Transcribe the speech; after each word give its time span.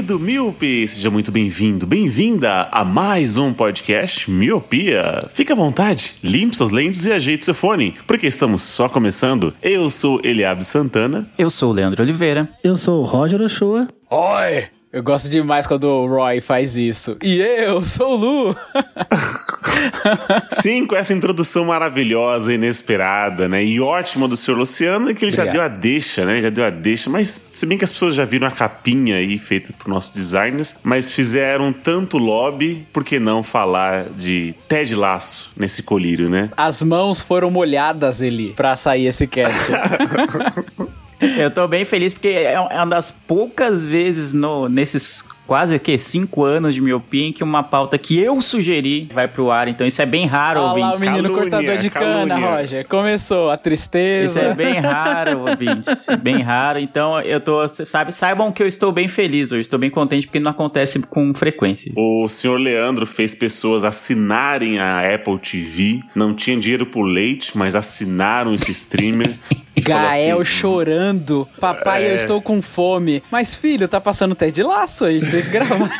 Querido 0.00 0.18
Miope, 0.18 0.88
seja 0.88 1.10
muito 1.10 1.30
bem-vindo, 1.30 1.86
bem-vinda 1.86 2.68
a 2.72 2.86
mais 2.86 3.36
um 3.36 3.52
podcast 3.52 4.30
Miopia. 4.30 5.28
Fique 5.30 5.52
à 5.52 5.54
vontade, 5.54 6.14
limpe 6.24 6.56
suas 6.56 6.70
lentes 6.70 7.04
e 7.04 7.12
ajeite 7.12 7.44
seu 7.44 7.52
fone, 7.52 7.94
porque 8.06 8.26
estamos 8.26 8.62
só 8.62 8.88
começando. 8.88 9.52
Eu 9.62 9.90
sou 9.90 10.18
Eliabe 10.24 10.64
Santana. 10.64 11.30
Eu 11.36 11.50
sou 11.50 11.70
o 11.70 11.74
Leandro 11.74 12.02
Oliveira. 12.02 12.48
Eu 12.64 12.78
sou 12.78 13.02
o 13.02 13.04
Roger 13.04 13.42
Ochoa. 13.42 13.88
Oi! 14.10 14.79
Eu 14.92 15.04
gosto 15.04 15.28
demais 15.28 15.68
quando 15.68 15.84
o 15.84 16.08
Roy 16.08 16.40
faz 16.40 16.76
isso. 16.76 17.16
E 17.22 17.38
eu 17.40 17.84
sou 17.84 18.14
o 18.14 18.16
Lu. 18.16 18.56
Sim, 20.50 20.84
com 20.84 20.96
essa 20.96 21.12
introdução 21.14 21.64
maravilhosa, 21.64 22.52
inesperada, 22.52 23.48
né? 23.48 23.64
E 23.64 23.80
ótima 23.80 24.26
do 24.26 24.36
Sr. 24.36 24.54
Luciano, 24.56 25.08
é 25.08 25.14
que 25.14 25.24
ele 25.24 25.30
já 25.30 25.42
Obrigado. 25.44 25.68
deu 25.68 25.76
a 25.76 25.80
deixa, 25.80 26.24
né? 26.24 26.40
Já 26.40 26.50
deu 26.50 26.64
a 26.64 26.70
deixa, 26.70 27.08
mas 27.08 27.48
se 27.52 27.66
bem 27.66 27.78
que 27.78 27.84
as 27.84 27.92
pessoas 27.92 28.16
já 28.16 28.24
viram 28.24 28.48
a 28.48 28.50
capinha 28.50 29.14
aí 29.14 29.38
feita 29.38 29.72
por 29.78 29.88
nossos 29.88 30.12
designers, 30.12 30.76
mas 30.82 31.08
fizeram 31.08 31.72
tanto 31.72 32.18
lobby, 32.18 32.84
por 32.92 33.04
que 33.04 33.20
não 33.20 33.44
falar 33.44 34.06
de 34.10 34.56
Ted 34.68 34.96
Laço 34.96 35.52
nesse 35.56 35.84
colírio, 35.84 36.28
né? 36.28 36.50
As 36.56 36.82
mãos 36.82 37.20
foram 37.20 37.48
molhadas, 37.48 38.20
Eli, 38.20 38.54
pra 38.54 38.74
sair 38.74 39.06
esse 39.06 39.28
cast. 39.28 39.70
Eu 41.36 41.50
tô 41.50 41.68
bem 41.68 41.84
feliz 41.84 42.12
porque 42.12 42.28
é 42.28 42.58
uma 42.58 42.86
das 42.86 43.10
poucas 43.10 43.82
vezes 43.82 44.32
no, 44.32 44.68
nesses 44.68 45.22
quase 45.50 45.80
que 45.80 45.98
cinco 45.98 46.44
anos 46.44 46.76
de 46.76 46.80
miopia 46.80 47.26
em 47.26 47.32
que 47.32 47.42
uma 47.42 47.64
pauta 47.64 47.98
que 47.98 48.16
eu 48.16 48.40
sugeri 48.40 49.08
vai 49.12 49.26
pro 49.26 49.50
ar. 49.50 49.66
Então 49.66 49.84
isso 49.84 50.00
é 50.00 50.06
bem 50.06 50.24
raro, 50.24 50.60
Olha 50.60 50.66
lá 50.68 50.72
o 50.74 50.76
ouvintes. 50.92 51.00
menino 51.00 51.22
Calúnia, 51.24 51.50
cortador 51.50 51.78
de 51.78 51.90
cana, 51.90 52.34
calúnia. 52.36 52.56
Roger. 52.56 52.86
Começou 52.86 53.50
a 53.50 53.54
Isso 53.54 53.62
tristeza. 53.64 54.42
é 54.42 54.54
bem 54.54 54.74
raro, 54.78 55.40
ouvintes. 55.50 56.08
É 56.08 56.16
bem 56.16 56.40
raro. 56.40 56.78
Então 56.78 57.20
eu 57.22 57.40
tô, 57.40 57.66
sabe, 57.84 58.12
saibam 58.14 58.52
que 58.52 58.62
eu 58.62 58.68
estou 58.68 58.92
bem 58.92 59.08
feliz 59.08 59.50
hoje. 59.50 59.62
Estou 59.62 59.80
bem 59.80 59.90
contente 59.90 60.24
porque 60.28 60.38
não 60.38 60.52
acontece 60.52 61.00
com 61.00 61.34
frequência. 61.34 61.90
isso. 61.90 61.98
O 62.00 62.28
senhor 62.28 62.56
Leandro 62.56 63.04
fez 63.04 63.34
pessoas 63.34 63.82
assinarem 63.82 64.78
a 64.78 65.12
Apple 65.12 65.36
TV. 65.40 66.00
Não 66.14 66.32
tinha 66.32 66.56
dinheiro 66.60 66.86
pro 66.86 67.02
leite, 67.02 67.58
mas 67.58 67.74
assinaram 67.74 68.54
esse 68.54 68.70
streamer. 68.70 69.34
Gael 69.82 70.42
assim, 70.42 70.44
chorando. 70.50 71.48
Papai, 71.58 72.04
eu 72.04 72.10
É. 72.10 72.14
estou 72.16 72.40
com 72.42 72.60
fome. 72.60 73.22
Mas, 73.30 73.54
filho, 73.54 73.88
tá 73.88 73.98
passando 73.98 74.34
Ted 74.34 74.62
Laço 74.62 75.06
aí, 75.06 75.18
tem 75.40 75.44
que 75.44 75.50
gravar. 75.50 75.90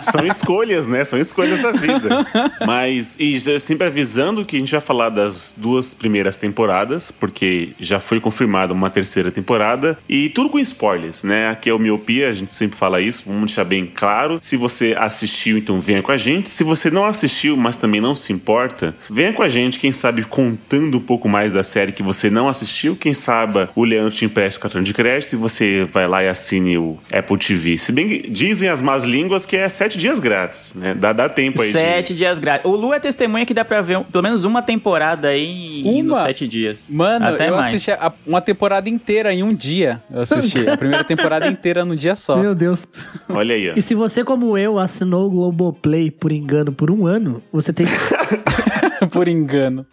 São 0.02 0.26
escolhas, 0.26 0.86
né? 0.86 1.04
São 1.04 1.18
escolhas 1.18 1.60
da 1.60 1.72
vida. 1.72 2.26
Mas, 2.66 3.16
e 3.18 3.38
sempre 3.60 3.86
avisando 3.86 4.44
que 4.44 4.56
a 4.56 4.58
gente 4.58 4.72
vai 4.72 4.80
falar 4.80 5.08
das 5.08 5.54
duas 5.56 5.94
primeiras 5.94 6.36
temporadas, 6.36 7.10
porque 7.10 7.70
já 7.78 8.00
foi 8.00 8.20
confirmada 8.20 8.72
uma 8.72 8.90
terceira 8.90 9.30
temporada. 9.30 9.98
E 10.08 10.28
tudo 10.28 10.50
com 10.50 10.58
spoilers, 10.58 11.22
né? 11.22 11.48
Aqui 11.48 11.68
é 11.70 11.74
o 11.74 11.78
Miopia, 11.78 12.28
a 12.28 12.32
gente 12.32 12.50
sempre 12.50 12.76
fala 12.76 13.00
isso, 13.00 13.24
vamos 13.26 13.46
deixar 13.46 13.64
bem 13.64 13.86
claro. 13.86 14.38
Se 14.40 14.56
você 14.56 14.94
assistiu, 14.98 15.58
então 15.58 15.80
venha 15.80 16.02
com 16.02 16.12
a 16.12 16.16
gente. 16.16 16.48
Se 16.48 16.64
você 16.64 16.90
não 16.90 17.04
assistiu, 17.04 17.56
mas 17.56 17.76
também 17.76 18.00
não 18.00 18.14
se 18.14 18.32
importa, 18.32 18.94
venha 19.10 19.32
com 19.32 19.42
a 19.42 19.48
gente, 19.48 19.78
quem 19.78 19.92
sabe 19.92 20.22
contando 20.24 20.98
um 20.98 21.00
pouco 21.00 21.28
mais 21.28 21.52
da 21.52 21.62
série 21.62 21.92
que 21.92 22.02
você 22.02 22.30
não 22.30 22.48
assistiu. 22.48 22.96
Quem 22.96 23.14
sabe 23.14 23.68
o 23.74 23.84
Leandro 23.84 24.14
te 24.14 24.24
empresta 24.24 24.58
o 24.58 24.62
cartão 24.62 24.82
de 24.82 24.94
crédito 24.94 25.34
e 25.34 25.36
você 25.36 25.86
vai 25.90 26.06
lá 26.06 26.22
e 26.22 26.28
assine 26.28 26.78
o 26.78 26.98
Apple 27.12 27.38
TV. 27.38 27.73
Se 27.78 27.92
bem 27.92 28.08
que 28.08 28.30
dizem 28.30 28.68
as 28.68 28.80
más 28.82 29.04
línguas 29.04 29.44
que 29.46 29.56
é 29.56 29.68
sete 29.68 29.98
dias 29.98 30.18
grátis, 30.20 30.74
né? 30.74 30.94
Dá, 30.94 31.12
dá 31.12 31.28
tempo 31.28 31.60
aí 31.62 31.68
de- 31.68 31.72
Sete 31.72 32.14
dias 32.14 32.38
grátis. 32.38 32.64
O 32.70 32.74
Lu 32.76 32.92
é 32.92 33.00
testemunha 33.00 33.44
que 33.44 33.54
dá 33.54 33.64
pra 33.64 33.80
ver 33.80 34.00
pelo 34.04 34.22
menos 34.22 34.44
uma 34.44 34.62
temporada 34.62 35.28
aí 35.28 35.73
em- 35.84 36.02
nos 36.02 36.16
Uma? 36.18 36.26
sete 36.26 36.46
dias. 36.48 36.88
Mano, 36.90 37.26
Até 37.26 37.48
eu 37.48 37.52
mais. 37.56 37.66
assisti 37.66 37.90
a- 37.90 38.12
uma 38.26 38.40
temporada 38.40 38.88
inteira 38.88 39.32
em 39.32 39.42
um 39.42 39.54
dia. 39.54 40.02
Eu 40.12 40.22
assisti 40.22 40.68
a 40.68 40.76
primeira 40.76 41.04
temporada 41.04 41.46
inteira 41.46 41.84
num 41.84 41.94
dia 41.96 42.16
só. 42.16 42.36
Meu 42.36 42.54
Deus. 42.54 42.86
Olha 43.28 43.54
aí, 43.54 43.70
ó. 43.70 43.74
E 43.76 43.82
se 43.82 43.94
você, 43.94 44.24
como 44.24 44.56
eu, 44.58 44.78
assinou 44.78 45.26
o 45.26 45.30
Globoplay 45.30 46.10
por 46.10 46.32
engano 46.32 46.72
por 46.72 46.90
um 46.90 47.06
ano, 47.06 47.42
você 47.52 47.72
tem, 47.72 47.86
Por 49.12 49.28
engano. 49.28 49.84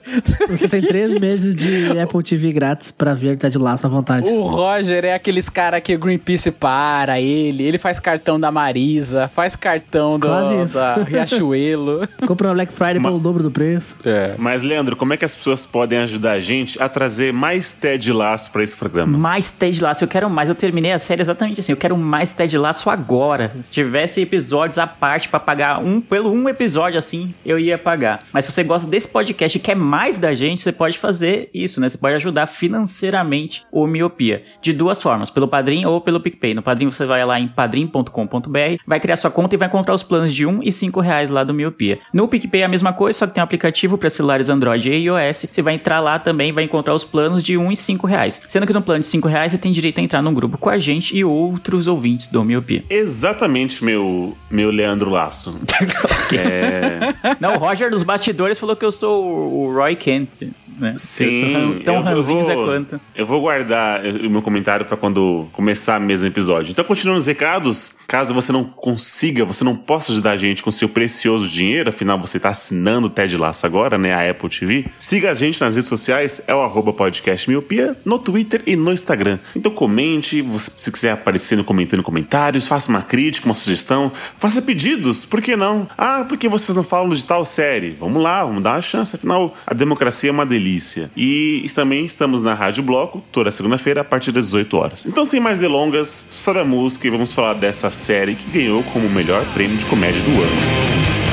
você 0.49 0.67
tem 0.67 0.81
três 0.81 1.19
meses 1.19 1.55
de 1.55 1.99
Apple 1.99 2.23
TV 2.23 2.51
grátis 2.51 2.91
pra 2.91 3.13
ver 3.13 3.37
Ted 3.37 3.57
Laço 3.57 3.85
à 3.85 3.89
vontade. 3.89 4.27
O 4.29 4.41
Roger 4.41 5.03
é 5.03 5.13
aqueles 5.13 5.49
cara 5.49 5.81
que 5.81 5.93
o 5.95 5.99
Greenpeace 5.99 6.49
para 6.51 7.19
ele. 7.19 7.63
Ele 7.63 7.77
faz 7.77 7.99
cartão 7.99 8.39
da 8.39 8.51
Marisa, 8.51 9.27
faz 9.27 9.55
cartão 9.55 10.17
do, 10.17 10.27
Quase 10.27 10.55
isso. 10.61 10.73
da 10.75 10.95
Riachuelo. 11.03 12.07
Comprou 12.25 12.49
na 12.49 12.53
Black 12.55 12.73
Friday 12.73 13.01
pelo 13.01 13.19
dobro 13.19 13.43
do 13.43 13.51
preço. 13.51 13.97
É. 14.05 14.33
Mas, 14.37 14.61
Leandro, 14.63 14.95
como 14.95 15.13
é 15.13 15.17
que 15.17 15.25
as 15.25 15.35
pessoas 15.35 15.65
podem 15.65 15.80
ajudar 16.01 16.33
a 16.33 16.39
gente 16.39 16.81
a 16.81 16.87
trazer 16.87 17.33
mais 17.33 17.73
Ted 17.73 18.11
Laço 18.11 18.51
pra 18.51 18.63
esse 18.63 18.75
programa? 18.75 19.17
Mais 19.17 19.49
Ted 19.49 19.81
Laço, 19.81 20.03
eu 20.03 20.07
quero 20.07 20.29
mais. 20.29 20.49
Eu 20.49 20.55
terminei 20.55 20.91
a 20.91 20.99
série 20.99 21.21
exatamente 21.21 21.59
assim. 21.59 21.71
Eu 21.71 21.77
quero 21.77 21.97
mais 21.97 22.31
Ted 22.31 22.57
Laço 22.57 22.89
agora. 22.89 23.51
Se 23.61 23.71
tivesse 23.71 24.21
episódios 24.21 24.77
à 24.77 24.87
parte 24.87 25.29
pra 25.29 25.39
pagar 25.39 25.79
um 25.79 26.01
pelo 26.01 26.31
um 26.31 26.47
episódio 26.49 26.97
assim, 26.99 27.33
eu 27.45 27.57
ia 27.59 27.77
pagar. 27.77 28.23
Mas 28.31 28.45
se 28.45 28.51
você 28.51 28.63
gosta 28.63 28.89
desse 28.89 29.07
podcast 29.07 29.57
e 29.57 29.61
quer 29.61 29.75
mais 29.75 30.17
da 30.17 30.33
gente, 30.33 30.61
você 30.61 30.71
pode 30.71 30.97
fazer 30.97 31.49
isso, 31.53 31.79
né? 31.79 31.89
Você 31.89 31.97
pode 31.97 32.15
ajudar 32.15 32.47
financeiramente 32.47 33.65
o 33.71 33.87
Miopia. 33.87 34.43
De 34.61 34.73
duas 34.73 35.01
formas, 35.01 35.29
pelo 35.29 35.47
Padrim 35.47 35.85
ou 35.85 36.01
pelo 36.01 36.19
PicPay. 36.19 36.53
No 36.53 36.61
Padrim 36.61 36.89
você 36.89 37.05
vai 37.05 37.25
lá 37.25 37.39
em 37.39 37.47
padrim.com.br, 37.47 38.81
vai 38.85 38.99
criar 38.99 39.15
sua 39.15 39.31
conta 39.31 39.55
e 39.55 39.57
vai 39.57 39.67
encontrar 39.67 39.93
os 39.93 40.03
planos 40.03 40.33
de 40.33 40.45
1 40.45 40.63
e 40.63 40.71
5 40.71 40.99
reais 40.99 41.29
lá 41.29 41.43
do 41.43 41.53
Miopia. 41.53 41.99
No 42.13 42.27
PicPay 42.27 42.61
é 42.61 42.65
a 42.65 42.69
mesma 42.69 42.93
coisa, 42.93 43.19
só 43.19 43.27
que 43.27 43.33
tem 43.33 43.41
um 43.41 43.45
aplicativo 43.45 43.97
para 43.97 44.09
celulares 44.09 44.49
Android 44.49 44.89
e 44.89 45.05
iOS. 45.05 45.45
Você 45.51 45.61
vai 45.61 45.70
entrar 45.73 45.99
lá 45.99 46.17
também 46.19 46.51
vai 46.51 46.63
encontrar 46.63 46.93
os 46.93 47.03
planos 47.03 47.43
de 47.43 47.57
1 47.57 47.71
e 47.71 47.77
5 47.77 48.07
reais. 48.07 48.41
Sendo 48.47 48.65
que 48.67 48.73
no 48.73 48.81
plano 48.81 49.01
de 49.01 49.07
5 49.07 49.27
reais 49.27 49.51
você 49.51 49.57
tem 49.57 49.71
direito 49.71 49.99
a 49.99 50.03
entrar 50.03 50.21
num 50.21 50.33
grupo 50.33 50.57
com 50.57 50.69
a 50.69 50.77
gente 50.77 51.15
e 51.15 51.23
outros 51.23 51.87
ouvintes 51.87 52.27
do 52.27 52.43
Miopia. 52.43 52.83
Exatamente, 52.89 53.83
meu, 53.83 54.35
meu 54.49 54.71
Leandro 54.71 55.09
Laço. 55.09 55.59
é... 56.33 57.35
Não, 57.39 57.55
o 57.55 57.57
Roger 57.57 57.89
dos 57.89 58.03
bastidores 58.03 58.57
falou 58.59 58.75
que 58.75 58.85
eu 58.85 58.91
sou 58.91 59.23
o 59.25 59.73
Roy 59.73 59.95
Kent, 59.95 60.29
né? 60.77 60.93
Sim, 60.97 61.81
tão 61.85 61.95
eu- 61.95 62.01
ranzinza 62.01 62.53
vou- 62.55 62.65
quanto. 62.65 62.99
Eu 63.15 63.25
vou 63.25 63.41
guardar 63.41 64.05
o 64.05 64.29
meu 64.29 64.41
comentário 64.41 64.85
pra 64.85 64.97
quando 64.97 65.47
começar 65.53 65.99
mesmo 65.99 66.25
o 66.25 66.27
episódio. 66.31 66.71
Então, 66.71 66.83
continuando 66.85 67.19
os 67.19 67.27
recados, 67.27 67.95
caso 68.11 68.33
você 68.33 68.51
não 68.51 68.65
consiga, 68.65 69.45
você 69.45 69.63
não 69.63 69.73
possa 69.73 70.11
ajudar 70.11 70.31
a 70.31 70.37
gente 70.37 70.61
com 70.61 70.69
seu 70.69 70.89
precioso 70.89 71.47
dinheiro, 71.47 71.87
afinal 71.87 72.19
você 72.19 72.37
tá 72.37 72.49
assinando 72.49 73.07
o 73.07 73.09
Ted 73.09 73.37
Laço 73.37 73.65
agora, 73.65 73.97
né, 73.97 74.13
a 74.13 74.29
Apple 74.29 74.49
TV, 74.49 74.85
siga 74.99 75.31
a 75.31 75.33
gente 75.33 75.61
nas 75.61 75.77
redes 75.77 75.87
sociais, 75.87 76.41
é 76.45 76.53
o 76.53 76.59
arroba 76.59 76.91
podcast 76.91 77.49
miopia, 77.49 77.95
no 78.03 78.19
Twitter 78.19 78.63
e 78.67 78.75
no 78.75 78.91
Instagram. 78.91 79.39
Então 79.55 79.71
comente, 79.71 80.45
se 80.75 80.91
quiser 80.91 81.11
aparecer 81.11 81.55
no 81.55 81.63
comentando 81.63 82.03
comentários, 82.03 82.67
faça 82.67 82.89
uma 82.89 83.01
crítica, 83.01 83.45
uma 83.45 83.55
sugestão, 83.55 84.11
faça 84.37 84.61
pedidos, 84.61 85.23
por 85.23 85.41
que 85.41 85.55
não? 85.55 85.87
Ah, 85.97 86.25
por 86.27 86.37
que 86.37 86.49
vocês 86.49 86.75
não 86.75 86.83
falam 86.83 87.11
de 87.11 87.25
tal 87.25 87.45
série? 87.45 87.95
Vamos 87.97 88.21
lá, 88.21 88.43
vamos 88.43 88.61
dar 88.61 88.73
uma 88.73 88.81
chance, 88.81 89.15
afinal 89.15 89.55
a 89.65 89.73
democracia 89.73 90.29
é 90.29 90.33
uma 90.33 90.45
delícia. 90.45 91.09
E 91.15 91.65
também 91.73 92.03
estamos 92.03 92.41
na 92.41 92.53
Rádio 92.53 92.83
Bloco, 92.83 93.23
toda 93.31 93.49
segunda-feira, 93.51 94.01
a 94.01 94.03
partir 94.03 94.33
das 94.33 94.47
18 94.47 94.77
horas. 94.77 95.05
Então, 95.05 95.23
sem 95.23 95.39
mais 95.39 95.59
delongas, 95.59 96.27
sobe 96.29 96.59
a 96.59 96.65
música 96.65 97.07
e 97.07 97.09
vamos 97.09 97.31
falar 97.31 97.53
dessa 97.53 97.89
série 98.01 98.33
que 98.33 98.49
ganhou 98.49 98.81
como 98.83 99.05
o 99.05 99.09
melhor 99.11 99.45
prêmio 99.53 99.77
de 99.77 99.85
comédia 99.85 100.19
do 100.21 100.31
ano. 100.41 101.30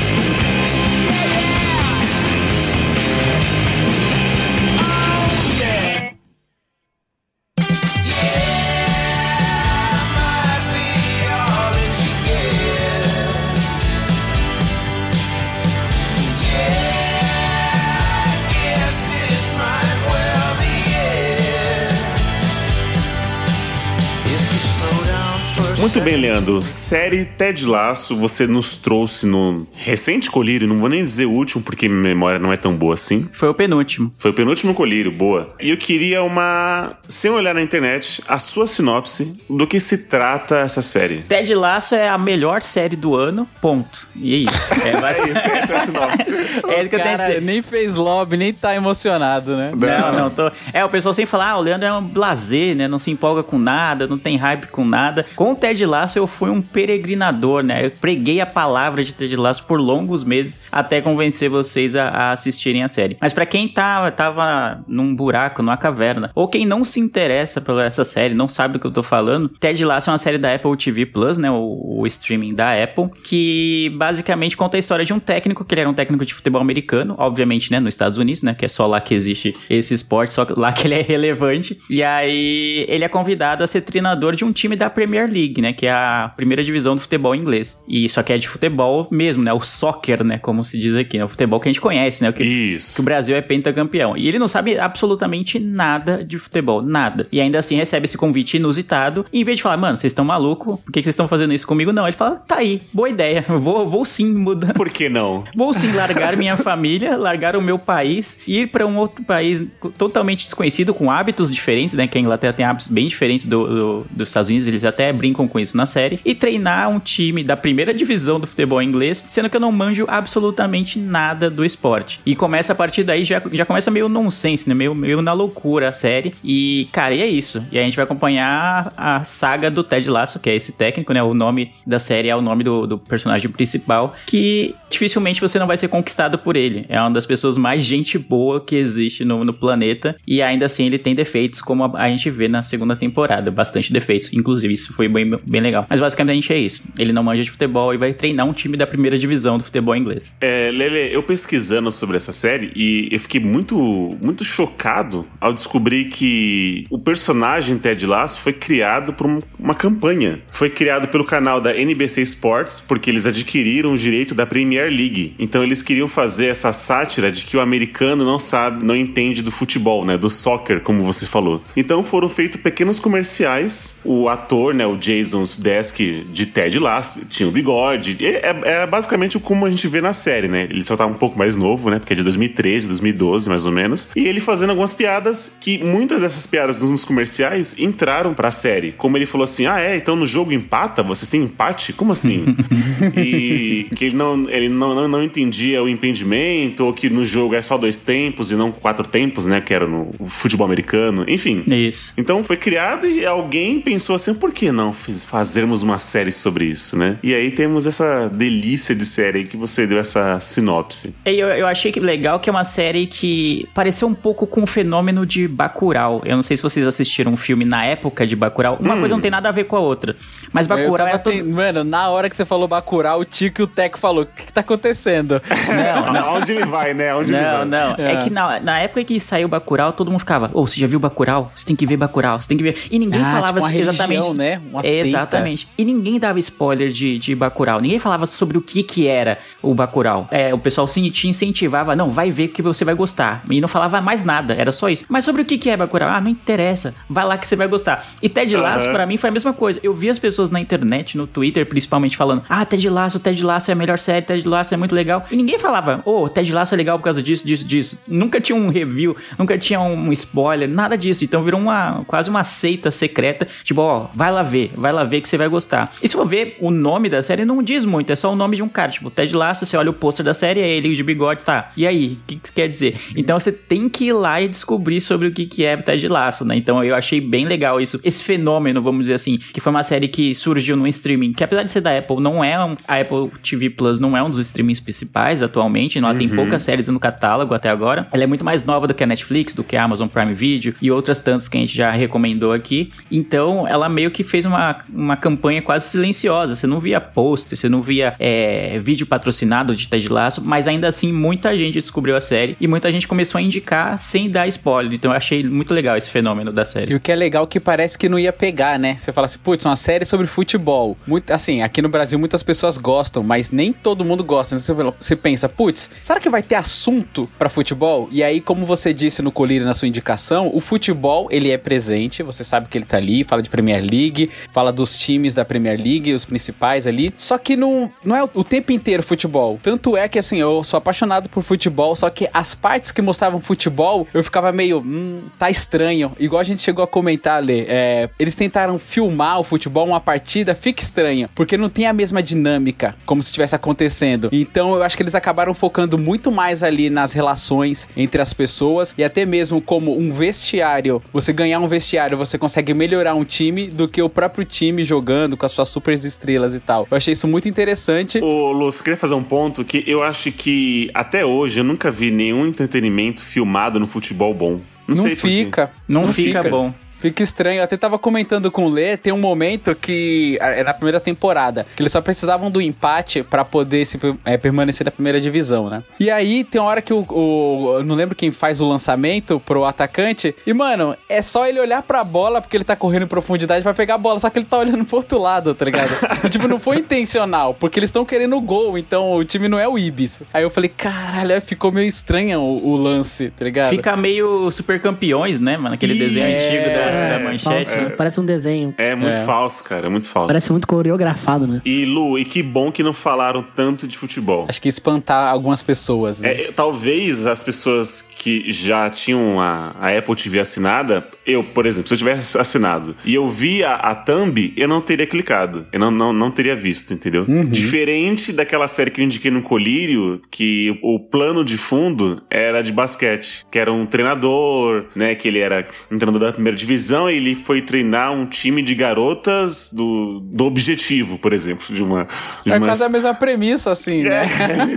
Muito 25.79 26.01
bem, 26.01 26.17
Leandro. 26.17 26.61
Série 26.61 27.23
Ted 27.23 27.65
Laço, 27.65 28.13
você 28.13 28.45
nos 28.45 28.75
trouxe 28.75 29.25
no 29.25 29.65
recente 29.73 30.29
colírio, 30.29 30.67
não 30.67 30.77
vou 30.77 30.89
nem 30.89 31.01
dizer 31.01 31.25
último, 31.25 31.63
porque 31.63 31.87
minha 31.87 32.01
memória 32.01 32.37
não 32.37 32.51
é 32.51 32.57
tão 32.57 32.75
boa 32.75 32.95
assim. 32.95 33.29
Foi 33.33 33.47
o 33.47 33.53
penúltimo. 33.53 34.11
Foi 34.17 34.31
o 34.31 34.33
penúltimo 34.33 34.73
colírio, 34.75 35.09
boa. 35.09 35.55
E 35.59 35.69
eu 35.69 35.77
queria 35.77 36.21
uma. 36.21 36.97
Sem 37.07 37.31
olhar 37.31 37.53
na 37.55 37.61
internet, 37.61 38.21
a 38.27 38.37
sua 38.37 38.67
sinopse 38.67 39.41
do 39.49 39.65
que 39.65 39.79
se 39.79 39.99
trata 40.09 40.57
essa 40.59 40.81
série. 40.81 41.19
Ted 41.29 41.55
Laço 41.55 41.95
é 41.95 42.09
a 42.09 42.17
melhor 42.17 42.61
série 42.61 42.97
do 42.97 43.15
ano, 43.15 43.47
ponto. 43.61 44.07
E 44.17 44.33
é 44.35 44.37
isso. 44.49 44.59
É, 44.89 44.99
basicamente- 44.99 45.37
essa 45.37 45.73
é 45.73 45.77
a 45.77 45.85
sinopse. 45.85 46.31
é 46.31 46.81
isso 46.81 46.89
que 46.89 46.95
eu 46.95 46.99
tenho 46.99 47.17
Cara, 47.17 47.27
dizer. 47.27 47.41
nem 47.41 47.61
fez 47.61 47.95
lobby, 47.95 48.35
nem 48.37 48.53
tá 48.53 48.75
emocionado, 48.75 49.55
né? 49.55 49.71
Não, 49.75 50.11
não, 50.13 50.29
tô. 50.29 50.51
É, 50.73 50.83
o 50.83 50.89
pessoal 50.89 51.13
sempre 51.13 51.29
fala, 51.31 51.51
ah, 51.51 51.57
o 51.57 51.61
Leandro 51.61 51.87
é 51.87 51.93
um 51.93 52.03
blazer, 52.03 52.75
né? 52.75 52.87
Não 52.87 52.99
se 52.99 53.11
empolga 53.11 53.43
com 53.43 53.57
nada, 53.57 54.07
não 54.07 54.17
tem 54.17 54.35
hype 54.37 54.67
com 54.67 54.83
nada. 54.83 55.25
Com 55.35 55.51
o 55.51 55.55
Ted 55.55 55.68
Lasso, 55.85 56.17
eu 56.17 56.27
fui 56.27 56.49
um 56.49 56.61
peregrinador, 56.61 57.63
né? 57.63 57.85
Eu 57.85 57.91
preguei 57.91 58.41
a 58.41 58.45
palavra 58.45 59.03
de 59.03 59.13
Ted 59.13 59.35
Lasso 59.35 59.63
por 59.63 59.79
longos 59.79 60.23
meses 60.23 60.61
até 60.71 61.01
convencer 61.01 61.49
vocês 61.49 61.95
a, 61.95 62.07
a 62.09 62.31
assistirem 62.31 62.83
a 62.83 62.87
série. 62.87 63.17
Mas 63.21 63.33
pra 63.33 63.45
quem 63.45 63.67
tava, 63.67 64.11
tava 64.11 64.83
num 64.87 65.15
buraco, 65.15 65.61
numa 65.61 65.77
caverna, 65.77 66.31
ou 66.35 66.47
quem 66.47 66.65
não 66.65 66.83
se 66.83 66.99
interessa 66.99 67.61
por 67.61 67.79
essa 67.81 68.03
série, 68.03 68.33
não 68.33 68.47
sabe 68.47 68.73
do 68.73 68.79
que 68.79 68.87
eu 68.87 68.91
tô 68.91 69.03
falando, 69.03 69.49
Ted 69.49 69.83
Lasso 69.85 70.09
é 70.09 70.13
uma 70.13 70.17
série 70.17 70.37
da 70.37 70.53
Apple 70.53 70.75
TV 70.77 71.05
Plus, 71.05 71.37
né? 71.37 71.49
O, 71.51 71.99
o 71.99 72.07
streaming 72.07 72.53
da 72.53 72.83
Apple, 72.83 73.09
que 73.23 73.91
basicamente 73.95 74.57
conta 74.57 74.77
a 74.77 74.79
história 74.79 75.05
de 75.05 75.13
um 75.13 75.19
técnico, 75.19 75.63
que 75.63 75.73
ele 75.73 75.81
era 75.81 75.89
um 75.89 75.93
técnico 75.93 76.25
de 76.25 76.33
futebol 76.33 76.61
americano, 76.61 77.15
obviamente, 77.17 77.71
né? 77.71 77.79
Nos 77.79 77.93
Estados 77.93 78.17
Unidos, 78.17 78.43
né? 78.43 78.53
Que 78.53 78.65
é 78.65 78.69
só 78.69 78.85
lá 78.85 78.99
que 79.01 79.13
existe 79.13 79.53
esse 79.69 79.93
esporte, 79.93 80.33
só 80.33 80.45
lá 80.55 80.71
que 80.71 80.87
ele 80.87 80.95
é 80.95 81.01
relevante. 81.01 81.79
E 81.89 82.03
aí 82.03 82.85
ele 82.87 83.03
é 83.03 83.07
convidado 83.07 83.63
a 83.63 83.67
ser 83.67 83.81
treinador 83.81 84.35
de 84.35 84.45
um 84.45 84.51
time 84.51 84.75
da 84.75 84.89
Premier 84.89 85.29
League, 85.31 85.58
né? 85.61 85.73
Que 85.73 85.87
é 85.87 85.91
a 85.91 86.31
primeira 86.35 86.63
divisão 86.63 86.95
do 86.95 87.01
futebol 87.01 87.35
inglês. 87.35 87.81
E 87.87 88.07
só 88.09 88.21
que 88.23 88.33
é 88.33 88.37
de 88.37 88.47
futebol 88.47 89.07
mesmo, 89.11 89.43
né? 89.43 89.53
O 89.53 89.61
soccer, 89.61 90.23
né? 90.23 90.37
Como 90.37 90.63
se 90.63 90.77
diz 90.79 90.95
aqui, 90.95 91.17
né? 91.17 91.25
O 91.25 91.29
futebol 91.29 91.59
que 91.59 91.67
a 91.67 91.71
gente 91.71 91.81
conhece, 91.81 92.21
né? 92.21 92.29
O 92.29 92.33
que, 92.33 92.43
Isso. 92.43 92.95
que 92.95 93.01
o 93.01 93.03
Brasil 93.03 93.35
é 93.35 93.41
pentacampeão. 93.41 94.17
E 94.17 94.27
ele 94.27 94.39
não 94.39 94.47
sabe 94.47 94.77
absolutamente 94.79 95.59
nada 95.59 96.23
de 96.23 96.37
futebol, 96.37 96.81
nada. 96.81 97.27
E 97.31 97.39
ainda 97.41 97.59
assim 97.59 97.75
recebe 97.75 98.05
esse 98.05 98.17
convite 98.17 98.57
inusitado. 98.57 99.25
E 99.31 99.41
em 99.41 99.43
vez 99.43 99.57
de 99.57 99.63
falar, 99.63 99.77
mano, 99.77 99.97
vocês 99.97 100.11
estão 100.11 100.25
malucos? 100.25 100.79
Por 100.79 100.91
que 100.91 100.99
que 100.99 101.03
vocês 101.03 101.13
estão 101.13 101.27
fazendo 101.27 101.53
isso 101.53 101.65
comigo? 101.67 101.91
Não, 101.91 102.07
ele 102.07 102.15
fala, 102.17 102.35
tá 102.47 102.57
aí, 102.57 102.81
boa 102.93 103.09
ideia. 103.09 103.45
Vou, 103.59 103.87
vou 103.87 104.05
sim 104.05 104.25
mudar. 104.33 104.73
Por 104.73 104.89
que 104.89 105.09
não? 105.09 105.43
Vou 105.55 105.73
sim 105.73 105.91
largar 105.91 106.35
minha 106.37 106.55
família, 106.57 107.17
largar 107.17 107.55
o 107.55 107.61
meu 107.61 107.77
país, 107.77 108.39
ir 108.47 108.67
para 108.67 108.85
um 108.87 108.97
outro 108.97 109.23
país 109.23 109.67
totalmente 109.97 110.43
desconhecido, 110.43 110.93
com 110.93 111.11
hábitos 111.11 111.51
diferentes, 111.51 111.93
né? 111.93 112.07
Que 112.07 112.17
a 112.17 112.21
Inglaterra 112.21 112.53
tem 112.53 112.65
hábitos 112.65 112.87
bem 112.87 113.07
diferentes 113.07 113.45
do, 113.45 113.67
do- 113.67 114.05
dos 114.09 114.29
Estados 114.29 114.49
Unidos, 114.49 114.67
eles 114.67 114.83
até 114.83 115.11
brincam 115.11 115.47
com 115.49 115.59
isso 115.59 115.75
na 115.75 115.85
série, 115.85 116.19
e 116.23 116.33
treinar 116.35 116.89
um 116.89 116.99
time 116.99 117.43
da 117.43 117.57
primeira 117.57 117.93
divisão 117.93 118.39
do 118.39 118.47
futebol 118.47 118.81
inglês, 118.81 119.23
sendo 119.29 119.49
que 119.49 119.55
eu 119.55 119.61
não 119.61 119.71
manjo 119.71 120.05
absolutamente 120.07 120.99
nada 120.99 121.49
do 121.49 121.65
esporte. 121.65 122.19
E 122.25 122.35
começa 122.35 122.73
a 122.73 122.75
partir 122.75 123.03
daí, 123.03 123.23
já, 123.23 123.41
já 123.51 123.65
começa 123.65 123.91
meio 123.91 124.07
nonsense, 124.09 124.67
né? 124.67 124.75
Meio, 124.75 124.95
meio 124.95 125.21
na 125.21 125.33
loucura 125.33 125.89
a 125.89 125.91
série. 125.91 126.33
E, 126.43 126.87
cara, 126.91 127.13
e 127.13 127.21
é 127.21 127.27
isso. 127.27 127.63
E 127.71 127.79
a 127.79 127.81
gente 127.81 127.95
vai 127.95 128.03
acompanhar 128.03 128.93
a 128.95 129.23
saga 129.23 129.69
do 129.69 129.83
Ted 129.83 130.09
Lasso, 130.09 130.39
que 130.39 130.49
é 130.49 130.55
esse 130.55 130.71
técnico, 130.71 131.13
né? 131.13 131.21
O 131.21 131.33
nome 131.33 131.71
da 131.85 131.99
série 131.99 132.29
é 132.29 132.35
o 132.35 132.41
nome 132.41 132.63
do, 132.63 132.85
do 132.85 132.97
personagem 132.97 133.49
principal, 133.49 134.15
que 134.25 134.75
dificilmente 134.89 135.41
você 135.41 135.59
não 135.59 135.67
vai 135.67 135.77
ser 135.77 135.87
conquistado 135.87 136.37
por 136.37 136.55
ele. 136.55 136.85
É 136.89 136.99
uma 136.99 137.11
das 137.11 137.25
pessoas 137.25 137.57
mais 137.57 137.83
gente 137.83 138.17
boa 138.17 138.59
que 138.61 138.75
existe 138.75 139.25
no, 139.25 139.43
no 139.43 139.53
planeta. 139.53 140.15
E 140.27 140.41
ainda 140.41 140.65
assim 140.65 140.85
ele 140.85 140.97
tem 140.97 141.15
defeitos, 141.15 141.61
como 141.61 141.83
a, 141.83 142.03
a 142.03 142.09
gente 142.09 142.29
vê 142.29 142.47
na 142.47 142.63
segunda 142.63 142.95
temporada. 142.95 143.51
Bastante 143.51 143.91
defeitos. 143.91 144.33
Inclusive, 144.33 144.73
isso 144.73 144.93
foi 144.93 145.07
bem, 145.07 145.38
bem 145.45 145.61
legal. 145.61 145.85
Mas 145.89 145.99
basicamente 145.99 146.51
é 146.53 146.57
isso. 146.57 146.83
Ele 146.97 147.11
não 147.13 147.23
manja 147.23 147.43
de 147.43 147.51
futebol 147.51 147.93
e 147.93 147.97
vai 147.97 148.13
treinar 148.13 148.45
um 148.47 148.53
time 148.53 148.75
da 148.77 148.85
primeira 148.87 149.17
divisão 149.17 149.57
do 149.57 149.63
futebol 149.63 149.95
inglês. 149.95 150.35
É, 150.41 150.71
Lele, 150.71 151.13
eu 151.13 151.23
pesquisando 151.23 151.91
sobre 151.91 152.17
essa 152.17 152.31
série 152.31 152.71
e 152.75 153.07
eu 153.11 153.19
fiquei 153.19 153.39
muito, 153.41 153.77
muito 154.21 154.43
chocado 154.43 155.25
ao 155.39 155.53
descobrir 155.53 156.05
que 156.05 156.85
o 156.89 156.97
personagem 156.99 157.77
Ted 157.77 158.05
Lasso 158.05 158.39
foi 158.39 158.53
criado 158.53 159.13
por 159.13 159.27
um- 159.27 159.41
uma 159.59 159.75
campanha. 159.75 160.41
Foi 160.51 160.69
criado 160.69 161.07
pelo 161.07 161.23
canal 161.23 161.59
da 161.61 161.75
NBC 161.75 162.21
Sports 162.21 162.79
porque 162.79 163.09
eles 163.09 163.25
adquiriram 163.25 163.93
o 163.93 163.97
direito 163.97 164.33
da 164.33 164.45
Premier 164.45 164.89
League. 164.89 165.35
Então 165.37 165.63
eles 165.63 165.81
queriam 165.81 166.07
fazer 166.07 166.47
essa 166.47 166.71
sátira 166.71 167.31
de 167.31 167.45
que 167.45 167.57
o 167.57 167.61
americano 167.61 168.23
não 168.23 168.39
sabe, 168.39 168.83
não 168.83 168.95
entende 168.95 169.41
do 169.41 169.51
futebol, 169.51 170.05
né, 170.05 170.17
do 170.17 170.29
soccer, 170.29 170.81
como 170.81 171.03
você 171.03 171.25
falou. 171.25 171.61
Então 171.75 172.03
foram 172.03 172.29
feitos 172.29 172.61
pequenos 172.61 172.99
comerciais. 172.99 173.99
O 174.03 174.29
ator, 174.29 174.73
né, 174.73 174.85
o 174.85 174.95
Jason 174.95 175.45
Sudeikis 175.45 176.25
de 176.31 176.45
Ted 176.45 176.79
Lasso, 176.79 177.25
tinha 177.25 177.47
o 177.47 177.51
bigode. 177.51 178.17
É, 178.21 178.81
é 178.81 178.87
basicamente 178.87 179.37
como 179.39 179.65
a 179.65 179.69
gente 179.69 179.87
vê 179.87 180.01
na 180.01 180.13
série, 180.13 180.47
né? 180.47 180.67
Ele 180.69 180.83
só 180.83 180.95
tá 180.95 181.05
um 181.05 181.13
pouco 181.13 181.37
mais 181.37 181.55
novo, 181.55 181.89
né? 181.89 181.99
Porque 181.99 182.13
é 182.13 182.15
de 182.15 182.23
2013, 182.23 182.87
2012, 182.87 183.49
mais 183.49 183.65
ou 183.65 183.71
menos. 183.71 184.09
E 184.15 184.27
ele 184.27 184.39
fazendo 184.39 184.71
algumas 184.71 184.93
piadas 184.93 185.57
que 185.59 185.83
muitas 185.83 186.21
dessas 186.21 186.45
piadas 186.45 186.81
nos 186.81 187.03
comerciais 187.03 187.77
entraram 187.77 188.33
pra 188.33 188.51
série. 188.51 188.91
Como 188.93 189.17
ele 189.17 189.25
falou 189.25 189.43
assim: 189.43 189.58
"Ah, 189.67 189.79
é, 189.79 189.97
então 189.97 190.15
no 190.15 190.25
jogo 190.25 190.51
empata, 190.51 191.03
vocês 191.03 191.29
têm 191.29 191.43
empate? 191.43 191.93
Como 191.93 192.11
assim?" 192.11 192.55
e 193.15 193.87
que 193.95 194.05
ele 194.05 194.15
não 194.15 194.49
ele 194.49 194.69
não, 194.69 194.95
não, 194.95 195.07
não 195.07 195.23
entendia 195.23 195.81
o 195.83 195.89
impedimento 195.89 196.85
ou 196.85 196.93
que 196.93 197.09
no 197.09 197.25
jogo 197.25 197.55
é 197.55 197.61
só 197.61 197.77
dois 197.77 197.99
tempos 197.99 198.51
e 198.51 198.55
não 198.55 198.71
quatro 198.71 199.07
tempos, 199.07 199.45
né, 199.45 199.61
que 199.61 199.73
era 199.73 199.87
no 199.87 200.11
futebol 200.25 200.65
americano. 200.65 201.25
Enfim, 201.27 201.63
Isso. 201.67 202.13
então 202.17 202.43
foi 202.43 202.57
criado 202.57 203.07
e 203.07 203.25
alguém 203.25 203.79
pensou 203.79 204.15
assim, 204.15 204.33
por 204.33 204.51
que 204.51 204.71
não 204.71 204.93
fazermos 204.93 205.81
uma 205.81 205.99
série 205.99 206.31
sobre 206.31 206.65
isso, 206.65 206.97
né? 206.97 207.17
E 207.23 207.33
aí 207.33 207.51
temos 207.51 207.87
essa 207.87 208.27
delícia 208.27 208.95
de 208.95 209.05
série 209.05 209.45
que 209.45 209.55
você 209.55 209.85
deu 209.87 209.99
essa 209.99 210.39
sinopse. 210.39 211.13
Eu, 211.25 211.47
eu 211.47 211.67
achei 211.67 211.91
que 211.91 211.99
legal 211.99 212.39
que 212.39 212.49
é 212.49 212.51
uma 212.51 212.63
série 212.63 213.07
que 213.07 213.67
pareceu 213.73 214.07
um 214.07 214.13
pouco 214.13 214.45
com 214.45 214.63
o 214.63 214.67
fenômeno 214.67 215.25
de 215.25 215.47
Bacurau. 215.47 216.21
Eu 216.25 216.35
não 216.35 216.43
sei 216.43 216.57
se 216.57 216.63
vocês 216.63 216.85
assistiram 216.85 217.33
um 217.33 217.37
filme 217.37 217.65
na 217.65 217.85
época 217.85 218.25
de 218.25 218.35
Bacurau. 218.35 218.77
Uma 218.79 218.97
coisa 218.97 219.15
não 219.15 219.21
tem 219.21 219.31
nada 219.31 219.38
a 219.47 219.51
ver 219.51 219.65
com 219.65 219.77
a 219.77 219.79
outra. 219.79 220.15
Mas 220.51 220.67
Bacurau 220.67 220.97
tava 221.05 221.09
é 221.11 221.17
todo... 221.17 221.33
ten- 221.33 221.43
Mano, 221.43 221.83
na 221.83 222.09
hora 222.09 222.29
que 222.29 222.35
você 222.35 222.45
falou 222.45 222.67
Bacurau, 222.67 223.19
o 223.21 223.25
Tico 223.25 223.61
e 223.61 223.63
o 223.63 223.67
Teco 223.67 223.97
falou, 223.99 224.23
o 224.23 224.25
que, 224.25 224.45
que 224.45 224.51
tá 224.53 224.61
acontecendo? 224.61 225.41
Não, 225.69 226.13
não. 226.13 226.29
Aonde 226.29 226.51
ele 226.53 226.65
vai, 226.65 226.93
né? 226.93 227.11
Aonde 227.11 227.33
ele 227.33 227.41
Não, 227.41 227.57
vai? 227.59 227.65
não. 227.65 227.95
É. 227.97 228.13
É. 228.13 228.17
que 228.17 228.29
na, 228.29 228.59
na 228.59 228.79
época 228.79 229.03
que 229.03 229.19
saiu 229.19 229.47
Bacurau, 229.47 229.93
todo 229.93 230.09
mundo 230.09 230.19
ficava, 230.19 230.49
ô, 230.53 230.65
você 230.65 230.79
já 230.79 230.87
viu 230.87 230.99
Bacurau? 230.99 231.51
Você 231.55 231.65
tem 231.65 231.75
que 231.75 231.85
ver 231.85 231.97
Bacurau, 231.97 232.39
você 232.39 232.47
tem 232.47 232.57
que 232.57 232.63
ver. 232.63 232.77
E 232.91 232.97
ninguém 232.99 233.21
Ah, 233.21 233.25
falava 233.25 233.47
tipo 233.59 233.59
uma 233.59 233.75
exatamente. 233.75 234.17
religião, 234.17 234.33
né? 234.33 234.61
Uma 234.71 234.81
É, 234.83 234.99
exatamente. 234.99 235.67
E 235.77 235.85
ninguém 235.85 236.19
dava 236.19 236.39
spoiler 236.39 236.91
de, 236.91 237.17
de 237.19 237.35
Bacurau. 237.35 237.79
Ninguém 237.81 237.99
falava 237.99 238.25
sobre 238.25 238.57
o 238.57 238.61
que 238.61 238.83
que 238.83 239.07
era 239.07 239.39
o 239.61 239.73
Bacurau. 239.73 240.27
É, 240.31 240.53
o 240.53 240.57
pessoal 240.57 240.87
se, 240.87 241.09
te 241.11 241.27
incentivava, 241.27 241.95
não, 241.95 242.11
vai 242.11 242.31
ver 242.31 242.49
que 242.49 242.61
você 242.61 242.83
vai 242.85 242.95
gostar. 242.95 243.43
E 243.49 243.59
não 243.61 243.67
falava 243.67 244.01
mais 244.01 244.23
nada, 244.23 244.53
era 244.53 244.71
só 244.71 244.89
isso. 244.89 245.05
Mas 245.09 245.25
sobre 245.25 245.41
o 245.41 245.45
que 245.45 245.57
que 245.57 245.69
é 245.69 245.77
Bacurau? 245.77 246.09
Ah, 246.09 246.21
não 246.21 246.29
interessa. 246.29 246.93
Vai 247.09 247.25
lá 247.25 247.37
que 247.37 247.47
você 247.47 247.55
vai 247.55 247.67
gostar. 247.67 248.05
E 248.21 248.29
Ted 248.29 248.55
Lasso, 248.55 248.85
Aham. 248.85 248.93
pra 248.93 249.05
mim, 249.05 249.17
foi 249.17 249.29
a 249.29 249.33
mesma 249.33 249.53
coisa. 249.53 249.79
Eu 249.83 249.93
vi 249.93 250.09
as 250.09 250.17
pessoas 250.19 250.38
na 250.49 250.59
internet, 250.59 251.17
no 251.17 251.25
Twitter, 251.25 251.65
principalmente, 251.65 252.15
falando, 252.15 252.43
ah, 252.47 252.63
Ted 252.65 252.87
Lasso, 252.89 253.19
Ted 253.19 253.43
Lasso 253.43 253.71
é 253.71 253.73
a 253.73 253.75
melhor 253.75 253.97
série, 253.97 254.25
Ted 254.25 254.47
Lasso 254.47 254.73
é 254.73 254.77
muito 254.77 254.93
legal. 254.93 255.25
E 255.31 255.35
ninguém 255.35 255.57
falava, 255.57 256.01
ô, 256.05 256.29
Ted 256.29 256.53
Lasso 256.53 256.73
é 256.75 256.77
legal 256.77 256.97
por 256.97 257.03
causa 257.03 257.21
disso, 257.21 257.45
disso, 257.45 257.65
disso. 257.65 257.99
Nunca 258.07 258.39
tinha 258.39 258.55
um 258.55 258.69
review, 258.69 259.15
nunca 259.37 259.57
tinha 259.57 259.79
um 259.81 260.13
spoiler, 260.13 260.69
nada 260.69 260.97
disso. 260.97 261.23
Então 261.23 261.43
virou 261.43 261.59
uma 261.59 262.03
quase 262.05 262.29
uma 262.29 262.43
seita 262.43 262.91
secreta. 262.91 263.47
Tipo, 263.63 263.81
ó, 263.81 264.07
vai 264.13 264.31
lá 264.31 264.43
ver, 264.43 264.71
vai 264.75 264.91
lá 264.91 265.03
ver 265.03 265.21
que 265.21 265.29
você 265.29 265.37
vai 265.37 265.47
gostar. 265.47 265.91
E 266.01 266.07
se 266.07 266.15
for 266.15 266.27
ver, 266.27 266.57
o 266.59 266.69
nome 266.71 267.09
da 267.09 267.21
série 267.21 267.45
não 267.45 267.63
diz 267.63 267.83
muito, 267.83 268.11
é 268.11 268.15
só 268.15 268.31
o 268.31 268.35
nome 268.35 268.55
de 268.55 268.63
um 268.63 268.69
cara. 268.69 268.91
Tipo, 268.91 269.09
Ted 269.09 269.35
Lasso, 269.35 269.65
você 269.65 269.75
olha 269.75 269.89
o 269.89 269.93
pôster 269.93 270.25
da 270.25 270.33
série, 270.33 270.59
é 270.59 270.69
ele 270.69 270.93
de 270.93 271.03
bigode, 271.03 271.43
tá. 271.43 271.71
E 271.75 271.87
aí, 271.87 272.19
o 272.23 272.27
que, 272.27 272.35
que 272.35 272.51
quer 272.51 272.67
dizer? 272.67 272.99
Então 273.15 273.39
você 273.39 273.51
tem 273.51 273.89
que 273.89 274.05
ir 274.05 274.13
lá 274.13 274.41
e 274.41 274.47
descobrir 274.47 275.01
sobre 275.01 275.27
o 275.27 275.31
que, 275.31 275.45
que 275.45 275.63
é 275.63 275.75
Ted 275.77 276.07
Lasso, 276.07 276.45
né? 276.45 276.55
Então 276.55 276.83
eu 276.83 276.95
achei 276.95 277.19
bem 277.19 277.45
legal 277.45 277.79
isso, 277.81 277.99
esse 278.03 278.23
fenômeno, 278.23 278.81
vamos 278.81 279.01
dizer 279.01 279.15
assim, 279.15 279.37
que 279.37 279.59
foi 279.59 279.71
uma 279.71 279.83
série 279.83 280.07
que 280.07 280.28
surgiu 280.33 280.75
no 280.75 280.87
streaming, 280.87 281.33
que 281.33 281.43
apesar 281.43 281.63
de 281.63 281.71
ser 281.71 281.81
da 281.81 281.97
Apple, 281.97 282.21
não 282.21 282.43
é 282.43 282.63
um, 282.63 282.75
a 282.87 282.99
Apple 282.99 283.29
TV 283.41 283.69
Plus 283.69 283.99
não 283.99 284.15
é 284.15 284.23
um 284.23 284.29
dos 284.29 284.39
streamings 284.39 284.79
principais 284.79 285.41
atualmente, 285.43 285.99
não, 285.99 286.09
ela 286.09 286.17
tem 286.17 286.27
poucas 286.27 286.61
séries 286.63 286.87
no 286.87 286.99
catálogo 286.99 287.53
até 287.53 287.69
agora. 287.69 288.07
Ela 288.11 288.23
é 288.23 288.27
muito 288.27 288.43
mais 288.43 288.63
nova 288.63 288.87
do 288.87 288.93
que 288.93 289.03
a 289.03 289.07
Netflix, 289.07 289.53
do 289.53 289.63
que 289.63 289.75
a 289.75 289.83
Amazon 289.83 290.07
Prime 290.07 290.33
Video 290.33 290.73
e 290.81 290.91
outras 290.91 291.19
tantas 291.19 291.47
que 291.47 291.57
a 291.57 291.61
gente 291.61 291.75
já 291.75 291.91
recomendou 291.91 292.51
aqui. 292.51 292.91
Então, 293.11 293.67
ela 293.67 293.89
meio 293.89 294.11
que 294.11 294.23
fez 294.23 294.45
uma, 294.45 294.77
uma 294.93 295.17
campanha 295.17 295.61
quase 295.61 295.89
silenciosa. 295.89 296.55
Você 296.55 296.67
não 296.67 296.79
via 296.79 296.99
post, 296.99 297.55
você 297.55 297.69
não 297.69 297.81
via 297.81 298.13
é, 298.19 298.79
vídeo 298.79 299.05
patrocinado 299.07 299.75
de 299.75 299.87
Ted 299.87 300.07
Lasso, 300.09 300.43
mas 300.43 300.67
ainda 300.67 300.87
assim 300.87 301.11
muita 301.11 301.57
gente 301.57 301.75
descobriu 301.75 302.15
a 302.15 302.21
série 302.21 302.55
e 302.59 302.67
muita 302.67 302.91
gente 302.91 303.07
começou 303.07 303.39
a 303.39 303.41
indicar 303.41 303.97
sem 303.99 304.29
dar 304.29 304.47
spoiler. 304.47 304.93
Então, 304.93 305.11
eu 305.11 305.17
achei 305.17 305.43
muito 305.43 305.73
legal 305.73 305.97
esse 305.97 306.09
fenômeno 306.09 306.51
da 306.51 306.65
série. 306.65 306.91
E 306.91 306.95
o 306.95 306.99
que 306.99 307.11
é 307.11 307.15
legal 307.15 307.43
é 307.43 307.47
que 307.47 307.59
parece 307.59 307.97
que 307.97 308.09
não 308.09 308.19
ia 308.19 308.33
pegar, 308.33 308.77
né? 308.79 308.95
Você 308.97 309.11
fala 309.11 309.25
assim, 309.25 309.39
putz, 309.39 309.65
uma 309.65 309.75
série 309.75 310.05
sobre 310.05 310.18
sobre 310.19 310.27
futebol. 310.27 310.97
Muito, 311.07 311.31
assim, 311.31 311.61
aqui 311.61 311.81
no 311.81 311.87
Brasil 311.87 312.19
muitas 312.19 312.43
pessoas 312.43 312.77
gostam, 312.77 313.23
mas 313.23 313.51
nem 313.51 313.71
todo 313.71 314.03
mundo 314.03 314.23
gosta. 314.23 314.59
Você, 314.59 314.73
você 314.73 315.15
pensa, 315.15 315.47
putz, 315.47 315.89
será 316.01 316.19
que 316.19 316.29
vai 316.29 316.43
ter 316.43 316.55
assunto 316.55 317.29
pra 317.37 317.47
futebol? 317.47 318.09
E 318.11 318.23
aí, 318.23 318.41
como 318.41 318.65
você 318.65 318.93
disse 318.93 319.21
no 319.21 319.31
Colírio 319.31 319.65
na 319.65 319.73
sua 319.73 319.87
indicação, 319.87 320.51
o 320.53 320.59
futebol, 320.59 321.27
ele 321.31 321.51
é 321.51 321.57
presente, 321.57 322.23
você 322.23 322.43
sabe 322.43 322.67
que 322.67 322.77
ele 322.77 322.85
tá 322.85 322.97
ali, 322.97 323.23
fala 323.23 323.41
de 323.41 323.49
Premier 323.49 323.81
League, 323.81 324.29
fala 324.51 324.71
dos 324.71 324.97
times 324.97 325.33
da 325.33 325.45
Premier 325.45 325.79
League, 325.79 326.13
os 326.13 326.25
principais 326.25 326.85
ali. 326.85 327.13
Só 327.15 327.37
que 327.37 327.55
não, 327.55 327.89
não 328.03 328.15
é 328.15 328.23
o 328.33 328.43
tempo 328.43 328.71
inteiro 328.71 329.03
futebol. 329.03 329.59
Tanto 329.61 329.95
é 329.95 330.07
que, 330.09 330.19
assim, 330.19 330.39
eu 330.39 330.63
sou 330.63 330.77
apaixonado 330.77 331.29
por 331.29 331.43
futebol, 331.43 331.95
só 331.95 332.09
que 332.09 332.27
as 332.33 332.53
partes 332.53 332.91
que 332.91 333.01
mostravam 333.01 333.39
futebol, 333.39 334.07
eu 334.13 334.23
ficava 334.23 334.51
meio, 334.51 334.79
hum, 334.79 335.21
tá 335.37 335.49
estranho. 335.49 336.11
Igual 336.19 336.41
a 336.41 336.43
gente 336.43 336.61
chegou 336.61 336.83
a 336.83 336.87
comentar, 336.87 337.41
Lê, 337.41 337.65
é, 337.67 338.09
eles 338.19 338.35
tentaram 338.35 338.77
filmar 338.77 339.39
o 339.39 339.43
futebol, 339.43 339.87
uma 339.87 340.01
partida, 340.09 340.55
fica 340.55 340.81
estranho, 340.81 341.29
porque 341.35 341.55
não 341.55 341.69
tem 341.69 341.85
a 341.85 341.93
mesma 341.93 342.23
dinâmica 342.23 342.95
como 343.05 343.21
se 343.21 343.27
estivesse 343.27 343.55
acontecendo. 343.55 344.27
Então 344.31 344.73
eu 344.73 344.81
acho 344.81 344.97
que 344.97 345.03
eles 345.03 345.13
acabaram 345.13 345.53
focando 345.53 345.99
muito 345.99 346.31
mais 346.31 346.63
ali 346.63 346.89
nas 346.89 347.13
relações 347.13 347.87
entre 347.95 348.19
as 348.19 348.33
pessoas 348.33 348.91
e 348.97 349.03
até 349.03 349.23
mesmo 349.23 349.61
como 349.61 349.95
um 349.95 350.11
vestiário. 350.11 350.99
Você 351.13 351.31
ganhar 351.31 351.59
um 351.59 351.67
vestiário, 351.67 352.17
você 352.17 352.39
consegue 352.39 352.73
melhorar 352.73 353.13
um 353.13 353.23
time 353.23 353.67
do 353.67 353.87
que 353.87 354.01
o 354.01 354.09
próprio 354.09 354.43
time 354.43 354.83
jogando 354.83 355.37
com 355.37 355.45
as 355.45 355.51
suas 355.51 355.69
super 355.69 355.93
estrelas 355.93 356.55
e 356.55 356.59
tal. 356.59 356.87
Eu 356.89 356.97
achei 356.97 357.11
isso 357.11 357.27
muito 357.27 357.47
interessante. 357.47 358.19
Ô, 358.19 358.51
Lúcio, 358.51 358.79
eu 358.79 358.83
queria 358.85 358.97
fazer 358.97 359.13
um 359.13 359.23
ponto 359.23 359.63
que 359.63 359.83
eu 359.85 360.01
acho 360.01 360.31
que 360.31 360.89
até 360.91 361.23
hoje 361.23 361.59
eu 361.59 361.63
nunca 361.63 361.91
vi 361.91 362.09
nenhum 362.09 362.47
entretenimento 362.47 363.21
filmado 363.21 363.79
no 363.79 363.85
futebol 363.85 364.33
bom. 364.33 364.59
Não, 364.87 364.95
Não 364.95 365.03
sei 365.03 365.15
por 365.15 365.21
quê. 365.21 365.43
fica. 365.45 365.71
Não, 365.87 366.07
fica, 366.07 366.41
bom. 366.49 366.73
Fica 366.99 367.23
estranho. 367.23 367.59
Eu 367.59 367.63
até 367.63 367.77
tava 367.77 367.97
comentando 367.97 368.51
com 368.51 368.65
o 368.65 368.69
Lê, 368.69 368.97
tem 368.97 369.11
um 369.13 369.17
momento 369.17 369.73
que 369.75 370.37
é 370.41 370.63
na 370.63 370.73
primeira 370.73 370.99
temporada, 370.99 371.65
que 371.75 371.81
eles 371.81 371.91
só 371.91 372.01
precisavam 372.01 372.51
do 372.51 372.61
empate 372.61 373.23
pra 373.23 373.43
poder 373.45 373.85
se, 373.85 373.99
é, 374.25 374.37
permanecer 374.37 374.85
na 374.85 374.91
primeira 374.91 375.19
divisão, 375.19 375.69
né? 375.69 375.83
E 375.99 376.09
aí 376.11 376.43
tem 376.43 376.59
uma 376.59 376.69
hora 376.69 376.81
que 376.81 376.93
o, 376.93 377.05
o- 377.09 377.75
eu 377.79 377.83
não 377.83 377.95
lembro 377.95 378.15
quem 378.15 378.31
faz 378.31 378.61
o 378.61 378.67
lançamento 378.67 379.39
pro 379.45 379.65
atacante, 379.65 380.35
e 380.45 380.53
mano, 380.53 380.95
é 381.07 381.21
só 381.21 381.45
ele 381.47 381.59
olhar 381.59 381.81
pra 381.83 382.03
bola 382.03 382.41
porque 382.41 382.57
ele 382.57 382.63
tá 382.63 382.75
correndo 382.75 383.03
em 383.03 383.07
profundidade 383.07 383.63
pra 383.63 383.73
pegar 383.73 383.95
a 383.95 383.97
bola, 383.97 384.19
só 384.19 384.29
que 384.29 384.39
ele 384.39 384.45
tá 384.45 384.57
olhando 384.57 384.83
pro 384.85 384.97
outro 384.97 385.19
lado, 385.19 385.53
tá 385.55 385.65
ligado? 385.65 385.89
E, 386.23 386.29
tipo, 386.29 386.47
não 386.47 386.59
foi 386.59 386.77
intencional, 386.77 387.53
porque 387.53 387.79
eles 387.79 387.89
estão 387.89 388.03
querendo 388.05 388.35
o 388.35 388.41
gol, 388.41 388.77
então 388.77 389.13
o 389.13 389.23
time 389.23 389.47
não 389.47 389.57
é 389.59 389.67
o 389.67 389.77
Ibis. 389.77 390.23
Aí 390.33 390.43
eu 390.43 390.49
falei, 390.49 390.69
caralho, 390.69 391.39
ficou 391.41 391.71
meio 391.71 391.87
estranho 391.87 392.39
o, 392.41 392.69
o 392.71 392.75
lance, 392.75 393.29
tá 393.31 393.45
ligado? 393.45 393.69
Fica 393.69 393.95
meio 393.95 394.51
super 394.51 394.79
campeões, 394.81 395.39
né, 395.39 395.57
mano? 395.57 395.75
Aquele 395.75 395.93
desenho 395.95 396.25
antigo 396.27 396.69
da, 396.73 396.88
da 396.91 397.19
manchete. 397.23 397.69
Falso, 397.69 397.95
Parece 397.97 398.19
um 398.19 398.25
desenho. 398.25 398.73
É 398.77 398.95
muito 398.95 399.17
É. 399.17 399.23
falso, 399.25 399.63
cara, 399.63 399.87
é 399.87 399.89
muito 399.89 400.07
falso. 400.07 400.27
Parece 400.27 400.51
muito 400.51 400.67
coreografado, 400.67 401.47
né? 401.47 401.61
E 401.65 401.85
Lu, 401.85 402.17
e 402.17 402.25
que 402.25 402.41
bom 402.43 402.71
que 402.71 402.83
não 402.83 402.93
falaram 402.93 403.43
tanto 403.55 403.87
de 403.87 403.97
futebol. 403.97 404.45
Acho 404.47 404.61
que 404.61 404.67
espantar 404.67 405.31
algumas 405.31 405.61
pessoas, 405.61 406.19
né? 406.19 406.29
É, 406.31 406.51
talvez 406.51 407.25
as 407.25 407.41
pessoas 407.43 408.01
que 408.01 408.51
já 408.51 408.89
tinham 408.89 409.39
a, 409.39 409.73
a 409.79 409.97
Apple 409.97 410.15
TV 410.15 410.39
assinada, 410.39 411.07
eu, 411.33 411.43
por 411.43 411.65
exemplo, 411.65 411.87
se 411.87 411.93
eu 411.93 411.97
tivesse 411.97 412.37
assinado 412.37 412.95
e 413.05 413.13
eu 413.15 413.27
vi 413.29 413.63
a, 413.63 413.93
thumb, 413.95 414.53
eu 414.55 414.67
não 414.67 414.81
teria 414.81 415.05
clicado. 415.05 415.65
Eu 415.71 415.79
não, 415.79 415.91
não, 415.91 416.13
não 416.13 416.31
teria 416.31 416.55
visto, 416.55 416.93
entendeu? 416.93 417.25
Diferente 417.49 418.31
daquela 418.31 418.67
série 418.67 418.91
que 418.91 419.01
eu 419.01 419.05
indiquei 419.05 419.29
no 419.31 419.41
Colírio, 419.41 420.21
que 420.31 420.77
o 420.81 420.99
plano 420.99 421.43
de 421.43 421.57
fundo 421.57 422.21
era 422.29 422.61
de 422.61 422.71
basquete, 422.71 423.45
que 423.51 423.59
era 423.59 423.71
um 423.71 423.85
treinador, 423.85 424.85
né? 424.95 425.15
Que 425.15 425.27
ele 425.27 425.39
era 425.39 425.65
um 425.91 425.97
treinador 425.97 426.27
da 426.27 426.33
primeira 426.33 426.57
divisão 426.57 427.09
e 427.09 427.15
ele 427.15 427.35
foi 427.35 427.61
treinar 427.61 428.11
um 428.13 428.25
time 428.25 428.61
de 428.61 428.73
garotas 428.75 429.71
do, 429.73 430.19
do 430.21 430.45
objetivo, 430.45 431.17
por 431.17 431.33
exemplo, 431.33 431.73
de 431.73 431.83
uma. 431.83 432.07
De 432.45 432.51
É 432.51 432.57
uma- 432.57 432.67
quase 432.67 432.83
a 432.83 432.89
mesma 432.89 433.13
premissa, 433.13 433.71
assim, 433.71 434.03
né? 434.03 434.23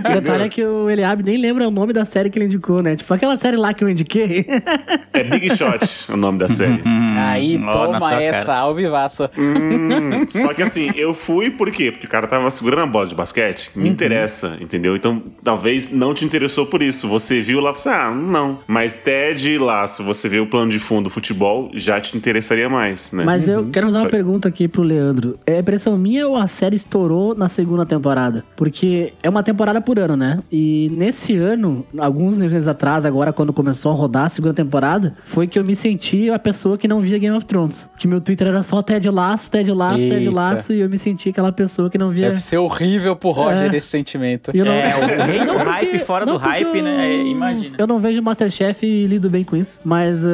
O 0.09 0.13
detalhe 0.13 0.43
é 0.43 0.49
que 0.49 0.63
o 0.63 0.89
Eliab 0.89 1.23
nem 1.23 1.37
lembra 1.37 1.67
o 1.67 1.71
nome 1.71 1.93
da 1.93 2.05
série 2.05 2.29
que 2.29 2.37
ele 2.37 2.45
indicou, 2.45 2.81
né? 2.81 2.95
Tipo, 2.95 3.13
aquela 3.13 3.37
série 3.37 3.57
lá 3.57 3.73
que 3.73 3.83
eu 3.83 3.89
indiquei. 3.89 4.45
É 5.13 5.23
Big 5.23 5.55
Shot 5.55 5.83
o 6.11 6.17
nome 6.17 6.39
da 6.39 6.42
série. 6.47 6.81
Aí, 7.17 7.55
Ó, 7.57 7.65
na 7.65 7.71
toma 7.71 8.21
essa, 8.21 8.45
cara. 8.45 8.59
ao 8.59 8.75
vivaço. 8.75 9.29
Hum, 9.37 10.25
Só 10.29 10.53
que 10.53 10.61
assim, 10.61 10.91
eu 10.95 11.13
fui 11.13 11.49
por 11.49 11.71
quê? 11.71 11.91
Porque 11.91 12.05
o 12.05 12.09
cara 12.09 12.27
tava 12.27 12.49
segurando 12.49 12.83
a 12.83 12.87
bola 12.87 13.05
de 13.07 13.15
basquete. 13.15 13.71
Me 13.75 13.89
interessa, 13.89 14.57
entendeu? 14.59 14.95
Então, 14.95 15.21
talvez 15.43 15.91
não 15.91 16.13
te 16.13 16.25
interessou 16.25 16.65
por 16.65 16.81
isso. 16.81 17.07
Você 17.07 17.41
viu 17.41 17.59
lá 17.59 17.71
e 17.71 17.73
você, 17.73 17.89
ah, 17.89 18.11
não. 18.11 18.59
Mas 18.67 18.97
Ted 18.97 19.51
e 19.51 19.57
Laço, 19.57 20.03
você 20.03 20.27
vê 20.29 20.39
o 20.39 20.47
plano 20.47 20.71
de 20.71 20.79
fundo 20.79 21.03
do 21.05 21.09
futebol, 21.09 21.69
já 21.73 21.99
te 21.99 22.15
interessaria 22.17 22.69
mais, 22.69 23.11
né? 23.11 23.23
Mas 23.23 23.47
eu 23.47 23.67
quero 23.69 23.87
fazer 23.87 23.97
uma 23.99 24.05
Só- 24.05 24.09
pergunta 24.11 24.47
aqui 24.47 24.67
pro 24.67 24.81
Leandro. 24.81 25.37
É 25.45 25.59
impressão 25.59 25.97
minha 25.97 26.27
ou 26.27 26.35
a 26.37 26.47
série 26.47 26.75
estourou 26.75 27.35
na 27.35 27.49
segunda 27.49 27.85
temporada? 27.85 28.43
Porque 28.55 29.13
é 29.21 29.29
uma 29.29 29.43
temporada 29.43 29.81
por 29.81 29.99
ano, 29.99 30.15
né? 30.15 30.39
E 30.51 30.91
nesse 30.95 31.35
ano, 31.35 31.85
alguns 31.97 32.37
meses 32.37 32.67
atrás, 32.67 33.05
agora 33.05 33.33
quando 33.33 33.51
começou 33.53 33.91
a 33.91 33.95
rodar 33.95 34.25
a 34.25 34.29
segunda 34.29 34.53
temporada, 34.53 35.15
foi 35.23 35.47
que 35.47 35.57
eu 35.59 35.63
me 35.63 35.75
senti 35.75 36.29
a 36.33 36.39
pessoa 36.39 36.77
que 36.77 36.87
não 36.87 36.99
via 36.99 37.17
Game 37.17 37.35
of 37.35 37.45
Thrones. 37.45 37.89
Que 37.97 38.07
meu 38.07 38.19
Twitter 38.21 38.47
era 38.47 38.61
só 38.63 38.81
Ted 38.81 39.09
Laço, 39.09 39.49
Ted 39.51 39.71
Laço, 39.71 39.99
Ted. 39.99 40.29
Laço, 40.29 40.73
e 40.73 40.79
eu 40.79 40.89
me 40.89 40.97
senti 40.97 41.29
aquela 41.29 41.51
pessoa 41.51 41.89
que 41.89 41.97
não 41.97 42.09
via. 42.09 42.25
Deve 42.29 42.39
ser 42.41 42.57
horrível 42.57 43.15
pro 43.15 43.29
Roger 43.31 43.71
É. 43.73 43.77
esse 43.77 43.87
sentimento. 43.87 44.51
Não- 44.53 44.65
É, 44.73 44.95
o 44.95 45.25
rei 45.25 45.39
do 45.39 45.45
Não, 45.45 45.55
porque- 45.55 45.69
hype 45.71 45.99
fora 45.99 46.25
não, 46.25 46.33
do 46.33 46.39
hype, 46.39 46.77
eu- 46.77 46.83
né? 46.83 47.07
É, 47.13 47.23
imagina. 47.25 47.75
Eu 47.77 47.87
não 47.87 47.99
vejo 47.99 48.21
Masterchef 48.21 48.85
e 48.85 49.05
lido 49.05 49.29
bem 49.29 49.43
com 49.43 49.55
isso. 49.55 49.79
Mas, 49.83 50.23
uh, 50.23 50.27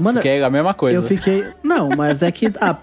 mano, 0.00 0.20
Que 0.20 0.28
é 0.28 0.42
a 0.44 0.50
mesma 0.50 0.74
coisa. 0.74 0.96
eu 0.96 1.02
fiquei. 1.02 1.44
Não, 1.62 1.88
mas 1.90 2.22
é 2.22 2.30
que. 2.32 2.46
ah, 2.60 2.76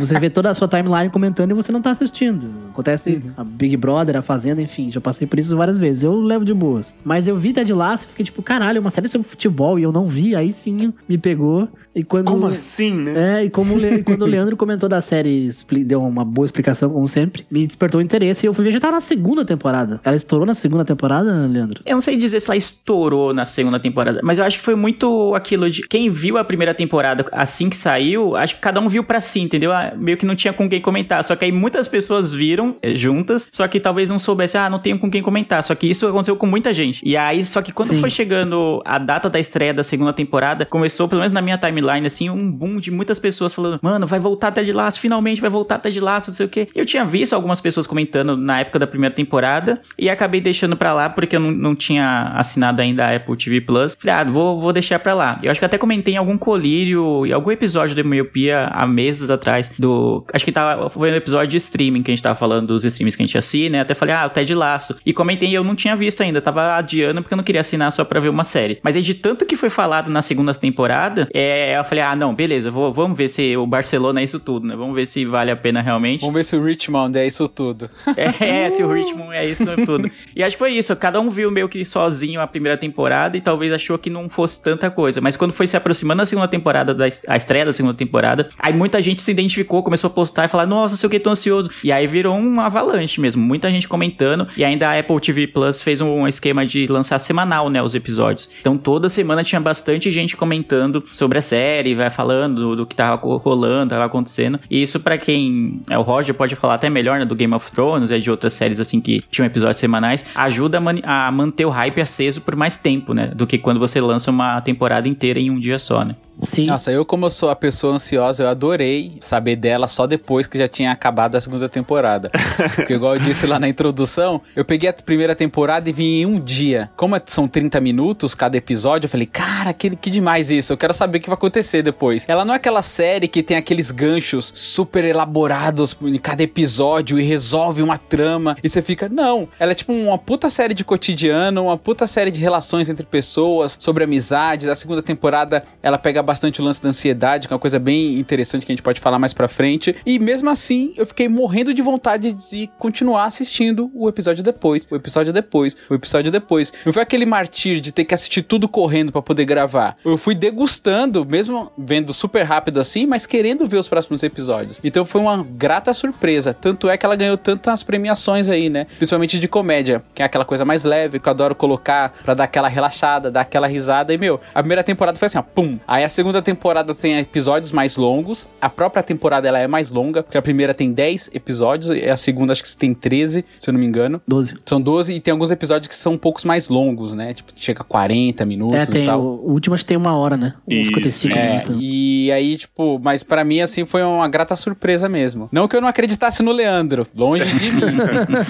você 0.00 0.18
vê 0.18 0.30
toda 0.30 0.50
a 0.50 0.54
sua 0.54 0.68
timeline 0.68 1.10
comentando 1.10 1.50
e 1.50 1.54
você 1.54 1.70
não 1.72 1.80
tá 1.82 1.90
assistindo. 1.90 2.48
Acontece 2.70 3.10
Uhum. 3.24 3.32
a 3.36 3.44
Big 3.44 3.76
Brother, 3.76 4.16
a 4.16 4.22
Fazenda, 4.22 4.60
enfim, 4.62 4.90
já 4.90 5.00
passei 5.00 5.26
por 5.26 5.38
isso 5.38 5.56
várias 5.56 5.78
vezes. 5.78 6.02
Eu 6.02 6.14
levo 6.20 6.44
de 6.44 6.54
boas. 6.54 6.96
Mas 7.04 7.26
eu 7.28 7.36
vi 7.36 7.52
Ted 7.52 7.72
Lasso 7.72 8.04
e 8.04 8.08
fiquei 8.08 8.24
tipo, 8.24 8.42
caralho, 8.42 8.80
uma 8.80 8.90
série 8.90 9.08
sobre 9.08 9.26
futebol 9.28 9.78
e 9.78 9.82
eu 9.82 9.92
não 9.92 10.04
vi. 10.06 10.34
Aí 10.36 10.52
sim 10.52 10.92
me 11.08 11.18
pegou. 11.18 11.47
E 11.94 12.04
quando. 12.04 12.26
Como 12.26 12.46
assim, 12.46 12.92
né? 12.92 13.40
É, 13.40 13.44
e 13.44 13.50
como 13.50 13.74
o 13.74 13.78
Le- 13.78 14.02
quando 14.02 14.22
o 14.22 14.26
Leandro 14.26 14.56
comentou 14.56 14.88
da 14.88 15.00
série, 15.00 15.50
deu 15.84 16.02
uma 16.02 16.24
boa 16.24 16.44
explicação, 16.44 16.90
como 16.90 17.06
sempre, 17.08 17.44
me 17.50 17.66
despertou 17.66 18.00
interesse. 18.00 18.44
E 18.44 18.48
eu 18.48 18.54
fui 18.54 18.64
ver, 18.64 18.70
já 18.72 18.80
tá 18.80 18.90
na 18.90 19.00
segunda 19.00 19.44
temporada. 19.44 20.00
Ela 20.04 20.14
estourou 20.16 20.46
na 20.46 20.54
segunda 20.54 20.84
temporada, 20.84 21.46
Leandro? 21.46 21.82
Eu 21.84 21.94
não 21.94 22.00
sei 22.00 22.16
dizer 22.16 22.40
se 22.40 22.48
ela 22.48 22.56
estourou 22.56 23.32
na 23.34 23.44
segunda 23.44 23.80
temporada, 23.80 24.20
mas 24.22 24.38
eu 24.38 24.44
acho 24.44 24.58
que 24.58 24.64
foi 24.64 24.74
muito 24.74 25.34
aquilo 25.34 25.68
de 25.70 25.82
quem 25.88 26.08
viu 26.10 26.38
a 26.38 26.44
primeira 26.44 26.72
temporada 26.74 27.24
assim 27.32 27.68
que 27.68 27.76
saiu, 27.76 28.36
acho 28.36 28.54
que 28.56 28.60
cada 28.60 28.80
um 28.80 28.88
viu 28.88 29.02
pra 29.02 29.20
si, 29.20 29.40
entendeu? 29.40 29.72
Ah, 29.72 29.92
Meio 29.96 30.16
que 30.16 30.26
não 30.26 30.36
tinha 30.36 30.52
com 30.52 30.68
quem 30.68 30.80
comentar. 30.80 31.24
Só 31.24 31.34
que 31.34 31.44
aí 31.44 31.52
muitas 31.52 31.88
pessoas 31.88 32.32
viram 32.32 32.76
eh, 32.82 32.94
juntas, 32.96 33.48
só 33.52 33.66
que 33.66 33.80
talvez 33.80 34.08
não 34.08 34.18
soubesse, 34.18 34.56
ah, 34.56 34.70
não 34.70 34.78
tenho 34.78 34.98
com 34.98 35.10
quem 35.10 35.22
comentar. 35.22 35.64
Só 35.64 35.74
que 35.74 35.86
isso 35.90 36.06
aconteceu 36.06 36.36
com 36.36 36.46
muita 36.46 36.72
gente. 36.72 37.00
E 37.04 37.16
aí, 37.16 37.44
só 37.44 37.60
que 37.62 37.72
quando 37.72 37.88
Sim. 37.90 38.00
foi 38.00 38.10
chegando 38.10 38.80
a 38.84 38.98
data 38.98 39.28
da 39.28 39.38
estreia 39.40 39.72
da 39.74 39.82
segunda 39.82 40.12
temporada, 40.12 40.64
começou, 40.64 41.08
pelo 41.08 41.20
menos 41.20 41.32
na 41.38 41.42
minha 41.42 41.56
timeline, 41.56 42.06
assim, 42.06 42.28
um 42.28 42.50
boom 42.50 42.78
de 42.78 42.90
muitas 42.90 43.18
pessoas 43.18 43.54
falando, 43.54 43.78
mano, 43.80 44.06
vai 44.06 44.18
voltar 44.18 44.48
até 44.48 44.64
de 44.64 44.72
laço, 44.72 45.00
finalmente 45.00 45.40
vai 45.40 45.48
voltar 45.48 45.76
até 45.76 45.90
de 45.90 46.00
laço, 46.00 46.30
não 46.30 46.36
sei 46.36 46.46
o 46.46 46.48
quê. 46.48 46.68
Eu 46.74 46.84
tinha 46.84 47.04
visto 47.04 47.32
algumas 47.32 47.60
pessoas 47.60 47.86
comentando 47.86 48.36
na 48.36 48.60
época 48.60 48.78
da 48.78 48.86
primeira 48.86 49.14
temporada 49.14 49.80
e 49.98 50.10
acabei 50.10 50.40
deixando 50.40 50.76
pra 50.76 50.92
lá 50.92 51.08
porque 51.08 51.36
eu 51.36 51.40
não, 51.40 51.50
não 51.50 51.74
tinha 51.74 52.32
assinado 52.34 52.82
ainda 52.82 53.06
a 53.06 53.16
Apple 53.16 53.36
TV 53.36 53.60
Plus. 53.60 53.96
Falei, 53.98 54.14
ah, 54.14 54.24
vou, 54.24 54.60
vou 54.60 54.72
deixar 54.72 54.98
pra 54.98 55.14
lá. 55.14 55.38
Eu 55.42 55.50
acho 55.50 55.60
que 55.60 55.64
até 55.64 55.78
comentei 55.78 56.14
em 56.14 56.16
algum 56.16 56.36
colírio, 56.36 57.24
em 57.24 57.32
algum 57.32 57.50
episódio 57.50 57.94
do 57.94 58.04
Miopia 58.04 58.66
há 58.72 58.86
meses 58.86 59.30
atrás, 59.30 59.70
do. 59.78 60.24
Acho 60.32 60.44
que 60.44 60.52
tava, 60.52 60.90
foi 60.90 61.12
um 61.12 61.14
episódio 61.14 61.48
de 61.48 61.56
streaming 61.56 62.02
que 62.02 62.10
a 62.10 62.12
gente 62.14 62.22
tava 62.22 62.34
falando 62.34 62.66
dos 62.68 62.84
streams 62.84 63.16
que 63.16 63.22
a 63.22 63.26
gente 63.26 63.38
assina, 63.38 63.78
né? 63.78 63.80
Até 63.80 63.94
falei, 63.94 64.14
ah, 64.14 64.26
o 64.26 64.30
Ted 64.30 64.52
Laço. 64.54 64.96
E 65.06 65.12
comentei, 65.12 65.56
eu 65.56 65.62
não 65.62 65.74
tinha 65.74 65.94
visto 65.94 66.22
ainda, 66.22 66.40
tava 66.40 66.76
adiando 66.76 67.22
porque 67.22 67.34
eu 67.34 67.36
não 67.36 67.44
queria 67.44 67.60
assinar 67.60 67.92
só 67.92 68.04
pra 68.04 68.20
ver 68.20 68.28
uma 68.28 68.44
série. 68.44 68.78
Mas 68.82 68.96
aí 68.96 69.02
de 69.02 69.14
tanto 69.14 69.44
que 69.44 69.56
foi 69.56 69.70
falado 69.70 70.10
na 70.10 70.22
segunda 70.22 70.52
temporada, 70.54 71.27
é, 71.32 71.78
eu 71.78 71.84
falei, 71.84 72.02
ah, 72.04 72.16
não, 72.16 72.34
beleza, 72.34 72.70
vou, 72.70 72.92
vamos 72.92 73.16
ver 73.16 73.28
se 73.28 73.56
o 73.56 73.66
Barcelona 73.66 74.20
é 74.20 74.24
isso 74.24 74.38
tudo, 74.38 74.66
né? 74.66 74.76
Vamos 74.76 74.94
ver 74.94 75.06
se 75.06 75.24
vale 75.24 75.50
a 75.50 75.56
pena 75.56 75.80
realmente. 75.80 76.20
Vamos 76.20 76.34
ver 76.34 76.44
se 76.44 76.56
o 76.56 76.62
Richmond 76.62 77.18
é 77.18 77.26
isso 77.26 77.48
tudo. 77.48 77.88
É, 78.40 78.70
se 78.70 78.82
o 78.82 78.92
ritmo 78.92 79.32
é 79.32 79.44
isso 79.44 79.64
tudo. 79.84 80.10
E 80.34 80.42
acho 80.42 80.56
que 80.56 80.58
foi 80.58 80.72
isso. 80.72 80.94
Cada 80.96 81.20
um 81.20 81.30
viu 81.30 81.50
meio 81.50 81.68
que 81.68 81.84
sozinho 81.84 82.40
a 82.40 82.46
primeira 82.46 82.76
temporada 82.76 83.36
e 83.36 83.40
talvez 83.40 83.72
achou 83.72 83.98
que 83.98 84.10
não 84.10 84.28
fosse 84.28 84.62
tanta 84.62 84.90
coisa. 84.90 85.20
Mas 85.20 85.36
quando 85.36 85.52
foi 85.52 85.66
se 85.66 85.76
aproximando 85.76 86.18
da 86.18 86.26
segunda 86.26 86.48
temporada, 86.48 86.94
da 86.94 87.06
a 87.26 87.36
estreia 87.36 87.64
da 87.64 87.72
segunda 87.72 87.94
temporada, 87.94 88.48
aí 88.58 88.72
muita 88.72 89.00
gente 89.00 89.22
se 89.22 89.30
identificou, 89.30 89.82
começou 89.82 90.08
a 90.08 90.12
postar 90.12 90.44
e 90.44 90.48
falar: 90.48 90.66
Nossa, 90.66 90.96
sei 90.96 91.06
o 91.06 91.10
que, 91.10 91.18
tô 91.18 91.30
ansioso. 91.30 91.70
E 91.82 91.90
aí 91.90 92.06
virou 92.06 92.34
um 92.34 92.60
avalanche 92.60 93.20
mesmo. 93.20 93.42
Muita 93.42 93.70
gente 93.70 93.88
comentando. 93.88 94.46
E 94.56 94.64
ainda 94.64 94.88
a 94.88 94.98
Apple 94.98 95.20
TV 95.20 95.46
Plus 95.46 95.80
fez 95.80 96.00
um 96.00 96.26
esquema 96.26 96.66
de 96.66 96.86
lançar 96.86 97.18
semanal, 97.18 97.70
né? 97.70 97.82
Os 97.82 97.94
episódios. 97.94 98.50
Então 98.60 98.76
toda 98.76 99.08
semana 99.08 99.42
tinha 99.44 99.60
bastante 99.60 100.10
gente 100.10 100.36
comentando 100.36 101.02
sobre 101.18 101.38
a 101.38 101.42
série, 101.42 101.94
vai 101.94 102.08
falando 102.10 102.76
do, 102.76 102.86
que 102.86 102.96
tava 102.96 103.16
rolando, 103.38 103.90
tava 103.90 104.04
acontecendo. 104.04 104.58
E 104.70 104.80
isso 104.82 105.00
pra 105.00 105.18
quem 105.18 105.80
é 105.90 105.98
o 105.98 106.02
Roger 106.02 106.34
pode 106.34 106.54
falar 106.56 106.74
até 106.74 106.88
melhor, 106.88 107.18
né, 107.18 107.24
do 107.24 107.34
Game 107.34 107.52
of 107.54 107.70
Thrones 107.72 108.10
e 108.10 108.18
de 108.18 108.30
outras 108.30 108.52
séries 108.52 108.80
assim 108.80 109.00
que 109.00 109.22
tinham 109.30 109.46
episódios 109.46 109.76
semanais, 109.78 110.24
ajuda 110.34 110.78
a, 110.78 110.80
mani- 110.80 111.02
a 111.04 111.30
manter 111.30 111.64
o 111.66 111.70
hype 111.70 112.00
aceso 112.00 112.40
por 112.40 112.56
mais 112.56 112.76
tempo, 112.76 113.12
né, 113.12 113.28
do 113.28 113.46
que 113.46 113.58
quando 113.58 113.78
você 113.80 114.00
lança 114.00 114.30
uma 114.30 114.60
temporada 114.60 115.08
inteira 115.08 115.38
em 115.38 115.50
um 115.50 115.58
dia 115.58 115.78
só, 115.78 116.04
né? 116.04 116.14
Sim. 116.40 116.66
Nossa, 116.66 116.90
eu 116.92 117.04
como 117.04 117.26
eu 117.26 117.30
sou 117.30 117.50
a 117.50 117.56
pessoa 117.56 117.94
ansiosa, 117.94 118.44
eu 118.44 118.48
adorei 118.48 119.16
saber 119.20 119.56
dela 119.56 119.88
só 119.88 120.06
depois 120.06 120.46
que 120.46 120.58
já 120.58 120.68
tinha 120.68 120.92
acabado 120.92 121.34
a 121.36 121.40
segunda 121.40 121.68
temporada. 121.68 122.30
Porque 122.76 122.94
igual 122.94 123.14
eu 123.14 123.20
disse 123.20 123.46
lá 123.46 123.58
na 123.58 123.68
introdução, 123.68 124.40
eu 124.54 124.64
peguei 124.64 124.88
a 124.88 124.92
primeira 124.92 125.34
temporada 125.34 125.88
e 125.88 125.92
vim 125.92 126.20
em 126.20 126.26
um 126.26 126.38
dia. 126.40 126.90
Como 126.96 127.16
é- 127.16 127.22
são 127.26 127.48
30 127.48 127.80
minutos 127.80 128.34
cada 128.34 128.56
episódio, 128.56 129.06
eu 129.06 129.10
falei, 129.10 129.26
cara, 129.26 129.72
que, 129.72 129.94
que 129.96 130.10
demais 130.10 130.50
isso, 130.50 130.72
eu 130.72 130.76
quero 130.76 130.92
saber 130.92 131.18
o 131.18 131.20
que 131.20 131.28
vai 131.28 131.34
acontecer 131.34 131.82
depois. 131.82 132.24
Ela 132.28 132.44
não 132.44 132.54
é 132.54 132.56
aquela 132.56 132.82
série 132.82 133.26
que 133.28 133.42
tem 133.42 133.56
aqueles 133.56 133.90
ganchos 133.90 134.52
super 134.54 135.04
elaborados 135.04 135.96
em 136.02 136.18
cada 136.18 136.42
episódio 136.42 137.18
e 137.18 137.22
resolve 137.22 137.82
uma 137.82 137.98
trama 137.98 138.56
e 138.62 138.68
você 138.68 138.80
fica, 138.80 139.08
não. 139.08 139.48
Ela 139.58 139.72
é 139.72 139.74
tipo 139.74 139.92
uma 139.92 140.18
puta 140.18 140.48
série 140.50 140.74
de 140.74 140.84
cotidiano, 140.84 141.64
uma 141.64 141.76
puta 141.76 142.06
série 142.06 142.30
de 142.30 142.40
relações 142.40 142.88
entre 142.88 143.04
pessoas, 143.04 143.76
sobre 143.78 144.04
amizades. 144.04 144.68
A 144.68 144.74
segunda 144.74 145.02
temporada 145.02 145.62
ela 145.82 145.98
pega 145.98 146.22
bastante 146.28 146.60
o 146.60 146.64
lance 146.64 146.82
da 146.82 146.90
ansiedade, 146.90 147.48
que 147.48 147.54
é 147.54 147.56
uma 147.56 147.60
coisa 147.60 147.78
bem 147.78 148.18
interessante 148.18 148.66
que 148.66 148.70
a 148.70 148.74
gente 148.74 148.82
pode 148.82 149.00
falar 149.00 149.18
mais 149.18 149.32
pra 149.32 149.48
frente. 149.48 149.96
E 150.04 150.18
mesmo 150.18 150.50
assim, 150.50 150.92
eu 150.94 151.06
fiquei 151.06 151.26
morrendo 151.26 151.72
de 151.72 151.80
vontade 151.80 152.32
de 152.32 152.68
continuar 152.78 153.24
assistindo 153.24 153.90
o 153.94 154.06
episódio 154.10 154.44
depois, 154.44 154.86
o 154.90 154.94
episódio 154.94 155.32
depois, 155.32 155.74
o 155.88 155.94
episódio 155.94 156.30
depois. 156.30 156.70
Não 156.84 156.92
foi 156.92 157.02
aquele 157.02 157.24
martírio 157.24 157.80
de 157.80 157.92
ter 157.92 158.04
que 158.04 158.12
assistir 158.12 158.42
tudo 158.42 158.68
correndo 158.68 159.10
pra 159.10 159.22
poder 159.22 159.46
gravar. 159.46 159.96
Eu 160.04 160.18
fui 160.18 160.34
degustando, 160.34 161.24
mesmo 161.24 161.72
vendo 161.78 162.12
super 162.12 162.42
rápido 162.42 162.78
assim, 162.78 163.06
mas 163.06 163.24
querendo 163.24 163.66
ver 163.66 163.78
os 163.78 163.88
próximos 163.88 164.22
episódios. 164.22 164.78
Então 164.84 165.06
foi 165.06 165.22
uma 165.22 165.42
grata 165.42 165.94
surpresa. 165.94 166.52
Tanto 166.52 166.90
é 166.90 166.98
que 166.98 167.06
ela 167.06 167.16
ganhou 167.16 167.38
tantas 167.38 167.82
premiações 167.82 168.50
aí, 168.50 168.68
né? 168.68 168.86
Principalmente 168.98 169.38
de 169.38 169.48
comédia, 169.48 170.02
que 170.14 170.20
é 170.20 170.26
aquela 170.26 170.44
coisa 170.44 170.62
mais 170.62 170.84
leve 170.84 171.18
que 171.18 171.26
eu 171.26 171.30
adoro 171.30 171.54
colocar 171.54 172.12
pra 172.22 172.34
dar 172.34 172.44
aquela 172.44 172.68
relaxada, 172.68 173.30
dar 173.30 173.40
aquela 173.40 173.66
risada. 173.66 174.12
E, 174.12 174.18
meu, 174.18 174.38
a 174.54 174.60
primeira 174.60 174.84
temporada 174.84 175.18
foi 175.18 175.24
assim, 175.24 175.38
ó, 175.38 175.42
pum. 175.42 175.78
Aí 175.88 176.04
a 176.04 176.08
segunda 176.18 176.42
temporada 176.42 176.92
tem 176.96 177.16
episódios 177.16 177.70
mais 177.70 177.96
longos. 177.96 178.44
A 178.60 178.68
própria 178.68 179.04
temporada 179.04 179.46
ela 179.46 179.60
é 179.60 179.68
mais 179.68 179.92
longa, 179.92 180.20
porque 180.20 180.36
a 180.36 180.42
primeira 180.42 180.74
tem 180.74 180.92
10 180.92 181.30
episódios 181.32 181.90
e 181.96 182.08
a 182.08 182.16
segunda 182.16 182.50
acho 182.52 182.60
que 182.64 182.76
tem 182.76 182.92
13, 182.92 183.44
se 183.56 183.70
eu 183.70 183.72
não 183.72 183.78
me 183.78 183.86
engano. 183.86 184.20
12. 184.26 184.56
São 184.66 184.80
12 184.80 185.14
e 185.14 185.20
tem 185.20 185.30
alguns 185.30 185.52
episódios 185.52 185.86
que 185.86 185.94
são 185.94 186.14
um 186.14 186.18
poucos 186.18 186.44
mais 186.44 186.68
longos, 186.68 187.14
né? 187.14 187.34
Tipo, 187.34 187.52
chega 187.54 187.82
a 187.82 187.84
40 187.84 188.44
minutos 188.44 188.76
É, 188.76 188.82
e 188.82 188.86
tem. 188.86 189.06
tal. 189.06 189.20
O, 189.20 189.48
o 189.48 189.52
último 189.52 189.76
acho 189.76 189.84
que 189.84 189.88
tem 189.90 189.96
uma 189.96 190.16
hora, 190.16 190.36
né? 190.36 190.54
Uns 190.66 190.74
Isso, 190.74 190.86
55 190.86 191.34
É, 191.38 191.46
minutos. 191.46 191.76
e 191.78 192.32
aí, 192.32 192.56
tipo, 192.56 192.98
mas 193.00 193.22
pra 193.22 193.44
mim, 193.44 193.60
assim, 193.60 193.86
foi 193.86 194.02
uma 194.02 194.26
grata 194.26 194.56
surpresa 194.56 195.08
mesmo. 195.08 195.48
Não 195.52 195.68
que 195.68 195.76
eu 195.76 195.80
não 195.80 195.86
acreditasse 195.88 196.42
no 196.42 196.50
Leandro, 196.50 197.06
longe 197.16 197.44
de 197.44 197.70
mim. 197.70 197.96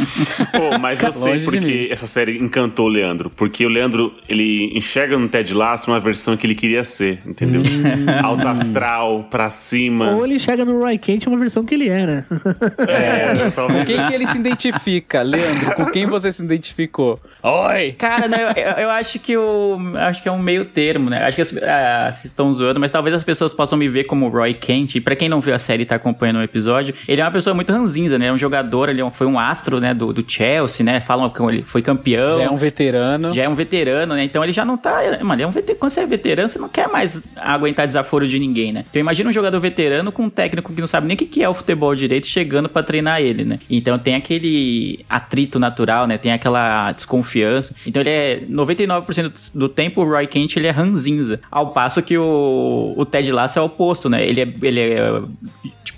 Pô, 0.52 0.78
mas 0.80 1.02
eu 1.02 1.12
sei 1.12 1.40
porque 1.40 1.88
essa 1.90 2.06
série 2.06 2.38
encantou 2.38 2.86
o 2.86 2.88
Leandro. 2.88 3.28
Porque 3.28 3.66
o 3.66 3.68
Leandro, 3.68 4.14
ele 4.26 4.72
enxerga 4.74 5.18
no 5.18 5.28
Ted 5.28 5.52
Lasso 5.52 5.90
uma 5.90 6.00
versão 6.00 6.34
que 6.34 6.46
ele 6.46 6.54
queria 6.54 6.82
ser, 6.82 7.20
entendeu? 7.26 7.57
Alto 8.22 8.48
astral, 8.48 9.24
pra 9.30 9.50
cima. 9.50 10.12
Ou 10.12 10.24
ele 10.24 10.38
chega 10.38 10.64
no 10.64 10.78
Roy 10.78 10.98
Kent, 10.98 11.26
uma 11.26 11.38
versão 11.38 11.64
que 11.64 11.74
ele 11.74 11.88
é, 11.88 12.06
né? 12.06 12.24
É, 12.86 13.34
Com 13.44 13.50
talvez. 13.50 13.86
quem 13.86 14.04
que 14.04 14.14
ele 14.14 14.26
se 14.26 14.38
identifica, 14.38 15.22
Leandro? 15.22 15.74
Com 15.74 15.86
quem 15.86 16.06
você 16.06 16.30
se 16.32 16.42
identificou? 16.42 17.20
Oi! 17.42 17.92
Cara, 17.98 18.28
né, 18.28 18.52
eu, 18.56 18.82
eu 18.84 18.90
acho 18.90 19.18
que 19.18 19.36
o 19.36 19.76
acho 19.96 20.22
que 20.22 20.28
é 20.28 20.32
um 20.32 20.38
meio 20.38 20.64
termo, 20.66 21.10
né? 21.10 21.24
Acho 21.24 21.36
que 21.36 21.42
ah, 21.64 22.10
vocês 22.12 22.26
estão 22.26 22.52
zoando, 22.52 22.80
mas 22.80 22.90
talvez 22.90 23.14
as 23.14 23.24
pessoas 23.24 23.52
possam 23.52 23.78
me 23.78 23.88
ver 23.88 24.04
como 24.04 24.26
o 24.26 24.28
Roy 24.28 24.54
Kent. 24.54 24.96
E 24.96 25.00
pra 25.00 25.16
quem 25.16 25.28
não 25.28 25.40
viu 25.40 25.54
a 25.54 25.58
série 25.58 25.82
e 25.82 25.86
tá 25.86 25.96
acompanhando 25.96 26.38
o 26.38 26.42
episódio, 26.42 26.94
ele 27.06 27.20
é 27.20 27.24
uma 27.24 27.30
pessoa 27.30 27.54
muito 27.54 27.72
ranzinza, 27.72 28.18
né? 28.18 28.26
É 28.26 28.32
um 28.32 28.38
jogador, 28.38 28.88
ele 28.88 29.00
é 29.00 29.10
foi 29.10 29.26
um 29.26 29.38
astro, 29.38 29.80
né, 29.80 29.94
do, 29.94 30.12
do 30.12 30.24
Chelsea, 30.28 30.84
né? 30.84 31.00
Falam 31.00 31.28
que 31.30 31.42
ele 31.42 31.62
foi 31.62 31.82
campeão. 31.82 32.38
Já 32.38 32.44
é 32.44 32.50
um 32.50 32.56
veterano. 32.56 33.32
Já 33.32 33.42
é 33.42 33.48
um 33.48 33.54
veterano, 33.54 34.14
né? 34.14 34.24
Então 34.24 34.42
ele 34.42 34.52
já 34.52 34.64
não 34.64 34.76
tá. 34.76 35.00
Mano, 35.22 35.42
é 35.42 35.46
um 35.46 35.50
veter... 35.50 35.76
quando 35.76 35.90
você 35.90 36.00
é 36.00 36.06
veterano, 36.06 36.48
você 36.48 36.58
não 36.58 36.68
quer 36.68 36.88
mais 36.88 37.22
aguentar 37.54 37.86
desaforo 37.86 38.28
de 38.28 38.38
ninguém, 38.38 38.72
né? 38.72 38.84
Então 38.88 39.00
imagina 39.00 39.30
um 39.30 39.32
jogador 39.32 39.58
veterano 39.60 40.12
com 40.12 40.24
um 40.24 40.30
técnico 40.30 40.72
que 40.72 40.80
não 40.80 40.86
sabe 40.86 41.06
nem 41.06 41.14
o 41.14 41.18
que 41.18 41.42
é 41.42 41.48
o 41.48 41.54
futebol 41.54 41.94
direito 41.94 42.26
chegando 42.26 42.68
pra 42.68 42.82
treinar 42.82 43.20
ele, 43.20 43.44
né? 43.44 43.58
Então 43.70 43.98
tem 43.98 44.14
aquele 44.14 45.04
atrito 45.08 45.58
natural, 45.58 46.06
né? 46.06 46.18
Tem 46.18 46.32
aquela 46.32 46.92
desconfiança. 46.92 47.74
Então 47.86 48.02
ele 48.02 48.10
é 48.10 48.40
99% 48.50 49.52
do 49.54 49.68
tempo 49.68 50.02
o 50.02 50.08
Roy 50.08 50.26
Kent 50.26 50.56
ele 50.56 50.66
é 50.66 50.70
ranzinza. 50.70 51.40
Ao 51.50 51.70
passo 51.72 52.02
que 52.02 52.16
o, 52.16 52.94
o 52.96 53.06
Ted 53.06 53.30
Lasso 53.32 53.58
é 53.58 53.62
o 53.62 53.66
oposto, 53.66 54.08
né? 54.08 54.26
Ele 54.26 54.42
é, 54.42 54.48
ele 54.62 54.80
é 54.80 55.22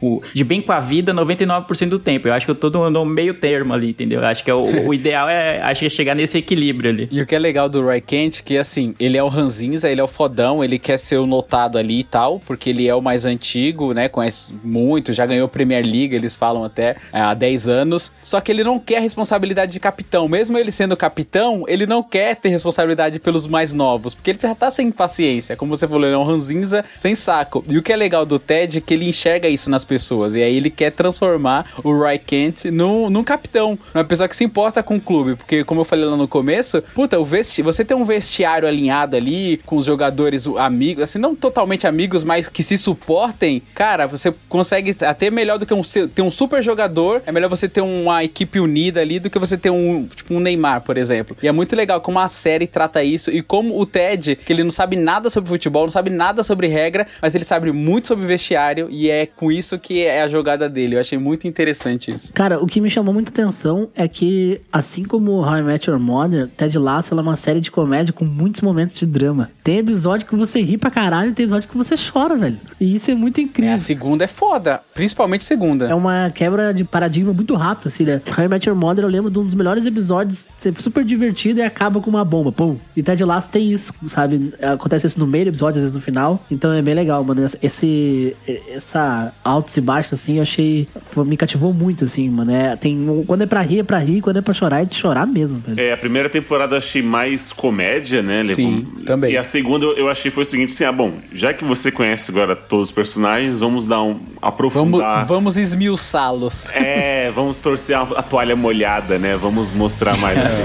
tipo, 0.01 0.23
de 0.33 0.43
bem 0.43 0.61
com 0.61 0.73
a 0.73 0.81
vida 0.81 1.13
99% 1.13 1.89
do 1.89 1.99
tempo. 1.99 2.29
Eu 2.29 2.33
acho 2.33 2.47
que 2.47 2.51
eu 2.51 2.55
tô 2.55 2.71
no 2.91 3.05
meio 3.05 3.35
termo 3.35 3.75
ali, 3.75 3.91
entendeu? 3.91 4.21
Eu 4.21 4.27
acho 4.27 4.43
que 4.43 4.51
é 4.51 4.55
o, 4.55 4.89
o 4.89 4.95
ideal 4.95 5.29
é, 5.29 5.61
acho 5.63 5.81
que 5.81 5.87
é 5.87 5.91
chegar 5.91 6.15
nesse 6.15 6.39
equilíbrio 6.39 6.91
ali. 6.91 7.09
E 7.11 7.21
o 7.21 7.27
que 7.27 7.35
é 7.35 7.39
legal 7.39 7.69
do 7.69 7.83
Roy 7.83 8.01
Kent, 8.01 8.43
que 8.43 8.57
assim, 8.57 8.95
ele 8.99 9.17
é 9.17 9.23
o 9.23 9.29
ranzinza, 9.29 9.91
ele 9.91 10.01
é 10.01 10.05
o 10.05 10.09
fodão, 10.09 10.65
ele 10.65 10.79
quer 10.79 10.99
ser 10.99 11.19
o 11.19 11.27
notado 11.31 11.79
ali 11.79 12.01
e 12.01 12.05
tal, 12.05 12.41
porque 12.41 12.71
ele 12.71 12.87
é 12.87 12.95
o 12.95 13.01
mais 13.01 13.25
antigo, 13.25 13.95
né? 13.95 14.09
Conhece 14.09 14.53
muito, 14.63 15.13
já 15.13 15.25
ganhou 15.25 15.49
Premier 15.49 15.85
League, 15.85 16.15
eles 16.15 16.35
falam 16.35 16.65
até 16.65 16.97
é, 17.13 17.21
há 17.21 17.33
10 17.33 17.69
anos. 17.69 18.13
Só 18.23 18.41
que 18.41 18.53
ele 18.53 18.63
não 18.63 18.79
quer 18.79 19.01
responsabilidade 19.01 19.73
de 19.73 19.81
capitão. 19.81 20.29
Mesmo 20.29 20.59
ele 20.59 20.71
sendo 20.71 20.97
capitão, 20.97 21.65
ele 21.67 21.87
não 21.87 22.03
quer 22.03 22.37
ter 22.37 22.49
responsabilidade 22.49 23.19
pelos 23.19 23.47
mais 23.47 23.73
novos, 23.73 24.15
porque 24.15 24.31
ele 24.31 24.39
já 24.41 24.55
tá 24.55 24.71
sem 24.71 24.91
paciência. 24.91 25.57
Como 25.57 25.77
você 25.77 25.87
falou, 25.87 26.05
ele 26.05 26.15
é 26.15 26.19
um 26.19 26.25
ranzinza 26.25 26.85
sem 26.99 27.15
saco. 27.15 27.65
E 27.69 27.79
o 27.79 27.83
que 27.83 27.93
é 27.93 27.97
legal 27.97 28.27
do 28.27 28.39
Ted 28.39 28.79
é 28.79 28.81
que 28.81 28.95
ele 28.95 29.09
enxerga 29.09 29.49
isso 29.49 29.71
nas 29.71 29.85
pessoas. 29.85 30.35
E 30.35 30.43
aí 30.43 30.57
ele 30.57 30.71
quer 30.71 30.91
transformar 30.91 31.67
o 31.85 31.93
Roy 31.93 32.19
Kent 32.19 32.67
num, 32.67 33.09
num 33.09 33.23
capitão, 33.23 33.79
uma 33.95 34.05
pessoa 34.05 34.29
que 34.29 34.37
se 34.37 34.45
importa 34.45 34.83
com 34.83 34.97
o 34.97 35.01
clube. 35.01 35.37
Porque, 35.37 35.65
como 35.65 35.83
eu 35.83 35.85
falei 35.85 36.05
lá 36.05 36.17
no 36.17 36.29
começo, 36.29 36.83
puta, 36.95 37.19
o 37.19 37.25
vesti 37.25 37.63
você 37.63 37.85
tem 37.85 37.97
um 37.97 38.05
vestiário 38.05 38.67
alinhado 38.67 39.17
ali, 39.17 39.61
com 39.67 39.77
os 39.77 39.85
jogadores 39.85 40.47
amigos, 40.47 41.05
assim, 41.05 41.19
não 41.21 41.35
totalmente 41.35 41.87
amigos, 41.87 42.25
mas 42.25 42.49
que 42.49 42.63
se 42.63 42.77
suportem, 42.77 43.63
cara, 43.75 44.07
você 44.07 44.35
consegue 44.49 44.97
até 45.05 45.31
melhor 45.31 45.59
do 45.59 45.67
que 45.67 45.75
um, 45.75 45.83
ter 45.83 46.23
um 46.23 46.31
super 46.31 46.63
jogador, 46.63 47.23
é 47.27 47.33
melhor 47.33 47.49
você 47.49 47.69
ter 47.69 47.81
uma 47.81 48.25
equipe 48.25 48.59
unida 48.59 49.01
ali 49.01 49.21
do 49.21 49.31
que 49.31 49.39
você 49.39 49.57
ter 49.57 49.71
um, 49.71 50.07
tipo, 50.07 50.35
um 50.35 50.41
Neymar, 50.41 50.81
por 50.83 50.97
exemplo. 50.97 51.37
E 51.43 51.47
é 51.47 51.53
muito 51.53 51.77
legal 51.77 52.01
como 52.01 52.19
a 52.19 52.29
série 52.29 52.67
trata 52.67 53.03
isso 53.03 53.31
e 53.31 53.43
como 53.43 53.79
o 53.79 53.87
Ted, 53.87 54.37
que 54.37 54.53
ele 54.53 54.65
não 54.65 54.71
sabe 54.71 54.97
nada 54.97 55.29
sobre 55.29 55.49
futebol, 55.49 55.85
não 55.85 55.91
sabe 55.91 56.11
nada 56.11 56.43
sobre 56.43 56.67
regra, 56.67 57.07
mas 57.21 57.35
ele 57.35 57.45
sabe 57.45 57.71
muito 57.71 58.09
sobre 58.09 58.27
vestiário 58.27 58.89
e 58.91 59.11
é 59.11 59.27
com 59.27 59.53
isso 59.53 59.79
que 59.79 60.05
é 60.05 60.23
a 60.23 60.29
jogada 60.29 60.69
dele. 60.69 60.97
Eu 60.97 61.01
achei 61.01 61.19
muito 61.19 61.47
interessante 61.47 62.11
isso. 62.11 62.33
Cara, 62.33 62.63
o 62.63 62.67
que 62.67 62.81
me 62.81 62.89
chamou 62.89 63.13
muita 63.13 63.31
atenção 63.31 63.91
é 63.95 64.09
que, 64.09 64.61
assim 64.73 65.05
como 65.05 65.43
How 65.43 65.59
I 65.59 65.63
Met 65.63 65.91
Your 65.91 66.01
Mother, 66.01 66.49
Ted 66.57 66.79
Lasso 66.79 67.15
é 67.15 67.21
uma 67.21 67.37
série 67.37 67.61
de 67.61 67.71
comédia 67.71 68.13
com 68.13 68.25
muitos 68.25 68.61
momentos 68.63 68.99
de 68.99 69.05
drama. 69.05 69.51
Tem 69.63 69.79
episódio 69.79 70.27
que 70.27 70.35
você 70.35 70.63
ri 70.63 70.79
pra 70.79 70.91
caralho 70.91 71.10
e 71.29 71.33
tem 71.33 71.45
episódio 71.45 71.69
que 71.69 71.77
você 71.77 71.95
chora, 71.97 72.37
velho. 72.37 72.57
E 72.81 72.95
isso 72.95 73.11
é 73.11 73.15
muito 73.15 73.39
É, 73.41 73.45
incrível. 73.45 73.75
a 73.75 73.79
segunda 73.79 74.25
é 74.25 74.27
foda, 74.27 74.81
principalmente 74.95 75.45
segunda. 75.45 75.87
É 75.89 75.95
uma 75.95 76.31
quebra 76.35 76.73
de 76.73 76.85
paradigma 76.85 77.33
muito 77.33 77.55
rápido, 77.55 77.89
assim, 77.89 78.05
né? 78.05 78.21
I 78.39 78.49
Met 78.49 78.69
Your 78.69 78.77
Mother, 78.79 79.05
eu 79.05 79.09
lembro 79.09 79.31
de 79.31 79.39
um 79.39 79.45
dos 79.45 79.55
melhores 79.55 79.87
episódios, 79.87 80.49
ser 80.57 80.73
super 80.81 81.05
divertido 81.05 81.61
e 81.61 81.63
acaba 81.63 82.01
com 82.01 82.11
uma 82.11 82.25
bomba, 82.25 82.53
pum. 82.53 82.77
E 82.97 83.03
Ted 83.03 83.23
Lasso 83.25 83.49
tem 83.51 83.71
isso, 83.71 83.93
sabe? 84.09 84.53
Acontece 84.63 85.07
isso 85.07 85.19
no 85.19 85.27
meio 85.27 85.47
do 85.47 85.49
episódio, 85.49 85.77
às 85.79 85.83
vezes 85.83 85.95
no 85.95 86.01
final. 86.01 86.45
Então 86.51 86.73
é 86.73 86.81
bem 86.83 86.95
legal, 86.95 87.23
mano. 87.25 87.45
Esse, 87.63 88.37
essa 88.69 89.33
altos 89.45 89.77
e 89.77 89.81
baixos, 89.81 90.13
assim, 90.15 90.37
eu 90.37 90.43
achei, 90.43 90.89
foi- 91.07 91.25
me 91.25 91.37
cativou 91.37 91.73
muito, 91.73 92.05
assim, 92.05 92.29
mano. 92.29 92.51
É, 92.53 92.77
tem, 92.77 93.25
quando 93.27 93.43
é 93.43 93.47
pra 93.47 93.61
rir, 93.63 93.81
é 93.81 93.83
pra 93.83 93.99
rir, 93.99 94.21
quando 94.21 94.39
é 94.39 94.41
pra 94.41 94.55
chorar, 94.55 94.83
é 94.83 94.85
de 94.85 94.95
chorar 94.95 95.27
mesmo, 95.27 95.59
velho. 95.59 95.81
É, 95.81 95.93
a 95.93 95.97
primeira 95.97 96.29
temporada 96.29 96.75
eu 96.75 96.79
achei 96.79 97.03
mais 97.03 97.53
comédia, 97.53 98.23
né? 98.23 98.45
Sim, 98.45 98.87
também. 99.07 99.33
E 99.33 99.37
a 99.37 99.43
segunda 99.43 99.87
eu 99.87 100.09
achei 100.09 100.31
foi 100.31 100.43
o 100.43 100.47
seguinte, 100.47 100.73
assim, 100.73 100.85
ah, 100.85 100.93
bom, 101.01 101.15
já 101.33 101.55
que 101.55 101.65
você 101.65 101.91
conhece 101.91 102.31
agora 102.31 102.55
todos 102.55 102.91
os 102.91 102.95
personagens, 102.95 103.59
vamos 103.59 103.87
dar 103.87 104.03
um... 104.03 104.15
Vamos, 104.15 104.29
aprofundar... 104.43 105.25
vamos 105.27 105.57
esmiuçá-los. 105.57 106.67
É, 106.67 107.31
vamos 107.31 107.57
torcer 107.57 107.97
a, 107.97 108.03
a 108.03 108.23
toalha 108.23 108.55
molhada, 108.55 109.19
né? 109.19 109.35
Vamos 109.35 109.73
mostrar 109.73 110.17
mais. 110.19 110.39
assim. 110.39 110.63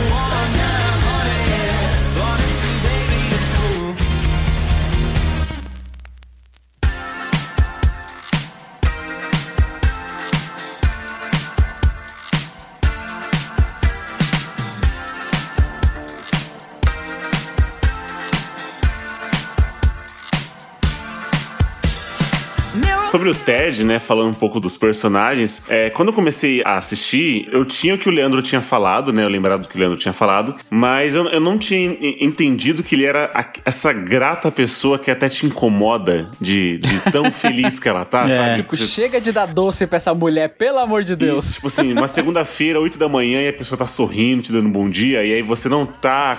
Sobre 23.24 23.30
o 23.30 23.34
Ted, 23.34 23.84
né, 23.84 23.98
falando 23.98 24.28
um 24.30 24.34
pouco 24.34 24.60
dos 24.60 24.76
personagens, 24.76 25.62
é, 25.70 25.88
quando 25.88 26.08
eu 26.08 26.12
comecei 26.12 26.62
a 26.62 26.76
assistir, 26.76 27.48
eu 27.50 27.64
tinha 27.64 27.94
o 27.94 27.98
que 27.98 28.06
o 28.06 28.12
Leandro 28.12 28.42
tinha 28.42 28.60
falado, 28.60 29.14
né? 29.14 29.24
Eu 29.24 29.28
lembrava 29.30 29.62
do 29.62 29.66
que 29.68 29.76
o 29.76 29.78
Leandro 29.80 29.96
tinha 29.98 30.12
falado, 30.12 30.54
mas 30.68 31.14
eu, 31.14 31.26
eu 31.28 31.40
não 31.40 31.56
tinha 31.56 31.80
en- 31.92 32.18
entendido 32.20 32.82
que 32.82 32.94
ele 32.94 33.06
era 33.06 33.30
a- 33.32 33.46
essa 33.64 33.94
grata 33.94 34.50
pessoa 34.50 34.98
que 34.98 35.10
até 35.10 35.26
te 35.30 35.46
incomoda 35.46 36.28
de, 36.38 36.76
de 36.78 37.00
tão 37.10 37.30
feliz 37.32 37.78
que 37.80 37.88
ela 37.88 38.04
tá, 38.04 38.28
sabe? 38.28 38.56
Tipo, 38.56 38.76
chega 38.76 39.18
de 39.22 39.32
dar 39.32 39.46
doce 39.46 39.86
pra 39.86 39.96
essa 39.96 40.12
mulher, 40.12 40.50
pelo 40.50 40.78
amor 40.80 41.02
de 41.02 41.16
Deus. 41.16 41.48
E, 41.48 41.52
tipo 41.54 41.68
assim, 41.68 41.92
uma 41.94 42.08
segunda-feira, 42.08 42.78
8 42.78 42.98
da 42.98 43.08
manhã, 43.08 43.40
e 43.40 43.48
a 43.48 43.52
pessoa 43.54 43.78
tá 43.78 43.86
sorrindo, 43.86 44.42
te 44.42 44.52
dando 44.52 44.68
um 44.68 44.72
bom 44.72 44.86
dia, 44.90 45.24
e 45.24 45.32
aí 45.32 45.40
você 45.42 45.66
não 45.66 45.86
tá. 45.86 46.38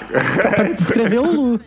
Descreveu 0.76 1.24
o 1.24 1.32
Lu. 1.54 1.62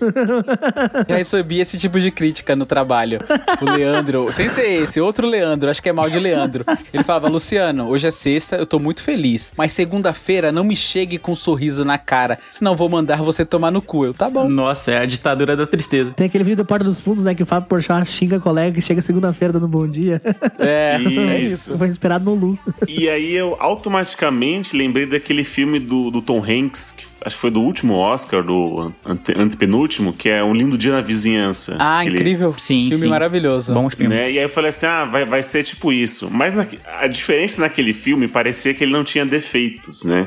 Já 1.09 1.17
recebi 1.17 1.59
esse 1.61 1.77
tipo 1.77 1.99
de 1.99 2.13
crítica 2.13 2.55
no 2.55 2.65
trabalho. 2.65 3.19
O 3.61 3.65
Leandro, 3.65 4.33
sem 4.33 4.49
ser 4.49 4.69
esse, 4.83 5.01
outro 5.09 5.27
Leandro, 5.27 5.69
acho 5.69 5.83
que 5.83 5.89
é 5.89 5.93
mal 5.93 6.09
de 6.09 6.19
Leandro. 6.19 6.65
Ele 6.93 7.03
falava: 7.03 7.29
Luciano, 7.29 7.89
hoje 7.89 8.07
é 8.07 8.11
sexta, 8.11 8.57
eu 8.57 8.67
tô 8.67 8.79
muito 8.79 9.03
feliz. 9.03 9.53
Mas 9.57 9.73
segunda-feira 9.73 10.53
não 10.53 10.63
me 10.65 10.77
chegue 10.77 11.19
com 11.19 11.33
um 11.33 11.37
sorriso 11.37 11.85
na 11.85 11.99
cara, 11.99 12.39
senão 12.51 12.77
vou 12.77 12.89
mandar 12.89 13.17
você 13.17 13.45
tomar 13.45 13.71
no 13.71 13.83
cu. 13.83 14.07
Eu, 14.07 14.15
tá 14.15 14.31
bom. 14.31 14.49
Nossa, 14.49 14.93
é 14.93 14.99
a 14.99 15.05
ditadura 15.07 15.57
da 15.57 15.67
tristeza. 15.67 16.13
Tem 16.13 16.27
aquele 16.27 16.45
vídeo 16.45 16.59
do 16.59 16.65
Porta 16.65 16.85
dos 16.85 17.01
Fundos, 17.01 17.25
né? 17.25 17.35
Que 17.35 17.43
o 17.43 17.47
Fábio 17.47 17.69
Porchat 17.69 18.07
xinga 18.09 18.39
colega 18.39 18.79
e 18.79 18.83
chega 18.83 19.01
segunda-feira 19.03 19.53
dando 19.55 19.67
bom 19.69 19.87
dia. 19.87 20.21
É. 20.59 20.99
É 21.19 21.39
Isso. 21.41 21.71
isso. 21.71 21.79
Foi 21.79 21.89
inspirado 21.89 22.25
no 22.25 22.35
Lu. 22.35 22.59
E 22.87 23.09
aí 23.09 23.35
eu 23.35 23.57
automaticamente 23.59 24.77
lembrei 24.77 25.07
daquele 25.07 25.43
filme 25.45 25.79
do, 25.79 26.11
do 26.11 26.23
Tom 26.23 26.43
Hanks, 26.43 26.93
que 26.97 27.05
acho 27.25 27.37
que 27.37 27.41
foi 27.41 27.51
do 27.51 27.61
último 27.61 27.95
Oscar, 27.95 28.43
do 28.43 28.93
ante, 29.05 29.33
antepenúltimo, 29.39 30.13
que 30.13 30.29
é 30.29 30.43
Um 30.43 30.53
Lindo 30.55 30.77
Dia 30.79 30.93
na 30.93 31.01
Vizinhança. 31.01 31.77
Ah, 31.79 32.01
Aquele- 32.01 32.17
incrível. 32.17 32.55
Sim, 32.59 32.89
Filme 32.91 33.05
sim. 33.05 33.09
maravilhoso. 33.09 33.73
Bom 33.75 33.89
filme. 33.91 34.15
Né? 34.15 34.33
E 34.33 34.39
aí 34.39 34.45
eu 34.45 34.49
falei 34.49 34.71
assim, 34.71 34.87
ah, 34.87 35.05
vai, 35.05 35.25
vai 35.25 35.43
ser 35.43 35.63
tipo 35.65 35.93
isso. 35.93 36.29
Mas 36.31 36.55
na- 36.55 36.67
a 37.01 37.07
diferença 37.07 37.61
naquele 37.61 37.93
filme 37.93 38.29
parecia 38.29 38.73
que 38.75 38.85
ele 38.85 38.93
não 38.93 39.05
tinha 39.05 39.25
defeitos, 39.27 40.05
né? 40.05 40.27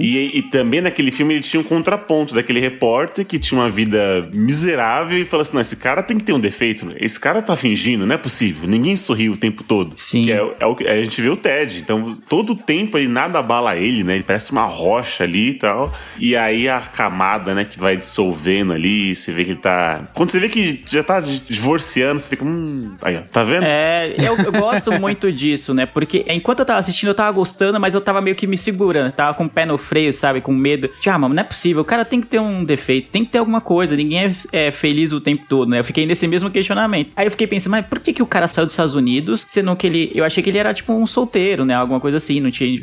E, 0.00 0.38
e 0.38 0.42
também 0.42 0.80
naquele 0.80 1.10
filme 1.10 1.34
ele 1.34 1.40
tinha 1.42 1.60
um 1.60 1.64
contraponto 1.64 2.34
daquele 2.34 2.60
repórter 2.60 3.24
que 3.24 3.38
tinha 3.38 3.60
uma 3.60 3.68
vida 3.70 4.28
miserável 4.32 5.18
e 5.18 5.24
falou 5.24 5.42
assim, 5.42 5.54
não, 5.54 5.60
esse 5.60 5.76
cara 5.76 6.02
tem 6.02 6.18
que 6.18 6.24
ter 6.24 6.32
um 6.32 6.40
defeito. 6.40 6.86
Esse 6.98 7.18
cara 7.18 7.42
tá 7.42 7.56
fingindo, 7.56 8.06
não 8.06 8.14
é 8.14 8.18
possível. 8.18 8.68
Ninguém 8.68 8.96
sorriu 8.96 9.32
o 9.32 9.36
tempo 9.36 9.62
todo. 9.62 9.92
Sim. 9.96 10.24
Que 10.24 10.32
é, 10.32 10.54
é 10.60 10.66
o 10.66 10.74
que 10.76 10.86
a 10.86 11.02
gente 11.02 11.20
vê 11.20 11.28
o 11.28 11.36
Ted. 11.36 11.78
Então, 11.80 12.14
todo 12.28 12.52
o 12.52 12.56
tempo 12.56 12.96
ele 12.98 13.08
nada 13.08 13.38
abala 13.38 13.76
ele, 13.76 14.04
né? 14.04 14.14
Ele 14.14 14.22
parece 14.24 14.52
uma 14.52 14.64
rocha 14.64 15.24
ali 15.24 15.50
e 15.50 15.54
tal. 15.54 15.92
E 16.18 16.36
aí 16.36 16.68
a 16.68 16.80
camada, 16.80 17.54
né, 17.54 17.64
que 17.64 17.78
vai 17.78 17.96
dissolvendo 17.96 18.72
ali, 18.72 19.14
você 19.14 19.32
vê 19.32 19.44
que 19.44 19.50
ele 19.52 19.58
tá. 19.58 20.02
Quando 20.14 20.30
você 20.30 20.38
vê 20.40 20.48
que 20.48 20.82
já 20.88 21.02
tá 21.02 21.20
divorciando, 21.20 22.20
você 22.20 22.30
fica. 22.30 22.44
Hum. 22.44 22.96
Aí, 23.02 23.16
ó, 23.16 23.20
tá 23.30 23.42
vendo? 23.42 23.64
É, 23.64 24.14
eu, 24.18 24.36
eu 24.38 24.52
gosto 24.52 24.92
muito 25.00 25.30
disso, 25.32 25.72
né? 25.74 25.86
Porque 25.86 26.24
enquanto 26.28 26.60
eu 26.60 26.64
tava 26.66 26.78
assistindo, 26.78 27.08
eu 27.10 27.14
tava 27.14 27.30
gostando, 27.32 27.78
mas 27.80 27.94
eu 27.94 28.00
tava 28.00 28.20
meio 28.20 28.36
que 28.36 28.46
me 28.46 28.56
segurando. 28.58 29.12
Tava 29.12 29.34
com 29.34 29.44
o 29.44 29.48
pé 29.48 29.64
no 29.64 29.78
freio, 29.78 30.12
sabe? 30.12 30.40
Com 30.40 30.52
medo. 30.52 30.88
De, 31.00 31.08
ah, 31.10 31.18
mano, 31.18 31.34
não 31.34 31.40
é 31.42 31.44
possível. 31.44 31.82
O 31.82 31.84
cara 31.84 32.04
tem 32.04 32.20
que 32.20 32.26
ter 32.26 32.40
um 32.40 32.64
defeito, 32.64 33.10
tem 33.10 33.24
que 33.24 33.30
ter 33.32 33.38
alguma 33.38 33.60
coisa. 33.60 33.96
Ninguém 33.96 34.24
é, 34.52 34.66
é 34.66 34.72
feliz 34.72 35.12
o 35.12 35.20
tempo 35.20 35.44
todo, 35.48 35.68
né? 35.68 35.78
Eu 35.80 35.84
fiquei 35.84 36.06
nesse 36.06 36.26
mesmo 36.26 36.50
questionamento. 36.50 37.10
Aí 37.16 37.26
eu 37.26 37.30
fiquei 37.30 37.46
pensando, 37.46 37.72
mas 37.72 37.86
por 37.86 37.98
que, 38.00 38.12
que 38.12 38.22
o 38.22 38.26
cara 38.26 38.46
saiu 38.48 38.64
dos 38.66 38.72
Estados 38.74 38.94
Unidos, 38.94 39.44
sendo 39.48 39.74
que 39.76 39.86
ele. 39.86 40.10
Eu 40.14 40.24
achei 40.24 40.42
que 40.42 40.50
ele 40.50 40.58
era 40.58 40.72
tipo 40.72 40.92
um 40.92 41.06
solteiro, 41.06 41.64
né? 41.64 41.74
Alguma 41.74 42.00
coisa 42.00 42.16
assim, 42.18 42.40
não 42.40 42.50
tinha. 42.50 42.82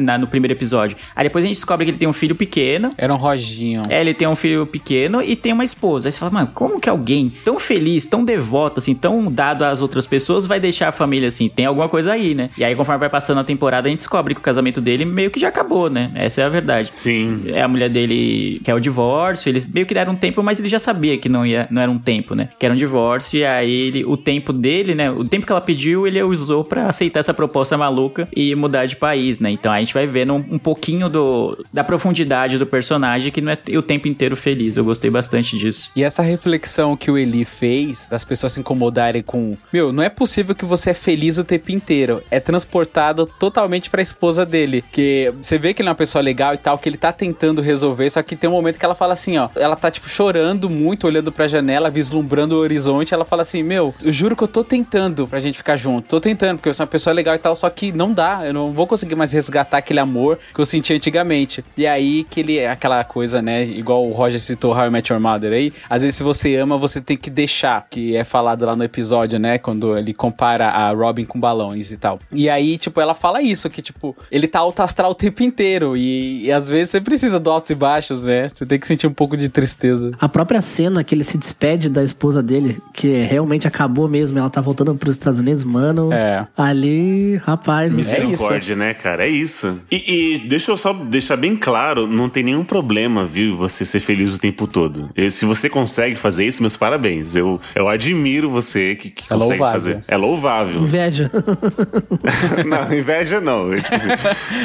na- 0.00 0.18
no 0.18 0.26
primeiro 0.26 0.52
episódio. 0.54 0.96
Aí 1.14 1.24
depois 1.24 1.44
a 1.44 1.48
gente 1.48 1.56
descobre 1.56 1.84
que 1.84 1.90
ele 1.92 1.98
tem 1.98 2.08
um 2.08 2.12
filho 2.12 2.34
pequeno. 2.34 2.47
Era 2.96 3.12
um 3.12 3.16
Roginho. 3.16 3.82
É, 3.88 4.00
ele 4.00 4.14
tem 4.14 4.26
um 4.26 4.36
filho 4.36 4.66
pequeno 4.66 5.22
e 5.22 5.36
tem 5.36 5.52
uma 5.52 5.64
esposa. 5.64 6.08
Aí 6.08 6.12
você 6.12 6.18
fala, 6.18 6.30
mano, 6.30 6.50
como 6.54 6.80
que 6.80 6.88
alguém 6.88 7.32
tão 7.44 7.58
feliz, 7.58 8.06
tão 8.06 8.24
devoto, 8.24 8.80
assim, 8.80 8.94
tão 8.94 9.30
dado 9.30 9.64
às 9.64 9.80
outras 9.80 10.06
pessoas 10.06 10.46
vai 10.46 10.58
deixar 10.58 10.88
a 10.88 10.92
família 10.92 11.28
assim? 11.28 11.48
Tem 11.48 11.66
alguma 11.66 11.88
coisa 11.88 12.12
aí, 12.12 12.34
né? 12.34 12.50
E 12.56 12.64
aí, 12.64 12.74
conforme 12.74 13.00
vai 13.00 13.08
passando 13.08 13.38
a 13.38 13.44
temporada, 13.44 13.88
a 13.88 13.90
gente 13.90 14.00
descobre 14.00 14.34
que 14.34 14.40
o 14.40 14.44
casamento 14.44 14.80
dele 14.80 15.04
meio 15.04 15.30
que 15.30 15.40
já 15.40 15.48
acabou, 15.48 15.90
né? 15.90 16.10
Essa 16.14 16.42
é 16.42 16.44
a 16.44 16.48
verdade. 16.48 16.90
Sim. 16.90 17.44
É 17.46 17.62
a 17.62 17.68
mulher 17.68 17.88
dele 17.88 18.60
quer 18.64 18.74
o 18.74 18.80
divórcio, 18.80 19.48
eles 19.48 19.66
meio 19.66 19.86
que 19.86 19.94
deram 19.94 20.12
um 20.12 20.16
tempo, 20.16 20.42
mas 20.42 20.58
ele 20.58 20.68
já 20.68 20.78
sabia 20.78 21.18
que 21.18 21.28
não 21.28 21.44
ia, 21.44 21.66
não 21.70 21.82
era 21.82 21.90
um 21.90 21.98
tempo, 21.98 22.34
né? 22.34 22.48
Que 22.58 22.66
era 22.66 22.74
um 22.74 22.78
divórcio, 22.78 23.38
e 23.38 23.44
aí 23.44 23.70
ele, 23.70 24.04
o 24.04 24.16
tempo 24.16 24.52
dele, 24.52 24.94
né? 24.94 25.10
O 25.10 25.24
tempo 25.24 25.46
que 25.46 25.52
ela 25.52 25.60
pediu, 25.60 26.06
ele 26.06 26.22
usou 26.22 26.64
pra 26.64 26.86
aceitar 26.86 27.20
essa 27.20 27.34
proposta 27.34 27.76
maluca 27.76 28.28
e 28.34 28.54
mudar 28.54 28.86
de 28.86 28.96
país, 28.96 29.38
né? 29.38 29.50
Então 29.50 29.72
a 29.72 29.78
gente 29.78 29.94
vai 29.94 30.06
vendo 30.06 30.34
um, 30.34 30.44
um 30.52 30.58
pouquinho 30.58 31.08
do, 31.08 31.58
da 31.72 31.84
profundidade 31.84 32.37
do 32.58 32.66
personagem 32.66 33.32
que 33.32 33.40
não 33.40 33.52
é 33.52 33.58
o 33.76 33.82
tempo 33.82 34.06
inteiro 34.06 34.36
feliz. 34.36 34.76
Eu 34.76 34.84
gostei 34.84 35.10
bastante 35.10 35.58
disso. 35.58 35.90
E 35.96 36.04
essa 36.04 36.22
reflexão 36.22 36.96
que 36.96 37.10
o 37.10 37.18
Eli 37.18 37.44
fez, 37.44 38.06
das 38.08 38.24
pessoas 38.24 38.52
se 38.52 38.60
incomodarem 38.60 39.22
com. 39.22 39.56
Meu, 39.72 39.92
não 39.92 40.02
é 40.02 40.08
possível 40.08 40.54
que 40.54 40.64
você 40.64 40.90
é 40.90 40.94
feliz 40.94 41.38
o 41.38 41.44
tempo 41.44 41.72
inteiro. 41.72 42.22
É 42.30 42.38
transportado 42.38 43.26
totalmente 43.26 43.90
pra 43.90 44.02
esposa 44.02 44.44
dele. 44.44 44.84
Que 44.92 45.32
você 45.40 45.58
vê 45.58 45.74
que 45.74 45.82
ele 45.82 45.88
é 45.88 45.90
uma 45.90 45.96
pessoa 45.96 46.22
legal 46.22 46.54
e 46.54 46.58
tal, 46.58 46.78
que 46.78 46.88
ele 46.88 46.96
tá 46.96 47.12
tentando 47.12 47.62
resolver, 47.62 48.08
só 48.10 48.22
que 48.22 48.36
tem 48.36 48.48
um 48.48 48.52
momento 48.52 48.78
que 48.78 48.84
ela 48.84 48.94
fala 48.94 49.14
assim, 49.14 49.38
ó. 49.38 49.48
Ela 49.56 49.76
tá, 49.76 49.90
tipo, 49.90 50.08
chorando 50.08 50.68
muito, 50.68 51.06
olhando 51.06 51.32
pra 51.32 51.48
janela, 51.48 51.90
vislumbrando 51.90 52.54
o 52.54 52.58
horizonte. 52.58 53.14
Ela 53.14 53.24
fala 53.24 53.42
assim: 53.42 53.62
Meu, 53.62 53.94
eu 54.02 54.12
juro 54.12 54.36
que 54.36 54.42
eu 54.42 54.48
tô 54.48 54.62
tentando 54.62 55.26
pra 55.26 55.40
gente 55.40 55.58
ficar 55.58 55.76
junto. 55.76 56.08
Tô 56.08 56.20
tentando, 56.20 56.56
porque 56.58 56.68
eu 56.68 56.74
sou 56.74 56.84
uma 56.84 56.90
pessoa 56.90 57.14
legal 57.14 57.34
e 57.34 57.38
tal, 57.38 57.54
só 57.56 57.68
que 57.70 57.92
não 57.92 58.12
dá. 58.12 58.42
Eu 58.44 58.52
não 58.52 58.72
vou 58.72 58.86
conseguir 58.86 59.14
mais 59.14 59.32
resgatar 59.32 59.78
aquele 59.78 60.00
amor 60.00 60.38
que 60.54 60.60
eu 60.60 60.66
senti 60.66 60.92
antigamente. 60.92 61.64
E 61.76 61.86
aí 61.86 62.24
que 62.28 62.40
ele 62.40 62.58
é 62.58 62.70
aquela 62.70 63.02
coisa, 63.04 63.40
né? 63.42 63.64
Igual 63.64 64.08
o 64.08 64.12
Roger 64.12 64.40
citou 64.40 64.74
How 64.74 64.86
I 64.86 64.90
Met 64.90 65.12
Your 65.12 65.20
Mother 65.20 65.52
aí. 65.52 65.72
Às 65.88 66.02
vezes, 66.02 66.16
se 66.16 66.22
você 66.22 66.56
ama, 66.56 66.76
você 66.76 67.00
tem 67.00 67.16
que 67.16 67.30
deixar. 67.30 67.86
Que 67.90 68.16
é 68.16 68.24
falado 68.24 68.64
lá 68.64 68.76
no 68.76 68.84
episódio, 68.84 69.38
né? 69.38 69.58
Quando 69.58 69.96
ele 69.96 70.12
compara 70.12 70.68
a 70.68 70.90
Robin 70.92 71.24
com 71.24 71.38
balões 71.38 71.90
e 71.90 71.96
tal. 71.96 72.18
E 72.32 72.48
aí, 72.48 72.76
tipo, 72.78 73.00
ela 73.00 73.14
fala 73.14 73.42
isso, 73.42 73.68
que, 73.70 73.82
tipo, 73.82 74.16
ele 74.30 74.46
tá 74.46 74.60
alto 74.60 74.80
astral 74.80 75.10
o 75.10 75.14
tempo 75.14 75.42
inteiro. 75.42 75.96
E, 75.96 76.44
e 76.46 76.52
às 76.52 76.68
vezes 76.68 76.90
você 76.90 77.00
precisa 77.00 77.38
do 77.40 77.50
altos 77.50 77.70
e 77.70 77.74
baixos, 77.74 78.22
né? 78.22 78.48
Você 78.48 78.66
tem 78.66 78.78
que 78.78 78.86
sentir 78.86 79.06
um 79.06 79.12
pouco 79.12 79.36
de 79.36 79.48
tristeza. 79.48 80.12
A 80.20 80.28
própria 80.28 80.60
cena 80.60 81.02
que 81.04 81.14
ele 81.14 81.24
se 81.24 81.38
despede 81.38 81.88
da 81.88 82.02
esposa 82.02 82.42
dele, 82.42 82.80
que 82.92 83.08
realmente 83.24 83.66
acabou 83.66 84.08
mesmo, 84.08 84.38
ela 84.38 84.50
tá 84.50 84.60
voltando 84.60 84.94
pros 84.94 85.16
Estados 85.16 85.38
Unidos, 85.38 85.64
mano. 85.64 86.12
É. 86.12 86.46
Ali, 86.56 87.36
rapaz. 87.36 87.94
Misericórdia, 87.94 88.76
né, 88.76 88.94
cara? 88.94 89.24
É 89.24 89.28
isso. 89.28 89.80
E, 89.90 90.34
e 90.34 90.38
deixa 90.40 90.70
eu 90.70 90.76
só 90.76 90.92
deixar 90.92 91.36
bem 91.36 91.56
claro: 91.56 92.06
não 92.18 92.28
tem 92.28 92.42
nenhum 92.42 92.64
problema, 92.64 93.24
viu, 93.24 93.56
você 93.56 93.84
ser 93.84 94.00
feliz 94.00 94.34
o 94.36 94.40
tempo 94.40 94.66
todo. 94.66 95.08
E 95.16 95.30
se 95.30 95.44
você 95.44 95.68
consegue 95.70 96.16
fazer 96.16 96.44
isso, 96.46 96.60
meus 96.62 96.76
parabéns. 96.76 97.34
Eu, 97.36 97.60
eu 97.74 97.88
admiro 97.88 98.50
você 98.50 98.94
que, 98.96 99.10
que 99.10 99.22
É 99.24 99.28
consegue 99.34 99.58
louvável. 99.58 99.72
fazer. 99.72 100.04
É 100.08 100.16
louvável. 100.16 100.80
Inveja. 100.82 101.30
não, 102.66 102.94
inveja 102.98 103.40
não. 103.40 103.72
É 103.72 103.80
tipo 103.80 103.94
assim, 103.94 104.08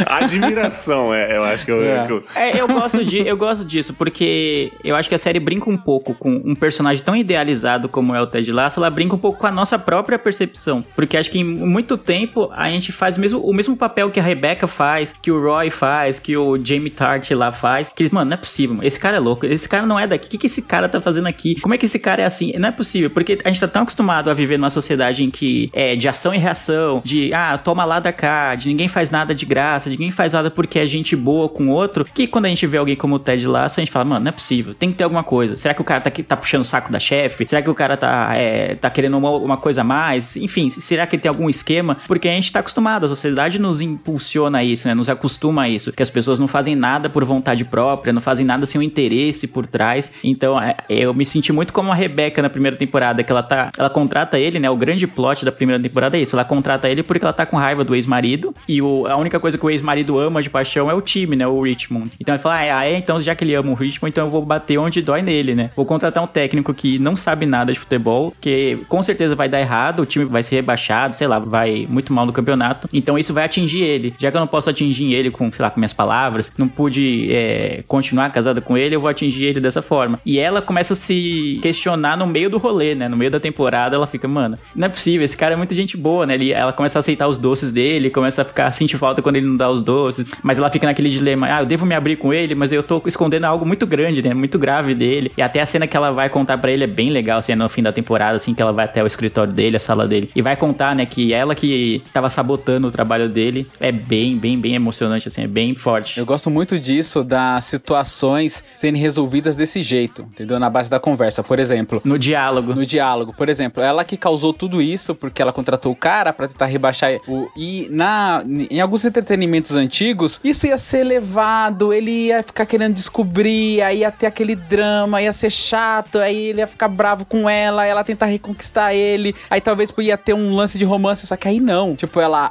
admiração, 0.06 1.13
é, 1.13 1.38
eu 1.38 1.44
acho 1.44 1.66
que 1.66 1.72
eu. 1.72 1.84
É. 1.84 2.06
que 2.06 2.12
eu- 2.12 2.24
É, 2.36 2.60
eu 2.62 2.68
gosto, 2.68 3.04
de, 3.04 3.20
eu 3.28 3.38
gosto 3.38 3.63
disso, 3.66 3.94
porque 3.94 4.72
eu 4.84 4.96
acho 4.96 5.10
que 5.10 5.16
a 5.16 5.18
série 5.18 5.39
brinca 5.39 5.70
um 5.70 5.78
pouco 5.78 6.13
com 6.13 6.42
um 6.44 6.56
personagem 6.56 7.04
tão 7.04 7.16
idealizado 7.16 7.88
como 7.89 8.16
é 8.16 8.22
o 8.22 8.28
Ted 8.28 8.52
Lasso, 8.52 8.80
ela 8.80 8.89
brinca 8.89 9.16
um 9.16 9.20
pouco 9.20 9.39
com 9.39 9.48
a 9.48 9.52
nossa 9.52 9.78
própria 9.78 10.18
percepção. 10.18 10.84
Porque 10.96 11.18
acho 11.18 11.30
que 11.32 11.39
em 11.39 11.44
muito 11.44 11.98
tempo 11.98 12.50
a 12.56 12.70
gente 12.70 12.92
faz 12.92 13.18
o 13.18 13.20
mesmo, 13.20 13.39
o 13.39 13.54
mesmo 13.54 13.76
papel 13.76 14.10
que 14.10 14.20
a 14.20 14.24
Rebecca 14.24 14.68
faz, 14.68 15.13
que 15.22 15.32
o 15.32 15.42
Roy 15.42 15.70
faz, 15.70 16.20
que 16.20 16.36
o 16.38 16.58
Jamie 16.63 16.89
Tart 16.89 17.30
lá 17.32 17.42
faz. 17.51 17.89
Que 17.89 18.13
mano, 18.13 18.29
não 18.29 18.36
é 18.36 18.38
possível, 18.38 18.75
mano. 18.75 18.88
esse 18.88 18.99
cara 18.99 19.17
é 19.17 19.19
louco, 19.19 19.45
esse 19.45 19.67
cara 19.67 19.86
não 19.86 19.99
é 19.99 20.08
daqui. 20.08 20.27
O 20.27 20.29
que, 20.29 20.38
que 20.38 20.47
esse 20.47 20.62
cara 20.62 20.88
tá 20.88 21.01
fazendo 21.01 21.27
aqui? 21.27 21.60
Como 21.62 21.73
é 21.73 21.77
que 21.77 21.86
esse 21.86 21.99
cara 21.99 22.21
é 22.21 22.25
assim? 22.25 22.53
Não 22.58 22.69
é 22.69 22.71
possível, 22.71 23.10
porque 23.10 23.39
a 23.43 23.47
gente 23.47 23.60
tá 23.60 23.67
tão 23.67 23.84
acostumado 23.84 24.29
a 24.29 24.34
viver 24.34 24.58
numa 24.58 24.69
sociedade 24.69 25.23
em 25.23 25.29
que 25.29 25.69
é 25.73 25.95
de 25.95 26.08
ação 26.08 26.34
e 26.34 26.38
reação, 26.38 27.01
de 27.03 27.34
ah, 27.34 27.58
toma 27.58 27.86
lá 27.86 27.99
da 27.99 28.12
cá, 28.12 28.56
de 28.56 28.67
ninguém 28.67 28.88
faz 28.88 29.10
nada 29.10 29.34
de 29.34 29.45
graça, 29.45 29.89
de 29.89 29.97
ninguém 29.97 30.12
faz 30.12 30.34
nada 30.34 30.49
porque 30.49 30.79
é 30.79 30.88
gente 30.88 31.15
boa 31.15 31.49
com 31.49 31.69
outro, 31.69 32.06
que 32.06 32.27
quando 32.27 32.45
a 32.45 32.49
gente 32.49 32.65
vê 32.67 32.77
alguém 32.77 32.95
como 32.95 33.15
o 33.15 33.19
Ted 33.19 33.45
Lasso, 33.47 33.79
a 33.79 33.84
gente 33.84 33.91
fala, 33.91 34.06
mano, 34.06 34.25
não 34.25 34.29
é 34.29 34.32
possível, 34.32 34.73
tem 34.73 34.91
que 34.91 34.97
ter 34.97 35.03
alguma 35.03 35.23
coisa. 35.23 35.58
Será 35.58 35.73
que 35.73 35.82
o 35.82 35.86
cara 35.86 36.01
tá, 36.01 36.12
tá 36.12 36.38
puxando 36.38 36.62
o 36.62 36.65
saco 36.65 36.91
da 36.91 36.99
chefe? 36.99 37.47
Será 37.47 37.62
que 37.62 37.69
o 37.69 37.75
cara 37.75 37.97
tá, 37.97 38.36
é, 38.36 38.75
tá 38.75 38.89
querendo 38.89 39.17
uma, 39.17 39.32
uma 39.32 39.58
coisa 39.58 39.82
a 39.82 39.84
mais? 39.84 40.36
Enfim, 40.36 40.69
será 40.69 41.06
que 41.06 41.17
tem 41.17 41.29
algum 41.29 41.49
esquema? 41.49 41.97
Porque 42.08 42.27
a 42.27 42.34
gente 42.34 42.51
tá 42.51 42.60
acostumado, 42.60 43.06
a 43.06 43.10
sociedade 43.10 43.60
nos 43.60 43.82
impulsiona 43.82 44.63
isso, 44.63 44.88
né? 44.88 44.93
Nos 44.93 45.10
acostuma 45.10 45.63
a 45.63 45.69
isso, 45.69 45.91
que 45.91 46.03
as 46.03 46.10
pessoas 46.10 46.39
não 46.39 46.47
fazem 46.47 46.75
nada 46.75 47.10
por 47.10 47.23
vontade 47.25 47.33
própria, 47.69 48.13
não 48.13 48.22
fazem 48.22 48.46
nada 48.46 48.65
sem 48.65 48.80
um 48.80 48.84
interesse 48.84 49.48
por 49.48 49.65
trás. 49.65 50.12
Então, 50.24 50.60
é, 50.62 50.76
eu 50.89 51.13
me 51.13 51.26
senti 51.26 51.52
muito 51.52 51.74
como 51.74 51.91
a 51.91 51.96
Rebeca 51.96 52.41
na 52.41 52.50
primeira 52.50 52.78
temporada, 52.78 53.24
que 53.24 53.32
ela 53.32 53.43
tá, 53.43 53.72
ela 53.78 53.89
contrata 53.89 54.38
ele, 54.38 54.60
né? 54.60 54.69
O 54.69 54.76
grande 54.76 55.08
plot 55.08 55.46
da 55.46 55.52
primeira 55.52 55.82
temporada 55.82 56.17
é 56.17 56.22
isso, 56.22 56.36
ela 56.36 56.46
contrata 56.46 56.89
ele 56.89 57.04
porque 57.04 57.24
ela 57.24 57.34
tá 57.34 57.46
com 57.46 57.58
raiva 57.58 57.84
do 57.84 57.96
ex-marido 57.96 58.54
e 58.67 58.82
o, 58.82 59.06
a 59.08 59.15
única 59.15 59.39
coisa 59.39 59.58
que 59.58 59.65
o 59.65 59.69
ex-marido 59.69 60.17
ama 60.19 60.41
de 60.41 60.50
paixão 60.50 60.89
é 60.89 60.93
o 60.93 61.02
time, 61.02 61.36
né? 61.36 61.48
O 61.48 61.62
Richmond. 61.62 62.12
Então 62.19 62.36
ele 62.36 62.41
fala, 62.41 62.58
ah, 62.58 62.86
é, 62.86 62.98
então 62.98 63.22
já 63.22 63.36
que 63.36 63.43
ele 63.43 63.56
ama 63.56 63.72
o 63.72 63.76
Richmond, 63.76 64.12
então 64.12 64.26
eu 64.26 64.32
vou 64.32 64.43
bater 64.43 64.78
onde 64.78 65.02
dói 65.02 65.22
nele, 65.22 65.56
né? 65.56 65.72
Vou 65.76 65.86
contratar 65.86 66.24
um 66.24 66.28
técnico 66.28 66.74
que 66.74 67.00
não 67.00 67.15
sabe 67.15 67.46
nada 67.46 67.72
de 67.72 67.80
futebol, 67.80 68.34
que 68.39 68.80
com 68.88 69.02
certeza 69.02 69.36
vai 69.36 69.50
dar 69.50 69.60
errado, 69.60 70.02
o 70.02 70.06
time 70.06 70.26
vai 70.26 70.43
ser 70.43 70.56
rebaixado, 70.56 71.15
sei 71.15 71.28
lá, 71.28 71.39
vai 71.39 71.88
muito 71.89 72.13
mal 72.13 72.26
no 72.26 72.34
campeonato. 72.34 72.88
Então 72.93 73.17
isso 73.17 73.34
vai 73.34 73.46
atingir 73.46 73.84
ele. 73.84 74.13
Já 74.17 74.32
que 74.32 74.38
eu 74.38 74.41
não 74.41 74.48
posso 74.48 74.69
atingir 74.69 75.13
ele 75.13 75.32
com, 75.32 75.52
sei 75.52 75.63
lá, 75.63 75.69
com 75.69 75.80
minhas 75.80 75.93
palavras, 75.93 76.52
não 76.58 76.67
pude 76.67 77.12
é, 77.32 77.84
continuar 77.88 78.32
casada 78.32 78.62
com 78.62 78.78
ele, 78.78 78.95
eu 78.95 79.02
vou 79.02 79.10
atingir 79.10 79.45
ele 79.45 79.60
dessa 79.60 79.82
forma. 79.82 80.19
E 80.26 80.39
ela 80.39 80.62
começa 80.62 80.93
a 80.93 80.95
se 80.95 81.60
questionar 81.62 82.17
no 82.17 82.28
meio 82.28 82.49
do 82.49 82.58
rolê, 82.58 82.95
né? 82.95 83.08
No 83.08 83.17
meio 83.17 83.32
da 83.32 83.39
temporada, 83.39 83.95
ela 83.95 84.08
fica, 84.08 84.28
mano, 84.28 84.58
não 84.76 84.86
é 84.86 84.89
possível, 84.89 85.23
esse 85.23 85.38
cara 85.38 85.54
é 85.54 85.58
muito 85.58 85.73
gente 85.76 85.97
boa, 85.97 86.26
né? 86.26 86.36
Ele, 86.36 86.52
ela 86.52 86.73
começa 86.73 86.99
a 86.99 87.02
aceitar 87.02 87.28
os 87.28 87.38
doces 87.38 87.71
dele, 87.71 88.10
começa 88.10 88.41
a 88.41 88.45
ficar, 88.45 88.71
sentir 88.71 88.97
falta 88.97 89.21
quando 89.21 89.36
ele 89.36 89.47
não 89.47 89.58
dá 89.58 89.69
os 89.69 89.82
doces, 89.82 90.26
mas 90.41 90.58
ela 90.58 90.69
fica 90.69 90.88
naquele 90.88 91.10
dilema, 91.10 91.47
ah, 91.49 91.62
eu 91.62 91.65
devo 91.65 91.86
me 91.86 91.95
abrir 91.95 92.15
com 92.15 92.34
ele, 92.34 92.56
mas 92.56 92.71
eu 92.71 92.84
tô 92.84 93.02
escondendo 93.06 93.45
algo 93.45 93.65
muito 93.65 93.86
grande, 93.86 94.21
né? 94.21 94.34
Muito 94.34 94.58
grave 94.58 94.95
dele. 94.95 95.32
E 95.38 95.41
até 95.41 95.62
a 95.62 95.65
cena 95.65 95.88
que 95.88 95.95
ela 95.95 96.12
vai 96.12 96.30
contar 96.30 96.58
pra 96.58 96.71
ele 96.71 96.84
é 96.84 96.88
bem 96.88 97.10
legal, 97.10 97.39
assim, 97.39 97.56
no 97.56 97.67
fim 97.69 97.82
da 97.82 97.91
temporada, 97.91 98.38
assim, 98.38 98.54
que 98.54 98.62
ela 98.62 98.71
vai 98.71 98.86
até 98.86 99.04
o 99.04 99.08
escritório 99.08 99.54
dele, 99.54 99.78
a 99.78 99.80
sala 99.80 100.08
dele, 100.08 100.30
e 100.36 100.41
vai 100.41 100.56
contar, 100.56 100.95
né, 100.95 101.06
que 101.06 101.34
ela 101.34 101.56
que 101.56 102.02
tava 102.12 102.30
sabotando 102.30 102.88
o 102.88 102.91
trabalho 102.91 103.30
dele, 103.30 103.67
é 103.80 103.91
bem, 103.91 104.38
bem, 104.38 104.60
bem 104.60 104.76
emocionante, 104.76 105.28
assim, 105.28 105.43
é 105.43 105.47
bem 105.47 105.76
forte. 105.76 106.19
Eu 106.19 106.26
gosto 106.26 106.49
muito 106.49 106.78
disso, 106.80 107.03
das 107.24 107.66
situações 107.66 108.63
serem 108.76 109.00
resolvidas 109.02 109.56
desse 109.56 109.82
jeito, 109.82 110.22
entendeu? 110.24 110.60
Na 110.60 110.70
base 110.70 110.89
da 110.89 111.00
conversa. 111.00 111.44
Por 111.44 111.60
exemplo, 111.60 112.02
No 112.06 112.18
diálogo. 112.18 112.74
no 112.74 112.86
diálogo, 112.86 113.34
por 113.34 113.50
exemplo, 113.50 113.82
ela 113.84 114.04
que 114.04 114.16
causou 114.18 114.54
tudo 114.54 114.82
isso 114.82 115.13
porque 115.16 115.42
ela 115.42 115.52
contratou 115.52 115.92
o 115.92 115.96
cara 115.96 116.32
pra 116.32 116.48
tentar 116.48 116.66
rebaixar 116.68 117.12
o 117.28 117.50
e 117.56 117.88
na 117.92 118.44
em 118.70 118.80
alguns 118.80 119.04
entretenimentos 119.06 119.76
antigos, 119.76 120.39
isso 120.44 120.66
ia 120.68 120.78
ser 120.78 121.04
levado, 121.04 121.94
ele 121.94 122.28
ia 122.28 122.42
ficar 122.44 122.66
querendo 122.66 122.94
descobrir, 122.94 123.82
aí 123.82 124.00
ia 124.00 124.12
ter 124.12 124.26
aquele 124.28 124.56
drama, 124.56 125.22
ia 125.22 125.32
ser 125.32 125.50
chato, 125.50 126.20
aí 126.20 126.48
ele 126.50 126.60
ia 126.60 126.68
ficar 126.68 126.88
bravo 126.88 127.26
com 127.26 127.50
ela, 127.50 127.86
ela 127.86 128.04
tentar 128.04 128.28
reconquistar 128.28 128.94
ele, 128.94 129.36
aí 129.50 129.60
talvez 129.62 129.94
ia 130.00 130.18
ter 130.18 130.34
um 130.34 130.56
lance 130.56 130.78
de 130.78 130.86
romance, 130.86 131.26
só 131.28 131.36
que 131.36 131.48
aí 131.48 131.60
não. 131.60 131.96
Tipo, 131.96 132.20
ela 132.20 132.50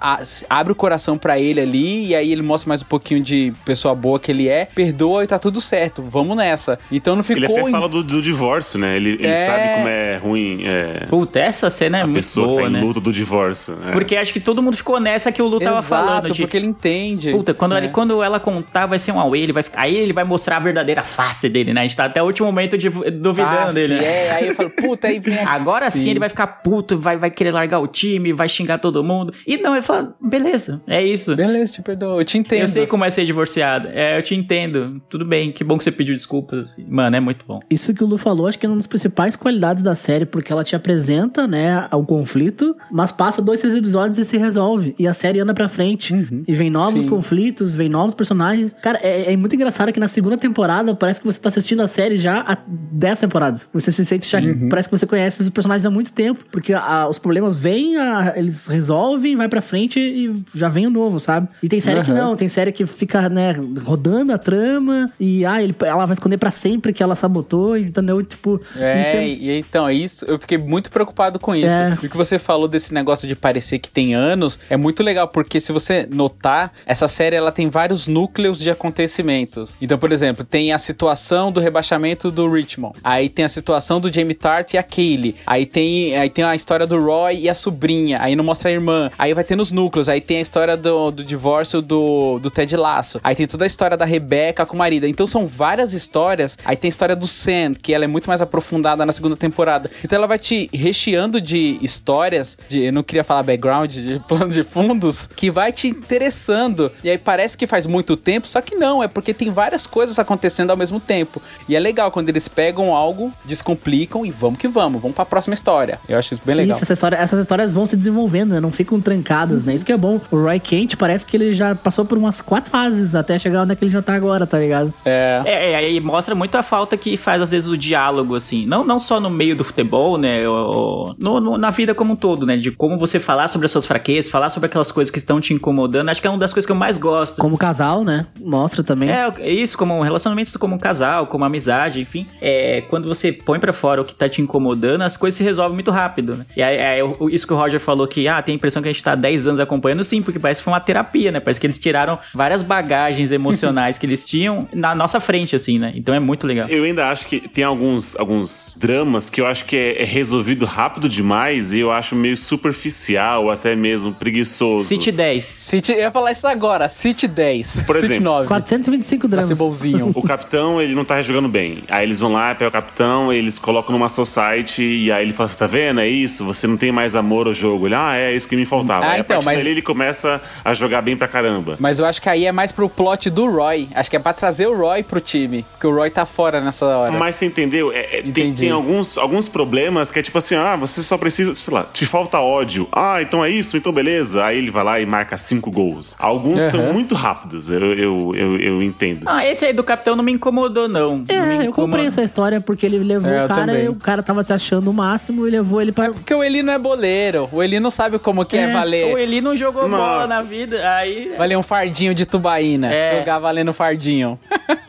abre 0.48 0.72
o 0.72 0.76
coração 0.76 1.16
pra 1.18 1.38
ele 1.38 1.60
ali 1.60 2.06
e 2.08 2.14
aí 2.14 2.32
ele 2.32 2.42
mostra 2.42 2.68
mais 2.68 2.82
um 2.82 2.86
pouquinho 2.86 3.22
de 3.22 3.52
pessoa 3.64 3.94
boa 3.94 4.18
que 4.18 4.30
ele 4.30 4.41
é, 4.48 4.66
perdoa 4.66 5.24
e 5.24 5.26
tá 5.26 5.38
tudo 5.38 5.60
certo. 5.60 6.02
Vamos 6.02 6.36
nessa. 6.36 6.78
Então 6.90 7.14
não 7.16 7.22
ficou 7.22 7.42
Ele 7.44 7.52
até 7.60 7.68
em- 7.68 7.70
fala 7.72 7.88
do, 7.88 8.02
do 8.02 8.20
divórcio, 8.22 8.78
né? 8.78 8.96
Ele, 8.96 9.10
ele 9.14 9.26
É. 9.28 9.46
sabe 9.46 9.74
como 9.74 9.88
é 9.88 10.16
ruim 10.16 10.62
é, 10.64 11.06
Puta, 11.08 11.38
essa 11.40 11.70
cena 11.70 11.98
é 11.98 12.02
a 12.02 12.06
muito 12.06 12.16
pessoa 12.16 12.46
boa, 12.46 12.56
que 12.58 12.62
tá 12.64 12.68
em 12.70 12.72
né? 12.72 12.80
luto 12.80 13.00
do 13.00 13.12
divórcio. 13.12 13.76
é. 13.86 13.90
Porque 13.92 14.16
acho 14.16 14.32
que 14.32 14.40
todo 14.40 14.62
mundo 14.62 14.76
ficou 14.76 14.98
nessa 15.00 15.30
que 15.32 15.40
o 15.42 15.46
Lu 15.46 15.58
tava 15.60 15.78
Exato, 15.78 15.88
falando. 15.88 16.30
De, 16.32 16.42
porque 16.42 16.56
ele 16.56 16.66
entende. 16.66 17.32
Puta, 17.32 17.54
quando, 17.54 17.74
É. 17.74 17.78
ele, 17.78 17.88
quando 17.88 18.22
ela 18.22 18.38
contar, 18.40 18.86
vai 18.86 18.98
ser 18.98 19.12
um 19.12 19.20
away, 19.20 19.42
ele 19.42 19.52
vai 19.52 19.62
ficar. 19.62 19.80
Aí 19.80 19.96
ele 19.96 20.12
vai 20.12 20.24
mostrar 20.24 20.56
a 20.56 20.60
verdadeira 20.60 21.02
face 21.02 21.48
dele, 21.48 21.72
né? 21.72 21.80
A 21.80 21.84
gente 21.84 21.96
tá 21.96 22.04
até 22.04 22.22
o 22.22 22.26
último 22.26 22.46
momento 22.46 22.76
de, 22.78 22.88
duvidando 22.88 23.70
Ah, 23.70 23.72
dele. 23.72 23.94
sim, 23.98 24.00
né? 24.00 24.26
É, 24.26 24.30
aí 24.32 24.48
eu 24.48 24.54
falo, 24.54 24.70
puta, 24.70 25.08
aí 25.08 25.18
vem. 25.18 25.38
Agora 25.46 25.90
sim. 25.90 26.00
Sim. 26.00 26.10
ele 26.10 26.18
vai 26.20 26.28
ficar 26.28 26.46
puto, 26.46 26.98
vai, 26.98 27.16
vai 27.16 27.30
querer 27.30 27.52
largar 27.52 27.78
o 27.80 27.86
time, 27.86 28.32
vai 28.32 28.48
xingar 28.48 28.78
todo 28.78 29.02
mundo. 29.04 29.32
E 29.46 29.56
não, 29.56 29.72
ele 29.72 29.82
fala, 29.82 30.14
beleza, 30.20 30.82
é 30.86 31.02
isso. 31.02 31.34
Beleza, 31.36 31.72
te 31.74 31.82
perdoo, 31.82 32.20
eu 32.20 32.24
te 32.24 32.38
entendo. 32.38 32.60
Eu 32.62 32.68
sei 32.68 32.86
como 32.86 33.04
é 33.04 33.10
ser 33.10 33.24
divorciado. 33.24 33.88
É, 33.92 34.18
eu 34.18 34.22
te 34.22 34.31
entendo. 34.34 35.00
Tudo 35.08 35.24
bem, 35.24 35.52
que 35.52 35.62
bom 35.64 35.76
que 35.78 35.84
você 35.84 35.92
pediu 35.92 36.14
desculpas. 36.14 36.70
assim. 36.70 36.84
Mano, 36.88 37.16
é 37.16 37.20
muito 37.20 37.44
bom. 37.46 37.60
Isso 37.70 37.92
que 37.94 38.02
o 38.02 38.06
Lu 38.06 38.16
falou, 38.18 38.46
acho 38.46 38.58
que 38.58 38.66
é 38.66 38.68
uma 38.68 38.76
das 38.76 38.86
principais 38.86 39.36
qualidades 39.36 39.82
da 39.82 39.94
série, 39.94 40.24
porque 40.26 40.52
ela 40.52 40.64
te 40.64 40.74
apresenta, 40.76 41.46
né, 41.46 41.88
o 41.92 42.04
conflito, 42.04 42.76
mas 42.90 43.12
passa 43.12 43.40
dois, 43.42 43.60
três 43.60 43.74
episódios 43.76 44.18
e 44.18 44.24
se 44.24 44.36
resolve. 44.38 44.94
E 44.98 45.06
a 45.06 45.14
série 45.14 45.40
anda 45.40 45.54
pra 45.54 45.68
frente. 45.68 46.14
E 46.46 46.52
vem 46.52 46.70
novos 46.70 47.04
Sim. 47.04 47.10
conflitos, 47.10 47.74
vem 47.74 47.88
novos 47.88 48.14
personagens. 48.14 48.74
Cara, 48.82 48.98
é, 49.02 49.32
é 49.32 49.36
muito 49.36 49.54
engraçado 49.54 49.92
que 49.92 50.00
na 50.00 50.08
segunda 50.08 50.36
temporada 50.36 50.94
parece 50.94 51.20
que 51.20 51.26
você 51.26 51.38
tá 51.40 51.48
assistindo 51.48 51.80
a 51.82 51.88
série 51.88 52.18
já 52.18 52.40
há 52.40 52.56
10 52.66 53.18
temporadas. 53.20 53.68
Você 53.72 53.90
se 53.92 54.04
sente 54.04 54.28
já. 54.28 54.38
Parece 54.68 54.88
que 54.88 54.96
você 54.98 55.06
conhece 55.06 55.42
os 55.42 55.48
personagens 55.48 55.84
há 55.86 55.90
muito 55.90 56.12
tempo. 56.12 56.44
Porque 56.50 56.72
a- 56.72 57.08
os 57.08 57.18
problemas 57.18 57.58
vêm, 57.58 57.96
a- 57.96 58.32
eles 58.36 58.66
resolvem, 58.66 59.36
vai 59.36 59.48
pra 59.48 59.60
frente 59.60 59.98
e 59.98 60.42
já 60.54 60.68
vem 60.68 60.86
o 60.86 60.90
novo, 60.90 61.18
sabe? 61.18 61.48
E 61.62 61.68
tem 61.68 61.80
série 61.80 62.02
que 62.02 62.10
Aham. 62.10 62.20
não, 62.20 62.36
tem 62.36 62.48
série 62.48 62.72
que 62.72 62.84
fica, 62.86 63.28
né, 63.28 63.52
rodando 63.84 64.21
a 64.30 64.38
trama 64.38 65.10
e 65.18 65.44
ah, 65.44 65.60
ele, 65.62 65.74
ela 65.84 66.06
vai 66.06 66.12
esconder 66.14 66.38
pra 66.38 66.50
sempre 66.50 66.92
que 66.92 67.02
ela 67.02 67.14
sabotou, 67.14 67.76
entendeu? 67.76 68.22
Tipo, 68.22 68.60
É, 68.76 69.00
é- 69.16 69.28
e 69.28 69.58
então, 69.58 69.88
é 69.88 69.94
isso, 69.94 70.24
eu 70.26 70.38
fiquei 70.38 70.58
muito 70.58 70.90
preocupado 70.90 71.38
com 71.38 71.54
isso. 71.54 71.66
É. 71.74 71.98
E 72.02 72.06
o 72.06 72.10
que 72.10 72.16
você 72.16 72.38
falou 72.38 72.68
desse 72.68 72.92
negócio 72.94 73.26
de 73.26 73.34
parecer 73.34 73.78
que 73.78 73.90
tem 73.90 74.14
anos 74.14 74.58
é 74.70 74.76
muito 74.76 75.02
legal, 75.02 75.26
porque 75.28 75.58
se 75.58 75.72
você 75.72 76.06
notar, 76.10 76.72
essa 76.86 77.08
série 77.08 77.34
ela 77.36 77.50
tem 77.50 77.68
vários 77.68 78.06
núcleos 78.06 78.58
de 78.58 78.70
acontecimentos. 78.70 79.74
Então, 79.80 79.98
por 79.98 80.12
exemplo, 80.12 80.44
tem 80.44 80.72
a 80.72 80.78
situação 80.78 81.50
do 81.50 81.60
rebaixamento 81.60 82.30
do 82.30 82.50
Richmond. 82.50 82.98
Aí 83.02 83.28
tem 83.28 83.44
a 83.44 83.48
situação 83.48 84.00
do 84.00 84.12
Jamie 84.12 84.34
Tart 84.34 84.74
e 84.74 84.78
a 84.78 84.82
Kaylee. 84.82 85.34
Aí 85.46 85.66
tem, 85.66 86.16
aí 86.16 86.30
tem 86.30 86.44
a 86.44 86.54
história 86.54 86.86
do 86.86 87.00
Roy 87.02 87.40
e 87.40 87.48
a 87.48 87.54
sobrinha. 87.54 88.18
Aí 88.20 88.36
não 88.36 88.44
mostra 88.44 88.68
a 88.68 88.72
irmã. 88.72 89.10
Aí 89.18 89.34
vai 89.34 89.44
ter 89.44 89.56
nos 89.56 89.70
núcleos. 89.72 90.08
Aí 90.08 90.20
tem 90.20 90.38
a 90.38 90.40
história 90.40 90.76
do, 90.76 91.10
do 91.10 91.24
divórcio 91.24 91.80
do, 91.82 92.38
do 92.38 92.50
Ted 92.50 92.76
Lasso. 92.76 93.20
Aí 93.24 93.34
tem 93.34 93.46
toda 93.46 93.64
a 93.64 93.66
história 93.66 93.96
da 93.96 94.04
Rebecca 94.12 94.66
com 94.66 94.74
o 94.74 94.78
marido. 94.78 95.06
Então 95.06 95.26
são 95.26 95.46
várias 95.46 95.92
histórias. 95.92 96.58
Aí 96.64 96.76
tem 96.76 96.88
a 96.88 96.90
história 96.90 97.16
do 97.16 97.26
Sam, 97.26 97.74
que 97.74 97.94
ela 97.94 98.04
é 98.04 98.06
muito 98.06 98.26
mais 98.26 98.40
aprofundada 98.40 99.06
na 99.06 99.12
segunda 99.12 99.36
temporada. 99.36 99.90
Então 100.04 100.16
ela 100.16 100.26
vai 100.26 100.38
te 100.38 100.68
recheando 100.72 101.40
de 101.40 101.78
histórias, 101.80 102.58
de, 102.68 102.84
eu 102.84 102.92
não 102.92 103.02
queria 103.02 103.24
falar 103.24 103.42
background, 103.42 103.92
de 103.92 104.20
plano 104.28 104.48
de 104.48 104.62
fundos, 104.62 105.28
que 105.34 105.50
vai 105.50 105.72
te 105.72 105.88
interessando. 105.88 106.92
E 107.02 107.10
aí 107.10 107.18
parece 107.18 107.56
que 107.56 107.66
faz 107.66 107.86
muito 107.86 108.16
tempo, 108.16 108.46
só 108.46 108.60
que 108.60 108.74
não, 108.74 109.02
é 109.02 109.08
porque 109.08 109.32
tem 109.32 109.50
várias 109.50 109.86
coisas 109.86 110.18
acontecendo 110.18 110.70
ao 110.70 110.76
mesmo 110.76 111.00
tempo. 111.00 111.40
E 111.68 111.76
é 111.76 111.80
legal 111.80 112.10
quando 112.10 112.28
eles 112.28 112.48
pegam 112.48 112.94
algo, 112.94 113.32
descomplicam 113.44 114.26
e 114.26 114.30
vamos 114.30 114.58
que 114.58 114.68
vamos, 114.68 115.00
vamos 115.00 115.14
pra 115.14 115.24
próxima 115.24 115.54
história. 115.54 115.98
Eu 116.08 116.18
acho 116.18 116.34
isso 116.34 116.42
bem 116.44 116.54
legal. 116.54 116.76
Isso, 116.76 116.84
essa 116.84 116.92
história, 116.92 117.16
essas 117.16 117.40
histórias 117.40 117.72
vão 117.72 117.86
se 117.86 117.96
desenvolvendo, 117.96 118.50
né? 118.50 118.60
Não 118.60 118.70
ficam 118.70 119.00
trancadas, 119.00 119.64
né? 119.64 119.74
Isso 119.74 119.84
que 119.84 119.92
é 119.92 119.96
bom. 119.96 120.20
O 120.30 120.36
Roy 120.36 120.60
Kent 120.60 120.96
parece 120.96 121.24
que 121.24 121.36
ele 121.36 121.52
já 121.52 121.74
passou 121.74 122.04
por 122.04 122.18
umas 122.18 122.40
quatro 122.40 122.70
fases 122.70 123.14
até 123.14 123.38
chegar 123.38 123.62
onde 123.62 123.72
é 123.72 123.76
ele 123.82 123.90
já 123.90 124.01
tá 124.02 124.14
agora, 124.14 124.46
tá 124.46 124.58
ligado? 124.58 124.92
É. 125.04 125.42
É, 125.44 125.70
é, 125.72 125.76
aí 125.76 126.00
mostra 126.00 126.34
muito 126.34 126.54
a 126.56 126.62
falta 126.62 126.96
que 126.96 127.16
faz, 127.16 127.40
às 127.40 127.50
vezes, 127.50 127.68
o 127.68 127.76
diálogo, 127.76 128.34
assim. 128.34 128.66
Não, 128.66 128.84
não 128.84 128.98
só 128.98 129.20
no 129.20 129.30
meio 129.30 129.54
do 129.56 129.64
futebol, 129.64 130.16
né? 130.18 130.46
ou- 130.48 131.14
no- 131.18 131.40
no- 131.40 131.58
na 131.58 131.70
vida 131.70 131.94
como 131.94 132.12
um 132.14 132.16
todo, 132.16 132.44
né? 132.46 132.56
De 132.56 132.70
como 132.70 132.98
você 132.98 133.18
falar 133.20 133.48
sobre 133.48 133.66
as 133.66 133.70
suas 133.72 133.86
fraquezas, 133.86 134.30
falar 134.30 134.48
sobre 134.50 134.66
aquelas 134.66 134.90
coisas 134.92 135.10
que 135.10 135.18
estão 135.18 135.40
te 135.40 135.52
incomodando. 135.54 136.08
Acho 136.08 136.20
que 136.20 136.26
é 136.26 136.30
uma 136.30 136.38
das 136.38 136.52
coisas 136.52 136.66
que 136.66 136.72
eu 136.72 136.76
mais 136.76 136.98
gosto. 136.98 137.38
Como 137.40 137.56
casal, 137.58 138.04
né? 138.04 138.26
Mostra 138.40 138.82
também. 138.82 139.10
É, 139.10 139.32
é 139.38 139.50
isso, 139.52 139.76
como 139.78 139.94
um 139.96 140.02
relacionamento 140.02 140.58
como 140.58 140.74
um 140.74 140.78
casal, 140.78 141.26
como 141.26 141.44
amizade, 141.44 142.00
enfim. 142.00 142.26
É, 142.40 142.82
quando 142.90 143.08
você 143.08 143.32
põe 143.32 143.58
pra 143.58 143.72
fora 143.72 144.02
o 144.02 144.04
que 144.04 144.14
tá 144.14 144.28
te 144.28 144.40
incomodando, 144.42 145.02
as 145.02 145.16
coisas 145.16 145.36
se 145.38 145.44
resolvem 145.44 145.74
muito 145.74 145.90
rápido, 145.90 146.34
né? 146.36 146.46
E 146.56 146.62
aí, 146.62 146.76
é, 146.76 147.00
isso 147.30 147.46
que 147.46 147.52
o 147.52 147.56
Roger 147.56 147.80
falou 147.80 148.06
que, 148.06 148.26
ah, 148.28 148.40
tem 148.42 148.54
a 148.54 148.56
impressão 148.56 148.82
que 148.82 148.88
a 148.88 148.92
gente 148.92 149.02
tá 149.02 149.12
há 149.12 149.16
10 149.16 149.46
anos 149.46 149.60
acompanhando, 149.60 150.04
sim, 150.04 150.22
porque 150.22 150.38
parece 150.38 150.60
que 150.60 150.64
foi 150.64 150.72
uma 150.72 150.80
terapia, 150.80 151.30
né? 151.32 151.40
Parece 151.40 151.60
que 151.60 151.66
eles 151.66 151.78
tiraram 151.78 152.18
várias 152.34 152.62
bagagens 152.62 153.32
emocionais 153.32 153.91
que 153.98 154.06
eles 154.06 154.24
tinham 154.24 154.68
na 154.72 154.94
nossa 154.94 155.20
frente, 155.20 155.54
assim, 155.56 155.78
né? 155.78 155.92
Então 155.94 156.14
é 156.14 156.20
muito 156.20 156.46
legal. 156.46 156.68
Eu 156.68 156.84
ainda 156.84 157.08
acho 157.10 157.26
que 157.26 157.40
tem 157.48 157.64
alguns, 157.64 158.16
alguns 158.18 158.74
dramas 158.78 159.28
que 159.30 159.40
eu 159.40 159.46
acho 159.46 159.64
que 159.64 159.76
é, 159.76 160.02
é 160.02 160.04
resolvido 160.04 160.64
rápido 160.66 161.08
demais 161.08 161.72
e 161.72 161.80
eu 161.80 161.90
acho 161.92 162.14
meio 162.16 162.36
superficial, 162.36 163.50
até 163.50 163.74
mesmo 163.76 164.12
preguiçoso. 164.12 164.86
City 164.86 165.12
10. 165.12 165.44
City, 165.44 165.92
eu 165.92 165.98
ia 165.98 166.10
falar 166.10 166.32
isso 166.32 166.46
agora, 166.46 166.88
City 166.88 167.26
10. 167.28 167.82
Por 167.84 167.96
City 167.96 168.04
exemplo, 168.12 168.24
9. 168.24 168.48
425 168.48 169.28
Pra 169.28 169.40
ser 169.42 169.46
dramas. 169.54 169.58
bonzinho. 169.58 170.10
O 170.14 170.22
capitão, 170.22 170.80
ele 170.80 170.94
não 170.94 171.04
tá 171.04 171.20
jogando 171.22 171.48
bem. 171.48 171.84
Aí 171.88 172.04
eles 172.06 172.18
vão 172.20 172.32
lá, 172.32 172.54
pegam 172.54 172.68
o 172.68 172.72
capitão, 172.72 173.32
eles 173.32 173.58
colocam 173.58 173.92
numa 173.92 174.08
society 174.08 174.82
e 174.82 175.12
aí 175.12 175.24
ele 175.24 175.32
fala 175.32 175.46
assim: 175.48 175.58
tá 175.58 175.66
vendo? 175.66 176.00
É 176.00 176.08
isso, 176.08 176.44
você 176.44 176.66
não 176.66 176.76
tem 176.76 176.90
mais 176.92 177.14
amor 177.14 177.46
ao 177.46 177.54
jogo. 177.54 177.86
Ele, 177.86 177.94
ah, 177.94 178.16
é 178.16 178.32
isso 178.34 178.48
que 178.48 178.56
me 178.56 178.64
faltava. 178.66 179.04
Ah, 179.04 179.10
aí 179.12 179.20
então, 179.20 179.36
a 179.36 179.42
partir 179.42 179.46
mas- 179.46 179.58
dali 179.58 179.70
ele 179.70 179.82
começa 179.82 180.40
a 180.64 180.74
jogar 180.74 181.02
bem 181.02 181.16
pra 181.16 181.28
caramba. 181.28 181.76
Mas 181.78 181.98
eu 181.98 182.06
acho 182.06 182.20
que 182.20 182.28
aí 182.28 182.46
é 182.46 182.52
mais 182.52 182.72
pro 182.72 182.88
plot 182.88 183.30
do 183.30 183.46
Roy. 183.50 183.71
Acho 183.94 184.10
que 184.10 184.16
é 184.16 184.18
pra 184.18 184.32
trazer 184.32 184.66
o 184.66 184.76
Roy 184.76 185.02
pro 185.02 185.20
time. 185.20 185.64
Porque 185.72 185.86
o 185.86 185.94
Roy 185.94 186.10
tá 186.10 186.24
fora 186.26 186.60
nessa 186.60 186.86
hora. 186.86 187.12
Mas 187.12 187.36
você 187.36 187.46
entendeu? 187.46 187.92
É, 187.92 188.18
é, 188.18 188.22
tem, 188.22 188.52
tem 188.54 188.70
alguns, 188.70 189.16
alguns 189.18 189.48
problemas 189.48 190.10
que 190.10 190.18
é 190.18 190.22
tipo 190.22 190.38
assim: 190.38 190.54
ah, 190.54 190.76
você 190.76 191.02
só 191.02 191.16
precisa, 191.18 191.54
sei 191.54 191.72
lá, 191.74 191.84
te 191.92 192.04
falta 192.06 192.40
ódio. 192.40 192.88
Ah, 192.92 193.20
então 193.22 193.44
é 193.44 193.50
isso, 193.50 193.76
então 193.76 193.92
beleza. 193.92 194.44
Aí 194.44 194.58
ele 194.58 194.70
vai 194.70 194.84
lá 194.84 195.00
e 195.00 195.06
marca 195.06 195.36
cinco 195.36 195.70
gols. 195.70 196.14
Alguns 196.18 196.60
são 196.62 196.80
Aham. 196.80 196.92
muito 196.92 197.14
rápidos, 197.14 197.70
eu, 197.70 197.80
eu, 197.94 198.32
eu, 198.34 198.56
eu 198.60 198.82
entendo. 198.82 199.24
Ah, 199.26 199.46
esse 199.46 199.64
aí 199.64 199.72
do 199.72 199.82
capitão 199.84 200.16
não 200.16 200.24
me 200.24 200.32
incomodou, 200.32 200.88
não. 200.88 201.02
Não 201.18 201.18
me 201.18 201.24
É, 201.28 201.34
eu 201.36 201.52
incomodou. 201.62 201.72
comprei 201.72 202.06
essa 202.06 202.22
história 202.22 202.60
porque 202.60 202.86
ele 202.86 202.98
levou 202.98 203.30
É, 203.30 203.40
eu 203.40 203.44
o 203.44 203.48
cara 203.48 203.66
também. 203.66 203.84
e 203.84 203.88
o 203.88 203.94
cara 203.94 204.22
tava 204.22 204.42
se 204.42 204.52
achando 204.52 204.90
o 204.90 204.94
máximo 204.94 205.46
e 205.46 205.50
levou 205.50 205.80
ele 205.80 205.92
pra. 205.92 206.10
Porque 206.12 206.34
o 206.34 206.42
Eli 206.42 206.62
não 206.62 206.72
é 206.72 206.78
boleiro. 206.78 207.48
O 207.52 207.62
Eli 207.62 207.78
não 207.80 207.90
sabe 207.90 208.18
como 208.18 208.44
que 208.44 208.56
é, 208.56 208.62
É, 208.62 208.72
valer. 208.72 209.14
O 209.14 209.18
Eli 209.18 209.40
não 209.40 209.56
jogou 209.56 209.88
bola 209.88 210.20
Nossa. 210.22 210.26
na 210.34 210.42
vida, 210.42 210.88
aí... 210.96 211.32
Valer 211.36 211.56
um 211.58 211.62
fardinho 211.62 212.14
de 212.14 212.24
tubaína. 212.26 212.92
É. 212.92 213.18
Jogar 213.18 213.38
valendo 213.38 213.61
fardinho. 213.72 214.38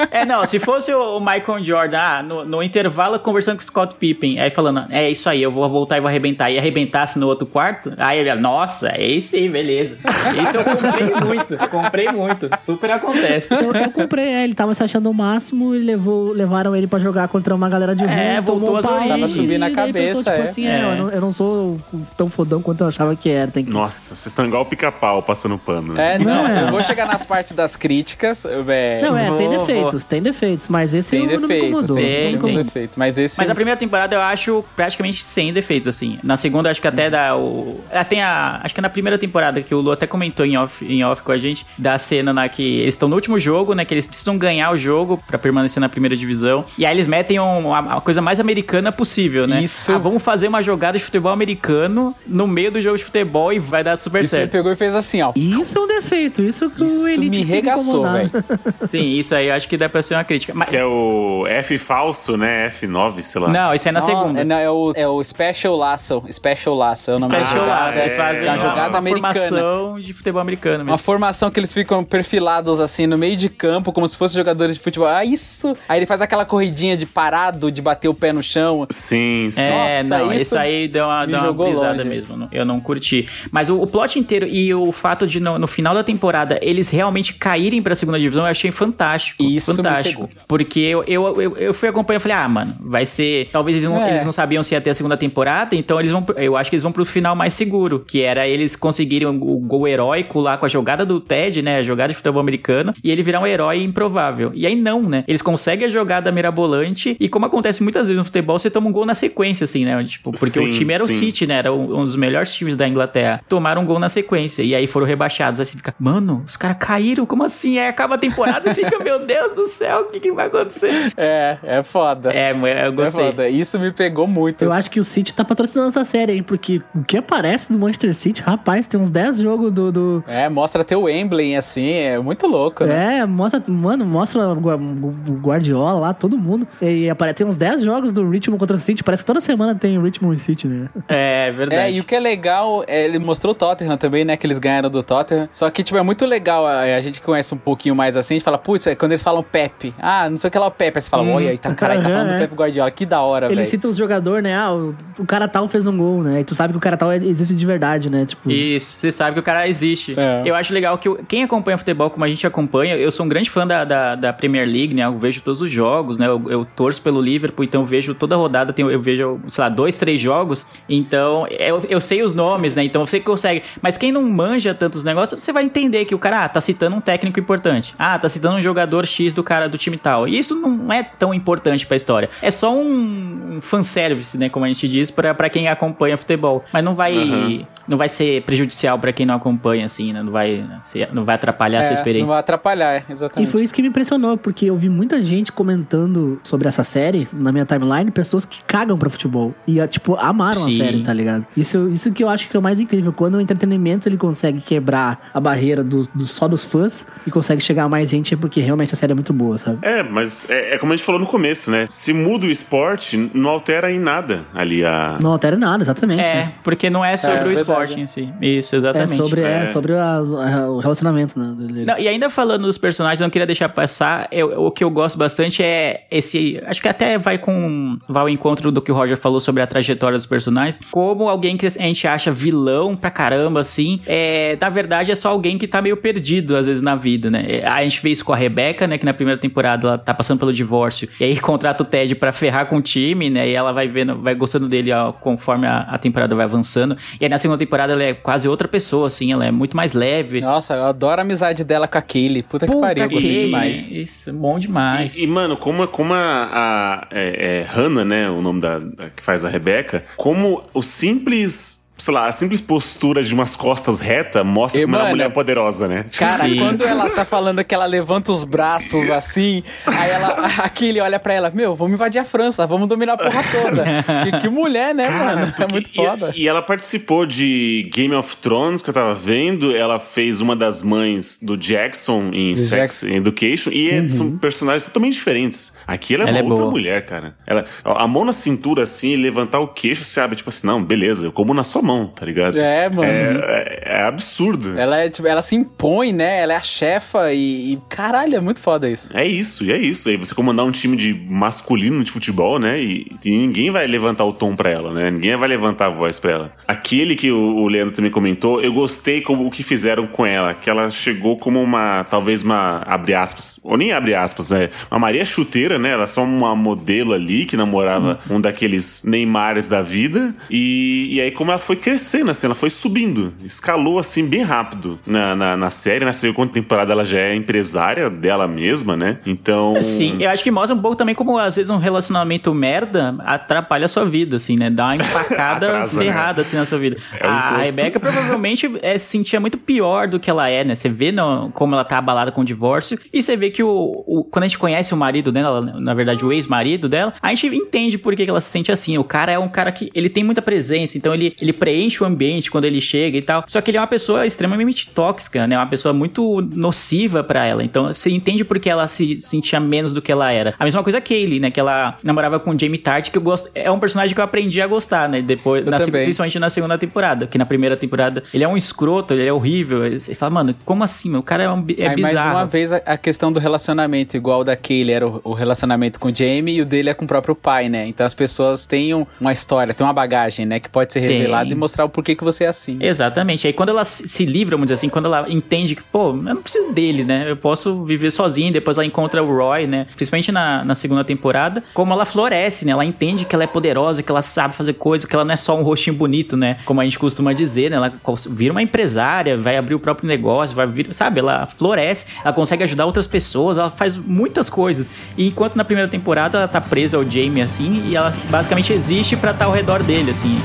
É, 0.10 0.26
não, 0.26 0.46
se 0.46 0.58
fosse 0.60 0.94
o 0.94 1.20
Michael 1.20 1.64
Jordan, 1.64 2.00
ah, 2.00 2.24
no, 2.24 2.46
no 2.46 2.64
intervalo 2.64 3.20
conversando 3.20 3.58
com 3.58 3.62
o 3.62 3.66
Scott 3.66 3.96
Pippen, 3.96 4.40
aí 4.40 4.50
falando, 4.50 4.86
é 4.90 5.10
isso 5.10 5.28
aí, 5.30 5.42
eu 5.44 5.52
vou 5.52 5.68
voltar 5.70 5.98
e 5.98 6.02
vou 6.02 6.08
arrebentar, 6.08 6.50
e 6.50 6.58
arrebentasse 6.58 7.20
no 7.20 7.28
outro 7.28 7.46
quarto, 7.46 7.94
aí 7.98 8.20
ele, 8.20 8.34
nossa, 8.36 8.90
é 8.90 9.06
isso 9.06 9.36
aí, 9.36 9.50
beleza. 9.50 9.98
Isso 10.42 10.58
eu 10.58 10.64
comprei 10.64 11.28
muito, 11.28 11.70
comprei 11.70 12.08
muito, 12.10 12.50
super 12.60 12.92
acontece. 12.92 13.54
Eu, 13.54 13.74
eu 13.74 13.92
comprei, 13.92 14.26
é, 14.26 14.44
ele 14.44 14.54
tava 14.54 14.74
se 14.74 14.84
achando 14.84 15.10
o 15.10 15.14
máximo 15.14 15.76
e 15.76 15.80
levou, 15.80 16.32
levaram 16.32 16.76
ele 16.76 16.88
pra 16.88 17.00
jogar 17.00 17.28
contra 17.28 17.54
uma 17.54 17.68
galera 17.70 17.96
de. 17.96 18.04
É, 18.06 18.40
voltou 18.42 18.66
tomou 18.66 18.76
um 18.76 18.78
às 18.78 18.86
origens. 18.86 19.08
e 19.08 19.20
Tava 19.20 19.28
subindo 19.28 19.60
na 19.60 19.66
daí 19.68 19.76
cabeça, 19.76 20.16
pensou, 20.16 20.24
tipo 20.24 20.46
é. 20.46 20.50
assim, 20.50 20.68
é, 20.68 20.72
É. 20.80 20.84
eu, 20.84 20.96
não, 20.96 21.10
eu 21.12 21.22
não 21.22 21.32
sou 21.32 21.80
tão 22.16 22.30
fodão 22.30 22.62
quanto 22.62 22.82
eu 22.82 22.88
achava 22.88 23.16
que 23.16 23.30
era. 23.30 23.52
Tem 23.52 23.66
que... 23.66 23.72
Nossa, 23.72 24.16
vocês 24.16 24.28
estão 24.28 24.46
igual 24.46 24.64
o 24.64 24.66
pica-pau 24.66 25.22
passando 25.22 25.58
pano. 25.58 25.94
né? 25.94 26.16
É, 26.16 26.20
não, 26.20 26.26
Não, 26.44 26.48
é. 26.48 26.64
eu 26.64 26.68
vou 26.72 26.82
chegar 26.84 27.06
nas 27.06 27.26
partes 27.26 27.54
das 27.54 27.76
críticas. 27.76 28.44
Eu 28.46 28.63
velho. 28.64 29.02
Não, 29.08 29.18
é, 29.18 29.32
tem 29.36 29.48
Vou, 29.50 29.60
defeitos, 29.60 30.06
tem 30.06 30.22
defeitos, 30.22 30.68
mas 30.68 30.94
esse 30.94 31.12
Tem 31.12 31.20
não 31.22 31.28
me 31.28 31.38
defeitos, 31.38 31.68
incomodou. 31.70 31.96
tem, 31.96 32.04
não 32.06 32.10
me 32.10 32.14
tem, 32.14 32.24
tem 32.30 32.34
incomodou. 32.36 32.60
uns 32.62 32.66
defeitos. 32.66 32.96
Mas 32.98 33.18
esse. 33.18 33.38
Mas 33.38 33.50
a 33.50 33.56
primeira 33.56 33.78
temporada 33.80 34.16
eu 34.16 34.22
acho 34.22 34.64
praticamente 34.76 35.24
sem 35.24 35.52
defeitos, 35.54 35.88
assim. 35.88 36.18
Na 36.24 36.38
segunda, 36.38 36.70
acho 36.70 36.82
que 36.82 36.88
até 36.88 37.10
dá 37.10 37.36
o. 37.38 37.80
ah, 37.92 38.04
Tem 38.04 38.22
a. 38.22 38.60
Acho 38.64 38.74
que 38.74 38.80
é 38.80 38.84
na 38.84 38.90
primeira 38.90 39.18
temporada 39.18 39.62
que 39.62 39.74
o 39.76 39.80
Lu 39.82 39.92
até 39.92 40.08
comentou 40.08 40.46
em 40.46 40.58
off, 40.58 40.86
em 40.86 41.04
off 41.04 41.22
com 41.22 41.32
a 41.32 41.38
gente, 41.38 41.66
da 41.78 41.98
cena 41.98 42.34
na 42.34 42.48
que 42.50 42.80
eles 42.82 42.94
estão 42.94 43.08
no 43.10 43.16
último 43.16 43.40
jogo, 43.40 43.74
né? 43.74 43.86
Que 43.86 43.94
eles 43.94 44.08
precisam 44.08 44.38
ganhar 44.38 44.72
o 44.72 44.78
jogo 44.78 45.22
pra 45.28 45.38
permanecer 45.38 45.80
na 45.82 45.90
primeira 45.90 46.16
divisão. 46.16 46.66
E 46.78 46.86
aí 46.86 46.96
eles 46.96 47.08
metem 47.08 47.40
um- 47.40 47.74
a, 47.74 47.98
a 47.98 48.02
coisa 48.02 48.22
mais 48.22 48.40
americana 48.40 48.92
possível, 48.92 49.48
né? 49.48 49.62
Isso. 49.64 49.92
Ah, 49.92 49.98
vamos 49.98 50.22
fazer 50.24 50.48
uma 50.48 50.62
jogada 50.62 50.98
de 50.98 51.04
futebol 51.04 51.32
americano 51.32 52.16
no 52.28 52.48
meio 52.48 52.72
do 52.72 52.82
jogo 52.82 52.98
de 52.98 53.04
futebol 53.04 53.52
e 53.54 53.60
vai 53.60 53.84
dar 53.84 53.98
super 53.98 54.22
Isso 54.22 54.32
certo. 54.32 54.52
pegou 54.52 54.72
e 54.72 54.76
fez 54.76 54.96
assim, 54.96 55.22
ó. 55.22 55.32
Isso 55.36 55.78
é 55.78 55.82
um 55.82 55.88
defeito, 55.88 56.42
isso 56.42 56.70
que 56.70 56.84
Isso 56.84 57.04
o 57.04 57.08
Elite 57.08 57.40
me 57.40 57.46
regaçou, 57.46 57.84
incomodar. 57.84 58.14
velho. 58.14 58.32
Sim, 58.88 59.14
isso 59.18 59.34
aí 59.36 59.48
eu 59.48 59.54
acho 59.54 59.68
que 59.68 59.78
dá 59.78 59.88
pra 59.90 60.02
ser 60.02 60.16
uma 60.16 60.24
crítica. 60.24 60.54
Mas, 60.54 60.70
Que 60.70 60.78
é 60.78 60.86
o 60.86 61.46
F 61.48 61.78
falso, 61.78 62.38
né? 62.38 62.70
F9, 62.70 63.22
sei 63.22 63.42
lá. 63.42 63.50
não, 63.50 63.74
isso 63.74 63.88
é 63.88 63.92
na 63.92 64.00
Não, 64.00 64.06
segunda. 64.08 64.42
É, 64.42 64.44
não, 64.44 64.56
é 64.58 64.70
o, 64.70 64.94
é 64.96 65.08
o 65.08 65.24
Special 65.24 65.76
Lasso. 65.76 66.24
Special 66.32 66.76
Lasso 66.76 67.12
é 67.12 67.16
o 67.16 67.20
nome 67.20 67.36
Special. 67.36 67.66
Lasso, 67.66 68.00
eles 68.00 68.14
é, 68.14 68.18
fazem 68.18 68.46
é 68.46 68.50
uma 68.52 68.58
jogada 68.58 68.98
americana. 68.98 69.34
formação 69.34 70.00
de 70.00 70.14
futebol 70.14 70.42
americano 70.42 70.76
Uma 70.78 70.84
mesmo. 70.86 70.98
formação 71.00 71.52
que 71.52 71.60
eles 71.60 71.74
ficam 71.74 72.04
perfilados 72.04 72.80
assim 72.80 73.08
no 73.08 73.18
meio 73.18 73.36
de 73.36 73.50
campo, 73.50 73.92
como 73.92 74.08
se 74.08 74.18
fossem 74.18 74.38
jogadores 74.38 74.76
de 74.76 74.82
futebol. 74.82 75.08
Ah, 75.08 75.24
isso! 75.26 75.76
Aí 75.88 76.00
ele 76.00 76.06
faz 76.06 76.22
aquela 76.22 76.46
corridinha 76.46 76.96
de 76.98 77.06
parado, 77.06 77.72
de 77.72 77.82
bater 77.82 78.08
o 78.08 78.14
pé 78.14 78.32
no 78.34 78.42
chão. 78.44 78.86
Sim, 78.90 79.50
sim. 79.52 79.62
É, 79.62 79.98
Nossa, 80.04 80.18
não, 80.18 80.32
isso 80.34 80.42
isso 80.44 80.58
aí 80.58 80.88
deu 80.88 81.06
uma, 81.06 81.22
me 81.22 81.28
deu 81.28 81.38
uma 81.40 81.46
jogou 81.48 81.66
brisada 81.68 81.94
longe. 81.98 82.10
mesmo. 82.10 82.38
não- 82.38 82.48
Eu 82.52 82.66
não 82.66 82.80
curti. 82.80 83.28
Mas 83.52 83.70
o, 83.70 83.82
o 83.82 83.88
plot 83.88 84.20
inteiro 84.20 84.46
e 84.48 84.74
o 84.74 84.92
fato 84.92 85.26
de 85.26 85.40
no, 85.40 85.58
no 85.58 85.68
final 85.68 85.94
da 85.94 86.04
temporada 86.04 86.60
eles 86.62 86.90
realmente 86.90 87.34
caírem 87.34 87.82
pra 87.82 87.96
segunda 87.96 88.20
divisão, 88.20 88.43
eu 88.44 88.50
achei 88.52 88.72
fantástico. 88.72 89.44
Isso 89.44 89.76
fantástico. 89.76 90.30
Porque 90.48 90.80
eu, 90.80 91.04
eu, 91.08 91.42
eu, 91.42 91.58
eu 91.58 91.74
fui 91.74 91.90
acompanhando 91.90 92.22
e 92.22 92.24
falei, 92.24 92.38
ah, 92.38 92.48
mano, 92.48 92.76
vai 92.80 93.06
ser. 93.06 93.50
Talvez 93.52 93.78
eles 93.78 93.90
não, 93.90 94.02
É. 94.02 94.12
eles 94.12 94.26
não 94.26 94.32
sabiam 94.32 94.62
se 94.64 94.74
ia 94.74 94.82
ter 94.82 94.90
a 94.92 94.94
segunda 94.94 95.18
temporada, 95.18 95.76
então 95.76 96.00
eles 96.00 96.12
vão. 96.12 96.26
Eu 96.38 96.56
acho 96.58 96.70
que 96.70 96.76
eles 96.76 96.84
vão 96.84 96.92
pro 96.92 97.06
final 97.06 97.36
mais 97.36 97.54
seguro, 97.54 98.04
que 98.06 98.22
era 98.22 98.48
eles 98.48 98.76
conseguirem 98.76 99.28
o 99.28 99.34
gol 99.60 99.88
heróico 99.88 100.40
lá 100.40 100.58
com 100.58 100.66
a 100.66 100.70
jogada 100.70 101.06
do 101.06 101.20
Ted, 101.20 101.62
né? 101.62 101.78
A 101.78 101.84
jogada 101.84 102.10
de 102.10 102.16
futebol 102.16 102.42
americano, 102.42 102.94
e 103.04 103.12
ele 103.12 103.24
virar 103.24 103.40
um 103.40 103.48
herói 103.48 103.82
improvável. 103.84 104.52
E 104.54 104.66
aí 104.68 104.76
não, 104.76 105.02
né? 105.04 105.24
Eles 105.28 105.42
conseguem 105.42 105.88
a 105.88 105.90
jogada 105.90 106.32
mirabolante, 106.32 107.16
e 107.20 107.30
como 107.30 107.46
acontece 107.46 107.82
muitas 107.84 108.08
vezes 108.08 108.18
no 108.18 108.26
futebol, 108.26 108.58
você 108.60 108.70
toma 108.70 108.88
um 108.90 108.92
gol 108.92 109.06
na 109.06 109.16
sequência, 109.16 109.64
assim, 109.66 109.86
né? 109.86 110.04
Tipo, 110.04 110.32
porque 110.32 110.60
Sim, 110.60 110.68
o 110.68 110.72
time 110.72 110.94
era 110.94 111.04
o 111.04 111.08
sim. 111.08 111.20
City, 111.20 111.48
né? 111.48 111.56
Era 111.56 111.74
um 111.74 111.84
um 111.94 112.06
dos 112.06 112.16
melhores 112.16 112.54
times 112.54 112.76
da 112.76 112.88
Inglaterra. 112.88 113.42
Tomaram 113.48 113.82
um 113.82 113.86
gol 113.86 114.00
na 114.00 114.10
sequência, 114.10 114.64
e 114.64 114.74
aí 114.74 114.88
foram 114.88 115.06
rebaixados. 115.06 115.60
Aí 115.60 115.66
você 115.66 115.78
fica, 115.78 115.94
mano, 116.00 116.44
os 116.48 116.58
caras 116.58 116.78
caíram, 116.80 117.26
como 117.26 117.44
assim? 117.44 117.78
Aí 117.78 117.88
acaba 117.88 118.16
a 118.16 118.18
temporada 118.18 118.33
e 118.66 118.74
fica, 118.74 119.00
meu 119.04 119.26
Deus 119.26 119.54
do 119.56 119.68
céu, 119.68 120.02
o 120.02 120.06
que, 120.06 120.20
que 120.20 120.32
vai 120.32 120.48
acontecer? 120.48 120.90
É, 121.18 121.58
é 121.64 121.84
foda. 121.84 122.32
É, 122.34 122.52
eu 122.88 122.94
gostei. 122.94 123.22
É 123.22 123.26
foda. 123.28 123.50
Isso 123.50 123.80
me 123.80 123.92
pegou 123.92 124.28
muito. 124.28 124.64
Eu 124.64 124.72
acho 124.72 124.90
que 124.90 125.00
o 125.00 125.04
City 125.04 125.34
tá 125.34 125.44
patrocinando 125.46 125.90
essa 125.90 126.04
série, 126.04 126.34
hein? 126.34 126.44
Porque 126.44 126.82
o 126.96 127.04
que 127.04 127.18
aparece 127.18 127.72
do 127.72 127.78
Manchester 127.80 128.14
City, 128.16 128.42
rapaz, 128.42 128.88
tem 128.88 129.00
uns 129.00 129.12
10 129.12 129.40
jogos 129.40 129.72
do. 129.72 129.92
do- 129.92 130.24
É, 130.28 130.48
mostra 130.50 130.82
até 130.82 130.96
o 130.96 131.04
Wembley, 131.04 131.56
assim, 131.56 131.90
é 131.92 132.20
muito 132.20 132.48
louco, 132.48 132.84
né? 132.86 133.20
É, 133.20 133.26
mostra, 133.26 133.62
mano, 133.70 134.06
mostra 134.06 134.50
o 134.50 134.56
Gua- 134.56 134.76
o 134.76 135.34
Guardiola 135.42 136.00
lá, 136.00 136.14
todo 136.14 136.38
mundo. 136.38 136.68
E 136.82 137.10
aparece, 137.10 137.36
tem 137.38 137.48
uns 137.48 137.58
10 137.58 137.82
jogos 137.84 138.12
do 138.12 138.28
Richmond 138.30 138.60
contra 138.60 138.76
o 138.76 138.80
City. 138.80 139.04
Parece 139.04 139.24
que 139.24 139.28
toda 139.28 139.42
semana 139.42 139.76
tem 139.76 140.02
Richmond 140.02 140.36
e 140.36 140.40
City, 140.40 140.68
né? 140.68 140.90
É, 141.08 141.52
verdade. 141.52 141.82
É, 141.82 141.92
e 141.92 142.00
o 142.00 142.04
que 142.04 142.16
é 142.16 142.20
legal, 142.20 142.84
é, 142.88 143.06
ele 143.06 143.20
mostrou 143.20 143.52
o 143.52 143.56
Tottenham 143.56 143.98
também, 143.98 144.24
né? 144.26 144.38
Que 144.38 144.46
eles 144.48 144.58
ganharam 144.60 144.90
do 144.90 145.04
Tottenham. 145.04 145.50
Só 145.54 145.70
que, 145.70 145.84
tipo, 145.84 145.98
é 145.98 146.02
muito 146.04 146.26
legal. 146.26 146.66
A, 146.66 146.82
a 146.82 147.02
gente 147.02 147.22
conhece 147.22 147.54
um 147.54 147.58
pouquinho 147.58 147.96
mais 147.96 148.16
assim, 148.26 148.36
a 148.36 148.38
gente 148.38 148.46
fala, 148.46 148.58
putz, 148.58 148.88
é 148.88 148.96
quando 148.96 149.12
eles 149.12 149.22
falam 149.22 149.44
Pepe. 149.44 149.94
Ah, 150.00 150.30
não 150.30 150.38
sei 150.38 150.48
o 150.48 150.52
que 150.52 150.58
lá, 150.58 150.68
o 150.68 150.72
Pepe. 150.72 150.98
Aí 150.98 151.02
você 151.02 151.10
fala, 151.10 151.24
olha, 151.24 151.50
aí 151.50 151.58
tá, 151.58 151.74
caralho, 151.74 152.02
tá 152.02 152.10
falando 152.10 152.28
do 152.30 152.34
é. 152.36 152.40
Pepe 152.40 152.56
Guardiola. 152.56 152.92
Que 152.92 153.06
da 153.06 153.22
hora, 153.22 153.48
Ele 153.48 153.56
velho. 153.56 153.68
cita 153.68 153.88
os 153.88 153.96
jogadores, 153.96 154.44
né? 154.44 154.56
Ah, 154.56 154.74
o, 154.74 154.96
o 155.20 155.26
cara 155.26 155.48
tal 155.48 155.68
fez 155.68 155.88
um 155.88 155.98
gol, 155.98 156.24
né? 156.24 156.42
E 156.42 156.44
tu 156.44 156.56
sabe 156.56 156.74
que 156.74 156.78
o 156.78 156.82
cara 156.82 156.98
tal 156.98 157.12
existe 157.12 157.56
de 157.56 157.66
verdade, 157.66 158.10
né? 158.10 158.26
Tipo, 158.26 158.50
Isso, 158.50 159.00
você 159.00 159.12
sabe 159.12 159.34
que 159.36 159.40
o 159.40 159.44
cara 159.44 159.68
existe. 159.68 160.14
É. 160.18 160.42
Eu 160.46 160.56
acho 160.56 160.74
legal 160.74 160.98
que 160.98 161.10
quem 161.28 161.44
acompanha 161.44 161.78
futebol 161.78 162.10
como 162.10 162.24
a 162.26 162.28
gente 162.28 162.46
acompanha, 162.46 162.96
eu 162.96 163.12
sou 163.12 163.26
um 163.26 163.30
grande 163.30 163.50
fã 163.50 163.66
da, 163.66 163.84
da, 163.84 164.16
da 164.16 164.34
Premier 164.34 164.66
League, 164.68 164.94
né? 164.94 165.04
Eu 165.06 165.18
vejo 165.18 165.42
todos 165.42 165.62
os 165.62 165.70
jogos, 165.70 166.18
né? 166.18 166.28
Eu, 166.28 166.42
eu 166.50 166.66
torço 166.66 167.02
pelo 167.02 167.22
Liverpool, 167.22 167.64
então 167.64 167.82
eu 167.82 167.86
vejo 167.86 168.14
toda 168.14 168.36
rodada, 168.36 168.74
tenho, 168.74 168.90
eu 168.90 169.02
vejo, 169.02 169.40
sei 169.48 169.64
lá, 169.64 169.70
dois, 169.70 169.96
três 169.96 170.20
jogos. 170.20 170.66
Então, 170.88 171.48
eu, 171.50 171.84
eu 171.90 172.02
sei 172.02 172.24
os 172.24 172.34
nomes, 172.34 172.76
né? 172.76 172.84
Então 172.84 173.06
você 173.06 173.20
consegue. 173.20 173.64
Mas 173.82 173.98
quem 173.98 174.12
não 174.12 174.24
manja 174.24 174.74
tantos 174.74 175.04
negócios, 175.04 175.42
você 175.42 175.52
vai 175.52 175.64
entender 175.64 176.06
que 176.06 176.16
o 176.16 176.20
cara, 176.20 176.46
ah, 176.46 176.50
tá 176.50 176.62
citando 176.62 176.96
um 176.96 177.02
técnico 177.02 177.40
importante. 177.40 177.94
Ah, 177.98 178.13
tá 178.20 178.30
citando 178.30 178.56
um 178.58 178.62
jogador 178.62 179.06
X 179.06 179.34
do 179.34 179.44
cara 179.44 179.68
do 179.70 179.78
time 179.78 179.98
tal. 179.98 180.28
E 180.28 180.38
isso 180.38 180.56
não 180.56 180.92
é 180.92 181.04
tão 181.04 181.34
importante 181.34 181.86
pra 181.86 181.96
história. 181.96 182.30
É 182.42 182.52
só 182.52 182.74
um, 182.74 183.58
um 183.58 183.62
fanservice, 183.62 184.38
né? 184.38 184.50
Como 184.50 184.66
a 184.66 184.68
gente 184.68 184.88
diz, 184.88 185.10
pra, 185.12 185.34
pra 185.34 185.50
quem 185.50 185.68
acompanha 185.68 186.18
futebol. 186.18 186.64
Mas 186.72 186.84
não 186.84 186.96
vai, 186.96 187.14
Uhum. 187.18 187.66
não 187.88 187.98
vai 187.98 188.10
ser 188.10 188.42
prejudicial 188.44 188.98
pra 189.00 189.12
quem 189.14 189.26
não 189.26 189.36
acompanha, 189.36 189.86
assim, 189.86 190.14
né? 190.14 190.22
Não 190.24 190.32
vai, 190.32 190.66
ser- 190.82 191.10
não 191.14 191.26
vai 191.26 191.36
atrapalhar 191.36 191.80
a 191.80 191.84
sua 191.84 191.92
É, 191.92 191.94
experiência. 191.94 192.26
Não 192.26 192.32
vai 192.34 192.40
atrapalhar, 192.40 192.94
é, 192.96 193.04
E 193.08 193.12
exatamente. 193.12 193.52
foi 193.52 193.64
isso 193.64 193.74
que 193.74 193.82
me 193.82 193.88
impressionou, 193.90 194.38
porque 194.38 194.66
eu 194.66 194.76
vi 194.78 194.90
muita 194.90 195.22
gente 195.22 195.52
comentando 195.52 196.40
sobre 196.44 196.68
essa 196.68 196.84
série 196.84 197.28
na 197.34 197.52
minha 197.52 197.66
timeline, 197.66 198.12
pessoas 198.12 198.46
que 198.46 198.64
cagam 198.66 198.98
pra 198.98 199.10
futebol. 199.10 199.54
E, 199.68 199.80
ah, 199.82 199.88
tipo, 199.88 200.16
amaram 200.16 200.60
Sim. 200.62 200.82
a 200.82 200.86
série, 200.86 201.04
tá 201.04 201.14
ligado? 201.14 201.46
Isso, 201.56 201.90
isso 201.90 202.12
que 202.12 202.24
eu 202.24 202.30
acho 202.30 202.48
que 202.50 202.56
é 202.56 202.60
o 202.60 202.64
mais 202.64 202.80
incrível. 202.80 203.12
Quando 203.14 203.36
o 203.36 203.42
entretenimento 203.42 204.08
ele 204.08 204.18
consegue 204.18 204.62
quebrar 204.62 205.30
a 205.34 205.40
barreira 205.40 205.84
do, 205.84 206.08
do- 206.14 206.26
só 206.26 206.48
dos 206.48 206.64
fãs 206.64 207.08
e 207.28 207.32
consegue 207.32 207.62
chegar 207.62 207.84
a 207.86 207.90
mais 207.94 208.10
gente, 208.10 208.34
é 208.34 208.38
porque 208.38 208.60
realmente 208.60 208.94
a 208.94 208.98
série 208.98 209.12
é 209.12 209.16
muito 209.16 209.32
boa, 209.32 209.58
sabe? 209.58 209.78
É, 209.84 210.02
mas 210.02 210.50
é, 210.50 210.76
é 210.76 210.78
como 210.80 210.92
a 210.92 210.96
gente 210.96 211.06
falou 211.06 211.22
no 211.22 211.28
começo, 211.28 211.70
né? 211.70 211.86
Se 211.90 212.12
muda 212.14 212.46
o 212.48 212.50
esporte, 212.52 213.30
não 213.34 213.50
altera 213.52 213.92
em 213.92 214.00
nada 214.00 214.42
ali 214.54 214.84
a. 214.84 215.18
Não 215.22 215.32
altera 215.32 215.56
nada, 215.56 215.84
exatamente. 215.84 216.22
É, 216.22 216.34
né? 216.34 216.54
porque 216.64 216.90
não 216.90 217.06
é 217.06 217.16
sobre 217.16 217.38
É, 217.38 217.42
o 217.42 217.44
verdade. 217.46 217.60
esporte 217.62 218.00
em 218.02 218.08
si. 218.08 218.30
Isso, 218.42 218.76
É 218.76 218.78
exatamente. 218.78 219.16
sobre, 219.16 219.42
é. 219.42 219.64
É. 219.64 219.68
sobre 219.68 219.94
a- 219.94 220.16
a- 220.18 220.70
o 220.70 220.80
relacionamento, 220.80 221.38
né? 221.40 221.54
deles. 221.58 221.86
Não, 221.86 222.00
e 222.00 222.08
ainda 222.08 222.30
falando 222.30 222.64
dos 222.64 222.78
personagens, 222.78 223.22
eu 223.22 223.26
não 223.26 223.30
queria 223.32 223.46
deixar 223.46 223.70
passar. 223.70 224.28
eu- 224.32 224.66
o 224.66 224.72
que 224.72 224.84
eu 224.84 224.90
gosto 224.90 225.18
bastante 225.18 225.62
é 225.62 226.06
esse. 226.10 226.60
Acho 226.66 226.82
que 226.82 226.88
até 226.88 227.18
vai 227.18 227.38
com. 227.38 227.98
Vai 228.10 228.22
ao 228.24 228.30
encontro 228.30 228.72
do 228.72 228.82
que 228.82 228.92
o 228.92 228.96
Roger 228.96 229.18
falou 229.18 229.40
sobre 229.40 229.62
a 229.62 229.68
trajetória 229.68 230.18
dos 230.18 230.26
personagens. 230.26 230.80
Como 230.92 231.30
alguém 231.30 231.56
que 231.58 231.66
a 231.68 231.70
gente 231.70 232.08
acha 232.08 232.32
vilão 232.32 232.96
pra 232.96 233.12
caramba, 233.12 233.60
assim. 233.60 234.00
É, 234.08 234.58
na 234.60 234.70
verdade, 234.70 235.12
é 235.12 235.16
só 235.16 235.30
alguém 235.30 235.58
que 235.58 235.68
tá 235.68 235.82
meio 235.82 235.98
perdido, 235.98 236.56
às 236.58 236.66
vezes, 236.66 236.82
na 236.82 236.96
vida, 236.96 237.30
né? 237.30 237.46
É, 237.48 237.68
A 237.84 237.90
gente 237.90 238.02
vê 238.02 238.10
isso 238.10 238.24
com 238.26 238.34
a 238.34 238.36
Rebecca, 238.36 238.88
né? 238.88 238.98
Que 238.98 239.06
na 239.06 239.14
primeira 239.14 239.40
temporada 239.40 239.88
ela 239.88 239.98
tá 239.98 240.14
passando 240.14 240.40
pelo 240.40 240.54
divórcio. 240.54 241.08
E 241.20 241.24
aí 241.24 241.40
contrata 241.40 241.84
o 241.84 241.86
Ted 241.86 242.16
pra 242.16 242.32
ferrar 242.32 242.66
com 242.68 242.78
o 242.78 242.82
time, 242.82 243.30
né? 243.30 243.48
E 243.48 243.54
ela 243.54 243.72
vai 243.72 243.88
vendo, 243.88 244.18
vai 244.20 244.34
gostando 244.36 244.68
dele 244.68 244.92
ó, 244.92 245.12
conforme 245.12 245.68
a, 245.68 245.80
a 245.82 245.98
temporada 245.98 246.34
vai 246.36 246.46
avançando. 246.46 246.98
E 247.20 247.26
aí 247.26 247.30
na 247.30 247.38
segunda 247.38 247.58
temporada 247.60 247.94
ela 247.94 248.04
é 248.04 248.14
quase 248.14 248.48
outra 248.48 248.68
pessoa, 248.68 249.08
assim. 249.08 249.32
Ela 249.32 249.46
é 249.46 249.52
muito 249.52 249.76
mais 249.76 249.94
leve. 249.94 250.42
Nossa, 250.42 250.76
eu 250.76 250.86
adoro 250.86 251.20
a 251.20 251.24
amizade 251.24 251.64
dela 251.64 251.88
com 251.88 251.98
a 251.98 252.02
Kaylee. 252.02 252.44
Puta, 252.44 252.68
que 252.68 252.76
pariu, 252.76 253.10
gostei 253.10 253.30
que 253.30 253.46
demais. 253.46 253.88
Isso, 253.92 254.34
bom 254.34 254.58
demais. 254.58 255.18
E, 255.18 255.24
e, 255.24 255.28
mano, 255.28 255.58
como, 255.58 255.86
como 255.88 256.14
a, 256.14 256.50
a 256.52 257.08
é, 257.12 257.62
é, 257.62 257.66
Hannah, 257.70 258.06
né? 258.06 258.30
O 258.30 258.42
nome 258.42 258.62
da, 258.62 258.80
da- 258.80 259.10
que 259.16 259.22
faz 259.22 259.44
a 259.46 259.50
Rebeca, 259.50 260.04
como 260.16 260.64
o 260.74 260.82
simples. 260.82 261.83
Sei 261.96 262.12
lá, 262.14 262.26
a 262.28 262.32
simples 262.32 262.60
postura 262.60 263.22
de 263.24 263.34
umas 263.34 263.56
costas 263.56 264.00
reta 264.00 264.44
mostra 264.44 264.82
E, 264.82 264.84
como 264.84 264.96
ela 264.96 265.04
é 265.04 265.06
uma 265.06 265.12
mano, 265.12 265.24
mulher 265.24 265.34
poderosa, 265.34 265.88
né? 265.88 266.04
Tipo, 266.04 266.18
Cara, 266.28 266.48
Sim. 266.48 266.58
quando 266.58 266.84
ela 266.84 267.10
tá 267.12 267.24
falando 267.24 267.64
que 267.64 267.74
ela 267.74 267.86
levanta 267.86 268.32
os 268.32 268.44
braços 268.44 269.10
assim, 269.12 269.64
aí 269.86 270.10
ela, 270.10 270.30
aquele 270.66 271.00
olha 271.00 271.20
pra 271.20 271.34
ela, 271.34 271.52
meu, 271.52 271.76
vamos 271.76 271.94
invadir 271.94 272.20
a 272.20 272.26
França, 272.26 272.66
vamos 272.66 272.90
dominar 272.90 273.14
a 273.14 273.18
porra 273.18 273.42
toda. 273.44 273.86
que, 274.32 274.40
que 274.40 274.50
mulher, 274.50 274.94
né, 274.94 275.08
mano? 275.10 275.54
É 275.64 275.72
muito 275.72 275.90
e- 275.92 275.96
foda. 275.96 276.32
E, 276.36 276.48
ela 276.48 276.62
participou 276.64 277.26
de 277.28 277.90
Game 277.94 278.14
of 278.16 278.38
Thrones, 278.38 278.82
que 278.82 278.90
eu 278.90 278.94
tava 278.94 279.14
vendo. 279.14 279.74
Ela 279.76 280.00
fez 280.00 280.42
uma 280.42 280.56
das 280.56 280.82
mães 280.82 281.38
do 281.42 281.56
Jackson 281.56 282.32
em 282.34 282.56
Do 282.56 282.60
Sex 282.60 283.04
Education. 283.04 283.70
E 283.72 283.92
é- 283.92 284.10
são 284.10 284.36
personagens 284.38 284.86
totalmente 284.86 285.14
diferentes. 285.14 285.72
Aqui 285.88 286.16
ela 286.16 286.24
é 286.26 286.30
Ela 286.30 286.32
uma 286.34 286.40
é 286.40 286.44
outra 286.44 286.58
boa. 286.64 286.72
mulher, 286.72 287.06
cara. 287.06 287.36
Ela, 287.46 287.66
a 287.84 288.08
mão 288.08 288.26
na 288.26 288.32
cintura, 288.34 288.84
assim, 288.84 289.10
e 289.12 289.16
levantar 289.16 289.60
o 289.60 289.68
queixo, 289.68 290.04
você 290.04 290.20
abre, 290.20 290.36
tipo 290.36 290.50
assim, 290.50 290.66
não, 290.68 290.84
beleza, 290.84 291.26
eu 291.26 291.32
como 291.32 291.54
na 291.54 291.64
sua 291.64 291.82
mão, 291.82 292.08
tá 292.08 292.26
ligado? 292.26 292.60
É, 292.60 292.90
mano. 292.90 293.04
É, 293.04 293.80
é- 293.84 293.84
é 293.86 294.04
absurdo. 294.04 294.78
Ela, 294.80 294.98
é, 295.00 295.10
tipo, 295.10 295.28
ela 295.28 295.42
se 295.42 295.56
impõe, 295.56 296.12
né? 296.14 296.40
Ela 296.42 296.54
é 296.54 296.56
a 296.56 296.62
chefa 296.62 297.32
e, 297.34 297.74
e, 297.74 297.80
caralho, 297.90 298.36
é 298.36 298.40
muito 298.40 298.60
foda 298.60 298.90
isso. 298.90 299.10
É 299.16 299.26
isso, 299.26 299.64
e 299.64 299.72
é 299.72 299.78
isso. 299.78 300.10
Aí 300.10 300.18
você 300.18 300.34
comandar 300.34 300.66
um 300.66 300.72
time 300.72 300.96
de 300.98 301.14
masculino 301.14 302.04
de 302.04 302.12
futebol, 302.12 302.60
né? 302.60 302.80
E, 302.82 303.08
e 303.24 303.30
ninguém 303.32 303.70
vai 303.72 303.86
levantar 303.88 304.24
o 304.26 304.34
tom 304.34 304.56
pra 304.56 304.70
ela, 304.70 304.94
né? 304.94 305.12
Ninguém 305.12 305.36
vai 305.36 305.48
levantar 305.50 305.88
a 305.88 305.90
voz 305.90 306.20
pra 306.20 306.32
ela. 306.32 306.54
Aquele 306.68 307.16
que 307.16 307.32
o, 307.32 307.38
o 307.58 307.68
Leandro 307.68 307.94
também 307.96 308.12
comentou, 308.12 308.62
eu 308.62 308.74
gostei 308.74 309.22
como 309.22 309.46
o 309.46 309.52
que 309.52 309.64
fizeram 309.64 310.08
com 310.08 310.26
ela, 310.26 310.54
que 310.54 310.70
ela 310.70 310.90
chegou 310.90 311.38
como 311.38 311.62
uma, 311.62 312.04
talvez 312.10 312.42
uma, 312.44 312.82
abre 312.86 313.14
aspas, 313.14 313.60
ou 313.64 313.78
nem 313.78 313.92
abre 313.92 314.16
aspas, 314.16 314.52
é, 314.52 314.70
uma 314.90 315.00
Maria 315.00 315.26
Chuteira 315.26 315.73
blogueira, 315.74 315.80
né? 315.80 315.92
Ela 315.92 316.04
é 316.04 316.08
só 316.08 316.24
uma 316.24 316.56
modelo 316.56 317.14
ali 317.14 317.46
que 317.46 317.58
namorava 317.58 318.20
um 318.30 318.40
daqueles 318.40 319.04
Neymares 319.04 319.68
da 319.68 319.82
vida. 319.82 320.34
E, 320.50 321.10
e 321.12 321.22
aí, 321.22 321.32
como 321.32 321.52
ela 321.52 321.60
foi 321.60 321.76
crescendo, 321.76 322.32
assim, 322.32 322.48
ela 322.48 322.56
foi 322.56 322.70
subindo, 322.70 323.34
escalou 323.44 324.00
assim 324.00 324.28
bem 324.28 324.44
rápido 324.44 325.00
na, 325.06 325.36
na, 325.36 325.58
na 325.58 325.70
série. 325.70 326.06
Na 326.06 326.14
segunda 326.14 326.52
temporada 326.52 326.92
ela 326.92 327.04
já 327.06 327.20
é 327.20 327.36
empresária 327.36 328.10
dela 328.10 328.48
mesma, 328.48 328.96
né? 328.96 329.18
Então. 329.26 329.76
Sim, 329.82 330.18
eu 330.20 330.30
acho 330.30 330.44
que 330.44 330.52
mostra 330.52 330.76
um 330.76 330.82
pouco 330.82 330.96
também 330.98 331.16
como 331.16 331.38
às 331.38 331.56
vezes 331.56 331.70
um 331.70 331.78
relacionamento 331.78 332.54
merda 332.54 333.16
atrapalha 333.20 333.86
a 333.86 333.90
sua 333.90 334.06
vida, 334.06 334.36
assim, 334.38 334.56
né? 334.58 334.70
Dá 334.70 334.86
uma 334.86 334.96
empacada 334.96 335.68
Atrasa, 335.74 335.98
né? 336.00 336.06
ferrada 336.06 336.42
assim 336.42 336.56
na 336.58 336.66
sua 336.66 336.78
vida. 336.80 336.98
É 337.20 337.26
a. 337.28 337.58
Rebeca 337.64 338.00
provavelmente 338.00 338.70
é, 338.82 338.98
se 338.98 339.06
sentia 339.14 339.40
muito 339.40 339.58
pior 339.58 340.08
do 340.08 340.20
que 340.20 340.30
ela 340.30 340.50
é, 340.50 340.64
né? 340.64 340.76
Você 340.76 340.90
vê 340.90 341.12
no- 341.12 341.50
como 341.54 341.74
ela 341.76 341.84
tá 341.86 341.98
abalada 341.98 342.32
com 342.32 342.42
o 342.42 342.46
divórcio 342.46 343.00
e 343.12 343.22
você 343.24 343.38
vê 343.38 343.50
que 343.50 343.64
o, 343.64 344.04
o- 344.06 344.24
quando 344.30 344.44
a 344.44 344.48
gente 344.48 344.58
conhece 344.58 344.94
o 344.94 344.98
marido 344.98 345.32
dela, 345.32 345.63
na 345.64 345.94
verdade 345.94 346.26
o 346.26 346.32
ex-marido 346.32 346.90
dela, 346.90 347.14
a 347.22 347.30
gente 347.30 347.48
entende 347.48 347.98
por 347.98 348.16
que 348.16 348.24
que 348.24 348.30
ela 348.30 348.42
se 348.42 348.52
sente 348.52 348.72
assim. 348.72 348.98
O 348.98 349.04
cara 349.04 349.32
é 349.32 349.40
um 349.40 349.50
cara 349.50 349.72
que 349.72 349.90
ele 349.94 350.10
tem 350.10 350.24
muita 350.24 350.42
presença, 350.42 350.98
então 350.98 351.14
ele, 351.14 351.36
ele 351.42 351.54
preenche 351.54 352.04
o 352.04 352.06
ambiente 352.06 352.52
quando 352.52 352.66
ele 352.66 352.82
chega 352.82 353.18
e 353.18 353.22
tal. 353.22 353.44
Só 353.48 353.62
que 353.62 353.72
ele 353.72 353.78
é 353.78 353.82
uma 353.82 353.88
pessoa 353.88 354.26
extremamente 354.26 354.90
tóxica, 354.90 355.48
né? 355.48 355.58
Uma 355.58 355.68
pessoa 355.68 355.94
muito 355.94 356.42
nociva 356.54 357.24
pra 357.24 357.46
ela. 357.46 357.64
Então 357.64 357.94
você 357.94 358.10
entende 358.10 358.44
por 358.44 358.60
que 358.60 358.70
ela 358.70 358.88
se 358.88 359.20
sentia 359.20 359.60
menos 359.60 359.94
do 359.94 360.02
que 360.02 360.12
ela 360.12 360.32
era. 360.32 360.54
A 360.60 360.66
mesma 360.66 360.84
coisa 360.84 360.98
a 360.98 361.02
Kaylee, 361.02 361.40
né? 361.40 361.52
Que 361.52 361.60
ela 361.60 361.98
namorava 362.04 362.40
com 362.40 362.52
o 362.52 362.60
Jamie 362.60 362.78
Tart, 362.78 363.10
que 363.10 363.18
eu 363.18 363.22
gosto. 363.22 363.50
É 363.54 363.72
um 363.72 363.80
personagem 363.80 364.14
que 364.14 364.20
eu 364.20 364.26
aprendi 364.26 364.62
a 364.62 364.68
gostar, 364.68 365.08
né? 365.10 365.22
Depois, 365.22 365.66
na, 365.66 365.80
principalmente 365.80 366.40
na 366.40 366.50
segunda 366.50 366.78
temporada. 366.78 367.28
Que 367.28 367.38
na 367.38 367.46
primeira 367.46 367.76
temporada 367.76 368.24
ele 368.34 368.44
é 368.44 368.48
um 368.48 368.58
escroto, 368.58 369.14
ele 369.14 369.26
é 369.26 369.34
horrível. 369.34 369.80
Você 370.00 370.14
fala, 370.14 370.32
mano, 370.32 370.56
como 370.66 370.84
assim? 370.84 371.16
O 371.16 371.24
cara 371.24 371.44
é, 371.44 371.50
um, 371.50 371.66
é 371.78 371.88
Aí, 371.88 371.96
bizarro. 371.96 372.16
mais 372.16 372.36
uma 372.36 372.46
vez, 372.46 372.74
a, 372.74 372.78
a 372.78 372.98
questão 372.98 373.32
do 373.32 373.40
relacionamento, 373.40 374.18
igual 374.18 374.42
o 374.42 374.44
da 374.44 374.56
Kaylee 374.56 374.94
era 374.94 375.08
o, 375.08 375.22
o 375.24 375.34
relacionamento 375.34 375.53
com 376.00 376.10
o 376.10 376.16
Jamie 376.16 376.56
e 376.58 376.62
o 376.62 376.66
dele 376.66 376.90
é 376.90 376.94
com 376.94 377.06
o 377.06 377.08
próprio 377.08 377.36
pai, 377.36 377.70
né? 377.70 377.88
Então 377.88 378.06
as 378.06 378.14
pessoas 378.14 378.66
têm 378.66 378.94
um- 378.94 379.06
uma 379.20 379.32
história, 379.32 379.74
têm 379.74 379.86
uma 379.86 379.94
bagagem, 379.94 380.46
né? 380.46 380.60
Que 380.60 380.70
pode 380.70 380.92
ser 380.94 381.00
revelada 381.00 381.50
e 381.50 381.56
mostrar 381.56 381.86
o 381.86 381.90
porquê 381.90 382.16
que 382.16 382.24
você 382.24 382.44
é 382.46 382.48
assim. 382.48 382.78
Exatamente. 382.82 383.48
Aí 383.48 383.54
quando 383.54 383.70
ela 383.70 383.84
se 383.86 384.26
livra, 384.26 384.56
vamos 384.56 384.66
dizer 384.68 384.76
assim, 384.76 384.90
quando 384.90 385.06
ela 385.06 385.26
entende 385.30 385.76
que, 385.76 385.84
pô, 385.84 386.10
eu 386.10 386.16
não 386.16 386.42
preciso 386.42 386.72
dele, 386.72 387.04
né? 387.04 387.26
Eu 387.30 387.38
posso 387.38 387.84
viver 387.84 388.12
sozinho, 388.12 388.52
depois 388.52 388.78
ela 388.78 388.86
encontra 388.86 389.24
o 389.24 389.28
Roy, 389.28 389.68
né? 389.68 389.88
Principalmente 389.96 390.32
na, 390.32 390.64
na 390.64 390.76
segunda 390.76 391.04
temporada, 391.04 391.64
como 391.74 391.94
ela 391.94 392.06
floresce, 392.06 392.66
né? 392.66 392.72
Ela 392.72 392.86
entende 392.86 393.26
que 393.26 393.36
ela 393.36 393.44
é 393.44 393.48
poderosa, 393.48 394.02
que 394.04 394.12
ela 394.12 394.22
sabe 394.22 394.56
fazer 394.56 394.74
coisas, 394.74 395.06
que 395.06 395.16
ela 395.16 395.26
não 395.26 395.34
é 395.34 395.38
só 395.38 395.58
um 395.58 395.64
rostinho 395.64 395.96
bonito, 395.96 396.36
né? 396.38 396.58
Como 396.66 396.82
a 396.82 396.84
gente 396.84 396.98
costuma 397.00 397.34
dizer, 397.34 397.70
né? 397.70 397.78
Ela 397.78 397.94
vira 398.30 398.52
uma 398.54 398.62
empresária, 398.62 399.38
vai 399.38 399.58
abrir 399.58 399.76
o 399.76 399.80
próprio 399.80 400.08
negócio, 400.08 400.56
vai 400.56 400.68
vir, 400.68 400.94
sabe? 400.94 401.20
Ela 401.20 401.46
floresce, 401.46 402.06
ela 402.24 402.34
consegue 402.34 402.64
ajudar 402.64 402.86
outras 402.86 403.08
pessoas, 403.08 403.58
ela 403.58 403.70
faz 403.70 403.96
muitas 403.96 404.50
coisas. 404.50 404.90
E 405.18 405.32
enquanto 405.44 405.58
na 405.58 405.66
primeira 405.66 405.90
temporada 405.90 406.38
ela 406.38 406.48
tá 406.48 406.62
presa 406.62 406.96
ao 406.96 407.04
Jamie, 407.04 407.42
assim, 407.42 407.84
e 407.90 407.98
ela 407.98 408.14
basicamente 408.30 408.72
existe 408.72 409.18
pra 409.18 409.32
estar 409.32 409.46
ao 409.46 409.52
redor 409.52 409.84
dele, 409.84 410.12
assim. 410.12 410.38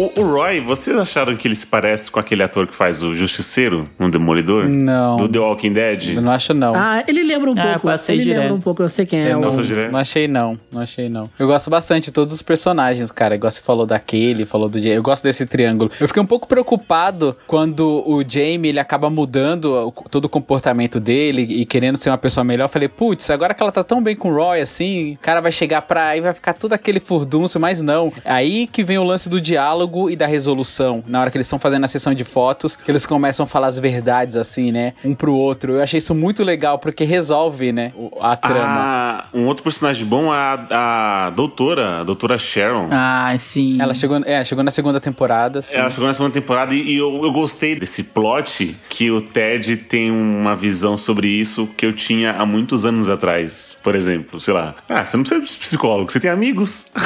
O, 0.00 0.20
o, 0.20 0.32
Roy, 0.32 0.60
vocês 0.60 0.96
acharam 0.96 1.36
que 1.36 1.46
ele 1.46 1.54
se 1.54 1.66
parece 1.66 2.10
com 2.10 2.18
aquele 2.18 2.42
ator 2.42 2.66
que 2.66 2.74
faz 2.74 3.02
o 3.02 3.14
Justiceiro 3.14 3.86
no 3.98 4.10
Demolidor? 4.10 4.66
Não. 4.66 5.16
Do 5.16 5.28
The 5.28 5.38
Walking 5.38 5.74
Dead? 5.74 6.14
Eu 6.14 6.22
não 6.22 6.32
acho, 6.32 6.54
não. 6.54 6.72
Ah, 6.74 7.04
ele 7.06 7.22
lembra 7.22 7.50
um 7.50 7.54
Ah, 7.58 7.72
pouco. 7.72 7.80
passei 7.88 8.16
Ele 8.16 8.22
direto. 8.24 8.38
lembra 8.40 8.54
um 8.54 8.60
pouco, 8.62 8.82
eu 8.82 8.88
sei 8.88 9.04
quem 9.04 9.20
é. 9.20 9.36
Não, 9.36 9.50
direto? 9.62 9.92
não 9.92 9.98
achei 9.98 10.26
não, 10.26 10.58
não 10.72 10.80
achei 10.80 11.10
não. 11.10 11.28
Eu 11.38 11.46
gosto 11.46 11.68
bastante 11.68 12.04
de 12.06 12.12
todos 12.12 12.32
os 12.32 12.40
personagens, 12.40 13.10
cara. 13.10 13.34
Igual 13.34 13.50
você 13.50 13.60
falou 13.60 13.84
daquele, 13.84 14.46
falou 14.46 14.70
do 14.70 14.78
Jamie. 14.78 14.94
Eu 14.96 15.02
gosto 15.02 15.22
desse 15.22 15.44
triângulo. 15.44 15.90
Eu 16.00 16.08
fiquei 16.08 16.22
um 16.22 16.26
pouco 16.26 16.46
preocupado 16.48 17.36
quando 17.46 18.02
o 18.06 18.22
Jamie 18.26 18.70
ele 18.70 18.80
acaba 18.80 19.10
mudando 19.10 19.92
todo 20.10 20.24
o 20.24 20.28
comportamento 20.30 20.98
dele 20.98 21.42
e 21.42 21.66
querendo 21.66 21.98
ser 21.98 22.08
uma 22.08 22.16
pessoa 22.16 22.42
melhor. 22.42 22.64
Eu 22.64 22.68
falei, 22.70 22.88
putz, 22.88 23.28
agora 23.28 23.52
que 23.52 23.62
ela 23.62 23.70
tá 23.72 23.84
tão 23.84 24.02
bem 24.02 24.16
com 24.16 24.30
o 24.30 24.34
Roy 24.34 24.62
assim, 24.62 25.12
o 25.12 25.18
cara 25.18 25.42
vai 25.42 25.52
chegar 25.52 25.82
pra 25.82 26.06
aí 26.08 26.22
vai 26.22 26.32
ficar 26.32 26.54
tudo 26.54 26.72
aquele 26.72 27.00
furdunço, 27.00 27.60
mas 27.60 27.82
não. 27.82 28.10
Aí 28.24 28.66
que 28.66 28.82
vem 28.82 28.96
o 28.96 29.04
lance 29.04 29.28
do 29.28 29.38
diálogo 29.38 29.89
e 30.10 30.16
da 30.16 30.26
resolução. 30.26 31.02
Na 31.06 31.20
hora 31.20 31.30
que 31.30 31.36
eles 31.36 31.46
estão 31.46 31.58
fazendo 31.58 31.84
a 31.84 31.88
sessão 31.88 32.14
de 32.14 32.24
fotos, 32.24 32.76
que 32.76 32.90
eles 32.90 33.06
começam 33.06 33.44
a 33.44 33.46
falar 33.46 33.66
as 33.68 33.78
verdades 33.78 34.36
assim, 34.36 34.70
né? 34.70 34.94
Um 35.04 35.14
pro 35.14 35.32
outro. 35.34 35.72
Eu 35.74 35.82
achei 35.82 35.98
isso 35.98 36.14
muito 36.14 36.42
legal 36.42 36.78
porque 36.78 37.04
resolve, 37.04 37.72
né? 37.72 37.92
A 38.20 38.36
trama. 38.36 38.60
Ah, 38.62 39.24
um 39.34 39.46
outro 39.46 39.62
personagem 39.62 40.06
bom 40.06 40.32
é 40.32 40.36
a, 40.36 41.26
a 41.26 41.30
doutora, 41.30 42.00
a 42.00 42.04
doutora 42.04 42.38
Sharon. 42.38 42.88
Ah, 42.90 43.34
sim. 43.38 43.80
Ela 43.80 43.94
chegou, 43.94 44.20
é, 44.24 44.44
chegou 44.44 44.62
na 44.62 44.70
segunda 44.70 45.00
temporada. 45.00 45.62
sim. 45.62 45.76
Ela 45.76 45.90
chegou 45.90 46.06
na 46.06 46.14
segunda 46.14 46.32
temporada 46.32 46.74
e, 46.74 46.80
e 46.82 46.96
eu, 46.96 47.24
eu 47.24 47.32
gostei 47.32 47.74
desse 47.74 48.04
plot 48.04 48.76
que 48.88 49.10
o 49.10 49.20
Ted 49.20 49.76
tem 49.76 50.10
uma 50.10 50.54
visão 50.54 50.96
sobre 50.96 51.28
isso 51.28 51.68
que 51.76 51.86
eu 51.86 51.92
tinha 51.92 52.32
há 52.32 52.46
muitos 52.46 52.84
anos 52.84 53.08
atrás. 53.08 53.76
Por 53.82 53.94
exemplo, 53.94 54.40
sei 54.40 54.54
lá. 54.54 54.74
Ah, 54.88 55.04
você 55.04 55.16
não 55.16 55.24
precisa 55.24 55.44
de 55.44 55.58
psicólogo, 55.58 56.10
você 56.10 56.20
tem 56.20 56.30
amigos. 56.30 56.90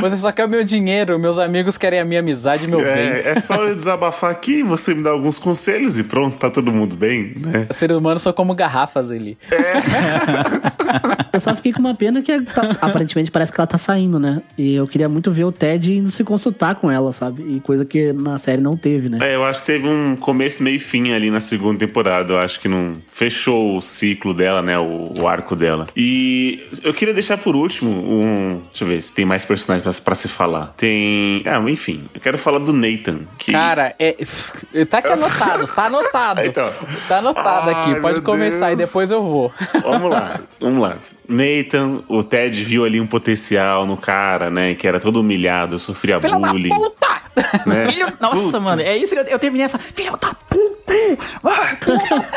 Você 0.00 0.16
só 0.16 0.32
quer 0.32 0.44
o 0.44 0.48
meu 0.48 0.63
dinheiro, 0.64 1.18
meus 1.18 1.38
amigos 1.38 1.76
querem 1.76 2.00
a 2.00 2.04
minha 2.04 2.20
amizade 2.20 2.64
e 2.64 2.68
meu 2.68 2.80
bem. 2.80 2.88
É, 2.88 3.22
é 3.30 3.40
só 3.40 3.56
eu 3.64 3.74
desabafar 3.74 4.30
aqui, 4.30 4.62
você 4.62 4.94
me 4.94 5.02
dá 5.02 5.10
alguns 5.10 5.38
conselhos 5.38 5.98
e 5.98 6.04
pronto, 6.04 6.38
tá 6.38 6.50
todo 6.50 6.72
mundo 6.72 6.96
bem, 6.96 7.34
né? 7.36 7.66
Os 7.70 7.76
seres 7.76 7.96
humanos 7.96 8.22
são 8.22 8.32
como 8.32 8.54
garrafas 8.54 9.10
ali. 9.10 9.38
Eu 11.34 11.40
só 11.40 11.54
fiquei 11.54 11.72
com 11.72 11.80
uma 11.80 11.94
pena 11.94 12.22
que 12.22 12.40
tá- 12.42 12.76
aparentemente 12.80 13.30
parece 13.30 13.52
que 13.52 13.60
ela 13.60 13.66
tá 13.66 13.78
saindo, 13.78 14.18
né? 14.18 14.42
E 14.56 14.74
eu 14.74 14.86
queria 14.86 15.08
muito 15.08 15.30
ver 15.30 15.44
o 15.44 15.52
Ted 15.52 15.92
indo 15.92 16.10
se 16.10 16.24
consultar 16.24 16.74
com 16.76 16.90
ela, 16.90 17.12
sabe? 17.12 17.42
E 17.56 17.60
coisa 17.60 17.84
que 17.84 18.12
na 18.12 18.38
série 18.38 18.60
não 18.62 18.76
teve, 18.76 19.08
né? 19.08 19.18
É, 19.20 19.34
eu 19.34 19.44
acho 19.44 19.60
que 19.60 19.66
teve 19.66 19.86
um 19.88 20.16
começo, 20.16 20.62
meio 20.62 20.76
e 20.76 20.78
fim 20.78 21.12
ali 21.12 21.30
na 21.30 21.40
segunda 21.40 21.78
temporada. 21.78 22.32
Eu 22.34 22.38
acho 22.38 22.58
que 22.60 22.68
não 22.68 22.94
fechou 23.12 23.76
o 23.76 23.82
ciclo 23.82 24.32
dela, 24.34 24.62
né? 24.62 24.78
O, 24.78 25.12
o 25.18 25.28
arco 25.28 25.54
dela. 25.56 25.86
E 25.96 26.62
eu 26.82 26.92
queria 26.94 27.12
deixar 27.14 27.36
por 27.38 27.54
último 27.56 27.90
um. 27.90 28.60
Deixa 28.70 28.84
eu 28.84 28.88
ver 28.88 29.00
se 29.00 29.12
tem 29.12 29.24
mais 29.24 29.44
personagens 29.44 29.82
pra, 29.98 30.04
pra 30.04 30.14
se 30.14 30.28
falar. 30.28 30.74
Tem. 30.76 31.42
Ah, 31.46 31.58
enfim, 31.70 32.04
eu 32.14 32.20
quero 32.20 32.38
falar 32.38 32.58
do 32.58 32.72
Nathan. 32.72 33.20
Que... 33.38 33.52
Cara, 33.52 33.94
é. 33.98 34.16
Tá 34.88 34.98
aqui 34.98 35.12
anotado, 35.12 35.66
tá 35.66 35.86
anotado. 35.86 36.40
Então. 36.44 36.70
Tá 37.08 37.18
anotado 37.18 37.70
Ai, 37.70 37.74
aqui, 37.92 38.00
pode 38.00 38.20
começar 38.20 38.72
e 38.72 38.76
Deus. 38.76 38.88
depois 38.88 39.10
eu 39.10 39.22
vou. 39.22 39.52
Vamos 39.82 40.10
lá, 40.10 40.38
vamos 40.60 40.80
lá. 40.82 40.98
Nathan, 41.28 42.02
o 42.08 42.22
Ted 42.22 42.62
viu 42.64 42.84
ali 42.84 43.00
um 43.00 43.06
potencial 43.06 43.86
no 43.86 43.96
cara, 43.96 44.50
né? 44.50 44.74
Que 44.74 44.86
era 44.86 45.00
todo 45.00 45.20
humilhado, 45.20 45.78
sofria 45.78 46.20
Filha 46.20 46.38
da 46.38 46.48
bullying. 46.50 46.70
puta! 46.70 47.14
Né? 47.66 47.88
Nossa, 48.20 48.36
Puta. 48.42 48.60
mano, 48.60 48.82
é 48.82 48.96
isso 48.96 49.14
que 49.14 49.20
eu, 49.20 49.24
eu 49.24 49.38
terminei 49.38 49.66
a 49.66 49.68
falar. 49.68 49.82
Filho 49.84 50.12
da 50.12 50.34
puta! 50.34 50.74
Ah, 51.44 51.76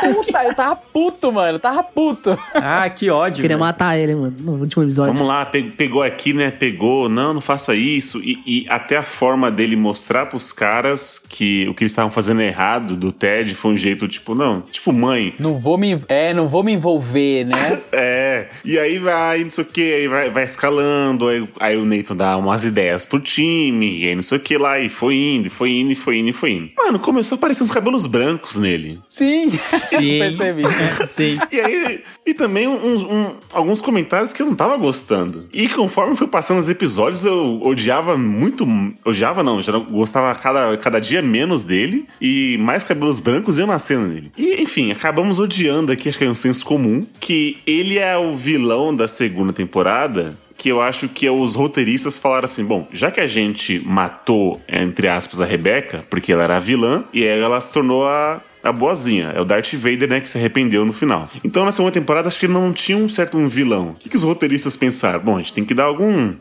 Puta, 0.00 0.44
eu 0.44 0.54
tava 0.54 0.76
puto, 0.76 1.30
mano, 1.32 1.56
eu 1.56 1.60
tava 1.60 1.82
puto. 1.82 2.36
Ah, 2.54 2.88
que 2.90 3.10
ódio. 3.10 3.38
Eu 3.38 3.42
queria 3.42 3.56
velho. 3.56 3.60
matar 3.60 3.96
ele, 3.98 4.14
mano, 4.14 4.34
no 4.38 4.52
último 4.52 4.82
episódio. 4.82 5.12
Vamos 5.12 5.28
lá, 5.28 5.44
pe- 5.46 5.70
pegou 5.76 6.02
aqui, 6.02 6.32
né? 6.32 6.50
Pegou, 6.50 7.08
não, 7.08 7.34
não 7.34 7.40
faça 7.40 7.74
isso. 7.74 8.18
E, 8.20 8.38
e 8.46 8.66
até 8.68 8.96
a 8.96 9.02
forma 9.02 9.50
dele 9.50 9.76
mostrar 9.76 10.26
pros 10.26 10.50
caras 10.52 11.22
que 11.28 11.68
o 11.68 11.74
que 11.74 11.84
eles 11.84 11.92
estavam 11.92 12.10
fazendo 12.10 12.40
errado 12.40 12.96
do 12.96 13.12
Ted 13.12 13.54
foi 13.54 13.72
um 13.72 13.76
jeito, 13.76 14.08
tipo, 14.08 14.34
não, 14.34 14.62
tipo 14.62 14.92
mãe. 14.92 15.34
Não 15.38 15.56
vou 15.56 15.76
me. 15.78 15.98
É, 16.08 16.32
não 16.34 16.48
vou 16.48 16.64
me 16.64 16.72
envolver, 16.72 17.44
né? 17.44 17.80
É, 17.92 18.48
e 18.64 18.77
aí 18.78 18.98
vai, 18.98 19.44
não 19.44 19.50
sei 19.50 19.64
o 19.64 19.66
que, 19.66 19.92
aí 19.92 20.08
vai, 20.08 20.30
vai 20.30 20.44
escalando, 20.44 21.28
aí, 21.28 21.48
aí 21.60 21.76
o 21.76 21.84
Nathan 21.84 22.16
dá 22.16 22.36
umas 22.36 22.64
ideias 22.64 23.04
pro 23.04 23.20
time, 23.20 24.00
e 24.02 24.08
aí 24.08 24.14
não 24.14 24.22
sei 24.22 24.38
o 24.38 24.40
que 24.40 24.56
lá, 24.58 24.78
e 24.80 24.88
foi 24.88 25.14
indo, 25.14 25.46
e 25.46 25.50
foi 25.50 25.70
indo, 25.70 25.92
e 25.92 25.94
foi 25.94 26.18
indo, 26.18 26.28
e 26.28 26.32
foi 26.32 26.52
indo. 26.52 26.70
Mano, 26.76 26.98
começou 26.98 27.36
a 27.36 27.38
aparecer 27.38 27.62
uns 27.62 27.70
cabelos 27.70 28.06
brancos 28.06 28.56
nele. 28.58 29.00
Sim, 29.08 29.50
Sim. 29.78 30.18
percebi. 30.18 30.62
Sim. 31.08 31.38
E 31.50 31.60
aí, 31.60 32.00
e 32.26 32.34
também 32.34 32.66
uns- 32.68 33.02
um- 33.02 33.32
alguns 33.52 33.80
comentários 33.80 34.32
que 34.32 34.42
eu 34.42 34.46
não 34.46 34.54
tava 34.54 34.76
gostando. 34.76 35.48
E 35.52 35.68
conforme 35.68 36.16
foi 36.16 36.26
passando 36.26 36.58
os 36.58 36.68
episódios, 36.70 37.24
eu 37.24 37.60
odiava 37.62 38.16
muito. 38.16 38.66
Odiava 39.04 39.42
não, 39.42 39.60
já 39.62 39.72
gostava 39.78 40.34
cada, 40.34 40.76
cada 40.76 41.00
dia 41.00 41.22
menos 41.22 41.62
dele. 41.64 42.06
E 42.20 42.56
mais 42.58 42.84
cabelos 42.84 43.18
brancos 43.18 43.58
iam 43.58 43.66
nascendo 43.66 44.06
nele. 44.06 44.30
E 44.36 44.60
enfim, 44.62 44.90
acabamos 44.92 45.38
odiando 45.38 45.92
aqui, 45.92 46.08
acho 46.08 46.18
que 46.18 46.24
é 46.24 46.28
um 46.30 46.34
senso 46.34 46.64
comum, 46.64 47.06
que 47.20 47.58
ele 47.66 47.98
é 47.98 48.16
o 48.16 48.34
vilão 48.36 48.67
da 48.94 49.08
segunda 49.08 49.52
temporada 49.52 50.36
que 50.58 50.68
eu 50.68 50.80
acho 50.80 51.08
que 51.08 51.30
os 51.30 51.54
roteiristas 51.54 52.18
falaram 52.18 52.44
assim: 52.44 52.64
bom, 52.64 52.88
já 52.92 53.10
que 53.10 53.20
a 53.20 53.26
gente 53.26 53.80
matou, 53.86 54.60
entre 54.68 55.06
aspas, 55.06 55.40
a 55.40 55.46
Rebeca, 55.46 56.04
porque 56.10 56.32
ela 56.32 56.42
era 56.42 56.56
a 56.56 56.60
vilã, 56.60 57.04
e 57.12 57.24
ela 57.24 57.60
se 57.60 57.72
tornou 57.72 58.06
a, 58.06 58.40
a 58.62 58.72
boazinha. 58.72 59.32
É 59.34 59.40
o 59.40 59.44
Darth 59.44 59.72
Vader, 59.74 60.08
né, 60.08 60.20
que 60.20 60.28
se 60.28 60.38
arrependeu 60.38 60.84
no 60.84 60.92
final. 60.92 61.28
Então, 61.44 61.64
na 61.64 61.70
segunda 61.72 61.92
temporada, 61.92 62.28
acho 62.28 62.38
que 62.38 62.48
não 62.48 62.72
tinha 62.72 62.96
um 62.96 63.08
certo 63.08 63.38
um 63.38 63.48
vilão. 63.48 63.90
O 63.90 63.94
que, 63.94 64.08
que 64.08 64.16
os 64.16 64.22
roteiristas 64.22 64.76
pensaram? 64.76 65.20
Bom, 65.20 65.36
a 65.36 65.38
gente 65.38 65.52
tem 65.52 65.64
que 65.64 65.74
dar 65.74 65.84
algum. 65.84 66.34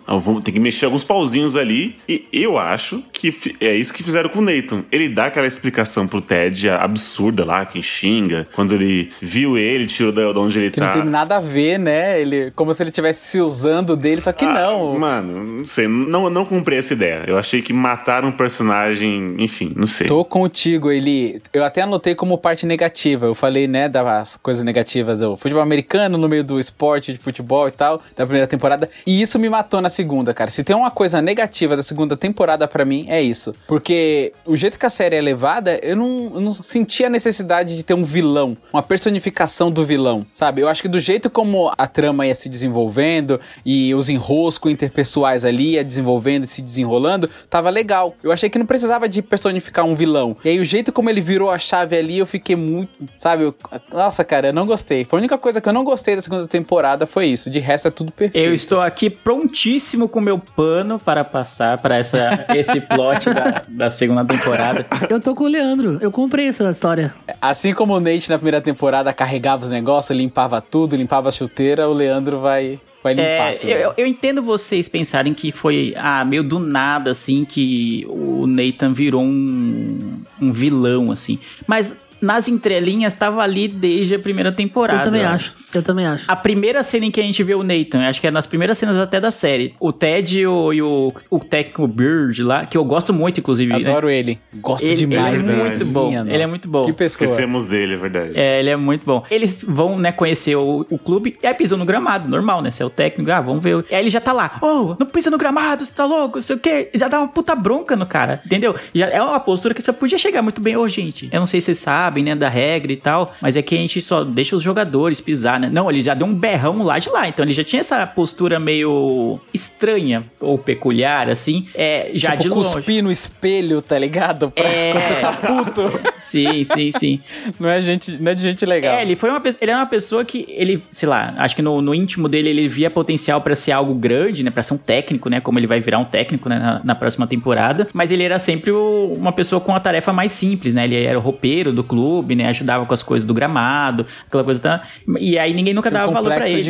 Tem 0.43 0.53
que 0.53 0.59
mexer 0.59 0.85
alguns 0.85 1.03
pauzinhos 1.03 1.55
ali. 1.55 1.95
E 2.07 2.27
eu 2.31 2.57
acho 2.57 3.03
que 3.11 3.33
é 3.61 3.75
isso 3.75 3.93
que 3.93 4.03
fizeram 4.03 4.29
com 4.29 4.39
o 4.39 4.41
Nathan. 4.41 4.83
Ele 4.91 5.09
dá 5.09 5.25
aquela 5.25 5.47
explicação 5.47 6.07
pro 6.07 6.21
Ted 6.21 6.69
absurda 6.69 7.45
lá, 7.45 7.65
que 7.65 7.81
xinga. 7.81 8.47
Quando 8.53 8.73
ele 8.73 9.11
viu 9.21 9.57
ele, 9.57 9.85
tirou 9.85 10.11
da 10.11 10.27
de 10.31 10.39
onde 10.39 10.59
ele 10.59 10.71
Que 10.71 10.79
tá. 10.79 10.87
não 10.87 11.01
tem 11.01 11.09
nada 11.09 11.37
a 11.37 11.39
ver, 11.39 11.77
né? 11.77 12.19
Ele, 12.19 12.51
como 12.51 12.73
se 12.73 12.83
ele 12.83 12.89
estivesse 12.89 13.27
se 13.27 13.39
usando 13.41 13.95
dele, 13.95 14.21
só 14.21 14.31
que 14.31 14.45
Ah, 14.45 14.53
não. 14.53 14.97
Mano, 14.97 15.43
não 15.59 15.65
sei, 15.65 15.87
não, 15.87 16.29
não 16.29 16.45
comprei 16.45 16.79
essa 16.79 16.93
ideia. 16.93 17.23
Eu 17.27 17.37
achei 17.37 17.61
que 17.61 17.71
mataram 17.73 18.29
um 18.29 18.31
personagem, 18.31 19.35
enfim, 19.39 19.73
não 19.75 19.87
sei. 19.87 20.07
Tô 20.07 20.23
contigo, 20.25 20.91
ele. 20.91 21.41
Eu 21.53 21.63
até 21.63 21.81
anotei 21.81 22.06
como 22.15 22.37
parte 22.37 22.65
negativa. 22.65 23.25
Eu 23.25 23.35
falei, 23.35 23.67
né, 23.67 23.89
das 23.89 24.37
coisas 24.37 24.63
negativas 24.63 25.19
do 25.19 25.35
futebol 25.37 25.61
americano 25.61 26.17
no 26.17 26.27
meio 26.27 26.43
do 26.43 26.59
esporte 26.59 27.13
de 27.13 27.19
futebol 27.19 27.67
e 27.67 27.71
tal, 27.71 28.01
da 28.15 28.25
primeira 28.25 28.47
temporada. 28.47 28.89
E 29.05 29.21
isso 29.21 29.39
me 29.39 29.49
matou 29.49 29.81
na 29.81 29.89
segunda, 29.89 30.33
cara. 30.33 30.49
Se 30.49 30.63
tem 30.63 30.75
uma 30.75 30.91
coisa 30.91 31.21
negativa 31.21 31.75
da 31.75 31.83
segunda 31.83 32.15
temporada 32.15 32.67
pra 32.67 32.85
mim, 32.85 33.05
é 33.09 33.21
isso. 33.21 33.53
Porque 33.67 34.33
o 34.45 34.55
jeito 34.55 34.79
que 34.79 34.85
a 34.85 34.89
série 34.89 35.15
é 35.15 35.21
levada, 35.21 35.79
eu 35.81 35.95
não, 35.95 36.31
eu 36.35 36.41
não 36.41 36.53
senti 36.53 37.03
a 37.03 37.09
necessidade 37.09 37.75
de 37.75 37.83
ter 37.83 37.93
um 37.93 38.03
vilão, 38.03 38.57
uma 38.71 38.83
personificação 38.83 39.71
do 39.71 39.83
vilão, 39.83 40.25
sabe? 40.33 40.61
Eu 40.61 40.69
acho 40.69 40.81
que 40.81 40.87
do 40.87 40.99
jeito 40.99 41.29
como 41.29 41.71
a 41.77 41.87
trama 41.87 42.25
ia 42.25 42.35
se 42.35 42.49
desenvolvendo 42.49 43.39
e 43.65 43.93
os 43.93 44.09
enroscos 44.09 44.71
interpessoais 44.71 45.45
ali 45.45 45.73
ia 45.73 45.83
desenvolvendo 45.83 46.43
e 46.43 46.47
se 46.47 46.61
desenrolando, 46.61 47.29
tava 47.49 47.69
legal. 47.69 48.15
Eu 48.23 48.31
achei 48.31 48.49
que 48.49 48.59
não 48.59 48.65
precisava 48.65 49.09
de 49.09 49.21
personificar 49.21 49.85
um 49.85 49.95
vilão. 49.95 50.37
E 50.43 50.49
aí 50.49 50.59
o 50.59 50.65
jeito 50.65 50.91
como 50.91 51.09
ele 51.09 51.21
virou 51.21 51.49
a 51.49 51.59
chave 51.59 51.96
ali, 51.97 52.17
eu 52.19 52.25
fiquei 52.25 52.55
muito, 52.55 52.89
sabe? 53.17 53.43
Eu- 53.43 53.55
nossa, 53.91 54.23
cara, 54.23 54.47
eu 54.47 54.53
não 54.53 54.65
gostei. 54.65 55.05
Foi 55.05 55.17
a 55.17 55.21
única 55.21 55.37
coisa 55.37 55.59
que 55.61 55.67
eu 55.69 55.73
não 55.73 55.83
gostei 55.83 56.15
da 56.15 56.21
segunda 56.21 56.47
temporada 56.47 57.05
foi 57.05 57.27
isso. 57.27 57.49
De 57.49 57.59
resto 57.59 57.87
é 57.87 57.91
tudo 57.91 58.11
perfeito. 58.11 58.45
Eu 58.45 58.53
estou 58.53 58.81
aqui 58.81 59.09
prontíssimo 59.09 60.07
com 60.09 60.19
meu 60.19 60.39
pano 60.39 60.99
para 60.99 61.23
passar 61.23 61.77
para 61.77 61.95
essa, 61.97 62.45
esse 62.55 62.81
plot 62.81 63.29
da, 63.29 63.63
da 63.67 63.89
segunda 63.89 64.25
temporada. 64.25 64.85
Eu 65.09 65.19
tô 65.21 65.33
com 65.35 65.45
o 65.45 65.47
Leandro. 65.47 65.97
Eu 66.01 66.11
comprei 66.11 66.47
essa 66.47 66.69
história. 66.69 67.13
Assim 67.41 67.73
como 67.73 67.93
o 67.95 67.99
Nate 67.99 68.29
na 68.29 68.37
primeira 68.37 68.61
temporada 68.61 69.13
carregava 69.13 69.63
os 69.63 69.69
negócios, 69.69 70.17
limpava 70.17 70.61
tudo, 70.61 70.95
limpava 70.95 71.29
a 71.29 71.31
chuteira, 71.31 71.87
o 71.87 71.93
Leandro 71.93 72.39
vai, 72.39 72.79
vai 73.07 73.13
limpar 73.13 73.53
É, 73.65 73.85
eu, 73.85 73.93
eu 73.97 74.07
entendo 74.07 74.41
vocês 74.41 74.87
pensarem 74.87 75.33
que 75.33 75.51
foi 75.51 75.93
ah, 75.95 76.23
meio 76.25 76.43
do 76.43 76.59
nada, 76.59 77.11
assim, 77.11 77.45
que 77.45 78.05
o 78.09 78.45
Nathan 78.47 78.93
virou 78.93 79.23
um, 79.23 80.21
um 80.41 80.51
vilão, 80.51 81.11
assim. 81.11 81.39
Mas 81.65 81.95
nas 82.21 82.47
entrelinhas 82.47 83.13
tava 83.13 83.41
ali 83.41 83.67
desde 83.67 84.15
a 84.15 84.19
primeira 84.19 84.51
temporada. 84.51 84.99
Eu 85.01 85.05
também 85.05 85.25
acho. 85.25 85.55
Eu 85.73 85.83
também 85.83 86.05
acho. 86.05 86.25
A 86.31 86.35
primeira 86.35 86.81
cena 86.83 87.05
em 87.05 87.11
que 87.11 87.19
a 87.19 87.23
gente 87.23 87.41
vê 87.43 87.53
o 87.53 87.63
Nathan, 87.63 88.07
acho 88.07 88.19
que 88.21 88.27
é 88.27 88.31
nas 88.31 88.45
primeiras 88.45 88.77
cenas 88.77 88.97
até 88.97 89.19
da 89.19 89.29
série. 89.31 89.73
O 89.79 89.91
Ted 89.91 90.39
e 90.39 90.47
o, 90.47 90.73
e 90.73 90.81
o, 90.81 91.13
o 91.29 91.39
técnico 91.39 91.87
Bird 91.87 92.41
lá, 92.43 92.65
que 92.65 92.77
eu 92.77 92.83
gosto 92.85 93.13
muito, 93.13 93.39
inclusive. 93.39 93.71
né? 93.71 93.89
Adoro 93.89 94.09
ele. 94.09 94.39
Gosto 94.55 94.85
Ele- 94.85 94.95
demais 94.95 95.41
ele 95.41 95.51
é 95.51 95.55
dele. 95.55 95.69
muito 95.69 95.85
bom. 95.85 96.07
Minha 96.09 96.21
Ele 96.21 96.43
é 96.43 96.47
muito 96.47 96.67
bom. 96.67 96.85
Que 96.85 96.93
pessoa. 96.93 97.25
Esquecemos 97.25 97.65
dele, 97.65 97.93
é 97.93 97.97
verdade. 97.97 98.31
É, 98.39 98.59
ele 98.59 98.69
é 98.69 98.75
muito 98.75 99.05
bom. 99.05 99.23
Eles 99.29 99.63
vão, 99.67 99.97
né, 99.99 100.11
conhecer 100.11 100.55
o, 100.55 100.85
o 100.89 100.97
clube 100.97 101.37
e 101.41 101.45
aí 101.47 101.53
pisam 101.53 101.77
no 101.77 101.85
gramado, 101.85 102.27
normal, 102.29 102.61
né? 102.61 102.71
Você 102.71 102.81
é 102.81 102.85
o 102.85 102.89
técnico, 102.89 103.29
ah, 103.31 103.41
vamos 103.41 103.61
ver. 103.61 103.83
E 103.89 103.95
aí 103.95 104.01
ele 104.03 104.09
já 104.09 104.21
tá 104.21 104.31
lá, 104.33 104.57
oh, 104.61 104.95
não 104.99 105.05
pisa 105.07 105.29
no 105.29 105.37
gramado, 105.37 105.85
você 105.85 105.91
tá 105.93 106.05
louco, 106.05 106.37
não 106.37 106.41
sei 106.41 106.55
o 106.55 106.59
quê. 106.59 106.89
Já 106.95 107.07
dá 107.07 107.19
uma 107.19 107.27
puta 107.27 107.55
bronca 107.55 107.95
no 107.95 108.05
cara, 108.05 108.41
entendeu? 108.45 108.75
Já 108.95 109.07
é 109.07 109.21
uma 109.21 109.39
postura 109.39 109.73
que 109.73 109.81
você 109.81 109.91
podia 109.93 110.17
chegar 110.17 110.41
muito 110.41 110.61
bem, 110.61 110.75
ô, 110.77 110.87
gente. 110.87 111.29
Eu 111.31 111.39
não 111.39 111.45
sei 111.47 111.59
se 111.61 111.65
vocês 111.67 111.77
sabem, 111.79 112.06
né, 112.11 112.35
da 112.35 112.49
regra 112.49 112.91
e 112.91 112.95
tal, 112.95 113.33
mas 113.41 113.55
é 113.55 113.61
que 113.61 113.75
a 113.75 113.77
gente 113.77 114.01
só 114.01 114.23
deixa 114.23 114.55
os 114.55 114.63
jogadores 114.63 115.19
pisar, 115.21 115.59
né? 115.59 115.69
Não, 115.71 115.89
ele 115.89 116.03
já 116.03 116.13
deu 116.13 116.25
um 116.27 116.33
berrão 116.33 116.83
lá 116.83 116.99
de 116.99 117.09
lá, 117.09 117.27
então 117.27 117.43
ele 117.45 117.53
já 117.53 117.63
tinha 117.63 117.79
essa 117.79 118.05
postura 118.07 118.59
meio 118.59 119.39
estranha 119.53 120.23
ou 120.39 120.57
peculiar, 120.57 121.29
assim, 121.29 121.67
é, 121.75 122.11
já 122.13 122.31
tipo, 122.31 122.43
de 122.43 122.49
longe. 122.49 122.73
cuspir 122.75 123.03
no 123.03 123.11
espelho, 123.11 123.81
tá 123.81 123.97
ligado? 123.97 124.51
Pra 124.51 124.63
É. 124.63 124.91
quando 124.91 125.03
você 125.03 125.21
tá 125.21 125.33
puto. 125.33 125.99
Sim, 126.27 126.65
sim, 126.65 126.91
sim. 126.91 127.21
não, 127.57 127.69
é 127.69 127.79
gente, 127.81 128.11
não 128.21 128.31
é 128.33 128.35
de 128.35 128.41
gente 128.41 128.65
legal. 128.65 128.95
É, 128.95 129.01
ele 129.01 129.15
foi 129.15 129.29
uma 129.29 129.39
pessoa, 129.39 129.59
ele 129.61 129.71
era 129.71 129.79
uma 129.79 129.85
pessoa 129.85 130.25
que 130.25 130.45
ele, 130.49 130.83
sei 130.91 131.07
lá, 131.07 131.33
acho 131.37 131.55
que 131.55 131.61
no, 131.61 131.81
no 131.81 131.95
íntimo 131.95 132.27
dele 132.27 132.49
ele 132.49 132.67
via 132.67 132.89
potencial 132.91 133.39
pra 133.39 133.55
ser 133.55 133.71
algo 133.71 133.93
grande, 133.93 134.43
né, 134.43 134.51
Pra 134.51 134.61
ser 134.61 134.73
um 134.73 134.77
técnico, 134.77 135.29
né, 135.29 135.39
como 135.39 135.57
ele 135.57 135.67
vai 135.67 135.79
virar 135.79 135.99
um 135.99 136.03
técnico 136.03 136.49
né, 136.49 136.59
na, 136.59 136.81
na 136.83 136.95
próxima 136.95 137.25
temporada, 137.27 137.87
mas 137.93 138.11
ele 138.11 138.23
era 138.23 138.39
sempre 138.39 138.71
o- 138.71 139.13
uma 139.15 139.31
pessoa 139.31 139.61
com 139.61 139.73
a 139.73 139.79
tarefa 139.79 140.11
mais 140.11 140.33
simples, 140.33 140.73
né? 140.73 140.83
Ele 140.83 141.01
era 141.01 141.17
o 141.17 141.21
roupeiro 141.21 141.71
do 141.71 141.81
clube, 141.83 141.96
né, 142.35 142.47
ajudava 142.47 142.85
com 142.85 142.93
as 142.93 143.01
coisas 143.01 143.25
do 143.25 143.33
gramado, 143.33 144.05
aquela 144.27 144.43
coisa 144.43 144.59
tá, 144.59 144.83
e 145.19 145.37
aí 145.37 145.53
ninguém 145.53 145.73
nunca 145.73 145.89
Tinha 145.89 145.99
um 145.99 146.03
dava 146.03 146.13
valor 146.13 146.27
pra 146.29 146.35
complexo 146.35 146.55
ele. 146.55 146.63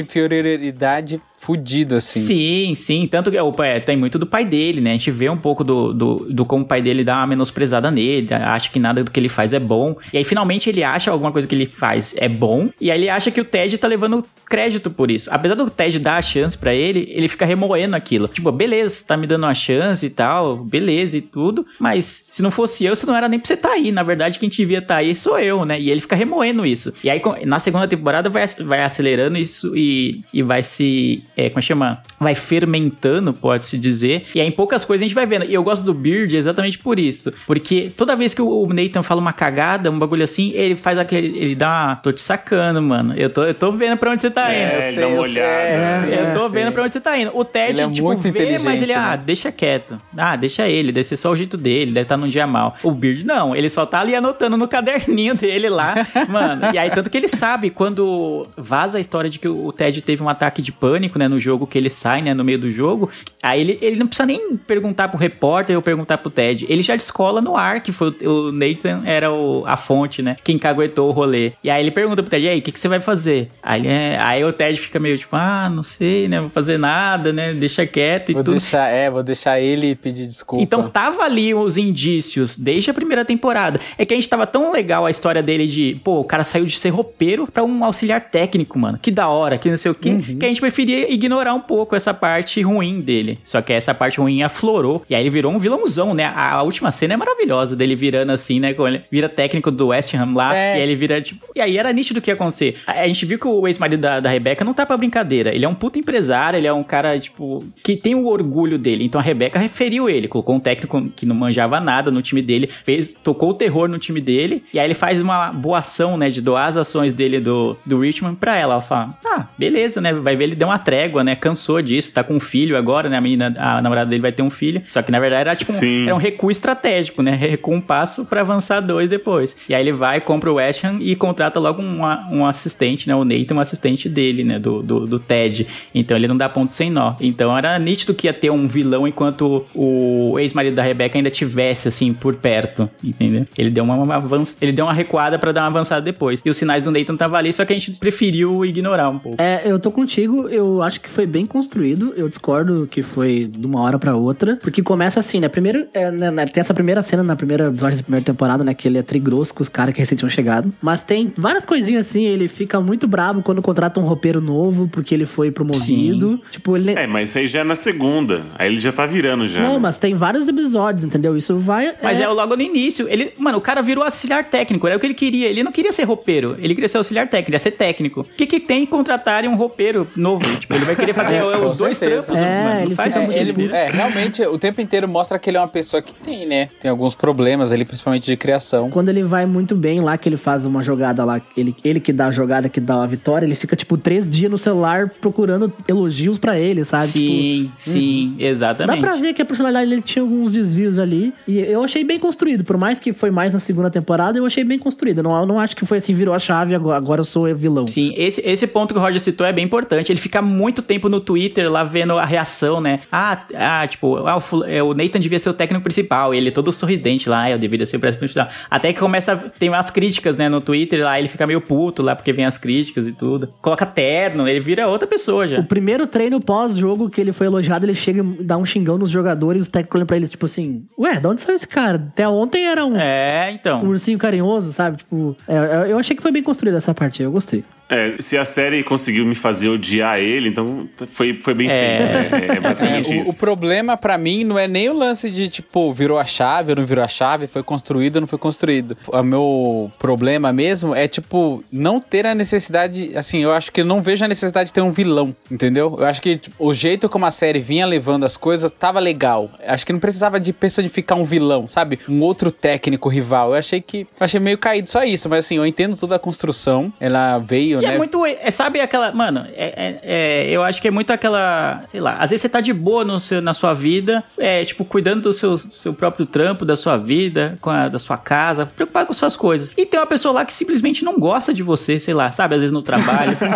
de 1.02 1.22
fudido, 1.38 1.96
assim. 1.96 2.20
Sim, 2.22 2.76
sim. 2.76 3.08
Tanto 3.08 3.32
que 3.32 3.38
é, 3.38 3.80
tem 3.80 3.96
muito 3.96 4.20
do 4.20 4.26
pai 4.26 4.44
dele, 4.44 4.82
né? 4.82 4.92
A 4.92 4.94
gente 4.94 5.12
vê 5.12 5.30
um 5.30 5.38
pouco 5.38 5.64
do, 5.64 5.94
do, 5.94 6.28
do 6.30 6.46
como 6.46 6.64
o 6.64 6.68
pai 6.68 6.82
dele 6.82 7.04
dá 7.04 7.18
uma 7.18 7.28
menosprezada 7.28 7.90
nele, 7.92 8.34
acha 8.34 8.70
que 8.70 8.80
nada 8.80 9.04
do 9.04 9.12
que 9.12 9.20
ele 9.20 9.30
faz 9.30 9.54
é 9.54 9.60
bom. 9.60 9.96
E 10.12 10.18
aí, 10.18 10.24
finalmente, 10.24 10.70
ele 10.70 10.84
acha 10.84 11.12
alguma 11.12 11.32
coisa 11.32 11.48
que 11.48 11.56
ele 11.56 11.66
faz 11.66 12.14
é 12.18 12.28
bom. 12.28 12.70
E 12.82 12.92
aí 12.92 13.00
ele 13.00 13.10
acha 13.10 13.30
que 13.32 13.40
o 13.40 13.46
Ted 13.46 13.78
tá 13.78 13.88
levando 13.88 14.26
crédito 14.50 14.90
por 14.90 15.12
isso. 15.12 15.30
Apesar 15.32 15.56
do 15.56 15.70
Ted 15.70 16.00
dar 16.00 16.18
a 16.18 16.22
chance 16.22 16.58
pra 16.58 16.74
ele, 16.74 17.08
ele 17.12 17.28
fica 17.28 17.46
remoendo 17.46 17.96
aquilo. 17.96 18.28
Tipo, 18.28 18.52
beleza, 18.52 19.06
tá 19.06 19.16
me 19.16 19.28
dando 19.28 19.44
uma 19.44 19.54
chance 19.54 20.06
e 20.06 20.10
tal, 20.10 20.58
beleza 20.58 21.18
e 21.18 21.22
tudo. 21.22 21.66
Mas 21.80 22.26
se 22.30 22.42
não 22.42 22.50
fosse 22.50 22.84
eu, 22.84 22.96
você 22.96 23.06
não 23.06 23.16
era 23.16 23.30
nem 23.30 23.40
pra 23.40 23.48
você 23.48 23.58
tá 23.58 23.72
aí. 23.72 23.92
Na 23.92 24.04
verdade, 24.04 24.40
quem 24.40 24.50
devia 24.50 24.82
tá 24.82 24.98
aí 24.98 25.14
sou 25.16 25.40
eu, 25.40 25.66
né? 25.66 25.80
E 25.80 25.90
ele 25.90 26.02
fica 26.02 26.16
remoendo 26.16 26.66
isso. 26.66 26.94
E 27.04 27.10
aí, 27.10 27.22
na 27.46 27.60
segunda 27.60 27.88
temporada, 27.88 28.30
vai, 28.30 28.46
vai 28.66 28.84
acelerando 28.84 29.38
isso 29.38 29.76
e, 29.76 30.24
e 30.34 30.42
vai 30.42 30.64
se. 30.64 31.24
É, 31.38 31.50
como 31.52 31.62
chama? 31.62 32.00
Vai 32.20 32.34
fermentando, 32.34 33.32
pode-se 33.34 33.78
dizer. 33.78 34.26
E 34.34 34.42
aí, 34.42 34.48
em 34.48 34.52
poucas 34.52 34.84
coisas 34.84 35.04
a 35.04 35.08
gente 35.08 35.14
vai 35.16 35.26
vendo. 35.28 35.46
E 35.46 35.54
eu 35.54 35.64
gosto 35.64 35.84
do 35.86 35.94
Beard 35.94 36.34
exatamente 36.34 36.80
por 36.80 36.98
isso. 36.98 37.32
Porque 37.46 37.92
toda 37.96 38.16
vez 38.16 38.34
que 38.34 38.42
o 38.42 38.68
Nathan 38.74 39.04
fala 39.04 39.22
uma 39.22 39.32
cagada, 39.34 39.92
um 39.92 40.00
bagulho 40.00 40.24
assim, 40.24 40.52
ele 40.56 40.76
faz 40.76 40.98
aquele. 40.98 41.38
Ele 41.38 41.56
dá 41.56 41.68
uma. 41.70 41.96
Tô 41.98 42.12
te 42.12 42.22
sacando, 42.22 42.82
mano. 42.82 43.14
Eu 43.16 43.30
tô, 43.30 43.44
eu 43.44 43.54
tô 43.54 43.72
vendo 43.72 43.98
pra 43.98 44.12
onde 44.12 44.22
você 44.22 44.32
tá 44.32 44.52
indo. 44.52 44.58
É, 44.62 44.76
eu 44.76 44.82
ele 44.82 44.92
sei, 44.94 45.02
dá 45.04 45.08
uma 45.08 45.22
olhada. 45.22 46.06
sei. 46.08 46.14
Eu 46.20 46.34
tô 46.40 46.46
É, 46.46 46.50
vendo 46.50 46.64
sei. 46.64 46.72
pra 46.72 46.84
onde 46.84 46.94
você 46.94 47.02
tá 47.02 47.18
indo. 47.18 47.32
O 47.38 47.46
Ted, 47.46 47.72
Ele 47.72 47.82
é 47.82 47.90
tipo, 47.94 48.08
muito 48.08 48.22
vê, 48.32 48.60
mas 48.60 48.82
ele, 48.82 48.94
ah, 48.94 49.12
né? 49.12 49.22
deixa 49.26 49.52
quieto. 49.52 50.02
Ah, 50.18 50.36
deixa 50.36 50.68
ele, 50.68 50.92
deve 50.92 51.04
ser 51.08 51.18
só 51.18 51.32
o 51.32 51.36
jeito 51.38 51.56
dele, 51.56 51.92
deve 51.92 52.04
estar 52.06 52.18
num 52.18 52.28
dia 52.28 52.48
mal. 52.48 52.76
O 52.82 52.92
Beard, 52.92 53.24
não, 53.24 53.56
ele 53.56 53.70
só 53.70 53.86
tá 53.86 54.00
ali 54.02 54.16
anotando 54.16 54.58
no 54.58 54.68
caderninho 54.68 55.36
dele 55.38 55.70
lá, 55.70 55.96
mano. 56.28 56.74
E 56.74 56.78
aí, 56.78 56.90
tanto 56.90 57.10
que 57.10 57.18
ele 57.18 57.28
sabe, 57.28 57.70
quando 57.70 58.48
vaza 58.58 58.98
a 58.98 59.02
história 59.02 59.30
de 59.30 59.38
que 59.40 59.48
o 59.48 59.72
Ted 59.72 60.02
teve 60.02 60.24
um 60.24 60.30
ataque 60.30 60.62
de 60.62 60.72
pânico, 60.72 61.20
né, 61.20 61.27
no 61.30 61.40
jogo, 61.40 61.68
que 61.68 61.78
ele 61.78 61.90
sai, 61.90 62.22
né, 62.22 62.34
no 62.34 62.44
meio 62.44 62.60
do 62.60 62.72
jogo, 62.72 63.10
aí 63.42 63.62
ele, 63.62 63.78
ele 63.82 63.96
não 63.98 64.08
precisa 64.08 64.26
nem 64.26 64.56
perguntar 64.58 65.08
pro 65.08 65.18
repórter 65.18 65.76
ou 65.76 65.82
perguntar 65.82 66.18
pro 66.18 66.30
Ted. 66.30 66.66
Ele 66.70 66.82
já 66.82 66.96
descola 66.96 67.42
no 67.42 67.56
ar 67.58 67.82
que 67.82 67.92
foi 67.92 68.16
o, 68.24 68.48
o 68.48 68.52
Nathan 68.52 69.02
era 69.06 69.32
o, 69.32 69.64
a 69.66 69.76
fonte, 69.78 70.22
né, 70.22 70.38
quem 70.44 70.58
caguetou 70.58 71.10
o 71.10 71.12
rolê. 71.12 71.54
E 71.64 71.70
aí 71.70 71.84
ele 71.84 71.92
pergunta 71.92 72.22
pro 72.24 72.30
Ted, 72.30 72.46
e 72.46 72.50
aí, 72.50 72.60
o 72.60 72.62
que, 72.62 72.72
que 72.72 72.80
você 72.80 72.88
vai 72.88 73.00
fazer? 73.00 73.50
Aí, 73.62 73.86
é- 73.88 74.18
aí 74.20 74.44
o 74.44 74.52
Ted 74.54 74.80
fica 74.80 75.00
meio 75.00 75.18
tipo, 75.18 75.36
ah, 75.36 75.70
não 75.70 75.84
sei, 75.84 76.28
né, 76.28 76.40
vou 76.40 76.50
fazer 76.50 76.78
nada, 76.78 77.32
né, 77.34 77.54
deixa 77.54 77.86
quieto 77.86 78.30
e 78.30 78.34
Vou 78.34 78.44
tudo. 78.44 78.58
deixar, 78.58 78.88
é, 78.90 79.10
vou 79.10 79.24
deixar 79.24 79.60
ele 79.60 79.96
pedir 79.96 80.26
desculpa. 80.28 80.64
Então 80.64 80.90
tava 80.90 81.24
ali 81.24 81.54
os 81.54 81.78
indícios 81.78 82.56
desde 82.58 82.90
a 82.90 82.94
primeira 82.94 83.26
temporada. 83.26 83.80
É 83.98 84.06
que 84.06 84.14
a 84.14 84.18
gente 84.18 84.30
tava 84.30 84.46
tão 84.48 84.72
legal 84.72 85.06
a 85.06 85.10
história 85.12 85.42
dele 85.44 85.68
de, 85.68 86.00
pô, 86.04 86.20
o 86.20 86.24
cara 86.24 86.44
saiu 86.44 86.66
de 86.66 86.78
ser 86.78 86.90
roupeiro 86.90 87.48
pra 87.48 87.64
um 87.64 87.84
auxiliar 87.84 88.22
técnico, 88.22 88.78
mano. 88.78 88.98
Que 89.02 89.12
da 89.12 89.28
hora, 89.28 89.58
que 89.58 89.70
não 89.70 89.78
sei 89.78 89.92
o 89.92 89.96
quê. 89.96 90.18
Que 90.40 90.46
a 90.46 90.48
gente 90.48 90.62
preferia 90.62 91.12
ignorar 91.18 91.54
um 91.54 91.60
pouco 91.60 91.96
essa 91.96 92.14
parte 92.14 92.62
ruim 92.62 93.02
dele. 93.02 93.40
Só 93.44 93.62
que 93.62 93.74
essa 93.74 93.94
parte 93.94 94.20
ruim 94.20 94.44
aflorou. 94.44 95.04
E 95.10 95.16
aí 95.16 95.24
ele 95.24 95.30
virou 95.30 95.52
um 95.52 95.60
vilãozão, 95.60 96.14
né? 96.14 96.26
A, 96.26 96.54
a 96.54 96.64
última 96.64 96.92
cena 96.92 97.14
é 97.14 97.18
maravilhosa 97.18 97.76
dele 97.76 97.96
virando 97.96 98.32
assim, 98.32 98.60
né? 98.60 98.74
quando 98.74 98.96
Ele 98.96 99.04
vira 99.12 99.28
técnico 99.28 99.70
do 99.70 99.88
West 99.88 100.14
Ham 100.14 100.34
lá. 100.34 100.56
É. 100.56 100.78
E 100.78 100.82
aí 100.82 100.84
ele 100.84 100.96
vira, 100.96 101.22
tipo. 101.22 101.46
E 101.56 101.62
aí 101.62 101.78
era 101.78 101.92
nítido 101.92 102.20
o 102.20 102.22
que 102.22 102.30
ia 102.30 102.36
acontecer. 102.36 102.78
A, 102.88 103.02
a 103.02 103.08
gente 103.08 103.26
viu 103.26 103.38
que 103.38 103.48
o 103.48 103.68
ex-marido 103.68 104.02
da, 104.02 104.20
da 104.20 104.30
Rebeca 104.30 104.64
não 104.64 104.74
tá 104.74 104.86
pra 104.86 104.98
brincadeira. 104.98 105.54
Ele 105.54 105.66
é 105.66 105.70
um 105.70 105.76
puta 105.76 106.00
empresário, 106.00 106.58
ele 106.58 106.68
é 106.68 106.74
um 106.74 106.84
cara, 106.84 107.20
tipo, 107.20 107.66
que 107.84 107.96
tem 107.96 108.16
o 108.16 108.28
orgulho 108.28 108.78
dele. 108.78 109.04
Então 109.04 109.20
a 109.20 109.24
Rebeca 109.24 109.60
referiu 109.60 110.10
ele, 110.10 110.28
colocou 110.28 110.56
um 110.56 110.60
técnico 110.60 111.10
que 111.16 111.26
não 111.26 111.36
manjava 111.36 111.80
nada 111.80 112.12
no 112.12 112.22
time 112.22 112.42
dele, 112.42 112.68
fez, 112.68 113.12
tocou 113.12 113.50
o 113.50 113.54
terror 113.54 113.88
no 113.88 113.98
time 113.98 114.22
dele, 114.22 114.64
e 114.74 114.80
aí 114.80 114.86
ele 114.86 114.94
faz 114.94 115.20
uma 115.20 115.52
boa 115.52 115.80
ação, 115.80 116.18
né, 116.18 116.30
de 116.30 116.42
doar 116.42 116.68
as 116.68 116.78
ações 116.78 117.14
dele 117.14 117.40
do, 117.40 117.76
do 117.86 118.00
Richmond 118.00 118.38
pra 118.38 118.56
ela. 118.56 118.76
Ela 118.76 118.82
fala, 118.82 119.18
ah, 119.26 119.48
beleza, 119.58 120.02
né, 120.02 120.14
vai 120.14 120.36
ver, 120.36 120.46
ele 120.46 120.56
deu 120.56 120.68
uma 120.68 120.80
trégua, 120.80 121.07
né, 121.24 121.36
cansou 121.36 121.82
disso, 121.82 122.12
tá 122.12 122.24
com 122.24 122.36
um 122.36 122.40
filho 122.40 122.78
agora, 122.78 123.10
né? 123.10 123.18
A 123.18 123.22
menina, 123.22 123.56
a 123.58 123.82
namorada 123.82 124.10
dele 124.10 124.22
vai 124.22 124.32
ter 124.32 124.42
um 124.42 124.50
filho. 124.50 124.82
Só 124.90 125.02
que 125.02 125.12
na 125.12 125.20
verdade 125.20 125.42
era 125.42 125.56
tipo 125.56 125.72
um, 125.72 126.04
era 126.06 126.16
um 126.16 126.20
recuo 126.20 126.52
estratégico, 126.52 127.22
né? 127.22 127.36
Recua 127.48 127.76
um 127.76 127.82
passo 127.82 128.26
pra 128.26 128.42
avançar 128.42 128.82
dois 128.82 129.10
depois. 129.10 129.56
E 129.70 129.76
aí 129.76 129.82
ele 129.82 129.92
vai, 129.92 130.22
compra 130.22 130.52
o 130.52 130.56
West 130.56 130.84
Ham 130.84 131.00
e 131.02 131.16
contrata 131.16 131.60
logo 131.60 131.82
um, 131.82 132.02
um 132.32 132.46
assistente, 132.46 133.08
né? 133.08 133.16
O 133.16 133.24
Nathan, 133.24 133.56
um 133.56 133.60
assistente 133.60 134.10
dele, 134.10 134.44
né? 134.44 134.60
Do, 134.60 134.82
do, 134.82 135.06
do 135.06 135.20
Ted. 135.20 135.68
Então 135.94 136.18
ele 136.18 136.28
não 136.28 136.38
dá 136.38 136.50
ponto 136.50 136.72
sem 136.72 136.90
nó. 136.90 137.16
Então 137.20 137.58
era 137.58 137.78
nítido 137.80 138.14
que 138.14 138.28
ia 138.28 138.34
ter 138.34 138.50
um 138.50 138.68
vilão 138.68 139.08
enquanto 139.08 139.66
o 139.74 140.38
ex-marido 140.40 140.76
da 140.76 140.84
Rebecca 140.84 141.18
ainda 141.18 141.30
tivesse, 141.30 141.88
assim, 141.88 142.14
por 142.14 142.36
perto. 142.36 142.90
Entendeu? 143.04 143.46
Ele 143.58 143.70
deu 143.70 143.84
uma, 143.84 143.96
uma 143.96 144.16
avanç... 144.16 144.56
ele 144.62 144.72
deu 144.72 144.86
uma 144.86 144.94
recuada 144.94 145.38
pra 145.40 145.52
dar 145.52 145.62
uma 145.62 145.68
avançada 145.68 146.02
depois. 146.02 146.42
E 146.46 146.50
os 146.50 146.58
sinais 146.58 146.84
do 146.84 146.92
Nathan 146.92 147.14
estavam 147.14 147.38
ali, 147.38 147.52
só 147.54 147.66
que 147.66 147.74
a 147.74 147.76
gente 147.76 147.92
preferiu 148.00 148.66
ignorar 148.66 149.10
um 149.10 149.20
pouco. 149.20 149.42
É, 149.42 149.62
eu 149.66 149.80
tô 149.80 149.92
contigo, 149.92 150.48
eu 150.50 150.82
acho 150.82 150.97
que 151.02 151.10
foi 151.10 151.26
bem 151.26 151.46
construído, 151.46 152.14
eu 152.16 152.28
discordo 152.28 152.88
que 152.90 153.02
foi 153.02 153.46
de 153.46 153.66
uma 153.66 153.82
hora 153.82 154.00
pra 154.00 154.16
outra, 154.16 154.58
porque 154.62 154.82
começa 154.82 155.20
assim, 155.20 155.40
né? 155.40 155.50
Primeiro, 155.50 155.88
é, 155.94 156.12
né, 156.12 156.32
né, 156.32 156.46
tem 156.46 156.62
essa 156.62 156.74
primeira 156.74 157.02
cena 157.02 157.24
na 157.24 157.36
primeira 157.36 157.68
episódio 157.68 157.98
da 157.98 158.04
primeira 158.04 158.26
temporada, 158.26 158.64
né? 158.64 158.74
Que 158.74 158.88
ele 158.88 158.98
é 158.98 159.04
trigrosso 159.04 159.54
com 159.54 159.64
os 159.64 159.70
caras 159.70 159.94
que 159.94 160.00
recém 160.00 160.18
tinham 160.18 160.30
chegado. 160.30 160.74
Mas 160.82 161.02
tem 161.02 161.32
várias 161.36 161.66
coisinhas 161.66 162.08
assim, 162.08 162.26
ele 162.26 162.48
fica 162.48 162.80
muito 162.80 163.08
bravo 163.08 163.42
quando 163.42 163.62
contrata 163.62 164.00
um 164.00 164.04
roupeiro 164.04 164.42
novo, 164.42 164.88
porque 164.88 165.14
ele 165.14 165.26
foi 165.26 165.52
promovido. 165.52 166.42
Tipo, 166.52 166.78
ele. 166.78 166.92
É, 166.92 167.08
mas 167.08 167.30
isso 167.30 167.38
aí 167.38 167.48
já 167.48 167.60
é 167.60 167.64
na 167.64 167.76
segunda. 167.76 168.46
Aí 168.58 168.68
ele 168.68 168.80
já 168.80 168.92
tá 168.92 169.06
virando 169.06 169.48
já. 169.48 169.62
Não, 169.62 169.74
né? 169.74 169.80
mas 169.80 169.98
tem 169.98 170.16
vários 170.16 170.48
episódios, 170.48 171.04
entendeu? 171.04 171.38
Isso 171.38 171.58
vai. 171.58 171.94
Mas 172.02 172.20
é. 172.20 172.28
logo 172.28 172.56
no 172.56 172.62
início. 172.62 173.08
Ele, 173.10 173.34
mano, 173.38 173.58
o 173.58 173.62
cara 173.62 173.82
virou 173.82 174.04
auxiliar 174.04 174.46
técnico. 174.46 174.88
Era 174.88 174.98
o 174.98 175.00
que 175.00 175.06
ele 175.06 175.14
queria. 175.14 175.48
Ele 175.48 175.64
não 175.64 175.72
queria 175.72 175.92
ser 175.92 176.04
roupeiro. 176.04 176.56
Ele 176.60 176.74
queria 176.74 176.88
ser 176.88 176.98
auxiliar 176.98 177.28
técnico, 177.28 177.50
ele 177.50 177.56
ia 177.56 177.60
ser 177.60 177.72
técnico. 177.72 178.22
O 178.22 178.24
que, 178.24 178.46
que 178.46 178.60
tem 178.60 178.84
em 178.84 178.86
contratarem 178.86 179.50
um 179.50 179.56
roupeiro 179.56 180.08
novo? 180.16 180.46
Tipo, 180.58 180.76
ele 180.78 180.86
vai 180.86 180.96
querer 180.96 181.14
fazer 181.14 181.42
Com 181.42 181.66
os 181.66 181.78
dois 181.78 181.98
certeza. 181.98 182.24
trampos. 182.24 182.42
É, 182.42 182.64
mano, 182.64 182.82
ele 182.82 182.96
faz 182.96 183.14
fica 183.16 183.38
Ele, 183.38 183.70
é, 183.74 183.88
realmente, 183.88 184.42
o 184.44 184.58
tempo 184.58 184.82
inteiro 184.82 185.08
mostra 185.08 185.38
que 185.40 185.50
ele 185.50 185.58
é 185.58 185.60
uma 185.60 185.68
pessoa 185.68 186.02
que 186.02 186.14
tem, 186.14 186.46
né? 186.48 186.70
Tem 186.82 186.90
alguns 186.90 187.16
problemas 187.16 187.72
ali, 187.72 187.86
principalmente 187.86 188.26
de 188.26 188.38
criação. 188.38 188.90
Quando 188.90 189.10
ele 189.10 189.24
vai 189.24 189.46
muito 189.46 189.76
bem 189.76 190.00
lá, 190.02 190.18
que 190.18 190.30
ele 190.30 190.38
faz 190.38 190.66
uma 190.66 190.84
jogada 190.84 191.24
lá, 191.26 191.42
ele, 191.56 191.76
ele 191.84 192.00
que 192.00 192.14
dá 192.14 192.28
a 192.28 192.32
jogada 192.32 192.70
que 192.70 192.80
dá 192.80 193.04
a 193.04 193.08
vitória, 193.08 193.46
ele 193.46 193.56
fica, 193.56 193.76
tipo, 193.76 193.98
três 193.98 194.28
dias 194.30 194.50
no 194.52 194.58
celular 194.58 195.10
procurando 195.22 195.72
elogios 195.88 196.38
pra 196.38 196.58
ele, 196.60 196.84
sabe? 196.84 197.08
Tipo, 197.08 197.18
Sim, 197.18 197.72
sim, 197.78 198.36
Dá 198.38 198.46
exatamente. 198.46 199.00
pra 199.00 199.16
ver 199.16 199.34
que 199.34 199.42
a 199.42 199.46
personalidade 199.46 199.90
dele 199.90 200.02
tinha 200.02 200.22
alguns 200.24 200.54
desvios 200.54 201.00
ali. 201.00 201.34
E 201.48 201.60
eu 201.60 201.84
achei 201.84 202.04
bem 202.04 202.20
construído. 202.20 202.64
Por 202.64 202.78
mais 202.78 203.00
que 203.00 203.14
foi 203.14 203.32
mais 203.32 203.54
na 203.54 203.60
segunda 203.60 203.90
temporada, 203.90 204.38
eu 204.38 204.46
achei 204.46 204.64
bem 204.64 204.78
construído. 204.78 205.20
Eu 205.20 205.24
não, 205.24 205.40
eu 205.40 205.46
não 205.46 205.60
acho 205.60 205.76
que 205.76 205.86
foi 205.86 205.98
assim, 206.00 206.14
virou 206.14 206.34
a 206.34 206.40
chave, 206.40 206.76
agora, 206.76 206.98
agora 206.98 207.22
eu 207.22 207.26
sou 207.26 207.48
vilão. 207.56 207.88
Sim, 207.88 208.14
esse, 208.16 208.42
esse 208.46 208.68
ponto 208.68 208.94
que 208.94 209.00
o 209.00 209.02
Roger 209.02 209.22
citou 209.22 209.46
é 209.46 209.54
bem 209.54 209.66
importante. 209.66 210.12
Ele 210.12 210.20
fica 210.20 210.42
muito 210.42 210.67
tempo 210.72 211.10
no 211.10 211.20
Twitter 211.20 211.72
lá 211.72 211.84
vendo 211.84 212.18
a 212.18 212.26
reação, 212.26 212.80
né? 212.82 213.00
Ah, 213.12 213.42
ah 213.56 213.88
tipo, 213.88 214.18
ah, 214.18 214.38
o, 214.38 214.64
é, 214.66 214.82
o 214.84 214.94
Nathan 214.94 215.20
devia 215.20 215.40
ser 215.40 215.50
o 215.50 215.54
técnico 215.54 215.84
principal. 215.84 216.34
E 216.34 216.38
ele 216.38 216.52
todo 216.52 216.72
sorridente 216.72 217.30
lá, 217.30 217.44
ah, 217.44 217.52
eu 217.52 217.60
deveria 217.60 217.86
ser 217.86 217.98
o 217.98 218.00
técnico 218.00 218.20
principal. 218.20 218.48
Até 218.70 218.94
que 218.94 219.00
começa 219.00 219.36
tem 219.58 219.70
umas 219.70 219.90
críticas, 219.90 220.36
né, 220.36 220.50
no 220.50 220.62
Twitter 220.62 221.04
lá, 221.04 221.20
ele 221.20 221.28
fica 221.28 221.46
meio 221.46 221.62
puto 221.62 222.02
lá 222.02 222.16
porque 222.16 222.34
vem 222.34 222.46
as 222.46 222.58
críticas 222.58 223.08
e 223.08 223.12
tudo. 223.12 223.50
Coloca 223.62 223.86
terno, 223.86 224.48
ele 224.48 224.60
vira 224.60 224.88
outra 224.88 225.08
pessoa 225.08 225.48
já. 225.48 225.60
O 225.60 225.64
primeiro 225.64 226.08
treino 226.08 226.40
pós-jogo 226.40 227.10
que 227.10 227.20
ele 227.22 227.32
foi 227.32 227.48
elogiado, 227.48 227.86
ele 227.86 227.96
chega 227.96 228.24
e 228.40 228.44
dá 228.44 228.58
um 228.58 228.66
xingão 228.66 228.98
nos 228.98 229.10
jogadores, 229.10 229.64
os 229.64 229.68
técnicos 229.68 229.96
olham 229.96 230.08
pra 230.08 230.18
eles, 230.18 230.32
tipo 230.32 230.46
assim, 230.46 230.86
ué, 230.98 231.20
de 231.20 231.28
onde 231.28 231.42
saiu 231.42 231.56
esse 231.56 231.68
cara? 231.68 231.98
Até 231.98 232.28
ontem 232.28 232.66
era 232.66 232.86
um, 232.86 232.98
É, 232.98 233.52
então. 233.52 233.84
um 233.84 233.90
ursinho 233.90 234.18
carinhoso, 234.18 234.72
sabe? 234.72 234.98
Tipo, 234.98 235.36
é, 235.48 235.92
eu 235.92 235.98
achei 235.98 236.16
que 236.16 236.22
foi 236.22 236.32
bem 236.32 236.44
construída 236.44 236.78
essa 236.78 236.94
parte, 236.94 237.22
eu 237.24 237.32
gostei. 237.32 237.64
É, 237.90 238.16
se 238.20 238.38
a 238.38 238.44
série 238.44 238.84
conseguiu 238.84 239.26
me 239.26 239.36
fazer 239.36 239.70
odiar 239.70 240.20
ele, 240.20 240.50
então 240.50 240.88
foi, 241.08 241.40
foi 241.42 241.54
bem 241.54 241.70
É. 241.70 242.00
feito. 242.30 242.32
né? 242.48 242.56
É, 242.58 242.60
basicamente 242.60 243.12
É, 243.12 243.18
o, 243.18 243.22
isso. 243.22 243.32
o 243.32 243.34
problema 243.34 243.96
pra 243.96 244.18
mim 244.18 244.44
não 244.44 244.60
é 244.60 244.68
nem 244.68 244.90
o 244.90 244.94
lance 244.94 245.30
de 245.30 245.48
tipo, 245.48 245.92
virou 245.94 246.18
a 246.18 246.26
chave 246.26 246.72
ou 246.72 246.76
não 246.78 246.86
virou 246.86 247.04
a 247.04 247.08
chave, 247.08 247.48
foi 247.48 247.64
construído 247.64 248.16
ou 248.16 248.22
não 248.22 248.28
foi 248.28 248.38
construído. 248.40 248.98
O 249.08 249.24
meu 249.24 249.92
problema 249.98 250.52
mesmo 250.52 250.94
é 250.94 251.08
tipo, 251.08 251.64
não 251.72 252.00
ter 252.02 252.26
a 252.26 252.36
necessidade, 252.36 253.12
assim, 253.16 253.40
eu 253.44 253.52
acho 253.54 253.72
que 253.72 253.82
eu 253.82 253.86
não 253.86 254.02
vejo 254.02 254.26
a 254.26 254.28
necessidade 254.28 254.68
de 254.68 254.74
ter 254.74 254.82
um 254.82 254.92
vilão, 254.92 255.36
entendeu? 255.50 255.96
Eu 256.00 256.06
acho 256.06 256.22
que 256.22 256.38
tipo, 256.38 256.56
o 256.60 256.74
jeito 256.74 257.08
como 257.08 257.26
a 257.26 257.32
série 257.32 257.60
vinha 257.60 257.86
levando 257.86 258.26
as 258.26 258.36
coisas 258.36 258.72
tava 258.72 259.00
legal. 259.00 259.50
Acho 259.66 259.86
que 259.86 259.94
não 259.94 260.00
precisava 260.00 260.40
de 260.40 260.52
personificar 260.52 261.18
um 261.18 261.24
vilão, 261.24 261.68
sabe? 261.68 262.00
Um 262.10 262.22
outro 262.22 262.52
técnico 262.52 263.08
rival. 263.10 263.52
Eu 263.52 263.56
achei 263.60 263.80
que, 263.82 264.00
eu 264.02 264.08
achei 264.20 264.40
meio 264.40 264.58
caído 264.58 264.90
só 264.90 265.04
isso, 265.04 265.30
mas 265.30 265.46
assim, 265.46 265.56
eu 265.58 265.66
entendo 265.66 265.96
toda 265.96 266.16
a 266.16 266.20
construção. 266.20 266.92
Ela 267.00 267.38
veio, 267.38 267.77
E 267.82 267.86
né? 267.88 267.94
é 267.94 267.98
muito, 267.98 268.26
é, 268.26 268.52
sabe 268.52 268.80
aquela, 268.80 269.12
mano, 269.12 269.46
é, 269.56 269.74
é- 269.76 270.00
é, 270.04 270.50
eu 270.50 270.64
acho 270.64 270.82
que 270.82 270.88
é 270.88 270.92
muito 270.92 271.12
aquela, 271.12 271.82
sei 271.88 272.00
lá, 272.00 272.14
às 272.20 272.30
vezes 272.30 272.42
você 272.42 272.50
tá 272.50 272.62
de 272.62 272.74
boa 272.74 273.04
no 273.04 273.20
seu, 273.20 273.42
na 273.42 273.54
sua 273.54 273.74
vida, 273.74 274.24
é, 274.38 274.64
tipo, 274.66 274.84
cuidando 274.86 275.24
do 275.24 275.34
seu, 275.34 275.58
seu 275.58 275.94
próprio 275.94 276.26
trampo, 276.26 276.66
da 276.66 276.76
sua 276.76 276.98
vida, 276.98 277.58
com 277.62 277.70
a, 277.70 277.88
da 277.88 278.00
sua 278.00 278.18
casa, 278.18 278.66
preocupado 278.66 279.08
com 279.08 279.14
suas 279.14 279.36
coisas. 279.36 279.72
E 279.78 279.86
tem 279.86 280.00
uma 280.00 280.06
pessoa 280.08 280.34
lá 280.34 280.46
que 280.46 280.54
simplesmente 280.54 281.04
não 281.04 281.20
gosta 281.20 281.54
de 281.54 281.64
você, 281.64 282.00
sei 282.00 282.14
lá, 282.14 282.32
sabe, 282.32 282.56
às 282.56 282.62
vezes 282.62 282.74
no 282.74 282.82
trabalho. 282.82 283.38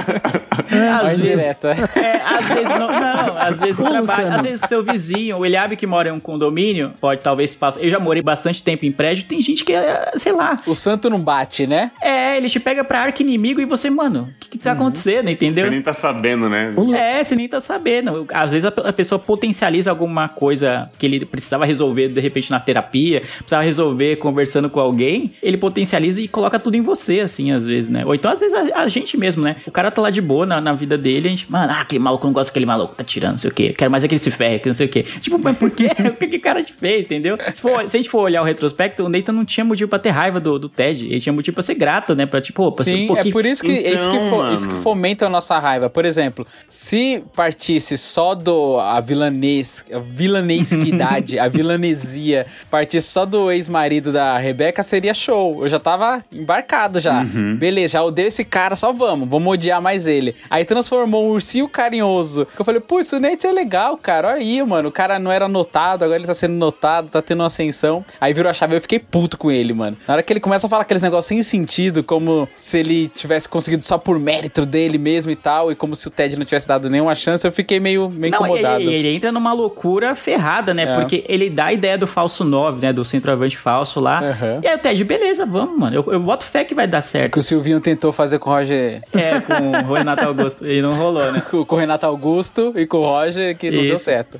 Vai 0.69 0.87
às 0.89 1.17
vezes, 1.17 1.45
é, 1.95 2.21
às 2.23 2.47
vezes 2.47 2.69
não, 2.69 2.87
não, 2.87 3.37
às 3.37 3.59
vezes 3.59 3.77
no 3.79 3.85
Ô, 3.87 3.89
trabalho, 3.89 4.33
às 4.33 4.41
vezes 4.43 4.63
o 4.63 4.67
seu 4.67 4.83
vizinho, 4.83 5.37
o 5.37 5.45
Eliabe 5.45 5.75
que 5.75 5.85
mora 5.85 6.09
em 6.09 6.11
um 6.11 6.19
condomínio, 6.19 6.93
pode 6.99 7.21
talvez 7.21 7.53
passar, 7.53 7.81
eu 7.81 7.89
já 7.89 7.99
morei 7.99 8.21
bastante 8.21 8.61
tempo 8.63 8.85
em 8.85 8.91
prédio, 8.91 9.25
tem 9.25 9.41
gente 9.41 9.63
que, 9.65 9.73
é, 9.73 10.11
sei 10.15 10.31
lá, 10.31 10.57
O 10.65 10.75
santo 10.75 11.09
não 11.09 11.19
bate, 11.19 11.67
né? 11.67 11.91
é, 12.01 12.37
ele 12.37 12.49
te 12.49 12.59
pega 12.59 12.83
pra 12.83 13.01
arco 13.01 13.21
inimigo 13.21 13.59
e 13.61 13.65
você, 13.65 13.89
mano, 13.89 14.10
o 14.19 14.27
que, 14.39 14.49
que 14.49 14.57
tá 14.57 14.71
acontecendo, 14.73 15.29
entendeu? 15.29 15.65
Você 15.65 15.71
nem 15.71 15.81
tá 15.81 15.93
sabendo, 15.93 16.49
né? 16.49 16.73
É, 16.95 17.23
você 17.23 17.35
nem 17.35 17.47
tá 17.47 17.61
sabendo. 17.61 18.25
Às 18.33 18.51
vezes 18.51 18.65
a, 18.65 18.69
a 18.89 18.93
pessoa 18.93 19.17
potencializa 19.17 19.89
alguma 19.89 20.27
coisa 20.27 20.89
que 20.97 21.05
ele 21.05 21.25
precisava 21.25 21.65
resolver 21.65 22.09
de 22.09 22.19
repente 22.19 22.51
na 22.51 22.59
terapia, 22.59 23.21
precisava 23.21 23.63
resolver 23.63 24.17
conversando 24.17 24.69
com 24.69 24.79
alguém, 24.79 25.33
ele 25.41 25.57
potencializa 25.57 26.21
e 26.21 26.27
coloca 26.27 26.59
tudo 26.59 26.75
em 26.75 26.81
você, 26.81 27.21
assim, 27.21 27.51
às 27.51 27.65
vezes, 27.65 27.89
né? 27.89 28.05
Ou 28.05 28.13
então, 28.13 28.31
às 28.31 28.39
vezes, 28.39 28.55
a, 28.55 28.81
a 28.81 28.87
gente 28.87 29.17
mesmo, 29.17 29.43
né? 29.43 29.55
O 29.65 29.71
cara 29.71 29.89
tá 29.91 30.01
lá 30.01 30.09
de 30.09 30.21
boa 30.21 30.45
na, 30.45 30.59
na 30.61 30.73
vida 30.73 30.97
dele, 30.97 31.27
a 31.27 31.31
gente, 31.31 31.51
mano, 31.51 31.71
ah, 31.71 31.81
aquele 31.81 31.99
maluco, 31.99 32.25
não 32.25 32.33
gosto 32.33 32.49
daquele 32.49 32.65
maluco, 32.65 32.95
tá 32.95 33.03
tirando, 33.03 33.31
não 33.31 33.37
sei 33.37 33.49
o 33.49 33.53
quê, 33.53 33.73
quero 33.77 33.89
mais 33.89 34.03
é 34.03 34.07
que 34.07 34.15
ele 34.15 34.21
se 34.21 34.31
ferre, 34.31 34.59
que 34.59 34.67
não 34.67 34.73
sei 34.75 34.87
o 34.87 34.89
quê. 34.89 35.03
Tipo, 35.03 35.39
mas 35.39 35.57
por 35.57 35.71
quê? 35.71 35.89
o 36.09 36.13
que 36.13 36.27
que 36.27 36.37
o 36.37 36.41
cara 36.41 36.63
te 36.63 36.73
fez, 36.73 37.05
entendeu? 37.05 37.37
Se, 37.53 37.61
for- 37.61 37.89
se 37.89 37.97
a 37.97 37.99
gente 37.99 38.09
for 38.09 38.21
olhar 38.21 38.41
o 38.41 38.45
retrospecto, 38.45 39.03
o 39.03 39.09
Nathan 39.09 39.31
não 39.31 39.45
tinha 39.45 39.63
motivo 39.63 39.89
pra 39.89 39.99
ter 39.99 40.09
raiva 40.09 40.39
do, 40.39 40.57
do 40.59 40.69
Ted, 40.69 41.05
ele 41.05 41.19
tinha 41.19 41.33
motivo 41.33 41.53
pra 41.55 41.63
ser 41.63 41.75
grato, 41.75 42.15
né? 42.15 42.25
Pra, 42.25 42.41
tipo, 42.41 42.69
pra 42.75 42.83
ser 42.85 42.91
Sim, 42.91 43.03
um 43.05 43.07
pouquinho... 43.07 43.31
é 43.31 43.33
por 43.33 43.45
isso 43.45 43.63
que, 43.63 43.71
é 43.71 43.91
isso, 44.01 44.11
que 44.11 44.29
fo- 44.29 44.53
isso 44.53 44.63
que 44.67 44.73
mano. 44.73 44.83
fomenta 44.83 45.25
a 45.25 45.29
nossa 45.29 45.57
raiva. 45.59 45.89
Por 45.89 46.05
exemplo, 46.05 46.45
se 46.67 47.23
partisse 47.35 47.97
só 47.97 48.33
do 48.35 48.79
a 48.79 48.99
vilanes, 48.99 49.85
a 49.93 49.99
vilanesquidade, 49.99 51.39
a 51.39 51.47
vilanesia, 51.49 52.45
partisse 52.69 53.07
só 53.09 53.25
do 53.25 53.51
ex-marido 53.51 54.11
da 54.11 54.37
Rebeca, 54.37 54.83
seria 54.83 55.13
show. 55.13 55.63
Eu 55.63 55.69
já 55.69 55.79
tava 55.79 56.23
embarcado 56.31 56.99
já. 56.99 57.21
Uhum. 57.21 57.55
Beleza, 57.55 57.93
já 57.93 58.03
odeio 58.03 58.27
esse 58.27 58.43
cara, 58.43 58.75
só 58.75 58.91
vamos, 58.91 59.27
vamos 59.27 59.53
odiar 59.53 59.81
mais 59.81 60.07
ele. 60.07 60.35
Aí 60.49 60.65
transformou 60.65 61.25
um 61.27 61.31
ursinho 61.31 61.67
carinhoso. 61.67 62.45
Que 62.55 62.61
eu 62.61 62.65
falei, 62.65 62.81
pô, 62.81 62.99
isso 62.99 63.19
Nate 63.19 63.45
é 63.47 63.51
legal, 63.51 63.97
cara. 63.97 64.29
Olha 64.29 64.37
aí, 64.37 64.63
mano. 64.63 64.89
O 64.89 64.91
cara 64.91 65.19
não 65.19 65.31
era 65.31 65.47
notado, 65.47 66.03
agora 66.03 66.17
ele 66.17 66.27
tá 66.27 66.33
sendo 66.33 66.53
notado, 66.53 67.09
tá 67.09 67.21
tendo 67.21 67.39
uma 67.41 67.47
ascensão. 67.47 68.03
Aí 68.19 68.33
virou 68.33 68.49
a 68.49 68.53
chave, 68.53 68.75
eu 68.75 68.81
fiquei 68.81 68.99
puto 68.99 69.37
com 69.37 69.51
ele, 69.51 69.73
mano. 69.73 69.97
Na 70.07 70.13
hora 70.15 70.23
que 70.23 70.31
ele 70.31 70.39
começa 70.39 70.67
a 70.67 70.69
falar 70.69 70.83
aqueles 70.83 71.03
negócios 71.03 71.27
sem 71.27 71.41
sentido, 71.43 72.03
como 72.03 72.47
se 72.59 72.79
ele 72.79 73.07
tivesse 73.09 73.47
conseguido 73.47 73.83
só 73.91 73.97
por 73.97 74.17
mérito 74.17 74.65
dele 74.65 74.97
mesmo 74.97 75.33
e 75.33 75.35
tal, 75.35 75.69
e 75.69 75.75
como 75.75 75.97
se 75.97 76.07
o 76.07 76.09
Ted 76.09 76.37
não 76.37 76.45
tivesse 76.45 76.65
dado 76.65 76.89
nenhuma 76.89 77.13
chance, 77.13 77.45
eu 77.45 77.51
fiquei 77.51 77.77
meio, 77.77 78.09
meio 78.09 78.31
Não, 78.31 78.39
incomodado. 78.39 78.81
ele, 78.81 78.93
ele 78.93 79.13
entra 79.13 79.33
numa 79.33 79.51
loucura 79.51 80.15
ferrada, 80.15 80.73
né? 80.73 80.83
É. 80.83 80.95
Porque 80.95 81.25
ele 81.27 81.49
dá 81.49 81.65
a 81.65 81.73
ideia 81.73 81.97
do 81.97 82.07
falso 82.07 82.45
9, 82.45 82.79
né? 82.79 82.93
Do 82.93 83.03
centroavante 83.03 83.57
falso 83.57 83.99
lá. 83.99 84.19
Aham. 84.23 84.61
E 84.63 84.67
aí 84.69 84.75
o 84.77 84.79
Ted, 84.79 85.03
beleza, 85.03 85.45
vamos, 85.45 85.77
mano. 85.77 85.93
Eu, 85.93 86.13
eu 86.13 86.21
boto 86.21 86.45
fé 86.45 86.63
que 86.63 86.73
vai 86.73 86.87
dar 86.87 87.01
certo. 87.01 87.33
Que 87.33 87.39
o 87.39 87.41
Silvinho 87.41 87.81
tentou 87.81 88.13
fazer 88.13 88.39
com 88.39 88.49
o 88.49 88.53
Roger. 88.53 89.01
É, 89.11 89.41
com 89.41 89.91
o 89.91 89.93
Renato 89.93 90.25
Augusto. 90.25 90.65
E 90.65 90.81
não 90.81 90.93
rolou, 90.93 91.29
né? 91.29 91.41
Com 91.41 91.65
com 91.65 91.75
o 91.75 91.79
Renato 91.79 92.05
Augusto 92.05 92.71
e 92.77 92.85
com 92.85 92.99
o 92.99 93.03
Roger, 93.03 93.57
que 93.57 93.69
não 93.69 93.83
deu 93.83 93.95
Isso. 93.95 94.05
certo. 94.05 94.39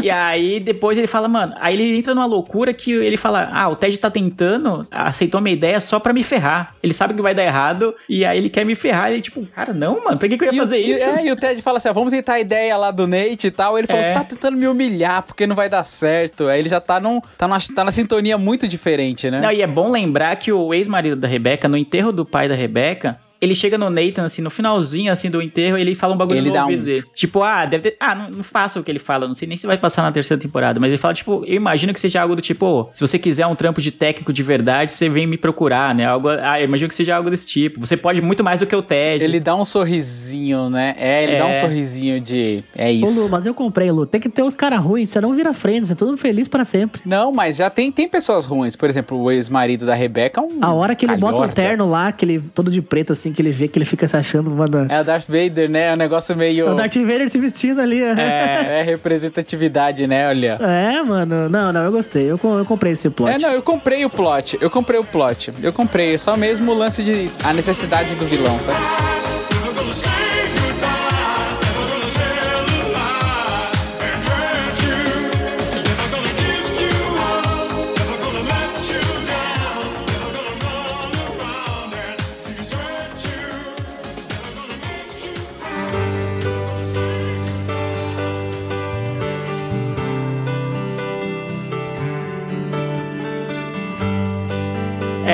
E 0.00 0.08
aí 0.08 0.60
depois 0.60 0.96
ele 0.96 1.08
fala, 1.08 1.26
mano, 1.26 1.54
aí 1.58 1.74
ele 1.74 1.98
entra 1.98 2.14
numa 2.14 2.26
loucura 2.26 2.72
que 2.72 2.92
ele 2.92 3.16
fala: 3.16 3.50
Ah, 3.52 3.68
o 3.68 3.74
Ted 3.74 3.98
tá 3.98 4.10
tentando, 4.12 4.86
aceitou 4.92 5.40
minha 5.40 5.54
ideia 5.56 5.80
só 5.80 5.98
pra 5.98 6.12
me 6.12 6.22
ferrar. 6.22 6.72
Ele 6.80 6.94
sabe 6.94 7.14
que 7.14 7.20
vai 7.20 7.34
dar 7.34 7.42
errado, 7.42 7.92
e 8.08 8.24
aí 8.24 8.38
ele 8.38 8.48
quer 8.48 8.64
me 8.64 8.75
ferrar. 8.76 9.10
Ele, 9.10 9.20
tipo, 9.22 9.44
cara, 9.46 9.72
não, 9.72 10.04
mano, 10.04 10.16
por 10.18 10.28
que, 10.28 10.38
que 10.38 10.44
eu 10.44 10.52
ia 10.52 10.54
E 10.54 10.60
o- 10.60 10.62
fazer 10.64 10.78
e, 10.78 10.92
isso? 10.94 11.04
É, 11.04 11.24
e 11.24 11.32
o 11.32 11.36
Ted 11.36 11.60
fala 11.62 11.78
assim: 11.78 11.88
ah, 11.88 11.92
vamos 11.92 12.12
tentar 12.12 12.34
a 12.34 12.40
ideia 12.40 12.76
lá 12.76 12.90
do 12.92 13.06
Nate 13.06 13.48
e 13.48 13.50
tal. 13.50 13.76
Ele 13.78 13.86
falou: 13.86 14.02
É. 14.02 14.06
você 14.08 14.14
tá 14.14 14.22
tentando 14.24 14.56
me 14.56 14.68
humilhar 14.68 15.22
porque 15.22 15.46
não 15.46 15.56
vai 15.56 15.68
dar 15.68 15.82
certo. 15.82 16.46
Aí 16.46 16.60
ele 16.60 16.68
já 16.68 16.80
tá, 16.80 17.00
num, 17.00 17.20
tá, 17.36 17.48
numa, 17.48 17.58
tá 17.74 17.82
na 17.84 17.90
sintonia 17.90 18.38
muito 18.38 18.68
diferente, 18.68 19.30
né? 19.30 19.40
Não, 19.40 19.50
e 19.50 19.62
é 19.62 19.66
bom 19.66 19.90
lembrar 19.90 20.36
que 20.36 20.52
o 20.52 20.72
ex-marido 20.72 21.16
da 21.16 21.26
Rebeca, 21.26 21.66
no 21.68 21.76
enterro 21.76 22.12
do 22.12 22.24
pai 22.24 22.48
da 22.48 22.54
Rebeca, 22.54 23.18
ele 23.46 23.54
chega 23.54 23.78
no 23.78 23.88
Nathan, 23.90 24.24
assim, 24.24 24.42
no 24.42 24.50
finalzinho, 24.50 25.12
assim, 25.12 25.30
do 25.30 25.40
enterro, 25.40 25.78
ele 25.78 25.94
fala 25.94 26.14
um 26.14 26.16
bagulho 26.16 26.38
Ele 26.38 26.48
no 26.48 26.54
dá 26.54 26.62
ouvido 26.64 26.80
um- 26.80 26.84
dele. 26.84 27.04
Tipo, 27.14 27.42
ah, 27.42 27.64
deve 27.64 27.90
ter... 27.90 27.96
Ah, 28.00 28.14
não, 28.14 28.30
não 28.30 28.44
faça 28.44 28.78
o 28.80 28.84
que 28.84 28.90
ele 28.90 28.98
fala, 28.98 29.26
não 29.26 29.34
sei 29.34 29.48
nem 29.48 29.56
se 29.56 29.66
vai 29.66 29.78
passar 29.78 30.02
na 30.02 30.12
terceira 30.12 30.40
temporada, 30.40 30.78
mas 30.80 30.88
ele 30.90 30.98
fala, 30.98 31.14
tipo, 31.14 31.44
eu 31.46 31.54
imagino 31.54 31.92
que 31.94 32.00
seja 32.00 32.20
algo 32.20 32.34
do 32.36 32.42
tipo, 32.42 32.66
"Ô, 32.66 32.88
se 32.92 33.00
você 33.00 33.18
quiser 33.18 33.46
um 33.46 33.54
trampo 33.54 33.80
de 33.80 33.90
técnico 33.90 34.32
de 34.32 34.42
verdade, 34.42 34.90
você 34.92 35.08
vem 35.08 35.26
me 35.26 35.36
procurar, 35.38 35.94
né? 35.94 36.04
Algo, 36.04 36.28
ah, 36.28 36.60
eu 36.60 36.64
imagino 36.64 36.88
que 36.88 36.94
seja 36.94 37.16
algo 37.16 37.30
desse 37.30 37.46
tipo. 37.46 37.80
Você 37.80 37.96
pode 37.96 38.20
muito 38.20 38.42
mais 38.44 38.60
do 38.60 38.66
que 38.66 38.74
o 38.76 38.82
Ted. 38.82 39.22
Ele 39.24 39.40
dá 39.40 39.54
um 39.54 39.64
sorrisinho, 39.64 40.68
né? 40.70 40.94
É, 40.98 41.24
ele 41.24 41.36
dá 41.38 41.46
um 41.46 41.50
É. 41.50 41.54
sorrisinho 41.60 42.20
de. 42.20 42.62
É 42.74 42.90
Ô, 42.90 42.94
Lu, 42.94 43.02
isso. 43.10 43.28
mas 43.30 43.46
eu 43.46 43.54
comprei, 43.54 43.90
Lu. 43.90 44.06
Tem 44.06 44.20
que 44.20 44.28
ter 44.28 44.42
os 44.42 44.54
caras 44.54 44.80
ruins, 44.80 45.10
você 45.10 45.20
não 45.20 45.34
vira 45.34 45.52
frente, 45.52 45.86
você 45.86 45.92
é 45.92 45.96
todo 45.96 46.16
feliz 46.16 46.48
pra 46.48 46.64
sempre. 46.64 47.00
Não, 47.04 47.32
mas 47.32 47.56
já 47.56 47.70
tem, 47.70 47.90
tem 47.90 48.08
pessoas 48.08 48.44
ruins. 48.46 48.76
Por 48.76 48.88
exemplo, 48.88 49.18
o 49.20 49.30
ex-marido 49.30 49.86
da 49.86 49.94
Rebeca 49.94 50.40
é 50.40 50.44
um. 50.44 50.58
A 50.60 50.72
hora 50.72 50.94
que 50.94 51.04
ele 51.06 51.16
bota 51.16 51.34
o 51.34 51.36
calhorda. 51.38 51.54
terno 51.54 51.88
lá, 51.90 52.12
que 52.12 52.24
ele 52.24 52.40
todo 52.54 52.70
de 52.70 52.80
preto, 52.82 53.12
assim, 53.12 53.32
que 53.36 53.42
ele 53.42 53.52
vê 53.52 53.68
que 53.68 53.78
ele 53.78 53.84
fica 53.84 54.08
se 54.08 54.16
achando 54.16 54.50
da... 54.66 54.94
É 54.94 55.00
o 55.00 55.04
Darth 55.04 55.26
Vader, 55.28 55.68
né? 55.70 55.88
É 55.88 55.92
um 55.92 55.96
negócio 55.96 56.34
meio. 56.34 56.72
O 56.72 56.74
Darth 56.74 56.96
Vader 56.96 57.28
se 57.28 57.38
vestindo 57.38 57.80
ali. 57.80 58.02
É. 58.02 58.14
É, 58.18 58.80
é 58.80 58.82
representatividade, 58.82 60.06
né? 60.06 60.28
Olha. 60.28 60.58
é, 60.60 61.02
mano. 61.02 61.48
Não, 61.48 61.72
não, 61.72 61.84
eu 61.84 61.92
gostei. 61.92 62.24
Eu, 62.24 62.40
eu 62.42 62.64
comprei 62.64 62.92
esse 62.92 63.10
plot. 63.10 63.32
É, 63.32 63.38
não, 63.38 63.52
eu 63.52 63.62
comprei 63.62 64.04
o 64.04 64.10
plot. 64.10 64.58
Eu 64.60 64.70
comprei 64.70 64.98
o 64.98 65.04
plot. 65.04 65.52
Eu 65.62 65.72
comprei. 65.72 66.14
É 66.14 66.18
só 66.18 66.36
mesmo 66.36 66.72
o 66.72 66.74
lance 66.74 67.02
de. 67.02 67.30
a 67.44 67.52
necessidade 67.52 68.14
do 68.14 68.24
vilão, 68.24 68.58
sabe? 68.60 70.25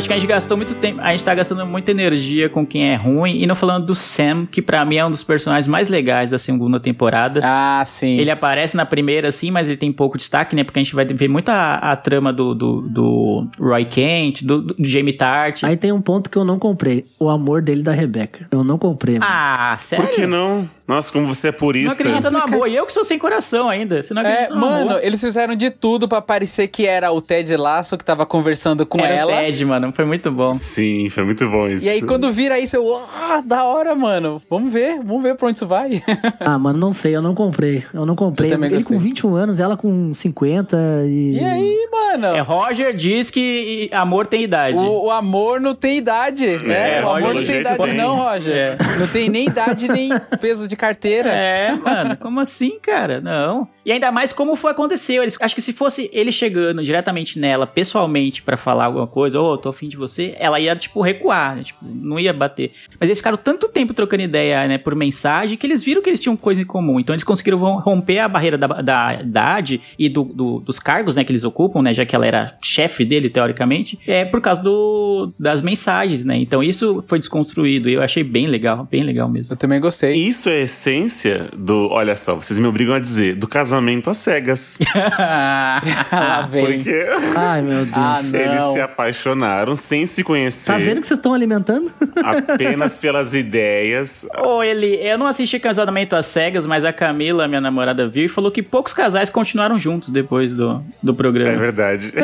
acho 0.00 0.08
que 0.08 0.12
a 0.14 0.16
gente 0.16 0.26
gastou 0.28 0.56
muito 0.56 0.74
tempo. 0.74 1.00
A 1.00 1.12
gente 1.12 1.22
tá 1.24 1.34
gastando 1.34 1.64
muita 1.66 1.90
energia 1.90 2.48
com 2.48 2.66
quem 2.66 2.90
é 2.90 2.96
ruim. 2.96 3.40
E 3.40 3.46
não 3.46 3.54
falando 3.54 3.86
do 3.86 3.94
Sam, 3.94 4.46
que 4.50 4.60
pra 4.60 4.84
mim 4.84 4.96
é 4.96 5.04
um 5.06 5.10
dos 5.10 5.22
personagens 5.22 5.68
mais 5.68 5.88
legais 5.88 6.30
da 6.30 6.38
segunda 6.38 6.80
temporada. 6.80 7.40
Ah, 7.44 7.82
sim. 7.84 8.18
Ele 8.18 8.30
aparece 8.30 8.76
na 8.76 8.84
primeira, 8.86 9.30
sim, 9.30 9.50
mas 9.50 9.68
ele 9.68 9.76
tem 9.76 9.92
pouco 9.92 10.18
destaque, 10.18 10.56
né? 10.56 10.64
Porque 10.64 10.78
a 10.78 10.82
gente 10.82 10.94
vai 10.94 11.04
ver 11.04 11.28
muita 11.28 11.52
a, 11.52 11.92
a 11.92 11.96
trama 11.96 12.32
do, 12.32 12.54
do, 12.54 12.80
do 12.82 13.46
Roy 13.58 13.84
Kent, 13.84 14.42
do, 14.42 14.62
do 14.62 14.74
Jamie 14.80 15.12
Tart. 15.12 15.62
Aí 15.64 15.76
tem 15.76 15.92
um 15.92 16.00
ponto 16.00 16.28
que 16.30 16.36
eu 16.36 16.44
não 16.44 16.58
comprei. 16.58 17.04
O 17.18 17.28
amor 17.28 17.62
dele 17.62 17.82
da 17.82 17.92
Rebeca. 17.92 18.46
Eu 18.50 18.64
não 18.64 18.78
comprei. 18.78 19.18
mano. 19.18 19.26
Ah, 19.30 19.76
sério? 19.78 20.06
Por 20.06 20.14
que 20.14 20.26
não? 20.26 20.68
Nossa, 20.88 21.12
como 21.12 21.26
você 21.26 21.48
é 21.48 21.52
Não 21.52 21.58
purista. 21.58 22.02
acredita 22.02 22.30
no 22.30 22.38
amor. 22.38 22.68
E 22.68 22.74
eu 22.74 22.84
que 22.84 22.92
sou 22.92 23.04
sem 23.04 23.16
coração 23.18 23.68
ainda. 23.68 24.02
Você 24.02 24.12
não 24.12 24.22
acredita 24.22 24.46
É, 24.52 24.54
no 24.54 24.60
mano, 24.60 24.90
amor. 24.92 25.04
eles 25.04 25.20
fizeram 25.20 25.54
de 25.54 25.70
tudo 25.70 26.08
pra 26.08 26.20
parecer 26.20 26.66
que 26.66 26.84
era 26.84 27.12
o 27.12 27.20
Ted 27.20 27.56
Lasso 27.56 27.96
que 27.96 28.04
tava 28.04 28.26
conversando 28.26 28.84
com 28.84 28.98
Era 28.98 29.14
ela. 29.14 29.32
o 29.32 29.36
Ted, 29.36 29.64
mano. 29.64 29.89
Foi 29.92 30.04
muito 30.04 30.30
bom. 30.30 30.52
Sim, 30.54 31.08
foi 31.10 31.24
muito 31.24 31.48
bom 31.48 31.66
isso. 31.66 31.86
E 31.86 31.88
aí, 31.88 32.02
quando 32.02 32.30
vira 32.32 32.58
isso, 32.58 32.76
eu. 32.76 33.02
Ah, 33.20 33.40
da 33.44 33.64
hora, 33.64 33.94
mano. 33.94 34.40
Vamos 34.48 34.72
ver, 34.72 34.98
vamos 35.02 35.22
ver 35.22 35.36
pra 35.36 35.48
onde 35.48 35.56
isso 35.56 35.66
vai. 35.66 36.02
Ah, 36.40 36.58
mano, 36.58 36.78
não 36.78 36.92
sei, 36.92 37.14
eu 37.14 37.22
não 37.22 37.34
comprei. 37.34 37.84
Eu 37.92 38.06
não 38.06 38.16
comprei. 38.16 38.50
Eu 38.50 38.54
também 38.54 38.72
Ele 38.72 38.82
com 38.82 38.98
21 38.98 39.34
anos, 39.34 39.60
ela 39.60 39.76
com 39.76 40.12
50 40.14 40.76
e. 41.06 41.34
E 41.38 41.44
aí, 41.44 41.88
mano? 41.90 42.26
É, 42.28 42.40
Roger 42.40 42.94
diz 42.96 43.30
que 43.30 43.88
amor 43.92 44.26
tem 44.26 44.42
idade. 44.42 44.78
O, 44.78 45.06
o 45.06 45.10
amor 45.10 45.60
não 45.60 45.74
tem 45.74 45.98
idade, 45.98 46.46
né? 46.58 46.98
É, 46.98 47.04
o 47.04 47.08
amor 47.08 47.34
Roger, 47.34 47.34
não 47.34 47.44
tem 47.44 47.60
idade, 47.60 47.84
tem. 47.84 47.94
não, 47.94 48.16
Roger. 48.16 48.76
Não 48.98 49.06
tem 49.06 49.28
nem 49.28 49.46
idade, 49.46 49.88
nem 49.88 50.10
peso 50.40 50.66
de 50.66 50.76
carteira. 50.76 51.30
É, 51.30 51.72
mano, 51.72 52.16
como 52.16 52.40
assim, 52.40 52.78
cara? 52.80 53.20
Não. 53.20 53.68
E 53.84 53.92
ainda 53.92 54.10
mais 54.10 54.32
como 54.32 54.56
foi 54.56 54.72
aconteceu. 54.72 55.22
Eles, 55.22 55.36
acho 55.40 55.54
que 55.54 55.62
se 55.62 55.72
fosse 55.72 56.10
ele 56.12 56.32
chegando 56.32 56.82
diretamente 56.82 57.38
nela, 57.38 57.66
pessoalmente, 57.66 58.42
pra 58.42 58.56
falar 58.56 58.86
alguma 58.86 59.06
coisa, 59.06 59.40
ô, 59.40 59.56
tô 59.56 59.72
afim 59.80 59.88
de 59.88 59.96
você, 59.96 60.34
ela 60.38 60.60
ia, 60.60 60.76
tipo, 60.76 61.00
recuar, 61.00 61.56
né? 61.56 61.62
Tipo, 61.64 61.78
não 61.82 62.20
ia 62.20 62.32
bater. 62.34 62.70
Mas 62.98 63.08
eles 63.08 63.18
ficaram 63.18 63.38
tanto 63.38 63.66
tempo 63.66 63.94
trocando 63.94 64.22
ideia, 64.22 64.68
né, 64.68 64.76
por 64.76 64.94
mensagem, 64.94 65.56
que 65.56 65.66
eles 65.66 65.82
viram 65.82 66.02
que 66.02 66.10
eles 66.10 66.20
tinham 66.20 66.36
coisa 66.36 66.60
em 66.60 66.64
comum. 66.66 67.00
Então 67.00 67.14
eles 67.14 67.24
conseguiram 67.24 67.56
rom- 67.58 67.78
romper 67.78 68.18
a 68.18 68.28
barreira 68.28 68.58
da, 68.58 68.66
da 68.66 69.14
idade 69.22 69.80
e 69.98 70.08
do, 70.10 70.24
do- 70.24 70.60
dos 70.60 70.78
cargos, 70.78 71.16
né, 71.16 71.24
que 71.24 71.32
eles 71.32 71.44
ocupam, 71.44 71.80
né, 71.80 71.94
já 71.94 72.04
que 72.04 72.14
ela 72.14 72.26
era 72.26 72.54
chefe 72.62 73.04
dele, 73.06 73.30
teoricamente, 73.30 73.98
é 74.06 74.24
por 74.24 74.40
causa 74.42 74.62
do, 74.62 75.32
das 75.38 75.62
mensagens, 75.62 76.24
né? 76.26 76.36
Então 76.36 76.62
isso 76.62 77.02
foi 77.08 77.18
desconstruído 77.18 77.88
e 77.88 77.94
eu 77.94 78.02
achei 78.02 78.22
bem 78.22 78.46
legal, 78.46 78.86
bem 78.90 79.02
legal 79.02 79.28
mesmo. 79.30 79.54
Eu 79.54 79.56
também 79.56 79.80
gostei. 79.80 80.12
Isso 80.12 80.50
é 80.50 80.56
a 80.58 80.60
essência 80.60 81.48
do. 81.56 81.88
Olha 81.90 82.16
só, 82.16 82.34
vocês 82.34 82.58
me 82.58 82.66
obrigam 82.66 82.94
a 82.94 82.98
dizer, 82.98 83.34
do 83.36 83.48
casamento 83.48 84.10
às 84.10 84.18
cegas. 84.18 84.78
Lá 86.12 86.46
vem. 86.50 86.64
Porque 86.66 87.06
Ai, 87.36 87.62
meu 87.62 87.84
Deus. 87.86 87.96
Ah, 87.96 88.20
eles 88.34 88.72
se 88.72 88.80
apaixonaram 88.80 89.69
sem 89.76 90.06
se 90.06 90.22
conhecer. 90.24 90.72
tá 90.72 90.78
vendo 90.78 91.00
que 91.00 91.06
vocês 91.06 91.18
estão 91.18 91.32
alimentando? 91.34 91.92
Apenas 92.22 92.96
pelas 92.96 93.34
ideias. 93.34 94.26
Ô, 94.44 94.62
ele, 94.62 94.94
eu 94.96 95.16
não 95.18 95.26
assisti 95.26 95.58
Casamento 95.58 96.14
às 96.16 96.26
Cegas, 96.26 96.66
mas 96.66 96.84
a 96.84 96.92
Camila, 96.92 97.46
minha 97.48 97.60
namorada, 97.60 98.08
viu 98.08 98.24
e 98.24 98.28
falou 98.28 98.50
que 98.50 98.62
poucos 98.62 98.92
casais 98.92 99.30
continuaram 99.30 99.78
juntos 99.78 100.10
depois 100.10 100.52
do, 100.52 100.82
do 101.02 101.12
É 101.12 101.14
programa. 101.14 101.58
verdade. 101.58 102.12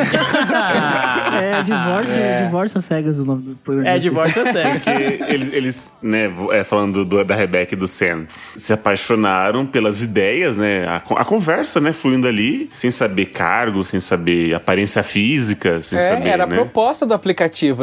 é, 1.41 1.61
divórcio, 1.63 2.17
divórcio 2.45 2.77
às 2.79 2.85
cegas 2.85 3.19
o 3.19 3.25
nome 3.25 3.41
do 3.43 3.55
programa. 3.55 3.89
É, 3.89 3.99
divórcio 3.99 4.41
às 4.41 4.49
cegas. 4.49 4.83
Porque 4.83 5.23
eles, 5.33 5.53
eles 5.53 5.93
né, 6.01 6.31
é, 6.51 6.63
falando 6.63 7.05
do- 7.05 7.23
da 7.23 7.35
Rebecca 7.35 7.73
e 7.73 7.77
do 7.77 7.87
Sam, 7.87 8.25
se 8.55 8.73
apaixonaram 8.73 9.65
pelas 9.65 10.01
ideias, 10.01 10.55
né? 10.57 10.85
A, 10.87 10.97
a 10.97 11.25
conversa, 11.25 11.79
né, 11.79 11.93
fluindo 11.93 12.27
ali, 12.27 12.69
sem 12.75 12.91
saber 12.91 13.27
cargo, 13.27 13.83
sem 13.85 13.99
saber 13.99 14.53
aparência 14.53 15.03
física, 15.03 15.81
sem 15.81 15.97
É, 15.99 16.01
saber, 16.09 16.27
era 16.27 16.43
a 16.43 16.47
né? 16.47 16.55
proposta 16.55 17.05
do 17.05 17.13
aplicativo, 17.13 17.26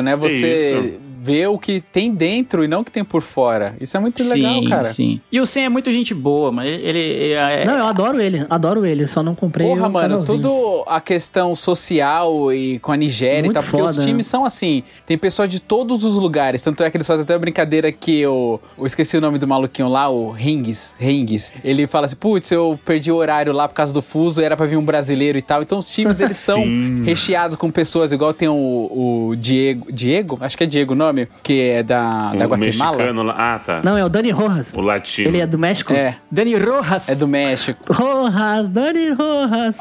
né? 0.02 0.14
Você 0.16 0.94
Vê 1.24 1.46
o 1.46 1.58
que 1.58 1.80
tem 1.80 2.12
dentro 2.14 2.62
e 2.62 2.68
não 2.68 2.80
o 2.80 2.84
que 2.84 2.90
tem 2.90 3.02
por 3.04 3.22
fora. 3.22 3.74
Isso 3.80 3.96
é 3.96 4.00
muito 4.00 4.22
legal, 4.28 4.60
sim, 4.62 4.68
cara. 4.68 4.84
sim. 4.84 5.20
E 5.32 5.40
o 5.40 5.46
Sam 5.46 5.60
é 5.62 5.68
muito 5.70 5.90
gente 5.90 6.12
boa, 6.12 6.52
mano. 6.52 6.68
Ele, 6.68 6.82
ele- 6.86 6.98
ele 6.98 7.32
é, 7.32 7.64
Não, 7.64 7.78
eu 7.78 7.86
adoro 7.86 8.20
ele, 8.20 8.44
adoro 8.50 8.84
ele, 8.84 9.06
só 9.06 9.22
não 9.22 9.34
comprei 9.34 9.66
Porra, 9.66 9.88
mano, 9.88 10.08
canalzinho. 10.08 10.42
tudo 10.42 10.84
a 10.86 11.00
questão 11.00 11.56
social 11.56 12.52
e 12.52 12.78
com 12.80 12.92
a 12.92 12.96
Nigéria 12.96 13.42
Muito 13.44 13.52
e 13.52 13.54
tal, 13.54 13.62
porque 13.62 13.80
os 13.82 13.94
foda, 13.96 14.06
times 14.06 14.26
são 14.26 14.44
assim, 14.44 14.82
tem 15.06 15.16
pessoas 15.16 15.48
de 15.48 15.60
todos 15.60 16.04
os 16.04 16.14
lugares, 16.16 16.62
tanto 16.62 16.82
é 16.84 16.90
que 16.90 16.96
eles 16.96 17.06
fazem 17.06 17.22
até 17.24 17.34
a 17.34 17.38
brincadeira 17.38 17.90
que 17.90 18.20
eu, 18.20 18.60
eu 18.76 18.86
esqueci 18.86 19.16
o 19.16 19.20
nome 19.20 19.38
do 19.38 19.46
maluquinho 19.46 19.88
lá, 19.88 20.08
o 20.10 20.30
Ringis, 20.30 20.94
Ringis, 20.98 21.52
ele 21.64 21.86
fala 21.86 22.06
assim, 22.06 22.16
putz, 22.16 22.50
eu 22.52 22.78
perdi 22.84 23.10
o 23.10 23.16
horário 23.16 23.52
lá 23.52 23.66
por 23.68 23.74
causa 23.74 23.92
do 23.92 24.02
fuso, 24.02 24.42
era 24.42 24.56
pra 24.56 24.66
vir 24.66 24.76
um 24.76 24.84
brasileiro 24.84 25.38
e 25.38 25.42
tal, 25.42 25.62
então 25.62 25.78
os 25.78 25.88
times 25.88 26.20
eles 26.20 26.36
são 26.36 26.58
Sim. 26.64 27.02
recheados 27.04 27.56
com 27.56 27.70
pessoas, 27.70 28.12
igual 28.12 28.34
tem 28.34 28.48
o, 28.48 29.30
o 29.30 29.36
Diego, 29.36 29.90
Diego? 29.92 30.38
Acho 30.40 30.56
que 30.56 30.64
é 30.64 30.66
Diego 30.66 30.92
o 30.92 30.96
nome, 30.96 31.13
que 31.42 31.60
é 31.60 31.82
da, 31.82 32.34
da 32.34 32.46
o 32.46 32.48
Guatemala. 32.50 32.58
mexicano 32.96 33.22
lá. 33.22 33.34
Ah, 33.54 33.58
tá. 33.58 33.80
Não, 33.84 33.96
é 33.96 34.04
o 34.04 34.08
Dani 34.08 34.30
Rojas. 34.30 34.74
O 34.74 34.80
latino. 34.80 35.28
Ele 35.28 35.40
é 35.40 35.46
do 35.46 35.58
México? 35.58 35.92
É, 35.92 36.16
Dani 36.30 36.54
Rojas. 36.56 37.08
é 37.08 37.14
do 37.14 37.26
México. 37.28 37.80
Rojas, 37.92 38.68
Dani 38.68 39.10
Rojas. 39.10 39.76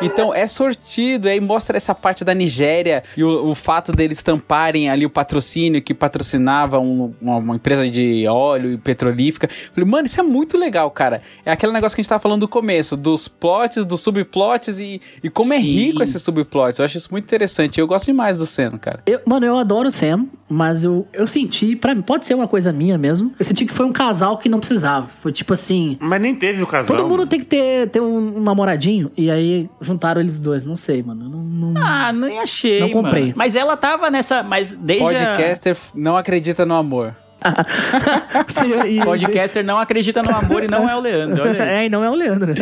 Então 0.00 0.32
é 0.34 0.46
sortido, 0.46 1.28
aí 1.28 1.40
mostra 1.40 1.76
essa 1.76 1.94
parte 1.94 2.24
da 2.24 2.34
Nigéria 2.34 3.02
e 3.16 3.24
o, 3.24 3.48
o 3.50 3.54
fato 3.54 3.92
deles 3.92 4.22
tamparem 4.22 4.88
ali 4.88 5.04
o 5.04 5.10
patrocínio 5.10 5.82
que 5.82 5.92
patrocinava 5.92 6.78
um- 6.78 7.12
uma, 7.20 7.36
uma 7.36 7.56
empresa 7.56 7.88
de 7.88 8.26
óleo 8.28 8.72
e 8.72 8.78
petrolífica. 8.78 9.48
Falei, 9.74 9.88
mano, 9.88 10.06
isso 10.06 10.20
é 10.20 10.22
muito 10.22 10.56
legal, 10.56 10.90
cara. 10.90 11.22
É 11.44 11.50
aquele 11.50 11.72
negócio 11.72 11.94
que 11.96 12.00
a 12.00 12.02
gente 12.02 12.08
tava 12.08 12.20
falando 12.22 12.40
do 12.40 12.48
começo, 12.48 12.96
dos 12.96 13.26
plots, 13.28 13.84
dos 13.84 14.00
subplots 14.00 14.78
e, 14.78 15.00
e 15.22 15.28
como 15.30 15.52
é 15.52 15.56
Sim. 15.58 15.62
rico 15.62 16.02
esses 16.02 16.22
subplots. 16.22 16.78
Eu 16.78 16.84
acho 16.84 16.96
isso 16.98 17.08
muito 17.10 17.24
interessante. 17.24 17.80
Eu 17.80 17.86
gosto 17.86 18.06
demais 18.06 18.36
do 18.36 18.46
Senna, 18.46 18.78
cara. 18.78 19.00
Eu- 19.06 19.20
mano, 19.26 19.46
eu 19.46 19.58
adoro 19.58 19.88
o 19.88 19.92
Sam, 19.98 20.26
mas 20.48 20.84
eu, 20.84 21.06
eu 21.12 21.26
senti, 21.26 21.74
pra 21.76 21.94
mim, 21.94 22.02
pode 22.02 22.24
ser 22.26 22.34
uma 22.34 22.46
coisa 22.48 22.72
minha 22.72 22.96
mesmo. 22.96 23.32
Eu 23.38 23.44
senti 23.44 23.66
que 23.66 23.72
foi 23.72 23.84
um 23.86 23.92
casal 23.92 24.38
que 24.38 24.48
não 24.48 24.58
precisava. 24.60 25.06
Foi 25.06 25.32
tipo 25.32 25.52
assim. 25.52 25.96
Mas 26.00 26.20
nem 26.20 26.34
teve 26.34 26.62
o 26.62 26.66
casal. 26.66 26.96
Todo 26.96 27.08
mundo 27.08 27.26
tem 27.26 27.40
que 27.40 27.46
ter, 27.46 27.88
ter 27.88 28.00
um, 28.00 28.38
um 28.38 28.40
namoradinho. 28.40 29.10
E 29.16 29.30
aí 29.30 29.68
juntaram 29.80 30.20
eles 30.20 30.38
dois. 30.38 30.62
Não 30.64 30.76
sei, 30.76 31.02
mano. 31.02 31.28
Não, 31.28 31.42
não- 31.72 31.82
Ah, 31.82 32.12
nem 32.12 32.38
achei. 32.38 32.80
Não 32.80 32.90
comprei. 32.90 33.22
mano. 33.24 33.34
Mas 33.36 33.54
ela 33.54 33.76
tava 33.76 34.10
nessa. 34.10 34.42
Mas 34.42 34.72
desde. 34.72 35.14
a- 35.16 35.32
Podcaster 35.32 35.76
não 35.94 36.16
acredita 36.16 36.64
no 36.64 36.74
amor. 36.74 37.14
E- 38.86 39.00
Podcaster 39.04 39.64
não 39.64 39.78
acredita 39.78 40.22
no 40.22 40.34
amor 40.34 40.62
e 40.64 40.68
não 40.68 40.88
é 40.88 40.96
o 40.96 41.00
Leandro. 41.00 41.46
É, 41.46 41.86
e 41.86 41.88
não 41.88 42.04
é 42.04 42.10
o 42.10 42.14
Leandro. 42.14 42.52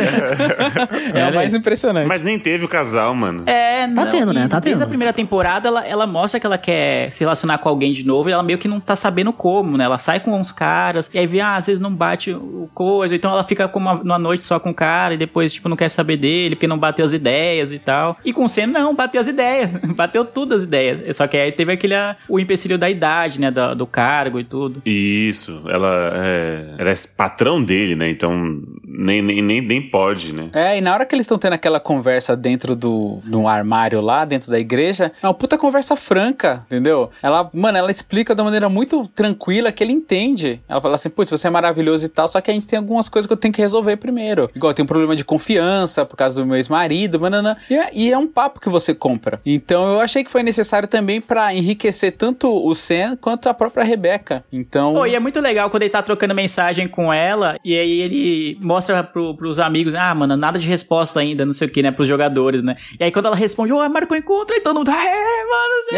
É 1.13 1.29
o 1.29 1.33
mais 1.35 1.53
impressionante. 1.53 2.07
Mas 2.07 2.23
nem 2.23 2.37
teve 2.37 2.65
o 2.65 2.67
casal, 2.67 3.13
mano. 3.13 3.43
É, 3.45 3.87
não, 3.87 4.09
tendo, 4.09 4.33
né? 4.33 4.47
Tá 4.47 4.59
Desde 4.59 4.79
tendo. 4.79 4.83
a 4.85 4.89
primeira 4.89 5.13
temporada, 5.13 5.67
ela, 5.67 5.85
ela 5.85 6.07
mostra 6.07 6.39
que 6.39 6.45
ela 6.45 6.57
quer 6.57 7.11
se 7.11 7.21
relacionar 7.23 7.57
com 7.59 7.69
alguém 7.69 7.93
de 7.93 8.05
novo 8.05 8.29
e 8.29 8.31
ela 8.31 8.43
meio 8.43 8.57
que 8.59 8.67
não 8.67 8.79
tá 8.79 8.95
sabendo 8.95 9.31
como, 9.33 9.77
né? 9.77 9.85
Ela 9.85 9.97
sai 9.97 10.19
com 10.19 10.31
uns 10.37 10.51
caras 10.51 11.09
e 11.13 11.19
aí 11.19 11.27
vê, 11.27 11.39
ah, 11.39 11.55
às 11.55 11.67
vezes 11.67 11.79
não 11.79 11.93
bate 11.93 12.31
o 12.31 12.69
coisa, 12.73 13.15
então 13.15 13.31
ela 13.31 13.43
fica 13.43 13.67
com 13.67 13.79
uma, 13.79 13.95
numa 13.95 14.19
noite 14.19 14.43
só 14.43 14.59
com 14.59 14.69
o 14.69 14.73
cara 14.73 15.13
e 15.13 15.17
depois, 15.17 15.53
tipo, 15.53 15.69
não 15.69 15.77
quer 15.77 15.89
saber 15.89 16.17
dele 16.17 16.55
porque 16.55 16.67
não 16.67 16.77
bateu 16.77 17.05
as 17.05 17.13
ideias 17.13 17.71
e 17.71 17.79
tal. 17.79 18.17
E 18.23 18.33
com 18.33 18.45
o 18.45 18.49
Sam, 18.49 18.67
não, 18.67 18.93
bateu 18.93 19.19
as 19.21 19.27
ideias. 19.27 19.69
bateu 19.95 20.25
tudo 20.25 20.55
as 20.55 20.63
ideias. 20.63 21.15
Só 21.15 21.27
que 21.27 21.37
aí 21.37 21.51
teve 21.51 21.71
aquele, 21.71 21.95
o 22.27 22.39
empecilho 22.39 22.77
da 22.77 22.89
idade, 22.89 23.39
né? 23.39 23.49
Do, 23.51 23.75
do 23.75 23.87
cargo 23.87 24.39
e 24.39 24.43
tudo. 24.43 24.66
Isso, 24.85 25.61
ela 25.67 26.11
é, 26.15 26.75
ela 26.77 26.89
é 26.89 26.93
patrão 27.15 27.63
dele, 27.63 27.95
né? 27.95 28.09
Então 28.09 28.61
nem, 28.83 29.21
nem, 29.21 29.41
nem, 29.41 29.61
nem 29.61 29.81
pode, 29.81 30.33
né? 30.33 30.49
É, 30.53 30.77
e 30.77 30.81
na 30.81 30.93
hora 30.93 31.05
que 31.05 31.13
eles 31.13 31.25
estão 31.25 31.37
tendo 31.37 31.53
aquela 31.53 31.79
conversa 31.79 32.35
dentro 32.35 32.75
do, 32.75 33.19
do 33.23 33.47
armário 33.47 34.01
lá, 34.01 34.25
dentro 34.25 34.49
da 34.49 34.59
igreja, 34.59 35.11
é 35.21 35.27
uma 35.27 35.33
puta 35.33 35.57
conversa 35.57 35.95
franca, 35.95 36.63
entendeu? 36.65 37.09
Ela, 37.21 37.49
mano, 37.53 37.77
ela 37.77 37.91
explica 37.91 38.33
de 38.33 38.41
uma 38.41 38.45
maneira 38.45 38.69
muito 38.69 39.07
tranquila 39.07 39.71
que 39.71 39.83
ele 39.83 39.93
entende. 39.93 40.61
Ela 40.67 40.81
fala 40.81 40.95
assim, 40.95 41.09
putz, 41.09 41.29
você 41.29 41.47
é 41.47 41.49
maravilhoso 41.49 42.05
e 42.05 42.09
tal, 42.09 42.27
só 42.27 42.41
que 42.41 42.49
a 42.49 42.53
gente 42.53 42.67
tem 42.67 42.77
algumas 42.79 43.09
coisas 43.09 43.27
que 43.27 43.33
eu 43.33 43.37
tenho 43.37 43.53
que 43.53 43.61
resolver 43.61 43.97
primeiro. 43.97 44.49
Igual, 44.55 44.73
tenho 44.73 44.85
um 44.85 44.87
problema 44.87 45.15
de 45.15 45.23
confiança 45.23 46.05
por 46.05 46.15
causa 46.15 46.39
do 46.41 46.45
meu 46.45 46.55
ex-marido, 46.55 47.19
banana. 47.19 47.57
E 47.69 47.75
é, 47.75 47.89
e 47.93 48.11
é 48.11 48.17
um 48.17 48.27
papo 48.27 48.59
que 48.59 48.69
você 48.69 48.93
compra. 48.93 49.39
Então 49.45 49.87
eu 49.91 49.99
achei 49.99 50.23
que 50.23 50.31
foi 50.31 50.43
necessário 50.43 50.87
também 50.87 51.21
pra 51.21 51.53
enriquecer 51.53 52.13
tanto 52.13 52.47
o 52.47 52.73
Sam 52.73 53.17
quanto 53.19 53.49
a 53.49 53.53
própria 53.53 53.83
Rebeca. 53.83 54.43
Então. 54.57 54.93
Pô, 54.93 55.05
e 55.05 55.15
é 55.15 55.19
muito 55.19 55.39
legal 55.39 55.69
quando 55.69 55.83
ele 55.83 55.89
tá 55.89 56.01
trocando 56.01 56.33
mensagem 56.33 56.87
com 56.87 57.11
ela 57.13 57.55
e 57.63 57.77
aí 57.77 58.01
ele 58.01 58.57
mostra 58.61 59.03
pro, 59.03 59.35
pros 59.35 59.59
amigos, 59.59 59.93
ah, 59.95 60.13
mano, 60.15 60.35
nada 60.35 60.57
de 60.59 60.67
resposta 60.67 61.19
ainda, 61.19 61.45
não 61.45 61.53
sei 61.53 61.67
o 61.67 61.71
que, 61.71 61.81
né, 61.83 61.91
pros 61.91 62.07
jogadores, 62.07 62.63
né? 62.63 62.75
E 62.99 63.03
aí 63.03 63.11
quando 63.11 63.27
ela 63.27 63.35
responde, 63.35 63.71
ô, 63.73 63.87
marcou 63.89 64.17
encontro, 64.17 64.55
aí 64.55 64.61
todo 64.61 64.77
mundo, 64.77 64.89
é, 64.91 64.93
mano, 64.93 65.75
assim. 65.85 65.95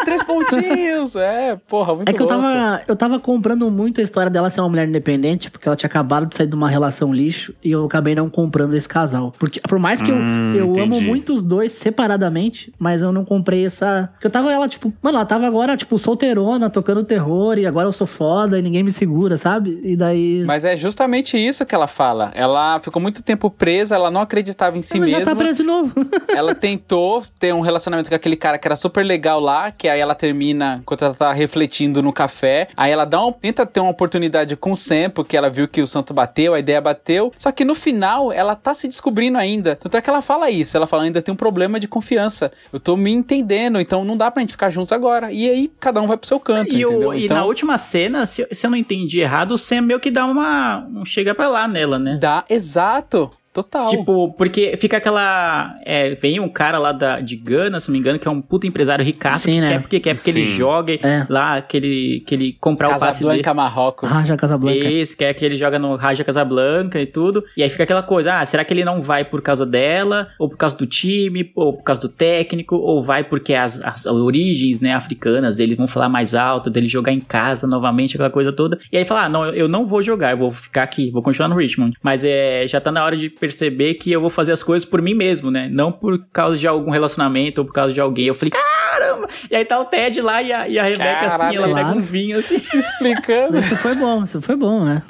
É, 0.00 0.04
três 0.04 0.22
pontinhos. 0.22 1.16
É, 1.16 1.56
porra, 1.68 1.94
muito 1.94 2.08
É 2.08 2.12
que 2.12 2.20
eu 2.20 2.26
louco. 2.26 2.42
tava, 2.42 2.82
eu 2.88 2.96
tava 2.96 3.18
comprando 3.20 3.70
muito 3.70 4.00
a 4.00 4.04
história 4.04 4.30
dela 4.30 4.50
ser 4.50 4.60
uma 4.60 4.68
mulher 4.68 4.88
independente, 4.88 5.50
porque 5.50 5.68
ela 5.68 5.76
tinha 5.76 5.88
acabado 5.88 6.26
de 6.26 6.36
sair 6.36 6.46
de 6.46 6.54
uma 6.54 6.68
relação 6.68 7.12
lixo, 7.12 7.54
e 7.62 7.70
eu 7.70 7.84
acabei 7.84 8.14
não 8.14 8.28
comprando 8.28 8.74
esse 8.74 8.88
casal. 8.88 9.32
Porque, 9.38 9.60
por 9.68 9.78
mais 9.78 10.00
que 10.02 10.10
Hum, 10.12 10.54
eu, 10.54 10.74
eu 10.76 10.82
amo 10.84 11.00
muito 11.00 11.32
os 11.32 11.42
dois 11.42 11.72
separadamente, 11.72 12.72
mas 12.78 13.02
eu 13.02 13.12
não 13.12 13.24
comprei 13.24 13.64
essa. 13.64 14.10
Porque 14.12 14.26
eu 14.26 14.30
tava 14.30 14.52
ela, 14.52 14.68
tipo, 14.68 14.92
mano, 15.02 15.16
ela 15.18 15.26
tava 15.26 15.46
agora, 15.46 15.76
tipo, 15.76 15.98
solteirona, 15.98 16.68
tocando 16.68 17.04
terror, 17.04 17.58
e 17.58 17.66
agora 17.66 17.86
eu 17.92 17.96
sou 17.96 18.06
foda 18.06 18.58
e 18.58 18.62
ninguém 18.62 18.82
me 18.82 18.90
segura, 18.90 19.36
sabe? 19.36 19.80
E 19.84 19.94
daí. 19.94 20.42
Mas 20.46 20.64
é 20.64 20.76
justamente 20.76 21.36
isso 21.36 21.64
que 21.66 21.74
ela 21.74 21.86
fala. 21.86 22.30
Ela 22.34 22.80
ficou 22.80 23.00
muito 23.00 23.22
tempo 23.22 23.50
presa, 23.50 23.94
ela 23.94 24.10
não 24.10 24.20
acreditava 24.22 24.76
em 24.78 24.82
si 24.82 24.96
Ela 24.96 25.08
já 25.08 25.18
mesma. 25.18 25.32
tá 25.32 25.36
preso 25.38 25.62
de 25.62 25.66
novo. 25.68 25.92
Ela 26.34 26.54
tentou 26.54 27.22
ter 27.38 27.52
um 27.52 27.60
relacionamento 27.60 28.08
com 28.08 28.14
aquele 28.14 28.36
cara 28.36 28.56
que 28.58 28.66
era 28.66 28.74
super 28.76 29.04
legal 29.04 29.38
lá, 29.38 29.70
que 29.70 29.86
aí 29.88 30.00
ela 30.00 30.14
termina 30.14 30.78
enquanto 30.80 31.04
ela 31.04 31.14
tá 31.14 31.30
refletindo 31.32 32.02
no 32.02 32.12
café. 32.12 32.68
Aí 32.76 32.90
ela 32.90 33.04
dá 33.04 33.22
um, 33.24 33.30
tenta 33.32 33.66
ter 33.66 33.80
uma 33.80 33.90
oportunidade 33.90 34.56
com 34.56 34.72
o 34.72 34.76
Sam, 34.76 35.10
porque 35.10 35.36
ela 35.36 35.50
viu 35.50 35.68
que 35.68 35.82
o 35.82 35.86
santo 35.86 36.14
bateu, 36.14 36.54
a 36.54 36.58
ideia 36.58 36.80
bateu. 36.80 37.30
Só 37.36 37.52
que 37.52 37.64
no 37.64 37.74
final, 37.74 38.32
ela 38.32 38.56
tá 38.56 38.72
se 38.72 38.88
descobrindo 38.88 39.36
ainda. 39.36 39.76
Tanto 39.76 39.96
é 39.96 40.00
que 40.00 40.08
ela 40.08 40.22
fala 40.22 40.48
isso. 40.50 40.76
Ela 40.76 40.86
fala, 40.86 41.02
ainda 41.04 41.20
tem 41.20 41.32
um 41.32 41.36
problema 41.36 41.78
de 41.78 41.86
confiança. 41.86 42.50
Eu 42.72 42.80
tô 42.80 42.96
me 42.96 43.10
entendendo, 43.12 43.78
então 43.78 44.04
não 44.04 44.16
dá 44.16 44.30
pra 44.30 44.40
gente 44.40 44.52
ficar 44.52 44.70
juntos 44.70 44.92
agora. 44.92 45.30
E 45.30 45.48
aí, 45.50 45.70
cada 45.78 46.00
um 46.00 46.06
vai 46.06 46.16
pro 46.16 46.26
seu 46.26 46.40
canto, 46.40 46.72
E, 46.74 46.84
o- 46.86 46.90
entendeu? 46.90 47.14
e 47.14 47.24
então, 47.26 47.36
na 47.36 47.44
última 47.44 47.76
cena, 47.82 48.26
se, 48.26 48.46
se 48.52 48.66
eu 48.66 48.70
não 48.70 48.78
entendi 48.78 49.20
errado, 49.20 49.52
o 49.52 49.58
Sam 49.58 49.82
meio 49.82 50.00
que 50.00 50.10
dá 50.10 50.24
uma. 50.26 50.86
Um 50.94 51.04
chega 51.04 51.34
pra 51.34 51.48
lá 51.48 51.68
nela, 51.68 51.98
né? 51.98 52.18
dá, 52.20 52.44
exato. 52.48 53.30
Total. 53.52 53.86
Tipo, 53.86 54.32
porque 54.32 54.76
fica 54.80 54.96
aquela. 54.96 55.76
É, 55.84 56.14
vem 56.14 56.40
um 56.40 56.48
cara 56.48 56.78
lá 56.78 56.90
da, 56.90 57.20
de 57.20 57.36
Gana, 57.36 57.78
se 57.80 57.88
não 57.88 57.92
me 57.92 57.98
engano, 57.98 58.18
que 58.18 58.26
é 58.26 58.30
um 58.30 58.40
puta 58.40 58.66
empresário 58.66 59.04
ricaço. 59.04 59.40
Sim, 59.40 59.54
que 59.54 59.60
né? 59.60 59.68
quer 59.68 59.80
porque 59.80 60.00
quer, 60.00 60.14
porque 60.14 60.30
ele 60.30 60.44
Sim. 60.46 60.52
joga 60.56 60.94
É. 60.94 61.26
lá, 61.28 61.60
que 61.60 61.76
ele, 61.76 62.22
que 62.26 62.34
ele 62.34 62.56
comprar 62.58 62.88
o 62.88 62.90
passe 62.98 63.22
dele. 63.22 63.42
Casablanca, 63.42 63.54
Marrocos. 63.54 64.10
Raja 64.10 64.36
Casablanca. 64.36 64.88
Esse, 64.88 65.14
quer 65.16 65.34
que 65.34 65.44
ele 65.44 65.56
joga 65.56 65.78
no 65.78 65.96
Raja 65.96 66.24
Casablanca 66.24 66.98
e 66.98 67.06
tudo. 67.06 67.44
E 67.56 67.62
aí 67.62 67.68
fica 67.68 67.82
aquela 67.82 68.02
coisa, 68.02 68.40
ah, 68.40 68.46
será 68.46 68.64
que 68.64 68.72
ele 68.72 68.84
não 68.84 69.02
vai 69.02 69.24
por 69.24 69.42
causa 69.42 69.66
dela? 69.66 70.28
Ou 70.38 70.48
por 70.48 70.56
causa 70.56 70.76
do 70.78 70.86
time? 70.86 71.50
Ou 71.54 71.74
por 71.74 71.82
causa 71.82 72.00
do 72.00 72.08
técnico? 72.08 72.76
Ou 72.76 73.02
vai 73.02 73.24
porque 73.24 73.52
as, 73.54 73.84
as 73.84 74.06
origens, 74.06 74.80
né, 74.80 74.94
africanas 74.94 75.56
dele 75.56 75.74
vão 75.74 75.86
falar 75.86 76.08
mais 76.08 76.34
alto, 76.34 76.70
dele 76.70 76.86
jogar 76.86 77.12
em 77.12 77.20
casa 77.20 77.66
novamente, 77.66 78.14
aquela 78.16 78.30
coisa 78.30 78.50
toda. 78.50 78.78
E 78.90 78.96
aí 78.96 79.04
fala, 79.04 79.24
ah, 79.24 79.28
não, 79.28 79.44
eu 79.50 79.68
não 79.68 79.86
vou 79.86 80.02
jogar, 80.02 80.30
eu 80.30 80.38
vou 80.38 80.50
ficar 80.50 80.84
aqui, 80.84 81.10
vou 81.10 81.22
continuar 81.22 81.48
no 81.48 81.56
Richmond. 81.56 81.96
Mas 82.02 82.24
é, 82.24 82.66
já 82.66 82.80
tá 82.80 82.90
na 82.90 83.04
hora 83.04 83.16
de 83.16 83.28
perceber 83.42 83.94
que 83.94 84.12
eu 84.12 84.20
vou 84.20 84.30
fazer 84.30 84.52
as 84.52 84.62
coisas 84.62 84.88
por 84.88 85.02
mim 85.02 85.14
mesmo, 85.14 85.50
né? 85.50 85.68
Não 85.68 85.90
por 85.90 86.16
causa 86.32 86.56
de 86.56 86.64
algum 86.64 86.92
relacionamento 86.92 87.60
ou 87.60 87.66
por 87.66 87.72
causa 87.72 87.92
de 87.92 88.00
alguém. 88.00 88.26
Eu 88.26 88.34
falei, 88.34 88.52
caramba! 88.52 89.26
E 89.50 89.56
aí 89.56 89.64
tá 89.64 89.80
o 89.80 89.84
Ted 89.84 90.20
lá 90.20 90.40
e 90.40 90.52
a, 90.52 90.68
e 90.68 90.78
a 90.78 90.84
Rebeca 90.84 91.26
assim, 91.26 91.56
ela 91.56 91.66
pega 91.66 91.80
claro. 91.80 91.98
um 91.98 92.00
vinho 92.00 92.38
assim. 92.38 92.62
Explicando. 92.72 93.58
Isso 93.58 93.74
foi 93.74 93.96
bom, 93.96 94.22
isso 94.22 94.40
foi 94.40 94.54
bom, 94.54 94.84
né? 94.84 95.02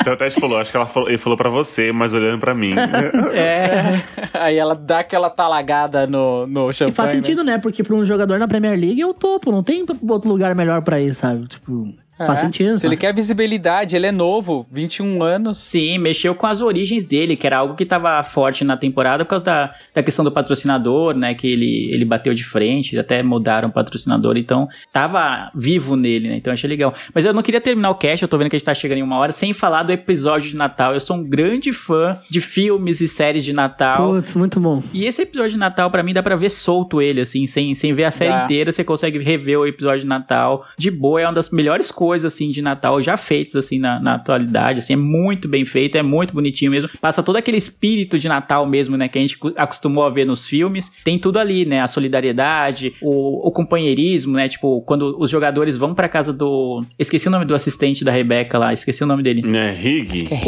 Então 0.00 0.12
até 0.12 0.28
te 0.28 0.40
falou, 0.40 0.58
acho 0.58 0.72
que 0.72 0.76
ela 0.76 0.86
falou, 0.86 1.08
ele 1.08 1.18
falou 1.18 1.36
pra 1.36 1.48
você, 1.48 1.92
mas 1.92 2.12
olhando 2.12 2.40
pra 2.40 2.52
mim. 2.52 2.74
É. 3.32 4.02
Aí 4.34 4.56
ela 4.56 4.74
dá 4.74 5.00
aquela 5.00 5.30
talagada 5.30 6.04
no, 6.06 6.48
no 6.48 6.72
champanhe. 6.72 6.92
E 6.92 6.94
faz 6.94 7.10
né? 7.10 7.16
sentido, 7.16 7.44
né? 7.44 7.58
Porque 7.58 7.84
pra 7.84 7.94
um 7.94 8.04
jogador 8.04 8.40
na 8.40 8.48
Premier 8.48 8.78
League 8.78 9.00
é 9.00 9.06
o 9.06 9.14
topo, 9.14 9.52
não 9.52 9.62
tem 9.62 9.84
outro 10.08 10.28
lugar 10.28 10.52
melhor 10.54 10.82
pra 10.82 11.00
ir, 11.00 11.14
sabe? 11.14 11.46
Tipo, 11.46 11.94
faz 12.26 12.38
É. 12.38 12.42
sentido. 12.42 12.76
Se 12.78 12.86
ele 12.86 12.96
faz- 12.96 13.00
quer 13.00 13.14
visibilidade, 13.14 13.96
ele 13.96 14.06
é 14.06 14.12
novo, 14.12 14.66
21 14.70 15.22
anos. 15.22 15.58
Sim, 15.58 15.98
mexeu 15.98 16.34
com 16.34 16.46
as 16.46 16.60
origens 16.60 17.04
dele, 17.04 17.36
que 17.36 17.46
era 17.46 17.58
algo 17.58 17.74
que 17.74 17.84
tava 17.86 18.22
forte 18.24 18.64
na 18.64 18.76
temporada 18.76 19.24
por 19.24 19.30
causa 19.30 19.44
da, 19.44 19.72
da 19.94 20.02
questão 20.02 20.24
do 20.24 20.30
patrocinador, 20.32 21.14
né? 21.14 21.34
Que 21.34 21.46
ele, 21.46 21.90
ele 21.92 22.04
bateu 22.04 22.34
de 22.34 22.44
frente, 22.44 22.98
até 22.98 23.22
mudaram 23.22 23.68
o 23.68 23.72
patrocinador, 23.72 24.36
então 24.36 24.68
tava 24.92 25.50
vivo 25.54 25.96
nele, 25.96 26.28
né? 26.28 26.36
Então 26.36 26.50
eu 26.50 26.54
achei 26.54 26.68
legal. 26.68 26.92
Mas 27.14 27.24
eu 27.24 27.32
não 27.32 27.42
queria 27.42 27.60
terminar 27.60 27.90
o 27.90 27.94
cast, 27.94 28.22
eu 28.22 28.28
tô 28.28 28.36
vendo 28.38 28.50
que 28.50 28.56
a 28.56 28.58
gente 28.58 28.66
tá 28.66 28.74
chegando 28.74 28.98
em 28.98 29.02
uma 29.02 29.16
hora, 29.18 29.32
sem 29.32 29.52
falar 29.52 29.82
do 29.82 29.92
episódio 29.92 30.50
de 30.50 30.56
Natal. 30.56 30.94
Eu 30.94 31.00
sou 31.00 31.16
um 31.16 31.24
grande 31.24 31.72
fã 31.72 32.16
de 32.30 32.40
filmes 32.40 33.00
e 33.00 33.08
séries 33.08 33.44
de 33.44 33.52
Natal. 33.52 33.96
Putz, 34.14 34.34
muito 34.34 34.58
bom. 34.60 34.82
E 34.92 35.04
esse 35.04 35.22
episódio 35.22 35.52
de 35.52 35.58
Natal, 35.58 35.90
pra 35.90 36.02
mim, 36.02 36.12
dá 36.12 36.22
pra 36.22 36.36
ver 36.36 36.50
solto 36.50 37.00
ele, 37.00 37.20
assim, 37.20 37.46
sem, 37.46 37.74
sem 37.74 37.94
ver 37.94 38.04
a 38.04 38.10
série 38.10 38.32
Dá. 38.32 38.44
inteira. 38.44 38.72
Você 38.72 38.82
consegue 38.84 39.18
rever 39.18 39.58
o 39.58 39.66
episódio 39.66 40.00
de 40.00 40.06
Natal. 40.06 40.64
De 40.76 40.90
boa, 40.90 41.20
é 41.20 41.24
uma 41.26 41.32
das 41.34 41.50
melhores 41.50 41.90
coisas, 41.90 42.07
assim, 42.12 42.50
de 42.50 42.60
Natal 42.62 43.02
já 43.02 43.16
feitas, 43.16 43.56
assim, 43.56 43.78
na, 43.78 44.00
na 44.00 44.14
atualidade. 44.14 44.78
Assim, 44.80 44.92
é 44.94 44.96
muito 44.96 45.48
bem 45.48 45.64
feito, 45.64 45.96
é 45.96 46.02
muito 46.02 46.34
bonitinho 46.34 46.70
mesmo. 46.70 46.88
Passa 47.00 47.22
todo 47.22 47.36
aquele 47.36 47.56
espírito 47.56 48.18
de 48.18 48.28
Natal 48.28 48.66
mesmo, 48.66 48.96
né, 48.96 49.08
que 49.08 49.18
a 49.18 49.20
gente 49.20 49.38
acostumou 49.56 50.04
a 50.04 50.10
ver 50.10 50.24
nos 50.24 50.46
filmes. 50.46 50.90
Tem 51.04 51.18
tudo 51.18 51.38
ali, 51.38 51.64
né, 51.64 51.80
a 51.80 51.86
solidariedade, 51.86 52.92
o, 53.00 53.48
o 53.48 53.50
companheirismo, 53.50 54.34
né, 54.36 54.48
tipo, 54.48 54.82
quando 54.82 55.16
os 55.18 55.30
jogadores 55.30 55.76
vão 55.76 55.94
pra 55.94 56.08
casa 56.08 56.32
do... 56.32 56.84
Esqueci 56.98 57.28
o 57.28 57.30
nome 57.30 57.44
do 57.44 57.54
assistente 57.54 58.04
da 58.04 58.12
Rebeca 58.12 58.58
lá, 58.58 58.72
esqueci 58.72 59.02
o 59.02 59.06
nome 59.06 59.22
dele. 59.22 59.42
né? 59.42 59.74
Que 59.78 60.34
é 60.34 60.38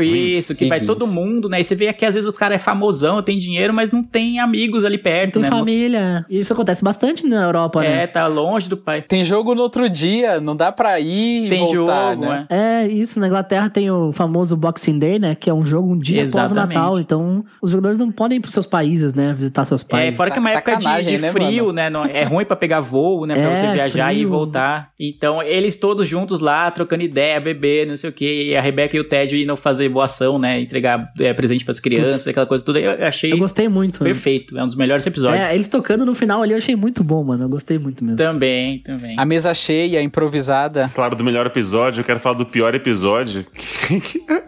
é. 0.00 0.04
Isso, 0.04 0.54
que 0.54 0.66
vai 0.68 0.78
Higgins. 0.78 0.86
todo 0.86 1.06
mundo, 1.06 1.48
né? 1.48 1.60
E 1.60 1.64
você 1.64 1.74
vê 1.74 1.92
que 1.92 2.04
às 2.04 2.14
vezes 2.14 2.28
o 2.28 2.32
cara 2.32 2.54
é 2.54 2.58
famosão, 2.58 3.22
tem 3.22 3.38
dinheiro, 3.38 3.72
mas 3.74 3.90
não 3.90 4.02
tem 4.02 4.38
amigos 4.38 4.84
ali 4.84 4.98
perto, 4.98 5.34
Tem 5.34 5.42
né? 5.42 5.48
família. 5.48 6.24
E 6.28 6.38
isso 6.38 6.52
acontece 6.52 6.82
bastante 6.84 7.26
na 7.26 7.42
Europa, 7.44 7.84
É, 7.84 7.88
né? 7.96 8.06
tá 8.06 8.26
longe 8.26 8.68
do 8.68 8.76
pai. 8.76 9.02
Tem 9.02 9.24
jogo 9.24 9.54
no 9.54 9.62
outro 9.62 9.88
dia, 9.88 10.09
não 10.42 10.54
dá 10.56 10.70
pra 10.72 10.98
ir 11.00 11.46
e 11.46 11.48
Tem 11.48 11.60
voltar, 11.74 12.10
jogo, 12.12 12.22
né? 12.26 12.46
né? 12.50 12.82
É, 12.84 12.88
isso. 12.88 13.18
Na 13.20 13.26
Inglaterra 13.26 13.68
tem 13.70 13.90
o 13.90 14.12
famoso 14.12 14.56
Boxing 14.56 14.98
Day, 14.98 15.18
né? 15.18 15.34
Que 15.34 15.48
é 15.50 15.54
um 15.54 15.64
jogo 15.64 15.92
um 15.92 15.98
dia 15.98 16.20
após 16.24 16.34
o 16.34 16.38
Exatamente. 16.54 16.74
Natal. 16.76 17.00
Então, 17.00 17.44
os 17.60 17.70
jogadores 17.70 17.98
não 17.98 18.10
podem 18.10 18.38
ir 18.38 18.40
pros 18.40 18.52
seus 18.54 18.66
países, 18.66 19.14
né? 19.14 19.34
Visitar 19.36 19.64
seus 19.64 19.82
É, 19.82 19.86
pais. 19.86 20.16
fora 20.16 20.30
que 20.30 20.38
é 20.38 20.40
uma 20.40 20.50
época 20.50 20.76
de, 20.76 21.04
de 21.04 21.18
né, 21.18 21.32
frio, 21.32 21.64
mano? 21.66 21.72
né? 21.74 21.90
Não- 21.90 22.04
é 22.04 22.24
ruim 22.24 22.44
pra 22.44 22.56
pegar 22.56 22.80
voo, 22.80 23.26
né? 23.26 23.34
Pra 23.34 23.42
É, 23.50 23.56
você 23.56 23.72
viajar 23.72 24.12
e 24.12 24.16
frio. 24.18 24.28
voltar. 24.28 24.90
Então, 24.98 25.42
eles 25.42 25.76
todos 25.76 26.06
juntos 26.08 26.40
lá, 26.40 26.70
trocando 26.70 27.02
ideia, 27.02 27.40
beber, 27.40 27.86
não 27.86 27.96
sei 27.96 28.10
o 28.10 28.12
quê. 28.12 28.48
E 28.50 28.56
a 28.56 28.60
Rebeca 28.60 28.96
e 28.96 29.00
o 29.00 29.04
Ted 29.04 29.42
indo 29.42 29.56
fazer 29.56 29.88
boa 29.88 30.04
ação, 30.04 30.38
né? 30.38 30.60
Entregar 30.60 31.10
é, 31.18 31.32
presente 31.32 31.64
pras 31.64 31.80
crianças, 31.80 32.26
aquela 32.28 32.46
coisa 32.46 32.64
toda. 32.64 32.78
Eu 32.78 33.06
achei 33.06 33.32
Eu 33.32 33.38
gostei 33.38 33.68
muito. 33.68 34.02
né? 34.02 34.10
perfeito. 34.10 34.58
É 34.58 34.62
um 34.62 34.66
dos 34.66 34.74
melhores 34.76 35.06
episódios. 35.06 35.44
É, 35.46 35.54
eles 35.54 35.68
tocando 35.68 36.04
no 36.06 36.14
final 36.14 36.42
ali 36.42 36.52
eu 36.52 36.58
achei 36.58 36.76
muito 36.76 37.02
bom, 37.02 37.24
mano. 37.24 37.44
Eu 37.44 37.48
gostei 37.48 37.78
muito 37.78 38.04
mesmo. 38.04 38.16
Também, 38.16 38.78
também. 38.78 39.14
A 39.18 39.24
mesa 39.24 39.52
cheia, 39.54 39.99
improvisada. 40.02 40.88
Falaram 40.88 41.16
do 41.16 41.24
melhor 41.24 41.46
episódio, 41.46 42.00
eu 42.00 42.04
quero 42.04 42.20
falar 42.20 42.36
do 42.36 42.46
pior 42.46 42.74
episódio. 42.74 43.46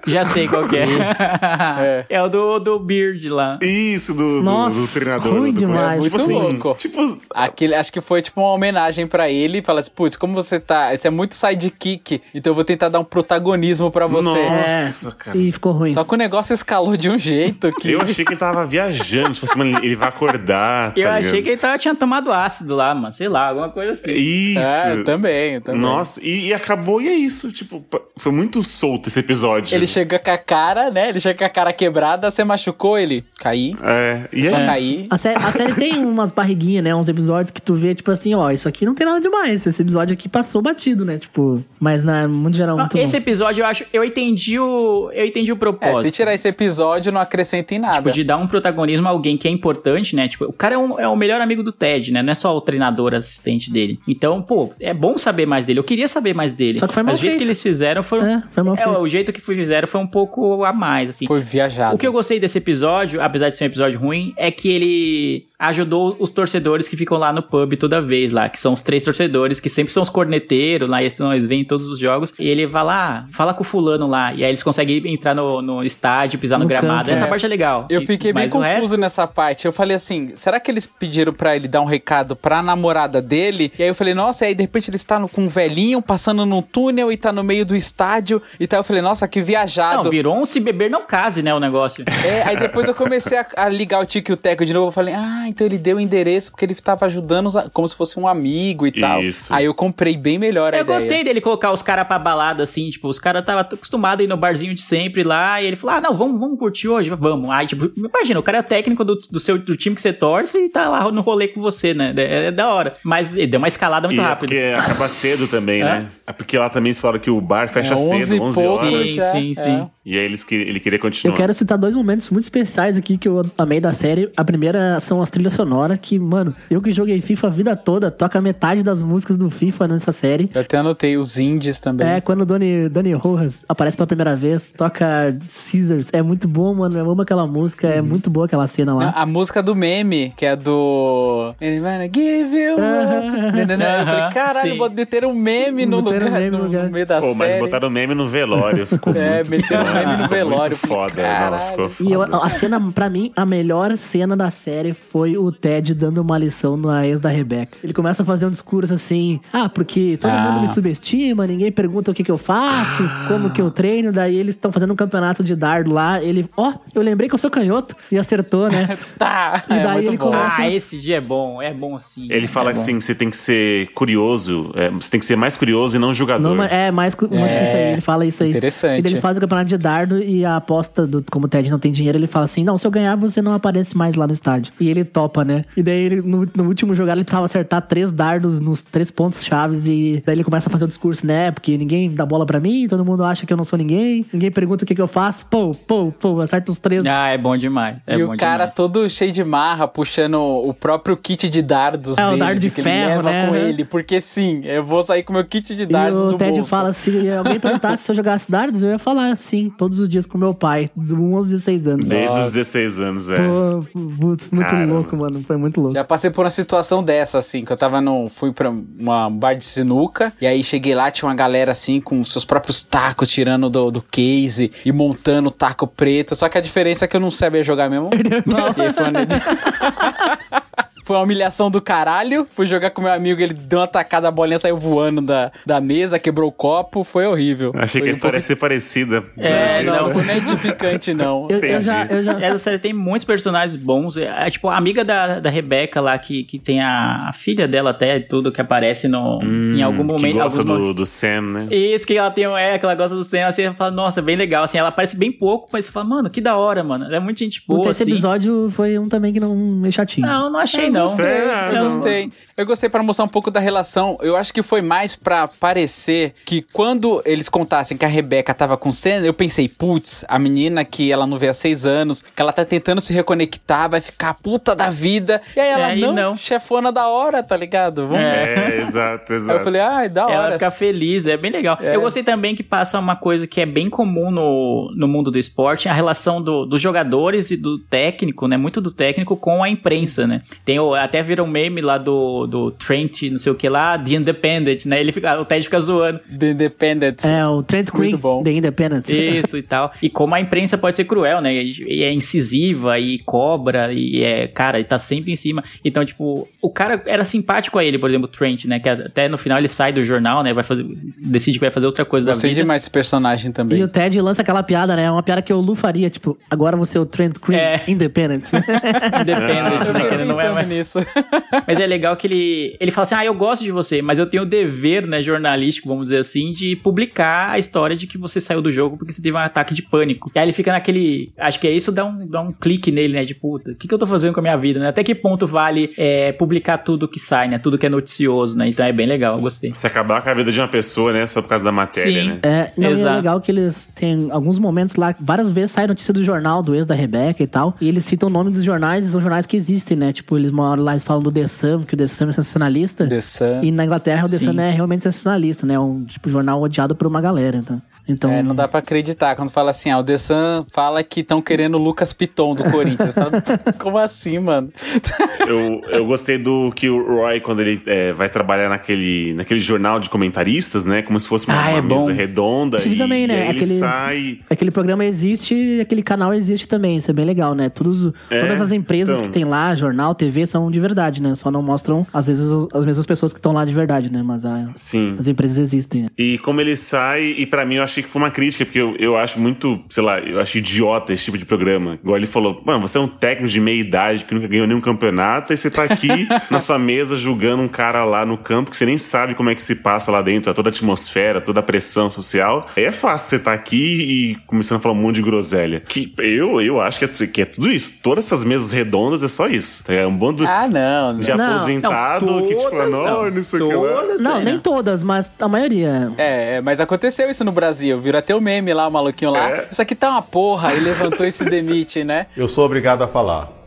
Já 0.06 0.24
sei 0.24 0.48
qual 0.48 0.64
que 0.64 0.76
é. 0.76 0.86
é. 2.08 2.22
o 2.22 2.28
do, 2.28 2.58
do 2.58 2.78
Beard 2.78 3.24
lá. 3.26 3.58
Isso, 3.62 4.14
do, 4.14 4.38
do, 4.38 4.42
Nossa, 4.42 4.80
do 4.80 4.88
treinador. 4.88 5.32
ruim 5.32 5.52
do, 5.52 5.60
demais. 5.60 6.02
Tipo 6.02 6.18
Muito 6.18 6.24
assim, 6.24 6.52
louco. 6.62 6.76
Tipo, 6.78 7.20
Aquele, 7.34 7.74
acho 7.74 7.92
que 7.92 8.00
foi 8.00 8.22
tipo 8.22 8.40
uma 8.40 8.50
homenagem 8.50 9.06
pra 9.06 9.30
ele. 9.30 9.62
Fala 9.62 9.80
assim, 9.80 9.90
putz, 9.94 10.16
como 10.16 10.34
você 10.34 10.58
tá. 10.58 10.96
Você 10.96 11.08
é 11.08 11.10
muito 11.10 11.34
sidekick, 11.34 12.20
então 12.34 12.50
eu 12.50 12.54
vou 12.54 12.64
tentar 12.64 12.88
dar 12.88 13.00
um 13.00 13.04
protagonismo 13.04 13.90
pra 13.90 14.06
você. 14.06 14.44
Nossa, 14.44 15.08
é, 15.08 15.12
cara. 15.24 15.36
e 15.36 15.52
ficou 15.52 15.72
ruim. 15.72 15.92
Só 15.92 16.04
que 16.04 16.14
o 16.14 16.18
negócio 16.18 16.52
escalou 16.52 16.96
de 16.96 17.08
um 17.08 17.18
jeito 17.18 17.70
que. 17.70 17.92
eu 17.92 18.00
achei 18.00 18.24
que 18.24 18.32
ele 18.32 18.40
tava 18.40 18.64
viajando. 18.64 19.34
Tipo 19.34 19.46
assim, 19.46 19.58
mano, 19.58 19.78
ele 19.84 19.94
vai 19.94 20.08
acordar. 20.08 20.92
Eu 20.96 21.04
tá 21.04 21.14
achei 21.14 21.30
ligado? 21.30 21.42
que 21.42 21.48
ele 21.50 21.56
tava, 21.56 21.78
tinha 21.78 21.94
tomado 21.94 22.32
ácido 22.32 22.74
lá, 22.74 22.94
mano. 22.94 23.12
Sei 23.12 23.28
lá, 23.28 23.48
alguma 23.48 23.68
coisa 23.68 23.92
assim. 23.92 24.12
Isso. 24.12 24.58
É, 24.60 25.02
também. 25.04 25.41
Também, 25.50 25.60
também. 25.60 25.80
Nossa, 25.80 26.24
e, 26.24 26.46
e 26.46 26.54
acabou 26.54 27.00
e 27.00 27.08
é 27.08 27.12
isso. 27.14 27.50
Tipo, 27.52 27.84
foi 28.16 28.32
muito 28.32 28.62
solto 28.62 29.08
esse 29.08 29.18
episódio. 29.20 29.74
Ele 29.74 29.86
chega 29.86 30.18
com 30.18 30.30
a 30.30 30.38
cara, 30.38 30.90
né? 30.90 31.08
Ele 31.08 31.20
chega 31.20 31.38
com 31.38 31.44
a 31.44 31.48
cara 31.48 31.72
quebrada, 31.72 32.30
você 32.30 32.44
machucou 32.44 32.98
ele. 32.98 33.24
Caí. 33.38 33.74
É, 33.82 34.28
e 34.32 34.46
é 34.46 34.50
Só 34.50 34.56
isso. 34.58 34.66
caí. 34.66 35.06
A, 35.10 35.16
sé- 35.16 35.34
a 35.36 35.50
série 35.52 35.74
tem 35.74 35.98
umas 36.04 36.30
barriguinhas, 36.32 36.84
né? 36.84 36.94
Uns 36.94 37.08
episódios 37.08 37.50
que 37.50 37.60
tu 37.60 37.74
vê, 37.74 37.94
tipo 37.94 38.10
assim, 38.10 38.34
ó, 38.34 38.50
isso 38.50 38.68
aqui 38.68 38.84
não 38.84 38.94
tem 38.94 39.06
nada 39.06 39.20
demais. 39.20 39.66
Esse 39.66 39.82
episódio 39.82 40.14
aqui 40.14 40.28
passou 40.28 40.62
batido, 40.62 41.04
né? 41.04 41.18
Tipo, 41.18 41.62
mas 41.80 42.04
na 42.04 42.26
muito 42.28 42.56
geral, 42.56 42.76
Não, 42.76 42.84
muito 42.84 42.98
esse 42.98 43.12
bom. 43.12 43.18
episódio 43.18 43.62
eu 43.62 43.66
acho, 43.66 43.84
eu 43.92 44.04
entendi 44.04 44.58
o, 44.58 45.10
eu 45.12 45.26
entendi 45.26 45.52
o 45.52 45.56
É, 45.56 45.58
propósito. 45.58 46.02
se 46.06 46.12
tirar 46.12 46.34
esse 46.34 46.48
episódio, 46.48 47.10
não 47.12 47.20
acrescenta 47.20 47.74
em 47.74 47.78
nada. 47.78 47.96
Tipo, 47.96 48.10
de 48.12 48.24
dar 48.24 48.36
um 48.36 48.46
protagonismo 48.46 49.06
a 49.06 49.10
alguém 49.10 49.36
que 49.36 49.46
é 49.48 49.50
importante, 49.50 50.14
né? 50.16 50.28
Tipo, 50.28 50.44
o 50.46 50.52
cara 50.52 50.74
é, 50.74 50.78
um- 50.78 50.98
é 50.98 51.08
o 51.08 51.16
melhor 51.16 51.40
amigo 51.40 51.62
do 51.62 51.72
Ted, 51.72 52.12
né? 52.12 52.22
Não 52.22 52.30
é 52.32 52.34
só 52.34 52.56
o 52.56 52.60
treinador 52.60 53.14
assistente 53.14 53.70
dele. 53.70 53.98
Então, 54.06 54.42
pô, 54.42 54.72
é 54.80 54.92
bom 54.94 55.16
saber 55.22 55.46
mais 55.46 55.64
dele. 55.64 55.78
Eu 55.78 55.84
queria 55.84 56.08
saber 56.08 56.34
mais 56.34 56.52
dele. 56.52 56.78
Só 56.78 56.86
que 56.86 56.94
foi 56.94 57.02
mal 57.02 57.12
Mas 57.12 57.18
o 57.20 57.22
jeito 57.22 57.32
feito. 57.32 57.42
que 57.44 57.48
eles 57.48 57.62
fizeram 57.62 58.02
foi. 58.02 58.18
É, 58.20 58.42
foi 58.50 58.62
mal 58.62 58.74
é, 58.74 58.76
feito. 58.76 58.98
o 59.00 59.08
jeito 59.08 59.32
que 59.32 59.40
fizeram 59.40 59.88
foi 59.88 60.00
um 60.00 60.06
pouco 60.06 60.64
a 60.64 60.72
mais, 60.72 61.08
assim. 61.10 61.26
Foi 61.26 61.40
viajado. 61.40 61.94
O 61.94 61.98
que 61.98 62.06
eu 62.06 62.12
gostei 62.12 62.38
desse 62.40 62.58
episódio, 62.58 63.20
apesar 63.22 63.48
de 63.48 63.54
ser 63.54 63.64
um 63.64 63.66
episódio 63.68 63.98
ruim, 63.98 64.32
é 64.36 64.50
que 64.50 64.68
ele 64.68 65.46
ajudou 65.58 66.16
os 66.18 66.30
torcedores 66.32 66.88
que 66.88 66.96
ficam 66.96 67.16
lá 67.16 67.32
no 67.32 67.40
pub 67.40 67.76
toda 67.76 68.02
vez 68.02 68.32
lá, 68.32 68.48
que 68.48 68.58
são 68.58 68.72
os 68.72 68.82
três 68.82 69.04
torcedores, 69.04 69.60
que 69.60 69.68
sempre 69.68 69.92
são 69.92 70.02
os 70.02 70.08
corneteiros 70.08 70.88
lá, 70.88 71.00
eles, 71.00 71.18
eles 71.20 71.46
vêm 71.46 71.60
em 71.60 71.64
todos 71.64 71.86
os 71.86 72.00
jogos, 72.00 72.34
e 72.36 72.48
ele 72.48 72.66
vai 72.66 72.82
lá, 72.82 73.26
fala 73.30 73.54
com 73.54 73.60
o 73.62 73.64
fulano 73.64 74.08
lá, 74.08 74.34
e 74.34 74.42
aí 74.42 74.50
eles 74.50 74.60
conseguem 74.62 75.00
entrar 75.14 75.36
no, 75.36 75.62
no 75.62 75.84
estádio, 75.84 76.40
pisar 76.40 76.58
no, 76.58 76.64
No 76.64 76.68
gramado, 76.68 76.98
campo, 77.04 77.10
essa 77.12 77.24
é. 77.24 77.28
parte 77.28 77.44
é 77.46 77.48
legal. 77.48 77.86
Eu 77.88 78.02
E- 78.02 78.06
fiquei 78.06 78.32
bem 78.32 78.48
confuso 78.48 78.66
resto- 78.80 78.96
nessa 78.96 79.24
parte. 79.28 79.64
Eu 79.64 79.72
falei 79.72 79.94
assim, 79.94 80.32
será 80.34 80.58
que 80.58 80.68
eles 80.68 80.84
pediram 80.84 81.32
pra 81.32 81.54
ele 81.54 81.68
dar 81.68 81.80
um 81.80 81.84
recado 81.84 82.34
pra 82.34 82.60
namorada 82.60 83.22
dele? 83.22 83.72
E 83.78 83.82
aí 83.84 83.88
eu 83.88 83.94
falei, 83.94 84.14
nossa, 84.14 84.44
e 84.44 84.48
aí 84.48 84.54
de 84.56 84.62
repente 84.64 84.90
ele 84.90 84.96
está 84.96 85.11
no- 85.18 85.28
com 85.28 85.42
um 85.42 85.48
velhinho 85.48 86.00
passando 86.02 86.44
num 86.46 86.62
túnel 86.62 87.10
e 87.12 87.16
tá 87.16 87.32
no 87.32 87.42
meio 87.42 87.64
do 87.64 87.74
estádio 87.76 88.40
e 88.58 88.66
tal. 88.66 88.80
Eu 88.80 88.84
falei, 88.84 89.02
nossa, 89.02 89.26
que 89.28 89.40
viajado. 89.42 90.04
Não, 90.04 90.10
virou 90.10 90.36
um 90.36 90.44
se 90.44 90.60
beber 90.60 90.90
não 90.90 91.02
case, 91.02 91.42
né, 91.42 91.54
o 91.54 91.60
negócio. 91.60 92.04
É, 92.26 92.42
aí 92.48 92.56
depois 92.56 92.86
eu 92.88 92.94
comecei 92.94 93.38
a, 93.38 93.46
a 93.56 93.68
ligar 93.68 94.00
o 94.00 94.06
Tico 94.06 94.30
e 94.30 94.34
o 94.34 94.36
Teco 94.36 94.64
de 94.64 94.72
novo. 94.72 94.88
Eu 94.88 94.92
falei, 94.92 95.14
ah, 95.14 95.44
então 95.46 95.66
ele 95.66 95.78
deu 95.78 95.96
o 95.96 96.00
endereço 96.00 96.50
porque 96.50 96.64
ele 96.64 96.74
tava 96.74 97.06
ajudando 97.06 97.46
os 97.46 97.56
a- 97.56 97.68
como 97.70 97.86
se 97.88 97.94
fosse 97.96 98.18
um 98.18 98.26
amigo 98.28 98.86
e 98.86 98.92
tal. 98.92 99.22
Isso. 99.22 99.52
Aí 99.54 99.64
eu 99.64 99.74
comprei 99.74 100.16
bem 100.16 100.38
melhor 100.38 100.72
a 100.74 100.78
Eu 100.78 100.82
ideia. 100.82 100.98
gostei 100.98 101.24
dele 101.24 101.40
colocar 101.40 101.72
os 101.72 101.82
caras 101.82 102.06
pra 102.06 102.18
balada, 102.18 102.62
assim, 102.62 102.88
tipo, 102.90 103.08
os 103.08 103.18
caras 103.18 103.40
estavam 103.42 103.62
acostumados 103.62 104.20
a 104.22 104.24
ir 104.24 104.28
no 104.28 104.36
barzinho 104.36 104.74
de 104.74 104.82
sempre 104.82 105.22
lá, 105.22 105.60
e 105.62 105.66
ele 105.66 105.76
falou, 105.76 105.96
ah, 105.96 106.00
não, 106.00 106.16
vamos, 106.16 106.38
vamos 106.40 106.58
curtir 106.58 106.88
hoje, 106.88 107.10
vamos. 107.10 107.50
Aí, 107.50 107.66
tipo, 107.66 107.90
imagina, 107.96 108.38
o 108.40 108.42
cara 108.42 108.58
é 108.58 108.62
técnico 108.62 109.04
do, 109.04 109.16
do 109.16 109.40
seu 109.40 109.58
do 109.58 109.76
time 109.76 109.94
que 109.96 110.02
você 110.02 110.12
torce 110.12 110.58
e 110.58 110.68
tá 110.68 110.88
lá 110.88 111.10
no 111.10 111.20
rolê 111.20 111.48
com 111.48 111.60
você, 111.60 111.94
né? 111.94 112.12
É, 112.16 112.46
é 112.46 112.50
da 112.50 112.70
hora. 112.72 112.96
Mas 113.02 113.34
ele 113.34 113.46
deu 113.46 113.58
uma 113.58 113.68
escalada 113.68 114.08
muito 114.08 114.20
E 114.20 114.22
é 114.22 114.26
rápida. 114.26 114.46
porque 114.46 114.92
acaba 115.02 115.08
cedo 115.08 115.48
também, 115.48 115.82
né? 115.82 116.06
É 116.26 116.32
porque 116.32 116.56
lá 116.58 116.68
também 116.70 116.90
eles 116.90 117.00
falaram 117.00 117.20
que 117.20 117.30
o 117.30 117.40
bar 117.40 117.68
fecha 117.68 117.94
É, 117.94 117.96
11 117.96 118.26
cedo, 118.26 118.34
e 118.36 118.40
11 118.40 118.62
pouco, 118.62 118.84
horas. 118.84 119.08
Sim, 119.08 119.14
já, 119.14 119.32
sim, 119.32 119.50
é. 119.50 119.54
sim. 119.54 119.90
E 120.04 120.18
aí 120.18 120.24
eles, 120.24 120.42
que- 120.42 120.54
ele 120.54 120.80
queria 120.80 120.96
Eu 120.96 121.00
continuar. 121.00 121.36
quero 121.36 121.54
citar 121.54 121.78
dois 121.78 121.94
momentos 121.94 122.28
muito 122.30 122.42
especiais 122.44 122.96
aqui 122.96 123.16
que 123.16 123.28
eu 123.28 123.42
amei 123.56 123.80
da 123.80 123.92
série. 123.92 124.30
A 124.36 124.44
primeira 124.44 124.98
são 125.00 125.22
as 125.22 125.30
trilhas 125.30 125.52
sonoras, 125.52 125.98
que, 126.00 126.18
mano, 126.18 126.54
eu 126.70 126.80
que 126.82 126.90
joguei 126.92 127.20
FIFA 127.20 127.46
a 127.46 127.50
vida 127.50 127.76
toda, 127.76 128.10
toca 128.10 128.40
metade 128.40 128.82
das 128.82 129.02
músicas 129.02 129.36
do 129.36 129.48
FIFA 129.50 129.88
nessa 129.88 130.10
série. 130.12 130.50
Eu 130.52 130.60
até 130.60 130.78
anotei 130.78 131.16
os 131.16 131.38
indies 131.38 131.78
também. 131.78 132.06
É, 132.06 132.20
quando 132.20 132.40
o 132.42 132.46
Dani, 132.46 132.88
Dani 132.88 133.12
Rojas 133.14 133.64
aparece 133.68 133.96
pela 133.96 134.06
primeira 134.06 134.34
vez, 134.34 134.72
toca 134.76 135.36
Caesars. 135.70 136.10
É 136.12 136.20
muito 136.22 136.48
bom, 136.48 136.74
mano. 136.74 136.98
Eu 136.98 137.08
amo 137.10 137.22
aquela 137.22 137.46
música, 137.46 137.86
é 137.88 138.02
muito 138.02 138.28
boa 138.28 138.46
aquela 138.46 138.66
cena 138.66 138.94
lá. 138.94 139.10
A 139.10 139.24
música 139.26 139.62
do 139.62 139.74
meme, 139.76 140.32
que 140.36 140.44
é 140.46 140.56
do. 140.56 141.54
Give 141.60 142.56
you 142.56 142.74
up. 142.74 142.82
Eu 142.82 143.78
falei, 144.06 144.30
caralho, 144.32 144.72
Sim. 144.72 144.78
vou 144.78 144.88
ter 145.06 145.24
um 145.24 145.34
meme 145.34 145.84
no 145.86 146.00
lugar, 146.00 146.20
meme 146.30 146.50
no 146.50 146.64
lugar. 146.64 146.84
no 146.84 146.90
meio 146.90 147.06
da 147.06 147.20
Pô, 147.20 147.34
mas 147.34 147.50
série. 147.52 147.60
botaram 147.62 147.90
meme 147.90 148.14
no 148.14 148.28
velório, 148.28 148.86
ficou 148.86 149.12
É, 149.16 149.36
muito 149.38 149.50
meteram 149.50 149.84
meme 149.92 150.06
no 150.12 150.18
ficou 150.18 150.28
velório, 150.28 150.76
falei, 150.76 150.96
foda, 151.08 151.22
caralho. 151.22 151.50
não, 151.56 151.70
ficou 151.70 151.88
foda. 151.88 152.10
E 152.10 152.12
eu- 152.12 152.22
a 152.42 152.48
cena, 152.48 152.92
pra 152.92 153.08
mim, 153.10 153.32
a 153.36 153.44
melhor 153.46 153.96
cena 153.96 154.36
da 154.36 154.50
série 154.50 154.92
foi 154.94 155.36
o 155.36 155.50
Ted 155.50 155.94
dando 155.94 156.18
uma 156.18 156.38
lição 156.38 156.76
na 156.76 157.06
ex 157.06 157.20
da 157.20 157.28
Rebecca. 157.28 157.78
Ele 157.82 157.92
começa 157.92 158.22
a 158.22 158.26
fazer 158.26 158.46
um 158.46 158.50
discurso 158.50 158.94
assim: 158.94 159.40
ah, 159.52 159.68
porque 159.68 160.16
todo 160.20 160.30
Ah. 160.30 160.50
mundo 160.50 160.60
me 160.62 160.68
subestima, 160.68 161.46
ninguém 161.46 161.70
pergunta 161.72 162.10
o 162.10 162.14
que, 162.14 162.22
que 162.24 162.30
eu 162.30 162.38
faço, 162.38 163.02
como 163.28 163.50
que 163.50 163.60
eu 163.60 163.70
treino. 163.70 164.12
Daí 164.12 164.36
eles 164.36 164.54
estão 164.54 164.70
fazendo 164.72 164.92
um 164.92 164.96
campeonato 164.96 165.42
de 165.44 165.54
dardo 165.56 165.92
lá. 165.92 166.22
Ele, 166.22 166.46
ó, 166.56 166.72
eu 166.94 167.02
lembrei 167.02 167.28
que 167.28 167.34
eu 167.34 167.38
sou 167.38 167.50
canhoto. 167.50 167.94
E 168.10 168.18
acertou, 168.18 168.68
né? 168.70 168.96
Tá, 169.18 169.64
E 169.68 169.74
é 169.74 169.82
daí 169.82 169.92
muito 169.94 170.08
ele 170.10 170.16
bom. 170.16 170.30
começa- 170.30 170.56
Ah, 170.62 170.70
esse 170.70 170.98
dia 170.98 171.16
é 171.16 171.20
bom, 171.20 171.60
é 171.62 171.72
bom 171.72 171.98
sim. 171.98 172.26
Ele 172.30 172.46
fala 172.46 172.70
é 172.70 172.72
assim, 172.72 173.00
você 173.00 173.14
tem 173.14 173.30
que 173.30 173.36
ser 173.36 173.88
curioso, 173.94 174.72
é, 174.86 174.90
você 174.90 175.10
tem 175.10 175.20
que 175.20 175.26
ser 175.26 175.36
mais 175.36 175.56
curioso 175.56 175.96
e 175.96 175.98
não 175.98 176.12
jogador. 176.12 176.54
Não, 176.56 176.64
é, 176.64 176.90
mais, 176.90 177.14
cu- 177.14 177.28
mais 177.32 177.50
É, 177.50 177.62
isso 177.62 177.76
aí. 177.76 177.92
Ele 177.92 178.00
fala 178.00 178.26
isso 178.26 178.42
aí. 178.42 178.50
interessante. 178.50 178.98
E 178.98 179.02
daí 179.02 179.10
eles 179.12 179.20
fazem 179.20 179.38
o 179.38 179.40
campeonato 179.40 179.68
de 179.68 179.78
dardo 179.78 180.18
e 180.22 180.44
a 180.44 180.56
aposta, 180.56 181.06
do, 181.06 181.24
como 181.30 181.46
o 181.46 181.48
Ted 181.48 181.70
não 181.70 181.78
tem 181.78 181.92
dinheiro, 181.92 182.18
ele 182.18 182.26
fala 182.26 182.44
assim: 182.44 182.64
não, 182.64 182.76
se 182.78 182.86
eu 182.86 182.90
ganhar, 182.90 183.16
você 183.16 183.40
não 183.42 183.52
aparece 183.52 183.96
mais 183.96 184.14
lá 184.14 184.26
no 184.26 184.32
estádio. 184.32 184.72
E 184.80 184.88
ele 184.88 185.04
topa, 185.04 185.44
né? 185.44 185.64
E 185.76 185.82
daí 185.82 185.98
ele, 186.04 186.22
no, 186.22 186.48
no 186.56 186.64
último 186.64 186.94
jogo 186.94 187.10
ele 187.10 187.24
precisava 187.24 187.44
acertar 187.44 187.82
três 187.82 188.10
dardos 188.12 188.60
nos 188.60 188.82
três 188.82 189.10
pontos 189.10 189.44
chaves. 189.44 189.86
E 189.86 190.22
daí 190.24 190.34
ele 190.36 190.44
começa 190.44 190.68
a 190.68 190.72
fazer 190.72 190.84
o 190.84 190.88
discurso, 190.88 191.26
né? 191.26 191.50
Porque 191.50 191.76
ninguém 191.76 192.10
dá 192.12 192.24
bola 192.26 192.44
pra 192.46 192.58
mim, 192.60 192.86
todo 192.88 193.04
mundo 193.04 193.24
acha 193.24 193.46
que 193.46 193.52
eu 193.52 193.56
não 193.56 193.64
sou 193.64 193.78
ninguém, 193.78 194.24
ninguém 194.32 194.50
pergunta 194.50 194.84
o 194.84 194.86
que, 194.86 194.94
que 194.94 195.00
eu 195.02 195.08
faço. 195.08 195.46
Pô, 195.46 195.74
pô, 195.74 196.12
pô, 196.12 196.40
acerta 196.40 196.70
os 196.70 196.78
três. 196.78 197.04
Ah, 197.06 197.28
é 197.28 197.38
bom 197.38 197.56
demais. 197.56 197.96
É 198.06 198.16
e 198.16 198.24
bom 198.24 198.34
o 198.34 198.36
cara 198.36 198.58
demais. 198.64 198.74
todo 198.74 199.08
cheio 199.10 199.32
de 199.32 199.42
marra, 199.44 199.86
puxando 199.88 200.34
o 200.40 200.72
próprio 200.74 201.16
kit 201.16 201.48
de 201.48 201.62
dardos 201.62 202.16
É, 202.18 202.24
o 202.26 202.30
dele, 202.30 202.38
dardo 202.40 202.60
de 202.60 202.70
que 202.70 202.80
ele 202.80 202.88
ferro, 202.90 203.16
leva 203.16 203.30
né? 203.30 203.46
com 203.48 203.54
ele. 203.54 203.84
Porque 203.84 204.20
sim, 204.20 204.62
eu 204.76 204.84
vou 204.84 205.02
sair 205.02 205.22
com 205.22 205.32
meu 205.32 205.44
kit 205.44 205.74
de 205.74 205.82
E 205.82 205.86
dardos 205.86 206.22
o 206.22 206.32
no 206.32 206.38
Ted 206.38 206.52
bolso. 206.52 206.68
fala: 206.70 206.92
se 206.92 207.30
alguém 207.30 207.58
perguntasse 207.58 208.04
se 208.04 208.10
eu 208.10 208.16
jogasse 208.16 208.50
dardos, 208.50 208.82
eu 208.82 208.90
ia 208.90 208.98
falar 208.98 209.36
sim, 209.36 209.70
todos 209.76 209.98
os 209.98 210.08
dias 210.08 210.26
com 210.26 210.38
meu 210.38 210.54
pai, 210.54 210.90
de 210.96 211.14
1 211.14 211.36
aos 211.36 211.48
16 211.48 211.86
anos. 211.86 212.08
Desde 212.08 212.38
os 212.38 212.52
16 212.52 213.00
anos, 213.00 213.30
é. 213.30 213.36
Pô, 213.36 213.86
muito, 213.94 214.50
louco, 214.88 215.16
mano. 215.16 215.42
Foi 215.42 215.56
muito 215.56 215.80
louco. 215.80 215.94
Já 215.94 216.04
passei 216.04 216.30
por 216.30 216.44
uma 216.44 216.50
situação 216.50 217.02
dessa, 217.02 217.38
assim, 217.38 217.64
que 217.64 217.72
eu 217.72 217.76
tava 217.76 218.00
no. 218.00 218.28
Fui 218.28 218.52
pra 218.52 218.70
uma 218.70 219.26
um 219.26 219.36
bar 219.36 219.54
de 219.54 219.64
sinuca, 219.64 220.32
e 220.40 220.46
aí 220.46 220.62
cheguei 220.62 220.94
lá, 220.94 221.10
tinha 221.10 221.28
uma 221.28 221.34
galera 221.34 221.72
assim, 221.72 222.00
com 222.00 222.22
seus 222.24 222.44
próprios 222.44 222.82
tacos, 222.82 223.30
tirando 223.30 223.68
do, 223.68 223.90
do 223.90 224.02
case 224.02 224.70
e 224.84 224.92
montando 224.92 225.50
taco 225.50 225.86
preto. 225.86 226.36
Só 226.36 226.48
que 226.48 226.58
a 226.58 226.60
diferença 226.60 227.04
é 227.04 227.08
que 227.08 227.16
eu 227.16 227.20
não 227.20 227.30
sabia 227.30 227.62
jogar 227.62 227.88
mesmo. 227.88 228.10
e 228.12 228.80
aí 228.80 228.92
foi 228.92 229.04
uma... 229.04 230.82
Foi 231.04 231.16
uma 231.16 231.22
humilhação 231.22 231.70
do 231.70 231.80
caralho. 231.80 232.46
Fui 232.54 232.66
jogar 232.66 232.90
com 232.90 233.02
meu 233.02 233.12
amigo, 233.12 233.40
ele 233.40 233.54
deu 233.54 233.80
uma 233.80 233.86
tacada, 233.86 234.28
a 234.28 234.30
bolinha 234.30 234.58
saiu 234.58 234.76
voando 234.76 235.20
da, 235.20 235.50
da 235.66 235.80
mesa, 235.80 236.18
quebrou 236.18 236.48
o 236.48 236.52
copo. 236.52 237.04
Foi 237.04 237.26
horrível. 237.26 237.72
Achei 237.74 238.00
Foi 238.00 238.02
que 238.02 238.08
a 238.08 238.12
história 238.12 238.36
ia 238.36 238.40
pouco- 238.40 238.46
ser 238.46 238.56
parecida. 238.56 239.24
É, 239.36 239.82
Não, 239.82 240.08
não. 240.08 240.14
não 240.22 240.30
é 240.30 240.36
edificante, 240.36 241.12
não. 241.14 241.46
Eu, 241.50 241.58
eu 241.58 241.80
já, 241.82 242.04
eu 242.06 242.22
já, 242.22 242.40
Essa 242.40 242.58
série 242.58 242.78
tem 242.78 242.92
muitos 242.92 243.24
personagens 243.24 243.76
bons. 243.76 244.16
É, 244.16 244.48
tipo, 244.50 244.68
a 244.68 244.76
amiga 244.76 245.04
da, 245.04 245.40
da 245.40 245.50
Rebeca 245.50 246.00
lá, 246.00 246.16
que, 246.18 246.44
que 246.44 246.58
tem 246.58 246.80
a, 246.80 247.28
a 247.28 247.32
filha 247.32 247.66
dela 247.66 247.90
até, 247.90 248.16
e 248.16 248.20
tudo, 248.20 248.52
que 248.52 248.60
aparece 248.60 249.08
no, 249.08 249.40
em 249.42 249.82
algum 249.82 250.02
Hum, 250.02 250.06
que 250.06 250.12
momento. 250.12 250.34
gosta 250.34 250.64
do, 250.64 250.94
do 250.94 251.06
Sam, 251.06 251.42
né? 251.42 251.66
Isso, 251.70 252.06
que 252.06 252.16
ela 252.16 252.30
tem, 252.30 252.44
é, 252.56 252.78
que 252.78 252.84
ela 252.84 252.94
gosta 252.94 253.14
do 253.14 253.24
Sam, 253.24 253.46
assim, 253.46 253.62
ela 253.62 253.74
fala, 253.74 253.90
nossa, 253.90 254.20
bem 254.22 254.36
legal, 254.36 254.64
assim, 254.64 254.78
ela 254.78 254.88
aparece 254.88 255.16
bem 255.16 255.30
pouco, 255.32 255.68
mas 255.72 255.84
você 255.84 255.90
fala, 255.92 256.06
mano, 256.06 256.30
que 256.30 256.40
da 256.40 256.56
hora, 256.56 256.82
mano, 256.82 257.04
ela 257.06 257.16
é 257.16 257.20
muito 257.20 257.38
gente 257.38 257.62
boa, 257.66 257.90
esse 257.90 258.02
assim. 258.02 258.12
episódio 258.12 258.70
foi 258.70 258.98
um 258.98 259.08
também 259.08 259.32
que 259.32 259.40
não 259.40 259.54
meio 259.54 259.92
chatinho. 259.92 260.26
Não, 260.26 260.50
não 260.50 260.60
achei, 260.60 260.90
não. 260.92 261.08
gostei, 261.08 261.26
Eu 261.26 261.72
Não. 261.74 261.84
gostei. 261.84 262.32
Eu 262.56 262.66
gostei 262.66 262.88
pra 262.90 263.02
mostrar 263.02 263.24
um 263.24 263.28
pouco 263.28 263.50
da 263.50 263.58
relação. 263.58 264.18
Eu 264.20 264.36
acho 264.36 264.52
que 264.52 264.62
foi 264.62 264.82
mais 264.82 265.16
pra 265.16 265.48
parecer 265.48 266.34
que 266.46 266.62
quando 266.72 267.22
eles 267.24 267.48
contassem 267.48 267.96
que 267.96 268.04
a 268.04 268.08
Rebeca 268.08 268.52
tava 268.52 268.76
com 268.76 268.92
cena, 268.92 269.26
eu 269.26 269.32
pensei, 269.32 269.68
putz, 269.68 270.24
a 270.28 270.38
menina 270.38 270.84
que 270.84 271.10
ela 271.10 271.26
não 271.26 271.38
vê 271.38 271.48
há 271.48 271.54
seis 271.54 271.86
anos, 271.86 272.22
que 272.22 272.40
ela 272.42 272.52
tá 272.52 272.64
tentando 272.64 273.00
se 273.00 273.12
reconectar, 273.12 273.88
vai 273.88 274.00
ficar 274.00 274.34
puta 274.34 274.74
da 274.76 274.90
vida. 274.90 275.40
E 275.56 275.60
aí 275.60 275.68
ela, 275.70 275.92
É, 275.92 275.96
não, 275.96 276.12
não. 276.12 276.36
chefona 276.36 276.92
da 276.92 277.08
hora, 277.08 277.42
tá 277.42 277.56
ligado? 277.56 278.06
Vamos 278.06 278.22
ver. 278.22 278.58
É, 278.58 278.80
exato, 278.82 279.32
Aí 279.32 279.38
eu 279.38 279.42
exato. 279.42 279.64
falei, 279.64 279.80
ai, 279.80 280.08
da 280.08 280.22
Ela 280.22 280.42
hora. 280.44 280.52
fica 280.52 280.70
feliz, 280.70 281.26
é 281.26 281.36
bem 281.36 281.50
legal. 281.50 281.78
É. 281.80 281.96
Eu 281.96 282.00
gostei 282.02 282.22
também 282.22 282.54
que 282.54 282.62
passa 282.62 282.98
uma 282.98 283.16
coisa 283.16 283.46
que 283.46 283.60
é 283.60 283.66
bem 283.66 283.88
comum 283.88 284.30
no, 284.30 284.92
no 284.94 285.08
mundo 285.08 285.30
do 285.30 285.38
esporte, 285.38 285.88
a 285.88 285.92
relação 285.92 286.40
do- 286.42 286.66
dos 286.66 286.80
jogadores 286.82 287.50
e 287.50 287.56
do 287.56 287.78
técnico, 287.78 288.46
né? 288.46 288.56
Muito 288.56 288.80
do 288.80 288.90
técnico 288.90 289.36
com 289.36 289.62
a 289.62 289.68
imprensa, 289.70 290.26
né? 290.26 290.42
Tem 290.64 290.78
o, 290.82 290.94
até 290.94 291.22
vira 291.22 291.42
um 291.42 291.46
meme 291.46 291.80
lá 291.80 291.98
do, 291.98 292.46
do 292.46 292.70
Trent, 292.72 293.22
não 293.30 293.38
sei 293.38 293.52
o 293.52 293.54
que 293.54 293.68
lá, 293.68 293.98
The 293.98 294.14
Independent, 294.14 294.86
né? 294.86 295.00
Ele 295.00 295.12
fica, 295.12 295.40
o 295.40 295.44
Ted 295.44 295.64
fica 295.64 295.80
zoando. 295.80 296.20
The 296.38 296.50
Independent. 296.50 297.24
É, 297.24 297.46
o 297.46 297.62
Trent 297.62 297.88
bom. 298.20 298.42
The 298.42 298.52
Independent. 298.52 299.08
Isso 299.08 299.56
e 299.56 299.62
tal. 299.62 299.92
E 300.02 300.08
como 300.08 300.34
a 300.34 300.40
imprensa 300.40 300.76
pode 300.76 300.96
ser 300.96 301.04
cruel, 301.04 301.40
né? 301.40 301.54
E 301.54 302.02
é 302.02 302.12
incisiva 302.12 302.98
e 302.98 303.18
cobra 303.20 303.92
e 303.92 304.22
é, 304.22 304.46
cara, 304.48 304.78
e 304.80 304.84
tá 304.84 304.98
sempre 304.98 305.32
em 305.32 305.36
cima. 305.36 305.62
Então, 305.84 306.04
tipo, 306.04 306.48
o 306.60 306.70
cara 306.70 307.02
era 307.06 307.24
simpático 307.24 307.78
a 307.78 307.84
ele, 307.84 307.98
por 307.98 308.08
exemplo, 308.08 308.26
o 308.26 308.30
Trent, 308.30 308.64
né? 308.64 308.78
Que 308.80 308.88
até 308.88 309.28
no 309.28 309.38
final 309.38 309.58
ele 309.58 309.68
sai 309.68 309.92
do 309.92 310.02
jornal, 310.02 310.42
né? 310.42 310.52
Vai 310.52 310.64
fazer, 310.64 310.84
decide 311.18 311.58
que 311.58 311.64
vai 311.64 311.70
fazer 311.70 311.86
outra 311.86 312.04
coisa 312.04 312.26
Gostei 312.26 312.50
da 312.50 312.54
vida. 312.54 312.62
demais 312.62 312.82
desse 312.82 312.90
personagem 312.90 313.52
também. 313.52 313.78
E 313.78 313.82
o 313.82 313.88
Ted 313.88 314.20
lança 314.20 314.42
aquela 314.42 314.62
piada, 314.62 314.96
né? 314.96 315.10
Uma 315.10 315.22
piada 315.22 315.42
que 315.42 315.52
o 315.52 315.60
Lu 315.60 315.74
faria, 315.74 316.08
tipo, 316.10 316.36
agora 316.50 316.76
você 316.76 316.98
é 316.98 317.00
o 317.00 317.06
Trent 317.06 317.38
Creek 317.38 317.60
É. 317.60 317.82
Independent. 317.88 318.44
Independent, 318.52 319.92
né? 319.92 320.08
Que 320.08 320.14
ele 320.14 320.24
não 320.24 320.40
é 320.40 320.50
mais... 320.50 320.68
nisso. 320.72 320.98
Mas 321.66 321.78
é 321.78 321.86
legal 321.86 322.16
que 322.16 322.26
ele, 322.26 322.76
ele 322.80 322.90
fala 322.90 323.02
assim: 323.02 323.14
ah, 323.14 323.24
eu 323.24 323.34
gosto 323.34 323.62
de 323.62 323.70
você, 323.70 324.02
mas 324.02 324.18
eu 324.18 324.26
tenho 324.26 324.42
o 324.42 324.46
dever, 324.46 325.06
né, 325.06 325.22
jornalístico, 325.22 325.88
vamos 325.88 326.04
dizer 326.04 326.18
assim, 326.18 326.52
de 326.52 326.76
publicar 326.76 327.50
a 327.50 327.58
história 327.58 327.94
de 327.94 328.06
que 328.06 328.18
você 328.18 328.40
saiu 328.40 328.62
do 328.62 328.72
jogo 328.72 328.96
porque 328.96 329.12
você 329.12 329.22
teve 329.22 329.36
um 329.36 329.40
ataque 329.40 329.74
de 329.74 329.82
pânico. 329.82 330.30
E 330.34 330.38
aí 330.38 330.44
ele 330.44 330.52
fica 330.52 330.72
naquele. 330.72 331.32
Acho 331.38 331.60
que 331.60 331.66
é 331.66 331.70
isso, 331.70 331.92
dá 331.92 332.04
um, 332.04 332.26
dá 332.26 332.40
um 332.40 332.52
clique 332.52 332.90
nele, 332.90 333.14
né? 333.14 333.24
De 333.24 333.34
puta, 333.34 333.72
o 333.72 333.74
que, 333.74 333.86
que 333.86 333.94
eu 333.94 333.98
tô 333.98 334.06
fazendo 334.06 334.32
com 334.32 334.40
a 334.40 334.42
minha 334.42 334.56
vida, 334.56 334.80
né? 334.80 334.88
Até 334.88 335.04
que 335.04 335.14
ponto 335.14 335.46
vale 335.46 335.92
é, 335.96 336.32
publicar 336.32 336.78
tudo 336.78 337.08
que 337.08 337.18
sai, 337.18 337.48
né? 337.48 337.58
Tudo 337.58 337.78
que 337.78 337.86
é 337.86 337.88
noticioso, 337.88 338.56
né? 338.56 338.68
Então 338.68 338.84
é 338.84 338.92
bem 338.92 339.06
legal, 339.06 339.36
eu 339.36 339.40
gostei. 339.40 339.72
Se 339.74 339.86
acabar 339.86 340.22
com 340.22 340.30
a 340.30 340.34
vida 340.34 340.50
de 340.50 340.60
uma 340.60 340.68
pessoa, 340.68 341.12
né? 341.12 341.26
Só 341.26 341.42
por 341.42 341.48
causa 341.48 341.64
da 341.64 341.72
matéria, 341.72 342.22
Sim. 342.22 342.28
né? 342.28 342.40
É, 342.42 342.72
não, 342.76 342.88
e 342.88 342.90
é 342.90 342.92
Exato. 342.92 343.16
legal 343.16 343.40
que 343.40 343.50
eles 343.50 343.90
têm 343.94 344.30
alguns 344.30 344.58
momentos 344.58 344.96
lá, 344.96 345.14
várias 345.20 345.48
vezes 345.48 345.72
sai 345.72 345.86
notícia 345.86 346.12
do 346.12 346.22
jornal, 346.22 346.62
do 346.62 346.74
ex 346.74 346.86
da 346.86 346.94
Rebeca 346.94 347.42
e 347.42 347.46
tal, 347.46 347.76
e 347.80 347.88
eles 347.88 348.04
citam 348.04 348.28
o 348.28 348.32
nome 348.32 348.50
dos 348.50 348.64
jornais, 348.64 349.04
e 349.04 349.08
são 349.08 349.20
jornais 349.20 349.46
que 349.46 349.56
existem, 349.56 349.96
né? 349.96 350.12
Tipo, 350.12 350.36
eles 350.36 350.50
uma 350.62 350.70
hora 350.70 350.80
lá 350.80 350.92
eles 350.92 351.04
falam 351.04 351.22
do 351.22 351.30
The 351.30 351.46
Sun, 351.46 351.82
que 351.84 351.94
o 351.94 351.96
The 351.96 352.06
Sun 352.06 352.28
é 352.28 352.32
sensacionalista. 352.32 353.06
The 353.06 353.20
Sun. 353.20 353.62
E 353.62 353.70
na 353.70 353.84
Inglaterra 353.84 354.26
o 354.26 354.28
The 354.28 354.38
Sim. 354.38 354.46
Sun 354.46 354.60
é 354.60 354.70
realmente 354.70 355.02
sensacionalista, 355.02 355.66
né? 355.66 355.78
Um 355.78 356.04
tipo 356.04 356.28
jornal 356.30 356.60
odiado 356.62 356.94
por 356.94 357.06
uma 357.06 357.20
galera, 357.20 357.58
então. 357.58 357.80
Então, 358.08 358.30
É, 358.30 358.42
não 358.42 358.54
dá 358.54 358.66
pra 358.66 358.80
acreditar. 358.80 359.36
Quando 359.36 359.50
fala 359.50 359.70
assim, 359.70 359.90
ah, 359.90 359.98
o 359.98 360.04
The 360.04 360.16
Sun 360.16 360.66
fala 360.72 361.02
que 361.04 361.20
estão 361.20 361.40
querendo 361.40 361.76
o 361.76 361.78
Lucas 361.78 362.12
Piton 362.12 362.54
do 362.54 362.64
Corinthians. 362.64 363.12
Fala, 363.12 363.30
Como 363.78 363.96
assim, 363.98 364.38
mano? 364.38 364.70
Eu, 365.46 365.80
eu 365.90 366.06
gostei 366.06 366.38
do 366.38 366.70
que 366.72 366.88
o 366.88 367.02
Roy, 367.04 367.40
quando 367.40 367.60
ele 367.60 367.80
é, 367.86 368.12
vai 368.12 368.28
trabalhar 368.28 368.68
naquele, 368.68 369.34
naquele 369.34 369.58
jornal 369.60 369.98
de 369.98 370.08
comentaristas, 370.08 370.84
né? 370.84 371.02
Como 371.02 371.18
se 371.18 371.26
fosse 371.26 371.46
uma, 371.48 371.54
Ah, 371.56 371.68
uma 371.70 371.78
é 371.78 371.82
mesa 371.82 371.94
bom. 371.94 372.12
redonda. 372.12 372.78
Sim, 372.78 372.90
e, 372.90 372.96
também, 372.96 373.26
né? 373.26 373.34
e 373.34 373.42
aí 373.42 373.48
ele 373.48 373.58
Aquele- 373.58 373.78
sai. 373.78 374.38
Aquele 374.48 374.70
programa 374.70 375.04
existe 375.04 375.54
e 375.54 375.80
aquele 375.80 376.02
canal 376.02 376.32
existe 376.32 376.68
também, 376.68 376.96
isso 376.96 377.10
é 377.10 377.14
bem 377.14 377.24
legal, 377.24 377.54
né? 377.54 377.68
Todos, 377.68 378.12
É, 378.30 378.40
todas 378.40 378.60
as 378.60 378.70
empresas 378.72 379.18
então. 379.18 379.28
que 379.28 379.34
tem 379.34 379.44
lá, 379.44 379.74
jornal, 379.74 380.14
TV, 380.14 380.46
são 380.46 380.70
de 380.70 380.78
verdade, 380.80 381.20
né? 381.22 381.34
Só 381.34 381.50
não 381.50 381.62
mostram, 381.62 382.06
às 382.12 382.26
vezes, 382.28 382.50
as- 382.50 382.68
as 382.74 382.84
mesmas 382.86 383.06
pessoas 383.06 383.32
que 383.32 383.38
estão 383.38 383.52
lá 383.52 383.64
de 383.64 383.74
verdade, 383.74 384.10
né? 384.12 384.22
Mas 384.22 384.44
a- 384.44 384.70
Sim. 384.76 385.16
as 385.18 385.26
empresas 385.28 385.58
existem. 385.58 386.06
E 386.16 386.38
como 386.38 386.60
ele 386.60 386.76
sai, 386.76 387.34
e 387.36 387.46
pra 387.46 387.64
mim 387.66 387.76
eu 387.76 387.82
achei 387.92 388.02
que 388.02 388.08
foi 388.08 388.20
uma 388.22 388.30
crítica, 388.30 388.64
porque 388.64 388.78
eu, 388.78 388.96
eu 388.98 389.16
acho 389.16 389.38
muito, 389.40 389.80
sei 389.88 390.02
lá, 390.02 390.18
eu 390.18 390.40
acho 390.40 390.58
idiota 390.58 391.12
esse 391.12 391.24
tipo 391.24 391.38
de 391.38 391.44
programa. 391.44 391.98
Igual 392.02 392.16
ele 392.16 392.26
falou, 392.26 392.60
mano, 392.64 392.80
você 392.86 392.98
é 392.98 393.00
um 393.00 393.08
técnico 393.08 393.48
de 393.52 393.60
meia 393.60 393.80
idade 393.80 394.24
que 394.24 394.34
nunca 394.34 394.46
ganhou 394.48 394.66
nenhum 394.66 394.80
campeonato, 394.80 395.52
e 395.52 395.56
você 395.56 395.70
tá 395.70 395.84
aqui 395.84 396.08
na 396.50 396.58
sua 396.60 396.78
mesa 396.78 397.16
julgando 397.16 397.62
um 397.62 397.68
cara 397.68 398.04
lá 398.04 398.24
no 398.26 398.36
campo 398.36 398.70
que 398.70 398.76
você 398.76 398.86
nem 398.86 398.98
sabe 398.98 399.34
como 399.34 399.50
é 399.50 399.54
que 399.54 399.62
se 399.62 399.76
passa 399.76 400.10
lá 400.10 400.22
dentro, 400.22 400.52
toda 400.54 400.68
a 400.68 400.72
atmosfera, 400.72 401.40
toda 401.40 401.60
a 401.60 401.62
pressão 401.62 402.10
social. 402.10 402.66
Aí 402.76 402.84
é 402.84 402.92
fácil 402.92 403.28
você 403.30 403.38
tá 403.38 403.52
aqui 403.52 403.76
e 403.76 404.36
começando 404.46 404.78
a 404.78 404.80
falar 404.80 404.94
um 404.94 404.98
monte 404.98 405.16
de 405.16 405.22
groselha. 405.22 405.80
Que 405.80 406.12
eu, 406.18 406.60
eu 406.60 406.80
acho 406.80 406.98
que 406.98 407.04
é, 407.04 407.26
que 407.26 407.42
é 407.42 407.44
tudo 407.44 407.70
isso. 407.70 407.98
Todas 408.02 408.26
essas 408.26 408.44
mesas 408.44 408.72
redondas 408.72 409.22
é 409.22 409.28
só 409.28 409.46
isso. 409.48 409.84
tá? 409.84 409.92
É 409.92 410.06
um 410.06 410.16
bando 410.16 410.44
Ah, 410.46 410.68
não. 410.68 411.18
de 411.18 411.32
Não. 411.34 411.54
aposentado 411.54 412.26
Não, 412.26 412.46
que 412.46 412.54
tipo, 412.54 412.74
não, 412.74 412.90
não. 412.90 413.30
não 413.30 413.42
sei 413.42 413.60
o 413.60 413.68
que 413.68 413.74
lá. 413.74 414.00
Todas 414.02 414.20
Não, 414.20 414.40
nem 414.40 414.54
né? 414.54 414.60
todas, 414.62 415.02
mas 415.02 415.30
a 415.40 415.48
maioria. 415.48 416.12
É, 416.16 416.56
é, 416.56 416.60
mas 416.60 416.80
aconteceu 416.80 417.30
isso 417.30 417.44
no 417.44 417.52
Brasil. 417.52 417.81
Virou 417.98 418.18
até 418.18 418.34
o 418.34 418.40
meme 418.40 418.72
lá, 418.72 418.86
o 418.86 418.90
maluquinho 418.90 419.30
lá. 419.30 419.50
É. 419.50 419.68
Isso 419.70 419.82
aqui 419.82 419.94
tá 419.94 420.10
uma 420.10 420.22
porra. 420.22 420.74
E 420.74 420.80
levantou 420.80 421.26
esse 421.26 421.44
demite, 421.44 422.04
né? 422.04 422.26
Eu 422.36 422.48
sou 422.48 422.64
obrigado 422.64 423.02
a 423.02 423.08
falar 423.08 423.61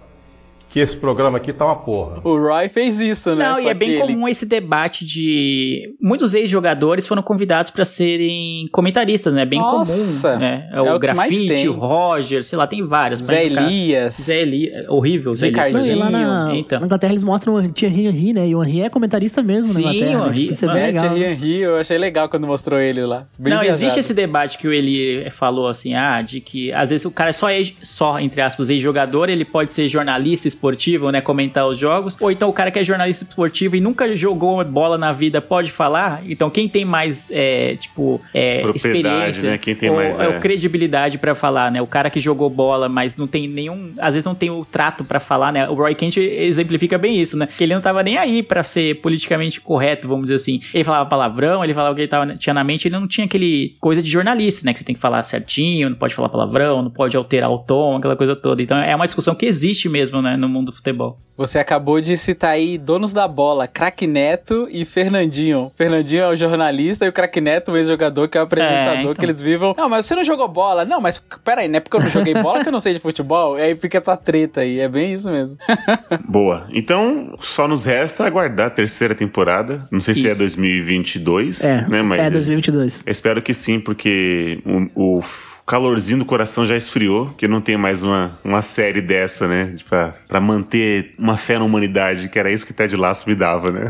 que 0.75 0.81
esse 0.81 0.97
programa 0.97 1.37
aqui 1.37 1.53
tá 1.53 1.63
uma 1.63 1.77
porra. 1.77 2.19
O 2.21 2.37
Roy 2.37 2.67
fez 2.67 2.99
isso, 2.99 3.33
né? 3.33 3.47
Não, 3.47 3.59
e 3.59 3.63
Só 3.63 3.69
é 3.69 3.73
bem 3.73 3.91
ele- 3.91 4.01
comum 4.01 4.27
esse 4.27 4.45
debate 4.45 5.05
de. 5.05 5.95
Muitos 6.01 6.33
ex-jogadores 6.33 7.07
foram 7.07 7.23
convidados 7.23 7.71
pra 7.71 7.85
serem 7.85 8.67
comentaristas, 8.73 9.33
né? 9.33 9.45
Bem 9.45 9.57
Nossa, 9.57 10.31
comum. 10.31 10.39
Né? 10.41 10.69
é 10.73 10.81
o 10.81 10.83
o 10.83 10.87
mais 10.87 10.99
Grafite, 10.99 11.69
o 11.69 11.73
Roger, 11.73 12.43
sei 12.43 12.57
lá, 12.57 12.67
tem 12.67 12.85
vários. 12.85 13.21
Zé. 13.21 13.45
Elias. 13.45 14.15
Zé 14.21 14.41
Elias. 14.41 14.85
Horrível, 14.89 15.33
Zé 15.33 15.47
Elias. 15.47 15.71
Não, 15.73 15.85
e 15.85 15.95
lá 15.95 16.09
na, 16.09 16.51
Então. 16.53 16.79
na 16.81 16.85
Inglaterra 16.87 17.13
eles 17.13 17.23
mostram 17.23 17.53
o 17.53 17.69
Thierry 17.69 18.07
Henry, 18.07 18.33
né? 18.33 18.45
E 18.49 18.53
o 18.53 18.61
Henry 18.61 18.81
é 18.81 18.89
comentarista 18.89 19.41
mesmo 19.41 19.67
Sim, 19.67 19.73
na 19.75 19.93
Inglaterra. 19.93 20.17
o 20.19 20.23
né? 20.23 20.27
Henry- 20.27 20.39
Tipo, 20.41 20.51
isso 20.51 20.65
é 20.65 20.73
bem 20.73 20.83
É, 20.83 20.85
legal. 20.87 21.09
Thierry 21.13 21.23
Henry, 21.33 21.57
eu 21.61 21.77
achei 21.77 21.97
legal 21.97 22.27
quando 22.27 22.45
mostrou 22.47 22.77
ele 22.81 23.05
lá. 23.05 23.27
Bem 23.39 23.53
não, 23.53 23.61
viajado. 23.61 23.81
existe 23.81 23.99
esse 24.01 24.13
debate 24.13 24.57
que 24.57 24.67
o 24.67 24.73
Eli 24.73 25.29
falou 25.29 25.69
assim, 25.69 25.93
ah, 25.93 26.21
de 26.21 26.41
que 26.41 26.73
às 26.73 26.89
vezes 26.89 27.05
o 27.05 27.11
cara 27.11 27.29
é 27.29 27.33
só, 27.33 27.49
ex- 27.49 27.73
só 27.81 28.19
entre 28.19 28.41
aspas, 28.41 28.69
ex-jogador, 28.69 29.29
ele 29.29 29.45
pode 29.45 29.71
ser 29.71 29.87
jornalista 29.87 30.47
esportivo, 30.65 31.11
né, 31.11 31.21
comentar 31.21 31.67
os 31.67 31.77
jogos, 31.77 32.17
ou 32.19 32.31
então 32.31 32.49
o 32.49 32.53
cara 32.53 32.71
que 32.71 32.79
é 32.79 32.83
jornalista 32.83 33.23
esportivo 33.23 33.75
e 33.75 33.81
nunca 33.81 34.15
jogou 34.17 34.63
bola 34.63 34.97
na 34.97 35.13
vida 35.13 35.41
pode 35.41 35.71
falar, 35.71 36.21
então 36.27 36.49
quem 36.49 36.67
tem 36.67 36.83
mais, 36.83 37.29
é, 37.31 37.75
tipo, 37.75 38.19
é, 38.33 38.61
Propriedade, 38.61 38.97
experiência, 38.97 39.51
né, 39.51 39.57
quem 39.57 39.75
tem 39.75 39.89
ou, 39.89 39.95
mais, 39.97 40.19
é, 40.19 40.27
é. 40.27 40.39
credibilidade 40.39 41.17
pra 41.17 41.35
falar, 41.35 41.71
né, 41.71 41.81
o 41.81 41.87
cara 41.87 42.09
que 42.09 42.19
jogou 42.19 42.49
bola, 42.49 42.89
mas 42.89 43.15
não 43.15 43.27
tem 43.27 43.47
nenhum, 43.47 43.93
às 43.99 44.15
vezes 44.15 44.25
não 44.25 44.33
tem 44.33 44.49
o 44.49 44.65
trato 44.65 45.03
pra 45.03 45.19
falar, 45.19 45.51
né, 45.51 45.69
o 45.69 45.75
Roy 45.75 45.93
Kent 45.93 46.17
exemplifica 46.17 46.97
bem 46.97 47.21
isso, 47.21 47.37
né, 47.37 47.47
que 47.47 47.63
ele 47.63 47.75
não 47.75 47.81
tava 47.81 48.01
nem 48.01 48.17
aí 48.17 48.41
pra 48.41 48.63
ser 48.63 48.95
politicamente 49.01 49.61
correto, 49.61 50.07
vamos 50.07 50.25
dizer 50.25 50.35
assim, 50.35 50.59
ele 50.73 50.83
falava 50.83 51.07
palavrão, 51.07 51.63
ele 51.63 51.73
falava 51.73 51.93
o 51.93 51.95
que 51.95 52.01
ele 52.01 52.07
tava, 52.07 52.35
tinha 52.35 52.53
na 52.53 52.63
mente, 52.63 52.87
ele 52.87 52.95
não 52.95 53.07
tinha 53.07 53.25
aquele 53.25 53.75
coisa 53.79 54.01
de 54.01 54.09
jornalista, 54.09 54.65
né, 54.65 54.73
que 54.73 54.79
você 54.79 54.85
tem 54.85 54.95
que 54.95 55.01
falar 55.01 55.21
certinho, 55.21 55.89
não 55.89 55.97
pode 55.97 56.15
falar 56.15 56.29
palavrão, 56.29 56.81
não 56.81 56.91
pode 56.91 57.15
alterar 57.15 57.51
o 57.51 57.59
tom, 57.59 57.97
aquela 57.97 58.15
coisa 58.15 58.35
toda, 58.35 58.61
então 58.61 58.77
é 58.77 58.95
uma 58.95 59.05
discussão 59.05 59.35
que 59.35 59.45
existe 59.45 59.87
mesmo, 59.87 60.21
né, 60.21 60.35
no 60.37 60.54
mundo 60.55 60.67
do 60.71 60.75
futebol. 60.75 61.17
Você 61.37 61.59
acabou 61.59 61.99
de 61.99 62.15
citar 62.15 62.51
aí 62.51 62.77
donos 62.77 63.11
da 63.11 63.27
bola, 63.27 63.67
Craque 63.67 64.07
Neto 64.07 64.69
e 64.71 64.85
Fernandinho. 64.85 65.69
Fernandinho 65.77 66.23
é 66.23 66.27
o 66.29 66.35
jornalista 66.37 67.05
e 67.05 67.09
o 67.09 67.11
Craque 67.11 67.41
Neto, 67.41 67.73
o 67.73 67.77
ex-jogador, 67.77 68.29
que 68.29 68.37
é 68.37 68.41
o 68.41 68.45
apresentador, 68.45 68.95
É, 68.95 69.01
então. 69.01 69.13
que 69.15 69.25
eles 69.25 69.41
vivam. 69.41 69.75
Não, 69.77 69.89
mas 69.89 70.05
você 70.05 70.15
não 70.15 70.23
jogou 70.23 70.47
bola. 70.47 70.85
Não, 70.85 71.01
mas 71.01 71.21
peraí, 71.43 71.67
não 71.67 71.75
é 71.75 71.79
porque 71.81 71.97
eu 71.97 72.01
não 72.01 72.09
joguei 72.09 72.33
bola 72.35 72.61
que 72.63 72.69
eu 72.69 72.71
não 72.71 72.79
sei 72.79 72.93
de 72.93 73.01
futebol. 73.01 73.59
E 73.59 73.63
aí 73.63 73.75
fica 73.75 73.97
essa 73.97 74.15
treta 74.15 74.61
aí. 74.61 74.79
É 74.79 74.87
bem 74.87 75.11
isso 75.13 75.29
mesmo. 75.29 75.57
Boa. 76.25 76.67
Então, 76.71 77.35
só 77.41 77.67
nos 77.67 77.83
resta 77.85 78.25
aguardar 78.25 78.67
a 78.67 78.69
terceira 78.69 79.13
temporada. 79.13 79.85
Não 79.91 79.99
sei 79.99 80.13
se 80.13 80.27
é 80.27 80.29
Isso. 80.29 80.39
2022, 80.39 81.63
É, 81.65 81.85
né? 81.89 82.01
Mas 82.01 82.21
é 82.21 82.29
2022. 82.29 83.03
eu 83.05 83.11
espero 83.11 83.41
que 83.41 83.53
sim, 83.53 83.79
porque 83.81 84.61
o, 84.95 85.17
o 85.17 85.21
calorzinho 85.65 86.19
do 86.19 86.25
coração 86.25 86.65
já 86.65 86.75
esfriou, 86.75 87.33
que 87.37 87.47
não 87.47 87.59
tem 87.59 87.75
mais 87.75 88.03
uma, 88.03 88.37
uma 88.43 88.61
série 88.61 89.01
dessa, 89.01 89.47
né? 89.47 89.73
Pra, 89.89 90.13
pra 90.27 90.39
manter 90.39 91.13
uma 91.17 91.37
fé 91.37 91.57
na 91.57 91.65
humanidade, 91.65 92.29
que 92.29 92.37
era 92.37 92.51
isso 92.51 92.65
que 92.65 92.73
Ted 92.73 92.95
Lasso 92.95 93.27
me 93.27 93.35
dava, 93.35 93.71
né? 93.71 93.85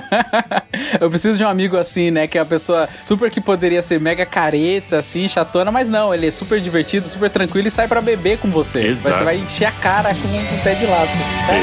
Eu 1.00 1.08
preciso 1.08 1.38
de 1.38 1.44
um 1.44 1.48
amigo 1.48 1.76
assim, 1.76 2.10
né? 2.10 2.26
Que 2.26 2.36
é 2.36 2.42
uma 2.42 2.46
pessoa 2.46 2.88
super 3.00 3.30
que 3.30 3.40
poderia 3.40 3.80
ser 3.80 3.98
mega 3.98 4.26
careta, 4.26 4.98
assim, 4.98 5.26
chatona, 5.26 5.72
mas 5.72 5.88
não, 5.88 6.12
ele 6.12 6.26
é 6.26 6.30
super 6.30 6.60
divertido, 6.60 7.08
super 7.08 7.30
tranquilo 7.30 7.68
e 7.68 7.70
sai 7.70 7.88
pra 7.88 8.00
beber 8.00 8.38
com 8.38 8.50
você. 8.50 8.82
Exato. 8.82 9.18
Você 9.18 9.24
vai 9.24 9.36
encher 9.36 9.66
a 9.66 9.72
cara 9.72 10.14
com 10.14 10.28
o 10.28 10.62
pé 10.62 10.74
de 10.74 10.86
laço. 10.86 11.16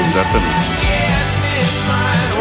Exatamente. 0.08 2.33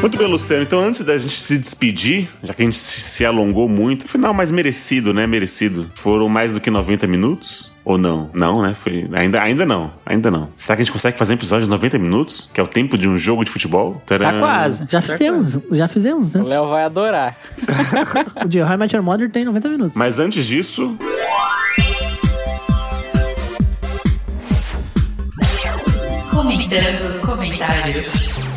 Muito 0.00 0.16
bem, 0.16 0.26
Luciano. 0.26 0.62
Então, 0.62 0.80
antes 0.82 1.04
da 1.04 1.18
gente 1.18 1.34
se 1.34 1.58
despedir, 1.58 2.28
já 2.42 2.54
que 2.54 2.62
a 2.62 2.64
gente 2.64 2.76
se 2.78 3.22
alongou 3.22 3.68
muito, 3.68 4.08
final 4.08 4.32
mais 4.32 4.50
merecido, 4.50 5.12
né? 5.12 5.26
Merecido. 5.26 5.90
Foram 5.94 6.26
mais 6.26 6.54
do 6.54 6.60
que 6.60 6.70
90 6.70 7.06
minutos? 7.06 7.76
Ou 7.84 7.98
não? 7.98 8.30
Não, 8.32 8.62
né? 8.62 8.74
Foi... 8.74 9.06
Ainda, 9.12 9.42
ainda 9.42 9.66
não. 9.66 9.92
Ainda 10.06 10.30
não. 10.30 10.48
Será 10.56 10.74
que 10.74 10.80
a 10.82 10.84
gente 10.84 10.92
consegue 10.92 11.18
fazer 11.18 11.34
um 11.34 11.36
episódio 11.36 11.64
de 11.64 11.70
90 11.70 11.98
minutos? 11.98 12.50
Que 12.52 12.60
é 12.60 12.64
o 12.64 12.66
tempo 12.66 12.96
de 12.96 13.06
um 13.06 13.18
jogo 13.18 13.44
de 13.44 13.50
futebol? 13.50 14.02
Tá 14.06 14.18
Tcharam. 14.18 14.38
quase. 14.40 14.86
Já 14.88 15.02
fizemos, 15.02 15.58
já 15.72 15.86
fizemos, 15.86 16.34
O 16.34 16.38
né? 16.38 16.44
Léo 16.44 16.68
vai 16.68 16.84
adorar. 16.84 17.36
O 18.42 18.48
de 18.48 18.62
How 18.62 18.72
I 18.72 18.76
Met 18.78 18.96
Your 18.96 19.04
Mother 19.04 19.30
tem 19.30 19.44
90 19.44 19.68
minutos. 19.68 19.96
Mas 19.98 20.18
antes 20.18 20.46
disso, 20.46 20.96
Comentando 26.30 27.20
comentários. 27.26 28.49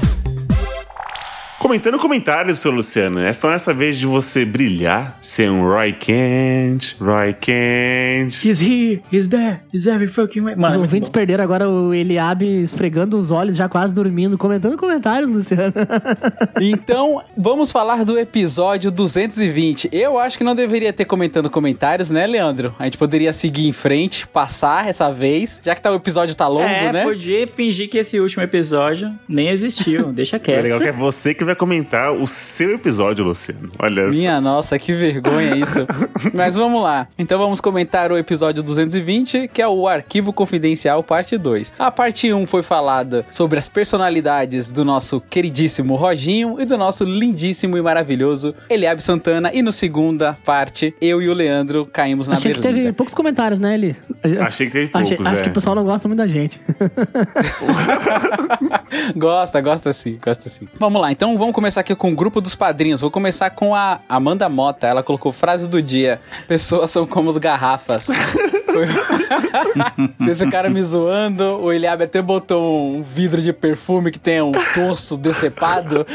Comentando 1.63 1.97
comentários, 1.97 2.59
seu 2.59 2.71
Luciano. 2.71 3.21
Esta 3.21 3.47
é 3.47 3.53
essa 3.53 3.73
vez 3.73 3.97
de 3.97 4.05
você 4.05 4.43
brilhar, 4.43 5.17
ser 5.21 5.49
um 5.49 5.65
Roy 5.65 5.93
Kent, 5.93 6.97
Roy 6.99 7.33
Kent. 7.33 8.43
He's 8.45 8.61
here, 8.61 9.01
he's 9.09 9.29
there, 9.29 9.61
he's 9.73 9.87
every 9.87 10.09
fucking 10.09 10.41
way. 10.41 10.55
Os 10.55 10.59
Mano, 10.59 10.81
ouvintes 10.81 11.07
perderam 11.07 11.41
agora 11.41 11.69
o 11.69 11.93
Eliabe 11.93 12.45
esfregando 12.61 13.17
os 13.17 13.31
olhos, 13.31 13.55
já 13.55 13.69
quase 13.69 13.93
dormindo, 13.93 14.37
comentando 14.37 14.77
comentários, 14.77 15.31
Luciano. 15.31 15.73
Então, 16.59 17.21
vamos 17.37 17.71
falar 17.71 18.03
do 18.03 18.19
episódio 18.19 18.91
220. 18.91 19.89
Eu 19.91 20.19
acho 20.19 20.37
que 20.37 20.43
não 20.43 20.55
deveria 20.55 20.91
ter 20.91 21.05
comentando 21.05 21.49
comentários, 21.49 22.09
né, 22.09 22.27
Leandro? 22.27 22.75
A 22.77 22.83
gente 22.83 22.97
poderia 22.97 23.31
seguir 23.31 23.67
em 23.67 23.73
frente, 23.73 24.27
passar 24.27 24.87
essa 24.89 25.11
vez, 25.11 25.61
já 25.63 25.73
que 25.73 25.81
tá, 25.81 25.91
o 25.91 25.95
episódio 25.95 26.35
tá 26.35 26.47
longo, 26.47 26.63
é, 26.65 26.91
né? 26.91 27.03
podia 27.03 27.47
fingir 27.47 27.89
que 27.89 27.97
esse 27.97 28.19
último 28.19 28.43
episódio 28.43 29.09
nem 29.27 29.47
existiu, 29.47 30.11
deixa 30.11 30.35
É 30.35 30.39
quieto. 30.39 30.63
legal 30.63 30.79
que 30.79 30.87
é 30.87 30.91
você 30.91 31.33
que 31.33 31.43
vai 31.43 31.52
vai 31.53 31.55
comentar 31.55 32.11
o 32.11 32.27
seu 32.27 32.73
episódio, 32.75 33.23
Luciano. 33.23 33.71
Olha 33.79 34.11
só. 34.11 34.17
Minha 34.17 34.41
nossa, 34.41 34.77
que 34.79 34.93
vergonha 34.93 35.55
isso. 35.55 35.85
Mas 36.33 36.55
vamos 36.55 36.81
lá. 36.81 37.07
Então 37.17 37.37
vamos 37.37 37.61
comentar 37.61 38.11
o 38.11 38.17
episódio 38.17 38.63
220, 38.63 39.49
que 39.53 39.61
é 39.61 39.67
o 39.67 39.87
Arquivo 39.87 40.33
Confidencial, 40.33 41.03
parte 41.03 41.37
2. 41.37 41.73
A 41.77 41.91
parte 41.91 42.33
1 42.33 42.45
foi 42.47 42.63
falada 42.63 43.23
sobre 43.29 43.59
as 43.59 43.69
personalidades 43.69 44.71
do 44.71 44.83
nosso 44.83 45.21
queridíssimo 45.21 45.95
Roginho 45.95 46.59
e 46.59 46.65
do 46.65 46.77
nosso 46.77 47.03
lindíssimo 47.03 47.77
e 47.77 47.81
maravilhoso 47.81 48.53
Eliabe 48.69 49.03
Santana. 49.03 49.51
E 49.53 49.61
no 49.61 49.71
segunda 49.71 50.35
parte, 50.43 50.95
eu 50.99 51.21
e 51.21 51.29
o 51.29 51.33
Leandro 51.33 51.85
caímos 51.85 52.27
na 52.27 52.35
Achei 52.35 52.53
que 52.53 52.59
berlinda. 52.59 52.81
teve 52.83 52.93
poucos 52.93 53.13
comentários, 53.13 53.59
né, 53.59 53.75
Eli? 53.75 53.95
Achei 54.41 54.65
que 54.67 54.71
teve 54.71 54.87
poucos, 54.87 55.11
Achei- 55.11 55.25
Acho 55.27 55.41
é. 55.41 55.43
que 55.43 55.49
o 55.49 55.53
pessoal 55.53 55.75
não 55.75 55.83
gosta 55.83 56.07
muito 56.07 56.17
da 56.17 56.27
gente. 56.27 56.59
Gosta, 59.15 59.61
gosta 59.61 59.93
sim, 59.93 60.17
gosta 60.23 60.49
sim. 60.49 60.67
Vamos 60.79 61.01
lá, 61.01 61.11
então 61.11 61.35
vamos 61.43 61.55
começar 61.55 61.81
aqui 61.81 61.93
com 61.93 62.11
o 62.11 62.15
grupo 62.15 62.39
dos 62.39 62.55
padrinhos. 62.55 63.01
Vou 63.01 63.11
começar 63.11 63.49
com 63.49 63.75
a 63.75 63.99
Amanda 64.07 64.47
Mota. 64.47 64.87
Ela 64.87 65.03
colocou 65.03 65.31
frase 65.31 65.67
do 65.67 65.81
dia: 65.81 66.21
Pessoas 66.47 66.89
são 66.89 67.05
como 67.05 67.29
as 67.29 67.37
garrafas. 67.37 68.07
Se 70.23 70.29
esse 70.31 70.47
cara 70.47 70.69
me 70.69 70.81
zoando, 70.81 71.43
o 71.61 71.71
Eliabe 71.71 72.03
até 72.03 72.21
botou 72.21 72.95
um 72.95 73.03
vidro 73.03 73.41
de 73.41 73.53
perfume 73.53 74.11
que 74.11 74.19
tem 74.19 74.41
um 74.41 74.51
torso 74.73 75.17
decepado. 75.17 76.05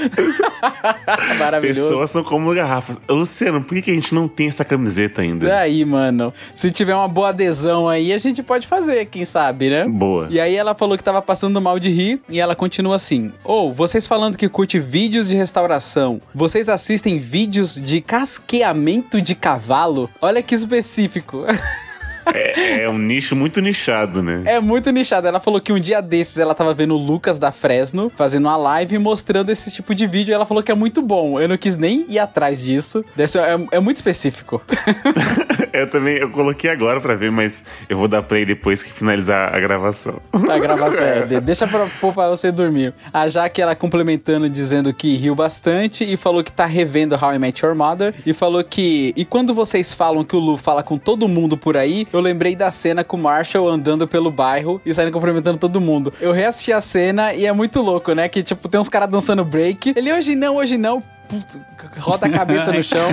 Maravilhoso. 1.38 1.80
Pessoas 1.80 2.10
são 2.10 2.24
como 2.24 2.52
garrafas. 2.54 2.98
Luciano, 3.08 3.62
por 3.62 3.80
que, 3.80 3.90
a 3.90 3.94
gente 3.94 4.14
não 4.14 4.28
tem 4.28 4.48
essa 4.48 4.64
camiseta 4.64 5.22
ainda? 5.22 5.46
Daí, 5.46 5.84
mano. 5.84 6.32
Se 6.54 6.70
tiver 6.70 6.94
uma 6.94 7.08
boa 7.08 7.30
adesão 7.30 7.88
aí, 7.88 8.12
a 8.12 8.18
gente 8.18 8.42
pode 8.42 8.66
fazer, 8.66 9.06
quem 9.06 9.24
sabe, 9.24 9.70
né? 9.70 9.86
Boa. 9.86 10.26
E 10.30 10.40
aí 10.40 10.54
ela 10.54 10.74
falou 10.74 10.96
que 10.96 11.04
tava 11.04 11.22
passando 11.22 11.60
mal 11.60 11.78
de 11.78 11.90
rir 11.90 12.20
e 12.28 12.40
ela 12.40 12.54
continua 12.54 12.96
assim: 12.96 13.32
Ou, 13.44 13.72
vocês 13.72 14.06
falando 14.06 14.36
que 14.36 14.48
curte 14.48 14.78
vídeos 14.78 15.28
de 15.28 15.36
restauração, 15.36 16.20
vocês 16.34 16.68
assistem 16.68 17.18
vídeos 17.18 17.74
de 17.80 18.00
casqueamento 18.00 19.20
de 19.20 19.34
cavalo? 19.34 20.08
Olha 20.20 20.42
que 20.42 20.54
específico. 20.54 21.44
É, 22.34 22.82
é 22.84 22.88
um 22.90 22.98
nicho 22.98 23.34
muito 23.36 23.60
nichado, 23.60 24.22
né? 24.22 24.42
É 24.44 24.60
muito 24.60 24.90
nichado. 24.90 25.26
Ela 25.26 25.40
falou 25.40 25.60
que 25.60 25.72
um 25.72 25.80
dia 25.80 26.00
desses 26.00 26.38
ela 26.38 26.54
tava 26.54 26.72
vendo 26.74 26.94
o 26.94 26.98
Lucas 26.98 27.38
da 27.38 27.52
Fresno 27.52 28.10
fazendo 28.10 28.46
uma 28.46 28.56
live 28.56 28.94
e 28.96 28.98
mostrando 28.98 29.50
esse 29.50 29.70
tipo 29.70 29.94
de 29.94 30.06
vídeo. 30.06 30.32
E 30.32 30.34
ela 30.34 30.46
falou 30.46 30.62
que 30.62 30.70
é 30.70 30.74
muito 30.74 31.00
bom. 31.02 31.40
Eu 31.40 31.48
não 31.48 31.56
quis 31.56 31.76
nem 31.76 32.04
ir 32.08 32.18
atrás 32.18 32.60
disso. 32.60 33.04
Desse- 33.16 33.38
é, 33.38 33.58
é 33.72 33.80
muito 33.80 33.96
específico. 33.96 34.62
Eu 35.70 35.88
também, 35.88 36.16
eu 36.16 36.30
coloquei 36.30 36.70
agora 36.70 37.00
pra 37.00 37.14
ver, 37.14 37.30
mas 37.30 37.64
eu 37.88 37.96
vou 37.96 38.08
dar 38.08 38.22
play 38.22 38.44
depois 38.44 38.82
que 38.82 38.90
finalizar 38.90 39.54
a 39.54 39.60
gravação. 39.60 40.18
A 40.32 40.58
gravação 40.58 41.04
é, 41.06 41.22
de- 41.26 41.40
deixa 41.40 41.66
pra, 41.68 41.86
pôr 42.00 42.12
pra 42.12 42.28
você 42.28 42.50
dormir. 42.50 42.92
A 43.12 43.28
Jaque, 43.28 43.60
ela 43.60 43.76
complementando, 43.76 44.48
dizendo 44.48 44.92
que 44.94 45.14
riu 45.16 45.34
bastante 45.34 46.04
e 46.04 46.16
falou 46.16 46.42
que 46.42 46.50
tá 46.50 46.64
revendo 46.66 47.14
How 47.14 47.34
I 47.34 47.38
Met 47.38 47.64
Your 47.64 47.74
Mother. 47.76 48.14
E 48.26 48.32
falou 48.32 48.64
que. 48.64 49.12
E 49.16 49.24
quando 49.24 49.52
vocês 49.54 49.92
falam 49.92 50.24
que 50.24 50.34
o 50.34 50.38
Lu 50.40 50.56
fala 50.56 50.82
com 50.82 50.96
todo 50.98 51.28
mundo 51.28 51.56
por 51.56 51.76
aí, 51.76 52.08
eu 52.12 52.17
lembrei 52.20 52.54
da 52.56 52.70
cena 52.70 53.04
com 53.04 53.16
o 53.16 53.20
Marshall 53.20 53.68
andando 53.68 54.06
pelo 54.06 54.30
bairro 54.30 54.80
e 54.84 54.92
saindo 54.92 55.12
cumprimentando 55.12 55.58
todo 55.58 55.80
mundo. 55.80 56.12
Eu 56.20 56.32
reassisti 56.32 56.72
a 56.72 56.80
cena 56.80 57.34
e 57.34 57.46
é 57.46 57.52
muito 57.52 57.80
louco, 57.80 58.12
né? 58.12 58.28
Que 58.28 58.42
tipo, 58.42 58.68
tem 58.68 58.80
uns 58.80 58.88
caras 58.88 59.10
dançando 59.10 59.44
break. 59.44 59.94
Ele 59.96 60.12
hoje 60.12 60.34
não, 60.34 60.56
hoje 60.56 60.76
não. 60.76 61.02
Roda 61.98 62.26
a 62.26 62.30
cabeça 62.30 62.72
no 62.72 62.82
chão. 62.82 63.06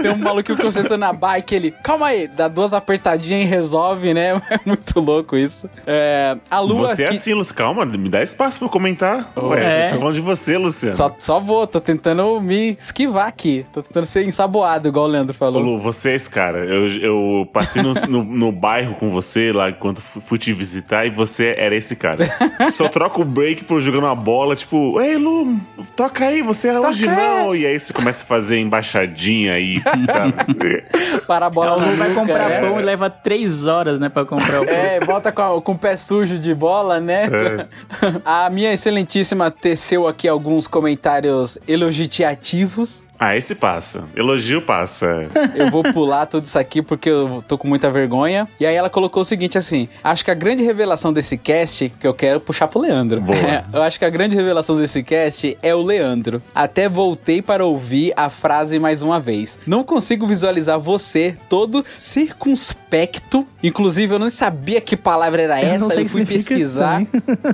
Tem 0.00 0.10
um 0.10 0.16
maluquinho 0.16 0.58
consertando 0.58 0.98
na 0.98 1.12
bike, 1.12 1.54
ele, 1.54 1.70
calma 1.82 2.06
aí, 2.08 2.26
dá 2.28 2.48
duas 2.48 2.72
apertadinhas 2.72 3.46
e 3.46 3.48
resolve, 3.48 4.12
né? 4.14 4.40
É 4.52 4.58
muito 4.66 5.00
louco 5.00 5.36
isso. 5.36 5.68
É, 5.86 6.36
a 6.50 6.60
Lua. 6.60 6.88
Você 6.88 7.04
é 7.04 7.08
que- 7.08 7.16
assim, 7.16 7.32
Luciano. 7.34 7.56
Calma, 7.56 7.84
me 7.84 8.08
dá 8.08 8.22
espaço 8.22 8.58
pra 8.58 8.66
eu 8.66 8.70
comentar. 8.70 9.30
Ué, 9.36 9.62
É. 9.62 9.72
a 9.72 9.82
gente 9.82 9.92
tá 9.92 9.98
falando 9.98 10.14
de 10.14 10.20
você, 10.20 10.56
Luciano. 10.58 10.96
Só, 10.96 11.14
só 11.18 11.40
vou, 11.40 11.66
tô 11.66 11.80
tentando 11.80 12.40
me 12.40 12.70
esquivar 12.70 13.26
aqui. 13.28 13.64
Tô 13.72 13.82
tentando 13.82 14.04
ser 14.06 14.26
ensaboado, 14.26 14.88
igual 14.88 15.04
o 15.06 15.08
Leandro 15.08 15.34
Ô, 15.34 15.38
falou. 15.38 15.60
Lu, 15.62 15.78
você 15.78 16.10
é 16.10 16.14
esse 16.14 16.28
cara. 16.30 16.58
Eu, 16.64 16.86
eu 16.98 17.48
passei 17.52 17.82
no, 17.82 17.92
no, 18.08 18.24
no 18.24 18.52
bairro 18.52 18.94
com 18.94 19.10
você 19.10 19.52
lá 19.52 19.70
enquanto 19.70 20.00
fu- 20.02 20.20
fui 20.20 20.38
te 20.38 20.52
visitar 20.52 21.06
e 21.06 21.10
você 21.10 21.54
era 21.58 21.74
esse 21.74 21.94
cara. 21.96 22.24
Só 22.72 22.88
troca 22.88 23.20
o 23.20 23.24
break 23.24 23.64
por 23.64 23.80
jogando 23.80 24.04
uma 24.04 24.14
bola, 24.14 24.54
tipo, 24.56 25.00
ei, 25.00 25.16
Lu, 25.16 25.58
toca 25.96 26.26
aí, 26.26 26.42
você 26.42 26.68
é 26.68 26.78
hoje 26.80 27.06
não. 27.06 27.54
E 27.62 27.66
aí 27.66 27.78
você 27.78 27.92
começa 27.92 28.24
a 28.24 28.26
fazer 28.26 28.58
embaixadinha 28.58 29.52
aí, 29.54 29.80
sabe? 30.12 30.34
Para 31.26 31.46
a 31.46 31.50
bola 31.50 31.76
O 31.76 31.80
Lu 31.80 31.86
na 31.86 31.92
vai 32.06 32.14
comprar 32.14 32.48
né? 32.48 32.60
pão 32.60 32.80
e 32.80 32.82
leva 32.82 33.08
três 33.08 33.66
horas, 33.66 34.00
né, 34.00 34.08
pra 34.08 34.24
comprar 34.24 34.60
o 34.62 34.66
pão. 34.66 34.74
É, 34.74 34.98
volta 35.00 35.30
com, 35.30 35.42
a- 35.58 35.62
com 35.62 35.72
o 35.72 35.78
pé 35.78 35.96
sujo 35.96 36.38
de 36.38 36.54
bola, 36.54 36.98
né? 37.00 37.28
A 38.24 38.50
minha 38.50 38.72
excelentíssima 38.72 39.50
teceu 39.50 40.06
aqui 40.08 40.26
alguns 40.26 40.66
comentários 40.66 41.56
elogiativos. 41.68 43.04
Ah, 43.24 43.36
esse 43.36 43.54
passa. 43.54 44.02
Elogio 44.16 44.60
passa. 44.60 45.28
Eu 45.54 45.70
vou 45.70 45.84
pular 45.92 46.26
tudo 46.26 46.44
isso 46.44 46.58
aqui 46.58 46.82
porque 46.82 47.08
eu 47.08 47.44
tô 47.46 47.56
com 47.56 47.68
muita 47.68 47.88
vergonha. 47.88 48.48
E 48.58 48.66
aí 48.66 48.74
ela 48.74 48.90
colocou 48.90 49.20
o 49.22 49.24
seguinte 49.24 49.56
assim: 49.56 49.88
acho 50.02 50.24
que 50.24 50.30
a 50.32 50.34
grande 50.34 50.64
revelação 50.64 51.12
desse 51.12 51.36
cast, 51.38 51.88
que 52.00 52.06
eu 52.06 52.12
quero 52.14 52.40
puxar 52.40 52.66
pro 52.66 52.80
Leandro. 52.80 53.20
Boa. 53.20 53.38
É, 53.38 53.64
eu 53.72 53.80
acho 53.80 53.96
que 53.96 54.04
a 54.04 54.10
grande 54.10 54.34
revelação 54.34 54.76
desse 54.76 55.04
cast 55.04 55.56
é 55.62 55.72
o 55.72 55.82
Leandro. 55.82 56.42
Até 56.52 56.88
voltei 56.88 57.40
para 57.40 57.64
ouvir 57.64 58.12
a 58.16 58.28
frase 58.28 58.80
mais 58.80 59.02
uma 59.02 59.20
vez. 59.20 59.56
Não 59.64 59.84
consigo 59.84 60.26
visualizar 60.26 60.80
você 60.80 61.36
todo 61.48 61.84
circunspecto. 61.98 63.46
Inclusive, 63.62 64.14
eu 64.14 64.18
não 64.18 64.30
sabia 64.30 64.80
que 64.80 64.96
palavra 64.96 65.42
era 65.42 65.62
Eu 65.62 65.78
não 65.78 65.86
essa. 65.86 65.94
sei 65.94 66.04
Eu, 66.04 66.08
fui 66.08 66.26
pesquisar. 66.26 67.02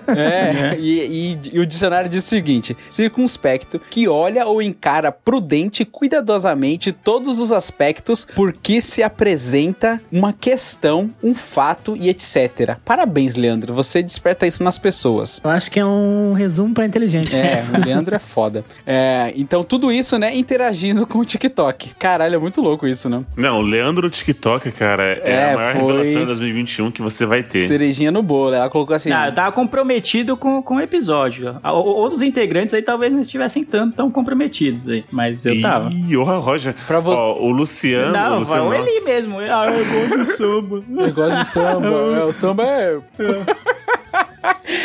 É, 0.08 0.76
e, 0.78 1.00
e- 1.34 1.38
e 1.52 1.60
o 1.60 1.66
dicionário 1.66 2.08
diz 2.08 2.24
o 2.24 2.28
seguinte: 2.28 2.76
circunspecto, 2.88 3.78
que 3.90 4.08
olha 4.08 4.46
ou 4.46 4.62
encara 4.62 5.12
prudente 5.12 5.57
cuidadosamente 5.90 6.92
todos 6.92 7.38
os 7.38 7.52
aspectos 7.52 8.26
porque 8.34 8.80
se 8.80 9.02
apresenta 9.02 10.00
uma 10.10 10.32
questão, 10.32 11.10
um 11.22 11.34
fato 11.34 11.96
e 11.96 12.08
etc. 12.08 12.76
Parabéns, 12.84 13.36
Leandro. 13.36 13.74
Você 13.74 14.02
desperta 14.02 14.46
isso 14.46 14.62
nas 14.62 14.78
pessoas. 14.78 15.40
Eu 15.42 15.50
acho 15.50 15.70
que 15.70 15.78
é 15.78 15.84
um 15.84 16.32
resumo 16.32 16.74
pra 16.74 16.84
inteligente. 16.84 17.34
É, 17.34 17.62
o 17.74 17.84
Leandro 17.84 18.14
é 18.14 18.18
foda. 18.18 18.64
É, 18.86 19.32
então, 19.36 19.62
tudo 19.62 19.92
isso, 19.92 20.18
né, 20.18 20.34
interagindo 20.36 21.06
com 21.06 21.18
o 21.18 21.24
TikTok. 21.24 21.94
Caralho, 21.98 22.34
é 22.34 22.38
muito 22.38 22.60
louco 22.60 22.86
isso, 22.86 23.08
né? 23.08 23.22
Não, 23.36 23.58
o 23.58 23.62
Leandro 23.62 24.08
TikTok, 24.10 24.70
cara, 24.72 25.04
é, 25.22 25.30
É, 25.32 25.52
a 25.52 25.56
maior 25.56 25.72
foi- 25.74 25.80
revelação 25.82 26.20
de 26.20 26.26
2021 26.26 26.90
que 26.90 27.02
você 27.02 27.24
vai 27.26 27.42
ter. 27.42 27.62
Cerejinha 27.62 28.10
no 28.10 28.22
bolo. 28.22 28.54
Ela 28.54 28.68
colocou 28.70 28.94
assim. 28.96 29.10
Não, 29.10 29.26
eu 29.26 29.32
tava 29.32 29.52
comprometido 29.52 30.36
com, 30.36 30.62
com 30.62 30.76
o 30.76 30.80
episódio. 30.80 31.56
Outros 31.64 32.22
integrantes 32.22 32.74
aí 32.74 32.82
talvez 32.82 33.12
não 33.12 33.20
estivessem 33.20 33.64
tanto 33.64 33.96
tão 33.96 34.10
comprometidos 34.10 34.88
aí, 34.88 35.04
mas 35.10 35.44
eu 35.56 35.60
tava. 35.60 35.90
Ih, 35.92 36.16
ô, 36.16 36.24
Roger. 36.24 36.74
Pra 36.86 37.00
você- 37.00 37.20
Ó, 37.20 37.38
o 37.38 37.50
Luciano. 37.50 38.08
o 38.10 38.12
Não, 38.12 38.38
Luciano 38.40 38.68
vai 38.68 38.80
ele 38.80 39.00
mesmo. 39.02 39.38
Ah, 39.40 39.66
eu 39.70 39.84
gosto 39.84 40.18
de 40.18 40.24
samba. 40.36 40.82
Negócio 40.88 41.38
de 41.38 41.48
samba. 41.48 41.88
é, 41.88 42.24
o 42.24 42.32
samba 42.32 42.62
é. 42.64 42.98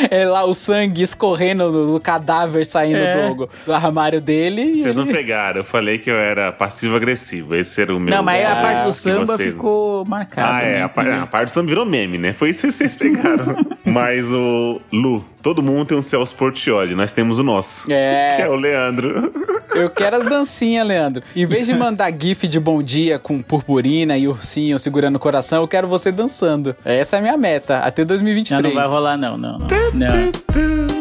É 0.09 0.25
lá 0.25 0.43
o 0.45 0.53
sangue 0.53 1.01
escorrendo 1.03 1.71
do, 1.71 1.91
do 1.93 1.99
cadáver 1.99 2.65
saindo 2.65 2.97
É. 2.97 3.29
do, 3.33 3.49
do 3.65 3.73
armário 3.73 4.19
dele. 4.19 4.75
Vocês 4.75 4.95
não 4.95 5.03
ele- 5.03 5.13
pegaram. 5.13 5.59
Eu 5.59 5.63
falei 5.63 5.97
que 5.97 6.09
eu 6.09 6.15
era 6.17 6.51
passivo-agressivo. 6.51 7.55
Esse 7.55 7.81
era 7.81 7.95
o 7.95 7.99
meu. 7.99 8.13
Não, 8.15 8.23
mas 8.23 8.37
aí 8.45 8.51
a 8.51 8.55
parte 8.61 8.85
do 8.85 8.93
samba 8.93 9.25
vocês- 9.25 9.53
ficou 9.53 10.05
marcada. 10.05 10.55
Ah, 10.57 10.61
é. 10.61 10.77
né? 10.79 10.83
A, 10.83 10.89
par- 10.89 11.07
a 11.09 11.27
parte 11.27 11.45
do 11.45 11.51
samba 11.51 11.67
virou 11.69 11.85
meme, 11.85 12.17
né? 12.17 12.33
Foi 12.33 12.49
isso 12.49 12.65
que 12.67 12.71
vocês 12.73 12.95
pegaram. 12.95 13.55
mas 13.85 14.31
o 14.31 14.81
Lu, 14.91 15.23
todo 15.43 15.61
mundo 15.61 15.85
tem 15.85 15.97
um 15.97 16.01
Celso 16.01 16.33
Portioli. 16.33 16.95
Nós 16.95 17.11
temos 17.11 17.37
o 17.37 17.43
nosso. 17.43 17.91
É. 17.91 18.37
Que 18.37 18.41
é 18.43 18.49
o 18.49 18.55
Leandro. 18.55 19.31
Eu 19.75 19.89
quero 19.89 20.15
as 20.15 20.29
dancinhas, 20.29 20.87
Leandro. 20.87 21.21
Em 21.35 21.45
vez 21.45 21.67
de 21.67 21.73
mandar 21.73 22.11
gif 22.17 22.47
de 22.47 22.59
bom 22.59 22.81
dia 22.81 23.19
com 23.19 23.41
purpurina 23.41 24.17
e 24.17 24.27
ursinho 24.27 24.79
segurando 24.79 25.17
o 25.17 25.19
coração, 25.19 25.61
eu 25.61 25.67
quero 25.67 25.87
você 25.87 26.11
dançando. 26.11 26.75
Essa 26.85 27.17
é 27.17 27.19
a 27.19 27.21
minha 27.21 27.37
meta, 27.37 27.79
até 27.79 28.05
2023. 28.05 28.63
Não, 28.63 28.69
não 28.69 28.75
vai 28.75 28.87
rolar, 28.87 29.17
não, 29.17 29.37
não. 29.37 29.59
Não. 29.59 29.67
não. 29.93 30.92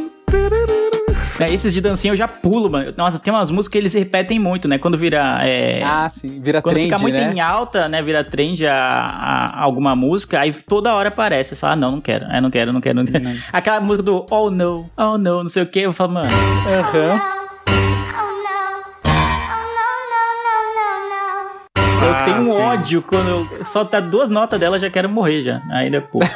É, 1.40 1.52
esses 1.52 1.72
de 1.72 1.80
dancinha 1.80 2.12
eu 2.12 2.16
já 2.16 2.26
pulo, 2.28 2.70
mano. 2.70 2.92
Nossa, 2.96 3.18
tem 3.18 3.32
umas 3.32 3.50
músicas 3.50 3.72
que 3.72 3.78
eles 3.78 3.94
repetem 3.94 4.38
muito, 4.38 4.68
né? 4.68 4.78
Quando 4.78 4.96
vira. 4.98 5.38
é, 5.42 5.82
Ah, 5.82 6.08
sim. 6.08 6.40
Vira 6.40 6.60
Quando 6.62 6.74
trend, 6.74 6.88
fica 6.90 6.98
muito 7.00 7.14
né? 7.20 7.32
em 7.34 7.40
alta, 7.40 7.88
né? 7.88 8.02
Vira 8.02 8.22
trend 8.24 8.66
a, 8.66 8.74
a- 8.74 9.60
alguma 9.62 9.94
música, 9.96 10.40
aí 10.40 10.52
toda 10.52 10.94
hora 10.94 11.08
aparece. 11.08 11.54
Você 11.54 11.60
fala, 11.60 11.72
ah, 11.72 11.76
não, 11.76 11.92
não 11.92 12.00
quero. 12.00 12.24
É, 12.26 12.40
não 12.40 12.50
quero, 12.50 12.72
não 12.72 12.80
quero, 12.80 12.96
não 12.96 13.04
quero. 13.04 13.24
Aquela 13.52 13.80
música 13.80 14.02
do 14.02 14.26
Oh 14.30 14.50
no, 14.50 14.88
oh 14.96 15.16
no, 15.18 15.42
não 15.42 15.48
sei 15.50 15.62
o 15.62 15.66
que. 15.66 15.80
Eu 15.80 15.92
falo, 15.92 16.12
mano. 16.14 16.30
Aham. 16.68 17.41
Eu 22.04 22.12
Ah, 22.12 22.22
tenho 22.24 22.36
um 22.38 22.44
sim. 22.44 22.50
ódio 22.60 23.02
quando 23.02 23.28
eu 23.28 23.64
só 23.64 23.84
tá 23.84 24.00
duas 24.00 24.28
notas 24.28 24.58
dela, 24.58 24.78
já 24.78 24.90
quero 24.90 25.08
morrer 25.08 25.42
já. 25.42 25.62
Aí 25.70 25.90
depois. 25.90 26.28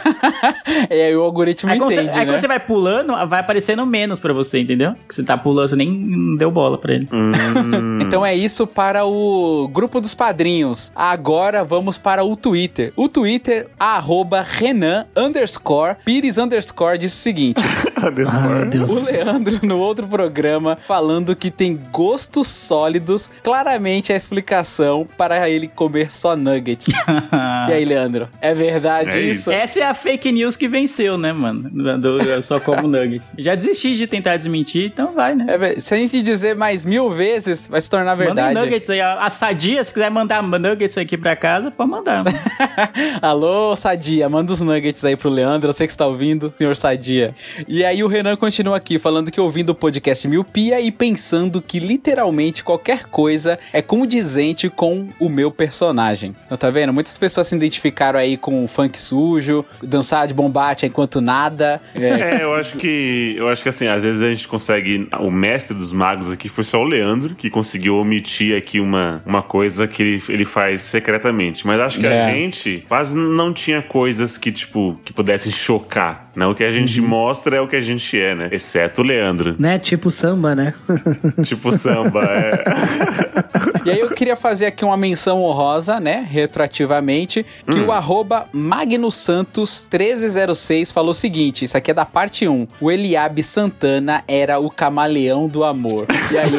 É, 0.89 1.11
e 1.11 1.17
o 1.17 1.23
algoritmo 1.23 1.71
aí 1.71 1.79
quando, 1.79 1.91
você, 1.93 2.01
entende, 2.03 2.19
aí 2.19 2.25
né? 2.27 2.33
quando 2.33 2.41
você 2.41 2.47
vai 2.49 2.61
pulando, 2.61 3.13
vai 3.29 3.41
aparecendo 3.41 3.85
menos 3.87 4.19
pra 4.19 4.33
você, 4.33 4.61
entendeu? 4.61 4.95
Que 5.09 5.15
você 5.15 5.23
tá 5.23 5.37
pulando, 5.37 5.69
você 5.69 5.77
nem 5.77 6.37
deu 6.37 6.51
bola 6.51 6.79
pra 6.79 6.95
ele. 6.95 7.09
Hum, 7.13 7.33
Então 8.03 8.25
é 8.25 8.35
isso 8.35 8.67
para 8.67 9.05
o 9.05 9.69
grupo 9.73 10.01
dos 10.01 10.15
padrinhos. 10.15 10.91
Agora 10.95 11.65
vamos 11.65 11.97
para 11.99 12.25
o 12.25 12.37
Twitter. 12.37 12.93
O 12.97 13.09
Twitter, 13.09 13.69
arroba 13.79 14.45
Renan 14.49 15.07
underscore 15.17 15.97
Pires 16.05 16.39
underscore 16.39 16.99
diz 16.99 17.13
o 17.13 17.17
seguinte: 17.17 17.61
Ah, 17.97 18.11
meu. 18.11 18.67
Deus. 18.67 18.91
O 18.91 19.13
Leandro, 19.13 19.59
no 19.63 19.79
outro 19.79 20.07
programa, 20.07 20.79
falando 20.87 21.35
que 21.35 21.51
tem 21.51 21.79
gostos 21.91 22.47
sólidos, 22.47 23.29
claramente 23.43 24.13
a 24.13 24.17
explicação 24.17 25.07
para 25.17 25.49
ele 25.49 25.69
comer 25.69 26.13
só 26.13 26.37
nuggets. 26.37 26.89
e 27.69 27.73
aí, 27.73 27.85
Leandro, 27.85 28.29
é 28.41 28.55
verdade 28.55 29.11
É 29.11 29.21
isso? 29.21 29.51
isso. 29.51 29.53
Essa 29.53 29.81
é 29.81 29.83
a 29.85 29.95
fake 29.95 30.31
news 30.33 30.57
que 30.57 30.69
venceu, 30.69 31.17
né, 31.19 31.33
mano? 31.33 31.71
Do, 31.99 32.23
eu 32.23 32.43
só 32.43 32.61
como 32.61 32.87
nuggets. 32.87 33.33
Já 33.39 33.55
desisti 33.55 33.97
de 33.97 34.07
tentar 34.07 34.37
desmentir, 34.37 34.87
então 34.87 35.13
vai, 35.13 35.35
né? 35.35 35.47
É 35.49 35.81
se 35.81 35.95
a 35.95 35.97
gente 35.97 36.23
dizer 36.23 36.55
mais 36.55 36.85
mil 36.85 37.11
vezes, 37.11 37.67
vai 37.67 37.81
se 37.81 37.91
tornar 37.91 38.15
verdade. 38.15 38.55
nuggets 38.55 38.91
aí. 38.91 39.01
A 39.01 39.27
a 39.27 39.31
Sadia, 39.31 39.83
se 39.83 39.93
quiser 39.93 40.11
mandar 40.11 40.43
nuggets 40.43 40.97
aqui 40.97 41.17
pra 41.17 41.35
casa, 41.35 41.71
pode 41.71 41.91
mandar. 41.91 42.25
Alô, 43.21 43.75
Sadia, 43.75 44.29
manda 44.29 44.53
os 44.53 44.61
nuggets 44.61 45.05
aí 45.05 45.17
pro 45.17 45.29
Leandro, 45.29 45.69
eu 45.69 45.73
sei 45.73 45.87
que 45.87 45.93
você 45.93 45.99
tá 45.99 46.07
ouvindo, 46.07 46.53
senhor 46.57 46.77
Sadia. 46.77 47.35
E 47.67 47.85
aí 47.87 48.03
o 48.03 48.07
Renan 48.09 48.37
continua 48.37 48.77
aqui, 48.77 48.99
falando 48.99 49.31
que 49.31 49.41
ouvindo 49.41 49.71
o 49.71 49.75
podcast 49.75 50.27
Miopia 50.29 50.81
e 50.81 50.91
pensando 50.91 51.63
que 51.63 51.79
literalmente 51.79 52.63
qualquer 52.63 53.05
coisa 53.05 53.59
é 53.73 53.81
condizente 53.81 54.69
com 54.69 55.09
o 55.19 55.29
meu 55.29 55.51
personagem. 55.51 56.35
Então 56.47 56.57
tá 56.59 56.71
vendo? 56.71 56.93
Muitas 56.93 57.17
pessoas 57.17 57.47
se 57.47 57.57
identificaram 57.57 58.19
aí 58.19 58.37
com 58.37 58.65
o 58.65 58.69
funk 58.69 58.99
sujo, 58.99 59.65
dançar 59.83 60.27
de 60.27 60.35
bombate 60.35 60.87
enquanto 60.87 61.21
nada. 61.21 61.81
É, 61.95 62.37
É, 62.37 62.43
eu 62.43 62.55
acho 62.55 62.77
que. 62.77 63.35
Eu 63.37 63.49
acho 63.49 63.63
que 63.63 63.69
assim, 63.69 63.87
às 63.87 64.03
vezes 64.03 64.23
a 64.23 64.29
gente 64.29 64.49
consegue. 64.49 65.09
O 65.21 65.31
mestre 65.31 65.77
dos 65.77 65.93
magos 65.93 66.31
aqui 66.31 66.49
foi 66.49 66.65
só 66.65 66.81
o 66.81 66.85
Leandro, 66.85 67.35
que 67.35 67.49
conseguiu 67.51 67.97
omitir 67.97 68.57
aqui 68.57 68.81
uma, 68.81 69.23
uma 69.25 69.43
coisa 69.43 69.87
que 69.87 70.03
ele, 70.03 70.23
ele 70.29 70.45
faz 70.45 70.83
secretamente. 70.83 71.67
Mas 71.67 71.81
acho 71.81 72.01
que 72.01 72.07
É. 72.07 72.25
a 72.25 72.31
gente 72.31 72.85
quase 72.89 73.17
não 73.17 73.53
tinha 73.53 73.81
coisas 73.83 74.37
que, 74.37 74.51
tipo, 74.51 74.99
que 75.05 75.13
pudessem 75.13 75.53
chocar. 75.53 76.31
Né? 76.35 76.47
O 76.47 76.55
que 76.55 76.65
a 76.65 76.71
gente 76.71 77.01
mostra 77.01 77.57
é 77.57 77.61
o 77.61 77.69
que 77.69 77.76
a 77.77 77.81
gente 77.81 78.19
é, 78.19 78.35
né? 78.35 78.49
Exceto 78.53 79.03
o 79.03 79.05
Leandro. 79.05 79.57
Né? 79.59 79.79
Tipo 79.79 80.11
samba, 80.11 80.55
né? 80.55 80.75
tipo 81.45 81.73
samba, 81.73 82.25
é. 82.25 82.65
E 83.87 83.91
aí 83.91 84.01
eu 84.01 84.09
queria 84.09 84.35
fazer 84.35 84.67
aqui 84.67 84.85
uma 84.85 84.97
menção 84.97 85.45
honrosa, 85.45 86.01
né, 86.01 86.27
retroativamente, 86.29 87.47
que 87.71 87.79
o 87.79 87.93
arroba 87.93 88.47
MagnoSantos1306 88.53 90.93
falou 90.93 91.13
o 91.13 91.15
seguinte, 91.15 91.65
isso 91.65 91.77
aqui 91.77 91.93
é 91.93 91.95
da 91.95 92.05
parte 92.05 92.49
1, 92.49 92.67
o 92.81 92.91
Eliabe 92.91 93.45
Santana 93.45 94.25
era 94.27 94.59
o 94.59 94.69
camaleão 94.71 95.47
do 95.47 95.63
amor. 95.63 96.09
E 96.33 96.39
aí, 96.39 96.51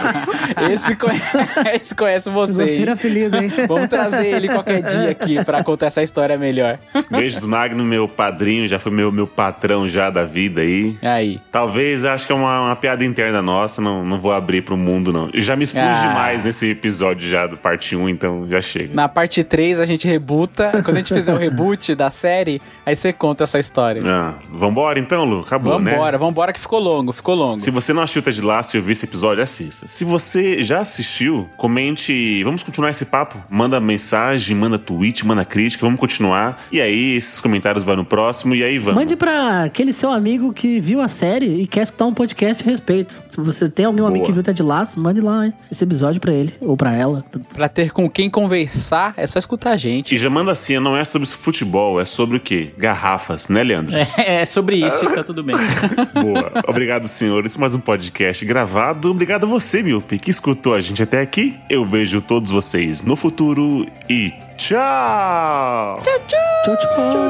esse, 0.72 0.96
conhece, 0.96 1.36
esse 1.74 1.94
conhece 1.94 2.30
você, 2.30 2.64
Gostei 2.64 2.88
apelido, 2.88 3.36
hein? 3.36 3.52
Vamos 3.68 3.88
trazer 3.88 4.28
ele 4.28 4.48
qualquer 4.48 4.80
dia 4.82 5.10
aqui 5.10 5.44
pra 5.44 5.62
contar 5.62 5.84
essa 5.86 6.02
história 6.02 6.38
melhor. 6.38 6.78
Beijos, 7.10 7.44
Magno, 7.44 7.84
meu 7.84 8.08
padrinho, 8.08 8.66
já 8.66 8.78
foi 8.78 8.92
meu, 8.92 9.12
meu 9.12 9.26
patrão 9.26 9.86
já 9.88 10.08
da 10.10 10.24
vida 10.24 10.51
aí. 10.60 10.96
Aí. 11.02 11.40
Talvez, 11.50 12.04
acho 12.04 12.26
que 12.26 12.32
é 12.32 12.34
uma, 12.34 12.60
uma 12.66 12.76
piada 12.76 13.04
interna 13.04 13.40
nossa, 13.42 13.80
não, 13.80 14.04
não 14.04 14.20
vou 14.20 14.32
abrir 14.32 14.62
pro 14.62 14.76
mundo, 14.76 15.12
não. 15.12 15.28
Eu 15.32 15.40
já 15.40 15.56
me 15.56 15.64
expus 15.64 15.80
Ah. 15.82 15.92
demais 16.06 16.42
nesse 16.42 16.70
episódio 16.70 17.28
já 17.28 17.46
do 17.46 17.56
parte 17.56 17.96
1, 17.96 18.08
então 18.08 18.46
já 18.48 18.60
chega. 18.60 18.94
Na 18.94 19.08
parte 19.08 19.42
3 19.44 19.80
a 19.80 19.84
gente 19.84 20.06
rebuta, 20.06 20.70
quando 20.84 20.96
a 20.96 21.00
gente 21.00 21.12
fizer 21.14 21.32
o 21.32 21.36
reboot 21.38 21.94
da 21.94 22.10
série, 22.10 22.60
aí 22.84 22.94
você 22.94 23.12
conta 23.12 23.44
essa 23.44 23.58
história. 23.58 24.02
Ah, 24.04 24.34
vambora 24.50 24.98
então, 24.98 25.24
Lu? 25.24 25.40
Acabou, 25.40 25.78
né? 25.78 25.92
Vambora, 25.92 26.18
vambora 26.18 26.52
que 26.52 26.60
ficou 26.60 26.78
longo, 26.78 27.12
ficou 27.12 27.34
longo. 27.34 27.60
Se 27.60 27.70
você 27.70 27.92
não 27.92 28.02
assistiu 28.02 28.22
Ted 28.22 28.40
Lasso 28.40 28.76
e 28.76 28.78
ouviu 28.78 28.92
esse 28.92 29.04
episódio, 29.04 29.42
assista. 29.42 29.86
Se 29.88 30.04
você 30.04 30.62
já 30.62 30.80
assistiu, 30.80 31.48
comente. 31.56 32.42
Vamos 32.44 32.62
continuar 32.62 32.90
esse 32.90 33.04
papo? 33.06 33.38
Manda 33.50 33.80
mensagem, 33.80 34.56
manda 34.56 34.78
tweet, 34.78 35.26
manda 35.26 35.44
crítica, 35.44 35.84
vamos 35.84 35.98
continuar. 36.00 36.62
E 36.70 36.80
aí, 36.80 37.16
esses 37.16 37.40
comentários 37.40 37.82
vão 37.84 37.96
no 37.96 38.04
próximo, 38.04 38.54
e 38.54 38.62
aí 38.62 38.78
vamos. 38.78 38.94
Mande 39.00 39.16
pra 39.16 39.64
aquele 39.64 39.92
seu 39.92 40.10
amigo 40.10 40.41
que 40.50 40.80
viu 40.80 41.02
a 41.02 41.08
série 41.08 41.60
e 41.60 41.66
quer 41.66 41.82
escutar 41.82 42.06
um 42.06 42.14
podcast 42.14 42.62
a 42.66 42.70
respeito. 42.70 43.14
Se 43.28 43.38
você 43.38 43.68
tem 43.68 43.84
algum 43.84 44.06
amigo 44.06 44.20
Boa. 44.20 44.26
que 44.26 44.32
viu 44.32 44.42
Ted 44.42 44.62
Lasso, 44.62 44.98
mande 44.98 45.20
lá 45.20 45.44
hein, 45.44 45.52
esse 45.70 45.84
episódio 45.84 46.22
pra 46.22 46.32
ele 46.32 46.54
ou 46.58 46.74
pra 46.74 46.94
ela. 46.94 47.22
Pra 47.54 47.68
ter 47.68 47.92
com 47.92 48.08
quem 48.08 48.30
conversar, 48.30 49.12
é 49.18 49.26
só 49.26 49.38
escutar 49.38 49.72
a 49.72 49.76
gente. 49.76 50.14
E 50.14 50.18
já 50.18 50.30
manda 50.30 50.50
assim, 50.50 50.78
não 50.78 50.96
é 50.96 51.04
sobre 51.04 51.28
futebol, 51.28 52.00
é 52.00 52.06
sobre 52.06 52.38
o 52.38 52.40
quê? 52.40 52.72
Garrafas, 52.78 53.48
né, 53.48 53.62
Leandro? 53.62 53.92
É, 54.22 54.42
é 54.42 54.44
sobre 54.44 54.76
isso, 54.76 55.04
e 55.04 55.14
tá 55.14 55.24
tudo 55.24 55.42
bem. 55.42 55.56
Boa. 56.14 56.52
Obrigado, 56.66 57.08
senhores. 57.08 57.56
Mais 57.56 57.74
um 57.74 57.80
podcast 57.80 58.44
gravado. 58.44 59.10
Obrigado 59.10 59.44
a 59.44 59.46
você, 59.46 59.82
Miopi, 59.82 60.18
que 60.18 60.30
escutou 60.30 60.74
a 60.74 60.80
gente 60.80 61.02
até 61.02 61.20
aqui. 61.20 61.58
Eu 61.68 61.84
vejo 61.84 62.20
todos 62.20 62.50
vocês 62.50 63.02
no 63.02 63.16
futuro 63.16 63.86
e 64.08 64.32
tchau! 64.56 66.00
Tchau, 66.02 66.20
tchau. 66.28 66.76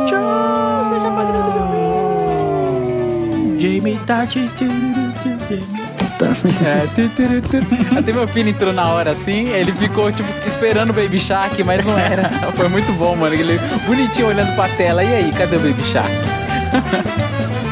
tchau, 0.06 0.88
Seja 0.88 1.10
padrinho 1.10 1.44
do 1.44 1.76
meu 1.76 1.91
Jamie 3.62 3.96
Tart. 4.06 4.34
É, 6.64 6.80
tu, 6.96 7.08
tu. 7.08 7.96
Até 7.96 8.12
meu 8.12 8.26
filho 8.26 8.48
entrou 8.48 8.72
na 8.72 8.88
hora 8.88 9.12
assim, 9.12 9.50
ele 9.50 9.70
ficou, 9.70 10.10
tipo, 10.10 10.28
esperando 10.44 10.90
o 10.90 10.92
Baby 10.92 11.20
Shark, 11.20 11.62
mas 11.62 11.84
não 11.84 11.96
era. 11.96 12.28
Foi 12.56 12.68
muito 12.68 12.92
bom, 12.94 13.14
mano. 13.14 13.32
Ele 13.32 13.60
bonitinho 13.86 14.26
olhando 14.26 14.52
pra 14.56 14.68
tela. 14.70 15.04
E 15.04 15.14
aí, 15.14 15.30
cadê 15.30 15.54
o 15.54 15.60
Baby 15.60 15.82
Shark? 15.84 16.10